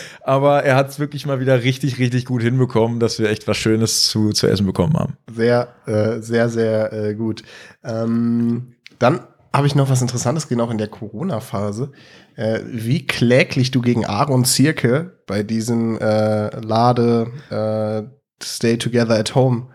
aber 0.22 0.64
er 0.64 0.76
hat 0.76 0.90
es 0.90 1.00
wirklich 1.00 1.26
mal 1.26 1.40
wieder 1.40 1.64
richtig, 1.64 2.00
richtig 2.00 2.26
gut 2.26 2.42
hinbekommen, 2.42 3.00
dass 3.00 3.20
wir 3.20 3.30
echt 3.30 3.48
was 3.48 3.58
Schönes 3.58 4.08
zu, 4.08 4.32
zu 4.32 4.48
essen 4.48 4.66
bekommen 4.66 4.98
haben. 4.98 5.18
Sehr, 5.34 5.68
äh, 5.86 6.22
sehr, 6.22 6.50
sehr 6.50 6.94
äh, 6.94 7.16
gut. 7.16 7.44
Ähm, 7.84 8.76
dann 9.00 9.22
habe 9.54 9.68
ich 9.68 9.76
noch 9.76 9.90
was 9.90 10.02
Interessantes 10.02 10.48
gesehen, 10.48 10.62
auch 10.62 10.72
in 10.72 10.78
der 10.78 10.88
Corona-Phase. 10.88 11.92
Äh, 12.36 12.62
wie 12.66 13.06
kläglich 13.06 13.72
du 13.72 13.82
gegen 13.82 14.06
Aaron 14.06 14.46
Zierke 14.46 15.18
bei 15.28 15.44
diesem 15.44 15.98
äh, 15.98 16.56
Lade 16.62 17.28
äh, 17.50 18.44
Stay 18.44 18.78
Together 18.78 19.20
at 19.20 19.36
Home, 19.36 19.68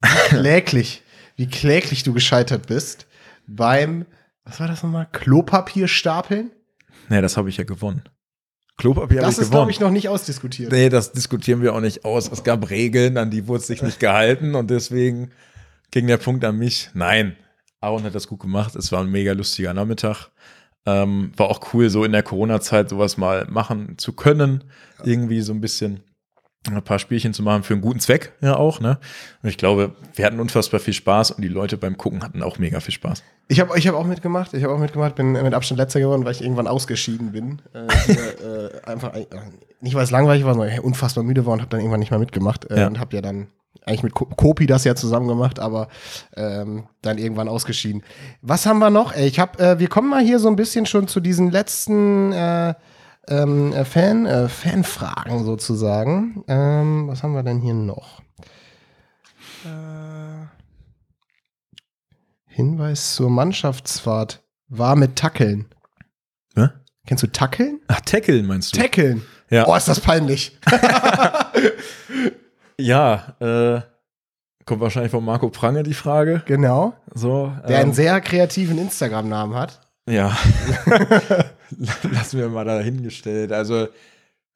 kläglich, 0.00 1.02
wie 1.36 1.48
kläglich 1.48 2.02
du 2.02 2.12
gescheitert 2.12 2.66
bist 2.66 3.06
beim, 3.46 4.06
was 4.44 4.60
war 4.60 4.68
das 4.68 4.82
nochmal, 4.82 5.08
Klopapier 5.10 5.88
stapeln? 5.88 6.50
Nee, 7.08 7.20
das 7.20 7.36
habe 7.36 7.48
ich 7.48 7.56
ja 7.56 7.64
gewonnen. 7.64 8.02
Klopapier 8.76 9.20
habe 9.20 9.30
ich 9.30 9.36
Das 9.36 9.44
ist, 9.44 9.50
glaube 9.50 9.70
ich, 9.70 9.80
noch 9.80 9.90
nicht 9.90 10.08
ausdiskutiert. 10.08 10.72
Nee, 10.72 10.88
das 10.88 11.12
diskutieren 11.12 11.60
wir 11.60 11.74
auch 11.74 11.80
nicht 11.80 12.04
aus. 12.04 12.30
Es 12.30 12.44
gab 12.44 12.70
Regeln, 12.70 13.18
an 13.18 13.30
die 13.30 13.46
wurde 13.46 13.62
sich 13.62 13.82
nicht 13.82 14.00
gehalten 14.00 14.54
und 14.54 14.70
deswegen 14.70 15.30
ging 15.90 16.06
der 16.06 16.16
Punkt 16.16 16.44
an 16.44 16.56
mich. 16.56 16.90
Nein, 16.94 17.36
Aaron 17.80 18.04
hat 18.04 18.14
das 18.14 18.26
gut 18.26 18.40
gemacht. 18.40 18.76
Es 18.76 18.92
war 18.92 19.00
ein 19.00 19.10
mega 19.10 19.32
lustiger 19.32 19.74
Nachmittag. 19.74 20.28
Ähm, 20.86 21.32
war 21.36 21.48
auch 21.48 21.74
cool, 21.74 21.90
so 21.90 22.04
in 22.04 22.12
der 22.12 22.22
Corona-Zeit 22.22 22.88
sowas 22.88 23.18
mal 23.18 23.46
machen 23.50 23.98
zu 23.98 24.12
können. 24.12 24.64
Irgendwie 25.04 25.42
so 25.42 25.52
ein 25.52 25.60
bisschen 25.60 26.00
ein 26.68 26.82
paar 26.82 26.98
Spielchen 26.98 27.32
zu 27.32 27.42
machen 27.42 27.62
für 27.62 27.72
einen 27.72 27.80
guten 27.80 28.00
Zweck, 28.00 28.32
ja 28.42 28.56
auch, 28.56 28.80
ne? 28.80 28.98
Und 29.42 29.48
ich 29.48 29.56
glaube, 29.56 29.92
wir 30.14 30.26
hatten 30.26 30.38
unfassbar 30.40 30.78
viel 30.78 30.92
Spaß 30.92 31.30
und 31.30 31.42
die 31.42 31.48
Leute 31.48 31.78
beim 31.78 31.96
Gucken 31.96 32.22
hatten 32.22 32.42
auch 32.42 32.58
mega 32.58 32.80
viel 32.80 32.92
Spaß. 32.92 33.22
Ich 33.48 33.60
habe 33.60 33.78
ich 33.78 33.88
hab 33.88 33.94
auch 33.94 34.04
mitgemacht. 34.06 34.52
Ich 34.52 34.62
habe 34.62 34.74
auch 34.74 34.78
mitgemacht. 34.78 35.14
Bin 35.14 35.32
mit 35.32 35.54
Abstand 35.54 35.78
letzter 35.78 36.00
geworden, 36.00 36.24
weil 36.24 36.32
ich 36.32 36.42
irgendwann 36.42 36.66
ausgeschieden 36.66 37.32
bin. 37.32 37.62
Äh, 37.72 37.86
hier, 38.06 38.72
äh, 38.84 38.86
einfach 38.86 39.14
äh, 39.14 39.26
nicht 39.80 39.94
weil 39.94 40.04
es 40.04 40.10
langweilig 40.10 40.44
war, 40.44 40.52
sondern 40.54 40.72
ich 40.72 40.80
unfassbar 40.82 41.24
müde 41.24 41.46
war 41.46 41.54
und 41.54 41.60
habe 41.60 41.70
dann 41.70 41.80
irgendwann 41.80 42.00
nicht 42.00 42.10
mehr 42.10 42.20
mitgemacht 42.20 42.70
äh, 42.70 42.80
Ja. 42.80 42.86
und 42.86 43.00
habe 43.00 43.16
ja 43.16 43.22
dann 43.22 43.48
eigentlich 43.86 44.02
mit 44.02 44.12
Ko- 44.14 44.26
Kopi 44.26 44.66
das 44.66 44.84
ja 44.84 44.94
zusammen 44.94 45.26
gemacht, 45.26 45.58
aber 45.58 45.88
ähm, 46.36 46.84
dann 47.00 47.16
irgendwann 47.16 47.48
ausgeschieden. 47.48 48.02
Was 48.42 48.66
haben 48.66 48.78
wir 48.78 48.90
noch? 48.90 49.16
Ich 49.16 49.40
habe, 49.40 49.58
äh, 49.58 49.78
wir 49.78 49.88
kommen 49.88 50.10
mal 50.10 50.22
hier 50.22 50.38
so 50.38 50.48
ein 50.48 50.56
bisschen 50.56 50.84
schon 50.84 51.08
zu 51.08 51.20
diesen 51.20 51.50
letzten 51.50 52.32
äh, 52.32 52.74
ähm, 53.30 53.72
äh, 53.72 53.84
Fan, 53.84 54.26
äh, 54.26 54.48
Fanfragen 54.48 55.44
sozusagen. 55.44 56.44
Ähm, 56.48 57.08
was 57.08 57.22
haben 57.22 57.34
wir 57.34 57.42
denn 57.42 57.60
hier 57.60 57.74
noch? 57.74 58.20
Äh, 59.64 60.46
Hinweis 62.46 63.14
zur 63.14 63.30
Mannschaftsfahrt 63.30 64.42
war 64.68 64.96
mit 64.96 65.16
Tackeln. 65.16 65.66
Hä? 66.56 66.68
Kennst 67.06 67.22
du 67.22 67.28
Tackeln? 67.28 67.80
Ach, 67.88 68.00
Tackle 68.00 68.42
meinst 68.42 68.76
du? 68.76 68.80
Tackeln. 68.80 69.22
Ja. 69.48 69.66
Oh, 69.66 69.74
ist 69.74 69.88
das 69.88 70.00
peinlich. 70.00 70.58
Ja, 72.78 73.36
äh, 73.40 73.82
kommt 74.64 74.80
wahrscheinlich 74.80 75.10
von 75.10 75.22
Marco 75.22 75.50
Prange 75.50 75.82
die 75.82 75.92
Frage. 75.92 76.42
genau. 76.46 76.94
So, 77.12 77.52
Der 77.68 77.76
ähm, 77.80 77.82
einen 77.82 77.92
sehr 77.92 78.18
kreativen 78.22 78.78
Instagram-Namen 78.78 79.54
hat. 79.54 79.80
Ja. 80.10 80.36
Lassen 82.10 82.38
wir 82.38 82.48
mal 82.48 82.64
dahingestellt. 82.64 83.52
Also, 83.52 83.88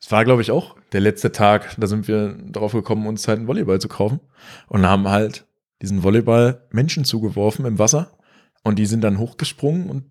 es 0.00 0.10
war, 0.10 0.24
glaube 0.24 0.42
ich, 0.42 0.50
auch 0.50 0.76
der 0.92 1.00
letzte 1.00 1.32
Tag. 1.32 1.76
Da 1.78 1.86
sind 1.86 2.08
wir 2.08 2.36
drauf 2.50 2.72
gekommen, 2.72 3.06
uns 3.06 3.26
halt 3.28 3.38
einen 3.38 3.48
Volleyball 3.48 3.80
zu 3.80 3.88
kaufen. 3.88 4.20
Und 4.68 4.84
haben 4.84 5.08
halt 5.08 5.46
diesen 5.80 6.02
Volleyball 6.02 6.66
Menschen 6.70 7.04
zugeworfen 7.04 7.64
im 7.66 7.78
Wasser. 7.78 8.18
Und 8.62 8.78
die 8.78 8.86
sind 8.86 9.02
dann 9.02 9.18
hochgesprungen 9.18 9.90
und 9.90 10.04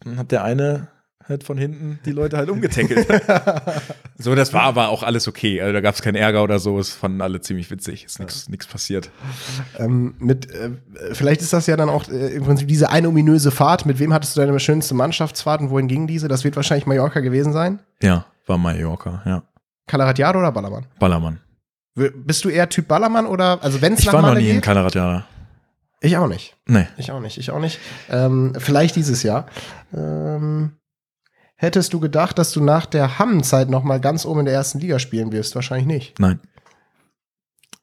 dann 0.00 0.16
hat 0.16 0.30
der 0.30 0.44
eine 0.44 0.88
halt 1.28 1.44
von 1.44 1.58
hinten 1.58 1.98
die 2.04 2.12
Leute 2.12 2.36
halt 2.36 2.50
umgetackelt. 2.50 3.06
so, 4.18 4.34
das 4.34 4.52
war 4.52 4.62
aber 4.62 4.88
auch 4.90 5.02
alles 5.02 5.26
okay. 5.28 5.60
Also, 5.60 5.72
da 5.72 5.80
gab 5.80 5.94
es 5.94 6.02
keinen 6.02 6.14
Ärger 6.14 6.42
oder 6.42 6.58
so. 6.58 6.78
Es 6.78 6.90
fanden 6.90 7.20
alle 7.20 7.40
ziemlich 7.40 7.70
witzig. 7.70 8.04
Ist 8.04 8.20
nichts 8.48 8.66
passiert. 8.66 9.10
Ähm, 9.78 10.14
mit, 10.18 10.50
äh, 10.52 10.70
vielleicht 11.12 11.40
ist 11.40 11.52
das 11.52 11.66
ja 11.66 11.76
dann 11.76 11.88
auch 11.88 12.08
äh, 12.08 12.34
im 12.34 12.44
Prinzip 12.44 12.68
diese 12.68 12.90
eine 12.90 13.08
ominöse 13.08 13.50
Fahrt. 13.50 13.86
Mit 13.86 13.98
wem 13.98 14.12
hattest 14.14 14.36
du 14.36 14.40
deine 14.40 14.58
schönste 14.60 14.94
Mannschaftsfahrt 14.94 15.60
und 15.60 15.70
wohin 15.70 15.88
ging 15.88 16.06
diese? 16.06 16.28
Das 16.28 16.44
wird 16.44 16.56
wahrscheinlich 16.56 16.86
Mallorca 16.86 17.20
gewesen 17.20 17.52
sein. 17.52 17.80
Ja, 18.02 18.26
war 18.46 18.58
Mallorca, 18.58 19.22
ja. 19.26 19.42
Calaratiado 19.88 20.38
oder 20.38 20.52
Ballermann? 20.52 20.86
Ballermann. 20.98 21.40
W- 21.94 22.10
Bist 22.14 22.44
du 22.44 22.48
eher 22.48 22.68
Typ 22.68 22.88
Ballermann 22.88 23.26
oder, 23.26 23.62
also 23.62 23.80
wenn 23.80 23.92
es 23.94 24.00
Ich 24.00 24.06
nach 24.06 24.14
war 24.14 24.22
noch 24.22 24.34
nie 24.34 24.48
in 24.48 24.54
geht? 24.56 24.64
Kalaratjana. 24.64 25.24
Ich 26.00 26.16
auch 26.18 26.28
nicht. 26.28 26.54
Nee. 26.66 26.86
Ich 26.98 27.10
auch 27.10 27.20
nicht. 27.20 27.38
Ich 27.38 27.50
auch 27.50 27.58
nicht. 27.58 27.78
Ähm, 28.10 28.52
vielleicht 28.58 28.96
dieses 28.96 29.22
Jahr. 29.22 29.46
Ähm, 29.96 30.72
hättest 31.56 31.92
du 31.92 32.00
gedacht, 32.00 32.38
dass 32.38 32.52
du 32.52 32.62
nach 32.62 32.86
der 32.86 33.18
Hammenzeit 33.18 33.68
noch 33.68 33.82
mal 33.82 34.00
ganz 34.00 34.24
oben 34.24 34.40
in 34.40 34.46
der 34.46 34.54
ersten 34.54 34.78
Liga 34.78 34.98
spielen 34.98 35.32
wirst? 35.32 35.54
Wahrscheinlich 35.54 35.86
nicht. 35.86 36.20
Nein. 36.20 36.40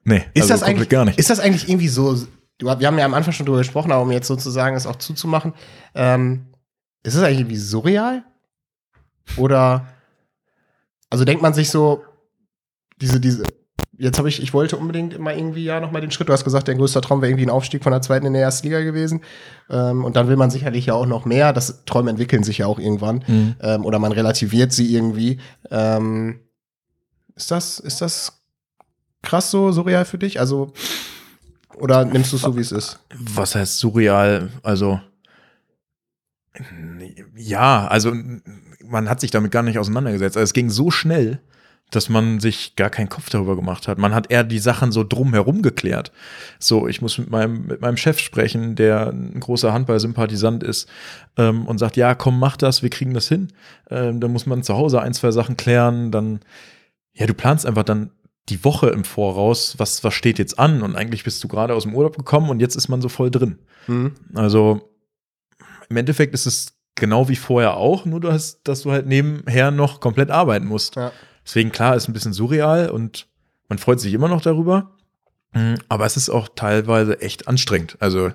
Nee, 0.05 0.26
Ist 0.34 0.43
also 0.43 0.53
das 0.53 0.63
eigentlich 0.63 0.89
gar 0.89 1.05
nicht. 1.05 1.17
Ist 1.17 1.30
das 1.30 1.39
eigentlich 1.39 1.69
irgendwie 1.69 1.88
so? 1.88 2.15
Du, 2.57 2.67
wir 2.67 2.88
haben 2.88 2.99
ja 2.99 3.05
am 3.05 3.13
Anfang 3.13 3.34
schon 3.34 3.45
drüber 3.45 3.59
gesprochen, 3.59 3.91
aber 3.91 4.03
um 4.03 4.11
jetzt 4.11 4.28
sozusagen 4.28 4.76
es 4.76 4.86
auch 4.86 4.97
zuzumachen, 4.97 5.53
ähm, 5.95 6.47
ist 7.03 7.15
es 7.15 7.24
eigentlich 7.24 7.39
irgendwie 7.39 7.57
surreal? 7.57 8.24
Oder 9.38 9.88
also 11.09 11.26
denkt 11.26 11.41
man 11.41 11.53
sich 11.53 11.69
so 11.69 12.03
diese 12.99 13.19
diese 13.19 13.43
jetzt 13.98 14.18
habe 14.18 14.28
ich 14.30 14.41
ich 14.41 14.54
wollte 14.54 14.78
unbedingt 14.78 15.14
immer 15.14 15.36
irgendwie 15.36 15.64
ja 15.64 15.80
noch 15.80 15.91
mal 15.91 16.02
den 16.02 16.12
Schritt. 16.12 16.30
Du 16.30 16.34
hast 16.34 16.44
gesagt, 16.44 16.68
dein 16.68 16.78
größter 16.78 17.02
Traum 17.02 17.22
wäre 17.22 17.30
irgendwie 17.32 17.46
ein 17.46 17.50
Aufstieg 17.52 17.84
von 17.84 17.91
der 17.91 18.02
zweiten 18.02 18.26
in 18.26 18.34
der 18.34 18.41
ersten 18.41 18.68
Liga 18.68 18.82
gewesen. 18.82 19.22
Ähm, 19.70 20.04
und 20.04 20.16
dann 20.16 20.28
will 20.28 20.36
man 20.36 20.50
sicherlich 20.50 20.88
ja 20.88 20.94
auch 20.94 21.06
noch 21.06 21.26
mehr. 21.26 21.54
Das 21.54 21.86
Träume 21.86 22.10
entwickeln 22.10 22.44
sich 22.44 22.60
ja 22.60 22.66
auch 22.68 22.80
irgendwann 22.80 23.24
Mhm. 23.28 23.56
ähm, 23.62 23.86
oder 23.86 24.00
man 24.00 24.12
relativiert 24.12 24.72
sie 24.72 24.94
irgendwie. 24.94 25.39
Ähm, 25.70 26.39
ist 27.36 27.52
das, 27.52 27.80
ist 27.80 28.02
das 28.02 28.41
krass 29.22 29.50
so 29.52 29.72
surreal 29.72 30.06
für 30.06 30.18
dich? 30.18 30.39
Also, 30.39 30.74
oder 31.76 32.06
nimmst 32.06 32.32
du 32.32 32.36
es 32.36 32.44
so, 32.44 32.56
wie 32.56 32.62
es 32.62 32.72
ist? 32.72 33.00
Was 33.18 33.56
heißt 33.56 33.78
surreal? 33.80 34.50
Also, 34.62 35.00
ja, 37.36 37.88
also 37.88 38.14
man 38.86 39.10
hat 39.10 39.20
sich 39.22 39.32
damit 39.32 39.52
gar 39.52 39.64
nicht 39.64 39.80
auseinandergesetzt. 39.80 40.38
Also, 40.38 40.44
es 40.44 40.54
ging 40.54 40.70
so 40.70 40.91
schnell, 40.91 41.41
dass 41.96 42.10
man 42.10 42.39
sich 42.39 42.76
gar 42.76 42.89
keinen 42.89 43.10
Kopf 43.10 43.30
darüber 43.30 43.56
gemacht 43.56 43.88
hat. 43.88 43.98
Man 43.98 44.14
hat 44.14 44.32
eher 44.32 44.44
die 44.44 44.60
Sachen 44.60 44.91
so 44.91 45.04
drumherum 45.04 45.62
geklärt. 45.62 46.12
So, 46.60 46.88
ich 46.88 47.02
muss 47.02 47.18
mit 47.18 47.30
meinem, 47.30 47.66
mit 47.68 47.82
meinem 47.82 47.98
Chef 47.98 48.20
sprechen, 48.20 48.76
der 48.76 49.10
ein 49.10 49.39
großer 49.39 49.74
Handball-Sympathisant 49.74 50.64
ist 50.64 50.89
ähm, 51.38 51.68
und 51.68 51.78
sagt, 51.78 51.98
ja, 51.98 52.16
komm, 52.16 52.39
mach 52.39 52.58
das, 52.58 52.84
wir 52.84 52.89
kriegen 52.89 53.14
das 53.14 53.28
hin. 53.28 53.50
Ähm, 53.89 54.20
dann 54.20 54.32
muss 54.32 54.46
man 54.46 54.64
zu 54.64 54.76
Hause 54.76 55.02
ein, 55.02 55.14
zwei 55.14 55.32
Sachen 55.32 55.58
klären, 55.58 56.12
dann, 56.12 56.39
ja, 57.14 57.26
du 57.26 57.34
planst 57.34 57.66
einfach 57.66 57.84
dann 57.84 58.12
die 58.50 58.64
Woche 58.66 58.89
im 58.89 59.04
Voraus, 59.04 59.76
was, 59.78 60.04
was 60.04 60.14
steht 60.14 60.38
jetzt 60.38 60.60
an? 60.60 60.82
Und 60.82 60.96
eigentlich 60.96 61.24
bist 61.24 61.44
du 61.44 61.48
gerade 61.48 61.74
aus 61.74 61.84
dem 61.84 61.96
Urlaub 61.96 62.18
gekommen 62.18 62.50
und 62.50 62.60
jetzt 62.60 62.76
ist 62.76 62.89
man 62.89 63.02
so 63.02 63.10
voll 63.10 63.32
drin. 63.32 63.60
Hm? 63.86 64.14
Also 64.34 64.89
im 65.89 65.98
Endeffekt 65.98 66.34
ist 66.34 66.46
es 66.46 66.74
genau 66.96 67.30
wie 67.30 67.36
vorher 67.36 67.78
auch, 67.78 68.06
nur 68.06 68.20
du 68.20 68.32
hast, 68.32 68.68
dass 68.68 68.82
du 68.82 68.91
halt 68.91 69.08
nebenher 69.08 69.72
noch 69.72 70.00
komplett 70.00 70.30
arbeiten 70.30 70.66
musst. 70.66 70.96
Ja. 70.96 71.12
Deswegen 71.46 71.72
klar, 71.72 71.96
ist 71.96 72.08
ein 72.08 72.14
bisschen 72.14 72.34
surreal 72.34 72.89
und 72.89 73.28
man 73.70 73.80
freut 73.80 74.00
sich 74.00 74.14
immer 74.14 74.28
noch 74.28 74.41
darüber. 74.41 74.91
Mm, 75.54 75.76
Aber 75.89 76.06
es 76.06 76.18
ist 76.18 76.30
auch 76.30 76.50
teilweise 76.56 77.22
echt 77.22 77.48
anstrengend. 77.48 77.98
Also 78.00 78.32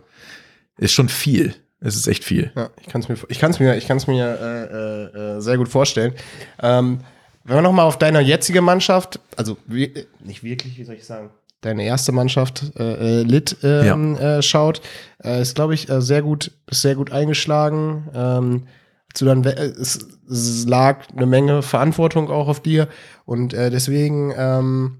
ist 0.78 0.92
schon 0.92 1.08
viel. 1.08 1.54
Es 1.80 1.94
ist 1.94 2.08
echt 2.08 2.24
viel. 2.24 2.50
Ja, 2.56 2.70
ich 2.80 2.88
kann 2.88 3.00
es 3.00 3.08
mir, 3.08 3.16
ich 3.28 3.38
kann's 3.38 3.60
mir, 3.60 3.76
ich 3.76 3.86
kann's 3.86 4.06
mir 4.06 4.26
äh, 4.26 4.64
äh, 4.64 5.36
äh, 5.36 5.40
sehr 5.40 5.56
gut 5.56 5.68
vorstellen. 5.68 6.12
Ähm, 6.60 7.00
wenn 7.44 7.54
man 7.56 7.64
noch 7.64 7.72
mal 7.72 7.84
auf 7.84 7.98
deine 7.98 8.20
jetzige 8.20 8.60
Mannschaft, 8.60 9.20
also 9.36 9.56
wir, 9.66 9.90
nicht 10.24 10.42
wirklich, 10.42 10.76
wie 10.76 10.84
soll 10.84 10.96
ich 10.96 11.04
sagen, 11.04 11.30
deine 11.60 11.84
erste 11.84 12.12
Mannschaft 12.12 12.72
äh, 12.78 13.20
äh, 13.20 13.22
Lit 13.22 13.56
ähm, 13.62 14.16
äh, 14.16 14.42
schaut, 14.42 14.80
äh, 15.24 15.40
ist 15.40 15.54
glaube 15.54 15.74
ich 15.74 15.88
äh, 15.88 16.02
sehr 16.02 16.22
gut, 16.22 16.52
ist 16.66 16.82
sehr 16.82 16.94
gut 16.94 17.10
eingeschlagen. 17.10 18.08
Ähm, 18.14 18.66
du 19.14 19.24
dann 19.24 19.44
we- 19.44 19.56
äh, 19.56 19.66
es, 19.80 20.06
es 20.30 20.66
lag 20.66 21.04
eine 21.14 21.26
Menge 21.26 21.62
Verantwortung 21.62 22.30
auch 22.30 22.48
auf 22.48 22.60
dir 22.60 22.88
und 23.24 23.54
äh, 23.54 23.70
deswegen 23.70 24.32
ähm, 24.36 24.98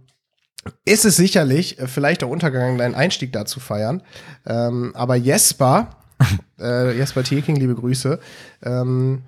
ist 0.84 1.04
es 1.04 1.16
sicherlich 1.16 1.78
äh, 1.78 1.86
vielleicht 1.86 2.24
auch 2.24 2.28
untergegangen, 2.30 2.78
deinen 2.78 2.94
Einstieg 2.94 3.32
da 3.32 3.44
zu 3.44 3.60
feiern. 3.60 4.02
Ähm, 4.46 4.92
aber 4.94 5.16
Jesper, 5.16 5.90
äh, 6.58 6.96
Jesper 6.96 7.22
Tieking, 7.22 7.56
liebe 7.56 7.74
Grüße, 7.74 8.18
ähm, 8.62 9.22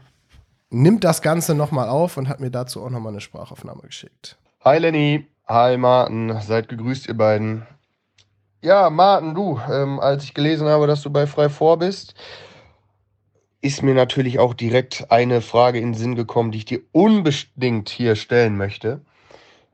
nimmt 0.71 1.05
das 1.05 1.23
Ganze 1.23 1.55
nochmal 1.55 1.89
auf 1.89 2.17
und 2.17 2.29
hat 2.29 2.41
mir 2.41 2.51
dazu 2.51 2.83
auch 2.83 2.91
nochmal 2.91 3.13
eine 3.13 3.21
Sprachaufnahme 3.21 3.83
geschickt. 3.83 4.37
Hi 4.65 4.79
Lenny, 4.79 5.27
hi 5.47 5.77
Martin, 5.77 6.39
seid 6.47 6.69
gegrüßt 6.69 7.09
ihr 7.09 7.17
beiden. 7.17 7.67
Ja, 8.63 8.91
Martin, 8.91 9.35
du, 9.35 9.59
ähm, 9.71 9.99
als 10.01 10.25
ich 10.25 10.35
gelesen 10.35 10.69
habe, 10.69 10.87
dass 10.87 11.01
du 11.03 11.11
bei 11.11 11.27
Frei 11.27 11.49
vor 11.49 11.79
bist, 11.79 12.15
ist 13.63 13.83
mir 13.83 13.95
natürlich 13.95 14.39
auch 14.39 14.55
direkt 14.55 15.11
eine 15.11 15.41
Frage 15.41 15.79
in 15.79 15.93
den 15.93 15.95
Sinn 15.95 16.15
gekommen, 16.15 16.51
die 16.51 16.59
ich 16.59 16.65
dir 16.65 16.81
unbedingt 16.93 17.89
hier 17.89 18.17
stellen 18.17 18.57
möchte. 18.57 19.03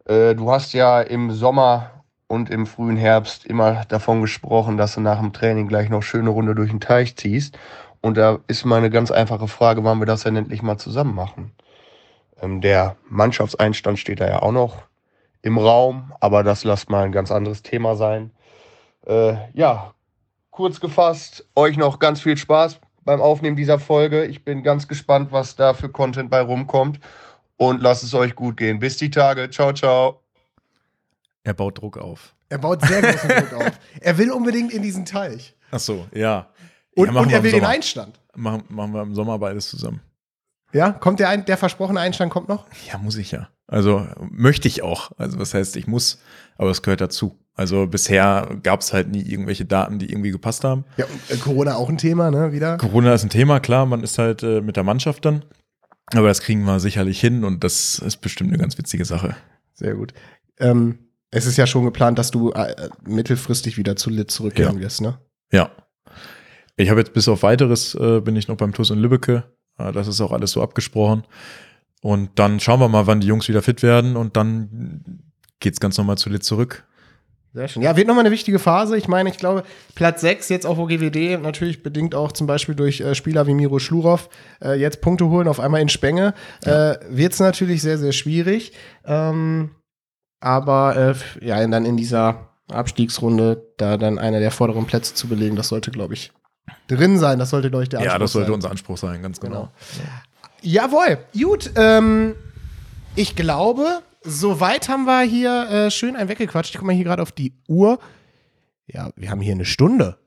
Äh, 0.04 0.34
du 0.34 0.50
hast 0.50 0.72
ja 0.72 1.00
im 1.00 1.30
Sommer 1.30 2.04
und 2.26 2.50
im 2.50 2.66
frühen 2.66 2.96
Herbst 2.96 3.46
immer 3.46 3.84
davon 3.84 4.20
gesprochen, 4.20 4.76
dass 4.76 4.94
du 4.94 5.00
nach 5.00 5.20
dem 5.20 5.32
Training 5.32 5.68
gleich 5.68 5.88
noch 5.88 6.02
schöne 6.02 6.30
Runde 6.30 6.56
durch 6.56 6.70
den 6.70 6.80
Teich 6.80 7.16
ziehst. 7.16 7.56
Und 8.00 8.16
da 8.16 8.40
ist 8.48 8.64
meine 8.64 8.90
ganz 8.90 9.10
einfache 9.10 9.48
Frage, 9.48 9.84
wann 9.84 10.00
wir 10.00 10.06
das 10.06 10.24
denn 10.24 10.36
endlich 10.36 10.62
mal 10.62 10.78
zusammen 10.78 11.14
machen. 11.14 11.52
Ähm, 12.42 12.60
der 12.60 12.96
Mannschaftseinstand 13.08 13.98
steht 13.98 14.20
da 14.20 14.26
ja 14.26 14.42
auch 14.42 14.52
noch 14.52 14.82
im 15.42 15.58
Raum, 15.58 16.12
aber 16.18 16.42
das 16.42 16.64
lasst 16.64 16.90
mal 16.90 17.04
ein 17.04 17.12
ganz 17.12 17.30
anderes 17.30 17.62
Thema 17.62 17.94
sein. 17.94 18.32
Äh, 19.06 19.36
ja, 19.54 19.94
kurz 20.50 20.80
gefasst, 20.80 21.46
euch 21.54 21.76
noch 21.76 22.00
ganz 22.00 22.20
viel 22.20 22.36
Spaß 22.36 22.80
beim 23.06 23.22
Aufnehmen 23.22 23.56
dieser 23.56 23.78
Folge. 23.78 24.26
Ich 24.26 24.44
bin 24.44 24.62
ganz 24.62 24.86
gespannt, 24.86 25.32
was 25.32 25.56
da 25.56 25.72
für 25.72 25.88
Content 25.88 26.28
bei 26.28 26.42
rumkommt. 26.42 27.00
Und 27.56 27.80
lasst 27.80 28.04
es 28.04 28.12
euch 28.12 28.34
gut 28.34 28.58
gehen. 28.58 28.80
Bis 28.80 28.98
die 28.98 29.10
Tage. 29.10 29.48
Ciao, 29.48 29.72
ciao. 29.72 30.20
Er 31.42 31.54
baut 31.54 31.80
Druck 31.80 31.96
auf. 31.96 32.34
Er 32.50 32.58
baut 32.58 32.82
sehr 32.82 33.00
großen 33.00 33.28
Druck 33.28 33.52
auf. 33.54 33.72
Er 34.00 34.18
will 34.18 34.30
unbedingt 34.30 34.72
in 34.72 34.82
diesen 34.82 35.06
Teich. 35.06 35.56
Ach 35.70 35.78
so, 35.78 36.06
ja. 36.12 36.50
Und, 36.94 37.14
ja, 37.14 37.20
und 37.20 37.32
er 37.32 37.42
will 37.42 37.52
den. 37.52 37.64
Einstand. 37.64 38.20
Machen, 38.34 38.64
machen 38.68 38.92
wir 38.92 39.02
im 39.02 39.14
Sommer 39.14 39.38
beides 39.38 39.70
zusammen. 39.70 40.00
Ja, 40.72 40.90
kommt 40.90 41.20
der, 41.20 41.30
ein, 41.30 41.44
der 41.46 41.56
versprochene 41.56 42.00
Einstand 42.00 42.30
kommt 42.30 42.48
noch? 42.48 42.66
Ja, 42.90 42.98
muss 42.98 43.16
ich 43.16 43.30
ja. 43.30 43.48
Also 43.66 44.06
möchte 44.30 44.68
ich 44.68 44.82
auch. 44.82 45.12
Also 45.16 45.38
was 45.38 45.54
heißt, 45.54 45.76
ich 45.76 45.86
muss, 45.86 46.20
aber 46.56 46.70
es 46.70 46.82
gehört 46.82 47.00
dazu. 47.00 47.38
Also 47.58 47.86
bisher 47.86 48.58
gab 48.62 48.82
es 48.82 48.92
halt 48.92 49.08
nie 49.08 49.22
irgendwelche 49.22 49.64
Daten, 49.64 49.98
die 49.98 50.10
irgendwie 50.10 50.30
gepasst 50.30 50.62
haben. 50.62 50.84
Ja, 50.98 51.06
äh, 51.30 51.36
Corona 51.38 51.76
auch 51.76 51.88
ein 51.88 51.96
Thema, 51.96 52.30
ne, 52.30 52.52
wieder. 52.52 52.76
Corona 52.76 53.14
ist 53.14 53.22
ein 53.24 53.30
Thema, 53.30 53.60
klar, 53.60 53.86
man 53.86 54.02
ist 54.02 54.18
halt 54.18 54.42
äh, 54.42 54.60
mit 54.60 54.76
der 54.76 54.84
Mannschaft 54.84 55.24
dann. 55.24 55.42
Aber 56.14 56.28
das 56.28 56.40
kriegen 56.42 56.64
wir 56.64 56.78
sicherlich 56.80 57.18
hin 57.18 57.44
und 57.44 57.64
das 57.64 57.98
ist 57.98 58.18
bestimmt 58.18 58.50
eine 58.50 58.58
ganz 58.58 58.76
witzige 58.78 59.04
Sache. 59.06 59.34
Sehr 59.72 59.94
gut. 59.94 60.12
Ähm, 60.60 60.98
es 61.30 61.46
ist 61.46 61.56
ja 61.56 61.66
schon 61.66 61.84
geplant, 61.84 62.18
dass 62.18 62.30
du 62.30 62.52
äh, 62.52 62.90
mittelfristig 63.04 63.78
wieder 63.78 63.96
zu 63.96 64.10
Lit 64.10 64.30
zurückkehren 64.30 64.76
Ja. 64.76 64.82
wirst, 64.82 65.00
ne? 65.00 65.18
Ja. 65.50 65.70
Ich 66.76 66.90
habe 66.90 67.00
jetzt 67.00 67.14
bis 67.14 67.26
auf 67.26 67.42
weiteres 67.42 67.94
äh, 67.94 68.20
bin 68.20 68.36
ich 68.36 68.48
noch 68.48 68.56
beim 68.58 68.72
TuS 68.74 68.90
in 68.90 68.98
Lübbecke. 68.98 69.44
Äh, 69.78 69.92
das 69.92 70.08
ist 70.08 70.20
auch 70.20 70.32
alles 70.32 70.52
so 70.52 70.62
abgesprochen. 70.62 71.24
Und 72.02 72.38
dann 72.38 72.60
schauen 72.60 72.80
wir 72.80 72.88
mal, 72.88 73.06
wann 73.06 73.20
die 73.20 73.26
Jungs 73.26 73.48
wieder 73.48 73.62
fit 73.62 73.82
werden 73.82 74.14
und 74.16 74.36
dann 74.36 75.22
geht's 75.58 75.80
ganz 75.80 75.96
normal 75.96 76.18
zu 76.18 76.28
Lit 76.28 76.44
zurück. 76.44 76.84
Sehr 77.56 77.68
schön. 77.68 77.80
Ja, 77.80 77.96
wird 77.96 78.06
nochmal 78.06 78.26
eine 78.26 78.32
wichtige 78.32 78.58
Phase. 78.58 78.98
Ich 78.98 79.08
meine, 79.08 79.30
ich 79.30 79.38
glaube, 79.38 79.62
Platz 79.94 80.20
6 80.20 80.50
jetzt 80.50 80.66
auf 80.66 80.76
OGWD, 80.76 81.40
natürlich 81.40 81.82
bedingt 81.82 82.14
auch 82.14 82.32
zum 82.32 82.46
Beispiel 82.46 82.74
durch 82.74 83.00
äh, 83.00 83.14
Spieler 83.14 83.46
wie 83.46 83.54
Miro 83.54 83.78
Schlurov, 83.78 84.28
äh, 84.62 84.78
jetzt 84.78 85.00
Punkte 85.00 85.30
holen, 85.30 85.48
auf 85.48 85.58
einmal 85.58 85.80
in 85.80 85.88
Spenge, 85.88 86.34
äh, 86.66 86.96
wird 87.08 87.32
es 87.32 87.40
natürlich 87.40 87.80
sehr, 87.80 87.96
sehr 87.96 88.12
schwierig. 88.12 88.72
Ähm, 89.06 89.70
aber 90.38 91.14
äh, 91.40 91.46
ja, 91.46 91.66
dann 91.66 91.86
in 91.86 91.96
dieser 91.96 92.50
Abstiegsrunde 92.70 93.62
da 93.78 93.96
dann 93.96 94.18
einer 94.18 94.40
der 94.40 94.50
vorderen 94.50 94.84
Plätze 94.84 95.14
zu 95.14 95.26
belegen, 95.26 95.56
das 95.56 95.68
sollte, 95.68 95.90
glaube 95.90 96.12
ich, 96.12 96.32
drin 96.88 97.18
sein. 97.18 97.38
Das 97.38 97.48
sollte, 97.48 97.70
glaube 97.70 97.84
ich, 97.84 97.88
der 97.88 98.02
Ja, 98.02 98.18
das 98.18 98.32
sollte 98.32 98.48
sein. 98.48 98.54
unser 98.54 98.70
Anspruch 98.70 98.98
sein, 98.98 99.22
ganz 99.22 99.40
genau. 99.40 99.70
Jawohl, 100.60 101.16
gut. 101.32 101.70
Ähm, 101.76 102.34
ich 103.14 103.34
glaube, 103.34 104.02
soweit 104.26 104.88
haben 104.88 105.04
wir 105.04 105.22
hier 105.22 105.68
äh, 105.70 105.90
schön 105.90 106.16
ein 106.16 106.28
weggequatscht. 106.28 106.70
Ich 106.70 106.76
gucke 106.76 106.86
mal 106.86 106.94
hier 106.94 107.04
gerade 107.04 107.22
auf 107.22 107.32
die 107.32 107.54
Uhr. 107.68 107.98
Ja, 108.86 109.10
wir 109.16 109.30
haben 109.30 109.40
hier 109.40 109.52
eine 109.54 109.64
Stunde. 109.64 110.18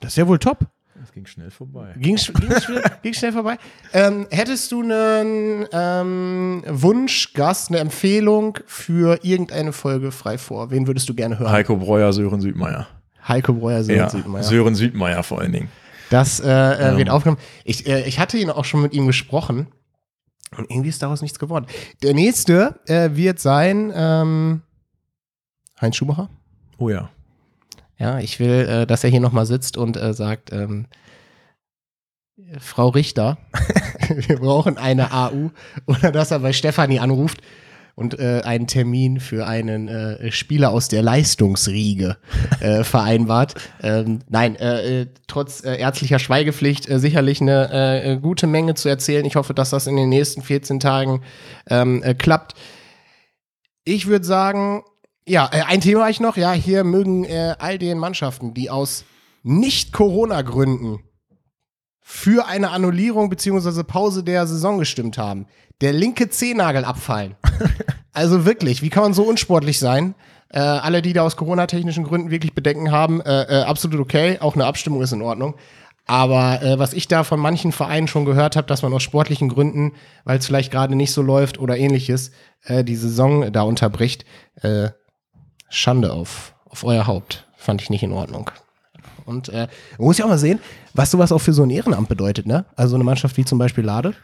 Das 0.00 0.12
ist 0.12 0.16
ja 0.16 0.26
wohl 0.28 0.38
top. 0.38 0.66
Das 1.00 1.12
ging 1.12 1.26
schnell 1.26 1.50
vorbei. 1.50 1.92
Ging, 1.98 2.16
sch- 2.16 2.32
ging, 2.38 2.60
schnell, 2.60 2.82
ging 3.02 3.12
schnell 3.14 3.32
vorbei. 3.32 3.58
Ähm, 3.92 4.26
hättest 4.30 4.70
du 4.72 4.82
einen 4.82 5.66
ähm, 5.72 6.62
Wunschgast, 6.66 7.70
eine 7.70 7.78
Empfehlung 7.80 8.58
für 8.66 9.18
irgendeine 9.22 9.72
Folge 9.72 10.12
frei 10.12 10.38
vor? 10.38 10.70
Wen 10.70 10.86
würdest 10.86 11.08
du 11.08 11.14
gerne 11.14 11.38
hören? 11.38 11.50
Heiko 11.50 11.76
Breuer, 11.76 12.12
Sören 12.12 12.40
Südmeier. 12.40 12.86
Heiko 13.26 13.52
Breuer, 13.54 13.82
Sören 13.82 13.98
Ja, 13.98 14.08
Südmeier. 14.10 14.42
Sören 14.44 14.74
Südmeier 14.74 15.22
vor 15.22 15.40
allen 15.40 15.52
Dingen. 15.52 15.68
Das 16.10 16.38
äh, 16.40 16.48
äh, 16.48 16.90
Ähm. 16.92 16.96
wird 16.98 17.10
aufgenommen. 17.10 17.40
Ich, 17.64 17.86
äh, 17.86 18.06
ich 18.06 18.18
hatte 18.18 18.38
ihn 18.38 18.50
auch 18.50 18.64
schon 18.64 18.80
mit 18.82 18.92
ihm 18.94 19.06
gesprochen 19.06 19.66
und 20.58 20.70
irgendwie 20.70 20.88
ist 20.88 21.02
daraus 21.02 21.22
nichts 21.22 21.38
geworden. 21.38 21.66
Der 22.02 22.14
nächste 22.14 22.80
äh, 22.86 23.10
wird 23.14 23.38
sein 23.40 23.92
ähm, 23.94 24.62
Heinz 25.80 25.96
Schumacher. 25.96 26.28
Oh 26.78 26.88
ja. 26.88 27.10
Ja, 27.98 28.18
ich 28.18 28.40
will, 28.40 28.66
äh, 28.68 28.86
dass 28.86 29.04
er 29.04 29.10
hier 29.10 29.20
nochmal 29.20 29.46
sitzt 29.46 29.76
und 29.76 29.96
äh, 29.96 30.12
sagt, 30.12 30.52
ähm, 30.52 30.86
Frau 32.58 32.88
Richter, 32.88 33.38
wir 34.08 34.38
brauchen 34.38 34.76
eine 34.76 35.12
AU. 35.12 35.50
Oder 35.86 36.12
dass 36.12 36.30
er 36.30 36.40
bei 36.40 36.52
Stefanie 36.52 36.98
anruft 36.98 37.40
und 37.94 38.18
äh, 38.18 38.42
einen 38.44 38.66
Termin 38.66 39.20
für 39.20 39.46
einen 39.46 39.88
äh, 39.88 40.32
Spieler 40.32 40.70
aus 40.70 40.88
der 40.88 41.02
Leistungsriege 41.02 42.16
äh, 42.60 42.84
vereinbart. 42.84 43.54
Ähm, 43.82 44.20
nein, 44.28 44.56
äh, 44.56 45.02
äh, 45.02 45.06
trotz 45.26 45.64
äh, 45.64 45.76
ärztlicher 45.76 46.18
Schweigepflicht 46.18 46.84
sicherlich 46.84 47.40
eine 47.40 48.18
gute 48.20 48.46
Menge 48.46 48.74
zu 48.74 48.88
erzählen. 48.88 49.24
Ich 49.24 49.36
hoffe, 49.36 49.54
dass 49.54 49.70
das 49.70 49.86
in 49.86 49.96
den 49.96 50.08
nächsten 50.08 50.42
14 50.42 50.80
Tagen 50.80 51.22
ähm, 51.68 52.02
äh, 52.02 52.14
klappt. 52.14 52.54
Ich 53.84 54.06
würde 54.06 54.24
sagen, 54.24 54.82
ja, 55.26 55.46
ein 55.46 55.80
Thema 55.80 56.02
habe 56.02 56.10
ich 56.10 56.20
noch. 56.20 56.36
Ja, 56.36 56.52
hier 56.52 56.84
mögen 56.84 57.26
all 57.58 57.78
den 57.78 57.98
Mannschaften, 57.98 58.54
die 58.54 58.70
aus 58.70 59.04
Nicht-Corona-Gründen 59.42 61.00
für 62.06 62.46
eine 62.46 62.70
Annullierung 62.70 63.30
bzw. 63.30 63.82
Pause 63.82 64.22
der 64.22 64.46
Saison 64.46 64.78
gestimmt 64.78 65.16
haben, 65.16 65.46
der 65.84 65.92
linke 65.92 66.30
Zehennagel 66.30 66.82
abfallen. 66.84 67.34
also 68.14 68.46
wirklich, 68.46 68.80
wie 68.80 68.88
kann 68.88 69.02
man 69.02 69.12
so 69.12 69.24
unsportlich 69.24 69.78
sein? 69.78 70.14
Äh, 70.48 70.60
alle, 70.60 71.02
die 71.02 71.12
da 71.12 71.22
aus 71.22 71.36
Corona-technischen 71.36 72.04
Gründen 72.04 72.30
wirklich 72.30 72.54
Bedenken 72.54 72.90
haben, 72.90 73.20
äh, 73.20 73.42
äh, 73.42 73.62
absolut 73.64 74.00
okay. 74.00 74.38
Auch 74.40 74.54
eine 74.54 74.64
Abstimmung 74.64 75.02
ist 75.02 75.12
in 75.12 75.20
Ordnung. 75.20 75.56
Aber 76.06 76.62
äh, 76.62 76.78
was 76.78 76.94
ich 76.94 77.06
da 77.06 77.22
von 77.22 77.38
manchen 77.38 77.70
Vereinen 77.70 78.08
schon 78.08 78.24
gehört 78.24 78.56
habe, 78.56 78.66
dass 78.66 78.80
man 78.80 78.94
aus 78.94 79.02
sportlichen 79.02 79.50
Gründen, 79.50 79.92
weil 80.24 80.38
es 80.38 80.46
vielleicht 80.46 80.72
gerade 80.72 80.96
nicht 80.96 81.12
so 81.12 81.20
läuft 81.20 81.58
oder 81.58 81.76
ähnliches, 81.76 82.30
äh, 82.64 82.82
die 82.82 82.96
Saison 82.96 83.52
da 83.52 83.62
unterbricht, 83.62 84.24
äh, 84.62 84.88
Schande 85.68 86.14
auf, 86.14 86.54
auf 86.64 86.84
euer 86.84 87.06
Haupt. 87.06 87.46
Fand 87.58 87.82
ich 87.82 87.90
nicht 87.90 88.02
in 88.02 88.12
Ordnung. 88.12 88.50
Und 89.26 89.50
äh, 89.50 89.68
man 89.98 90.06
muss 90.06 90.16
ja 90.16 90.24
auch 90.24 90.30
mal 90.30 90.38
sehen, 90.38 90.60
was 90.94 91.10
sowas 91.10 91.30
auch 91.30 91.40
für 91.40 91.52
so 91.52 91.62
ein 91.62 91.70
Ehrenamt 91.70 92.08
bedeutet, 92.08 92.46
ne? 92.46 92.64
Also 92.74 92.94
eine 92.94 93.04
Mannschaft 93.04 93.36
wie 93.36 93.44
zum 93.44 93.58
Beispiel 93.58 93.84
Lade 93.84 94.14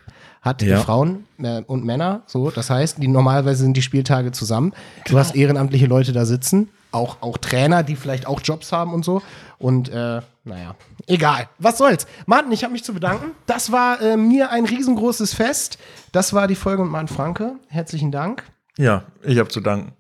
hat 0.41 0.63
Ja. 0.63 0.81
Frauen 0.81 1.27
äh, 1.43 1.63
und 1.63 1.85
Männer, 1.85 2.23
so, 2.27 2.51
das 2.51 2.71
heißt, 2.71 3.03
die 3.03 3.09
normalerweise 3.09 3.63
sind 3.63 3.77
die 3.77 3.83
Spieltage 3.83 4.33
zusammen. 4.33 4.73
Du 5.07 5.19
hast 5.19 5.35
ehrenamtliche 5.37 5.87
Leute 5.87 6.13
da 6.13 6.25
sitzen, 6.25 6.71
auch, 6.93 7.19
auch 7.21 7.39
Trainer, 7.39 7.83
die 7.83 7.97
vielleicht 7.97 8.27
auch 8.27 8.41
Jobs 8.43 8.73
haben 8.73 8.95
und 8.95 9.05
so. 9.05 9.23
Und 9.59 9.91
äh, 9.91 10.21
naja, 10.45 10.75
egal. 11.07 11.49
Was 11.59 11.79
soll's? 11.79 12.07
Martin, 12.27 12.51
ich 12.53 12.65
habe 12.65 12.73
mich 12.73 12.83
zu 12.83 12.95
bedanken. 12.95 13.33
Das 13.47 13.71
war 13.71 14.01
äh, 14.01 14.17
mir 14.17 14.51
ein 14.51 14.65
riesengroßes 14.65 15.35
Fest. 15.35 15.79
Das 16.13 16.33
war 16.33 16.49
die 16.49 16.55
Folge 16.55 16.83
mit 16.83 16.93
Martin 16.93 17.15
Franke. 17.15 17.53
Herzlichen 17.69 18.11
Dank. 18.11 18.43
Ja, 18.79 19.05
ich 19.23 19.39
habe 19.39 19.51
zu 19.51 19.61
danken. 19.61 19.93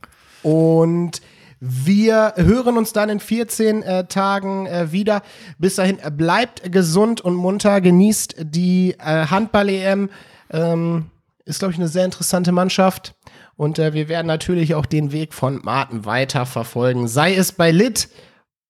Und 0.43 1.21
wir 1.61 2.33
hören 2.37 2.79
uns 2.79 2.95
dann 2.95 3.11
in 3.11 3.21
14 3.21 3.83
äh, 3.83 4.05
Tagen 4.07 4.67
äh, 4.67 4.93
wieder. 4.93 5.23
Bis 5.59 5.77
dahin, 5.77 5.99
äh, 5.99 6.11
bleibt 6.11 6.73
gesund 6.73 7.21
und 7.21 7.35
munter, 7.35 7.83
genießt 7.83 8.37
die 8.41 8.97
äh, 8.99 9.27
Handball-EM. 9.27 10.09
Ähm, 10.51 11.11
ist, 11.45 11.61
glaube 11.61 11.73
ich, 11.73 11.79
eine 11.79 11.89
sehr 11.89 12.05
interessante 12.05 12.53
Mannschaft. 12.53 13.15
Und 13.57 13.79
äh, 13.79 13.93
wir 13.93 14.09
werden 14.09 14.27
natürlich 14.27 14.75
auch 14.75 14.87
den 14.87 15.13
Weg 15.13 15.35
von 15.35 15.61
Martin 15.63 16.05
weiter 16.05 16.47
verfolgen, 16.47 17.09
sei 17.09 17.35
es 17.35 17.53
bei 17.53 17.71
Lit 17.71 18.09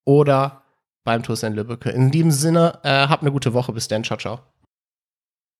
oder 0.05 0.63
beim 1.05 1.23
TuS 1.23 1.43
in 1.43 1.55
Lübbecke. 1.55 1.91
In 1.91 2.11
diesem 2.11 2.31
Sinne, 2.31 2.79
äh, 2.83 3.07
habt 3.09 3.23
eine 3.23 3.33
gute 3.33 3.55
Woche. 3.55 3.73
Bis 3.73 3.89
dann. 3.89 4.05
Ciao, 4.05 4.19
ciao. 4.19 4.41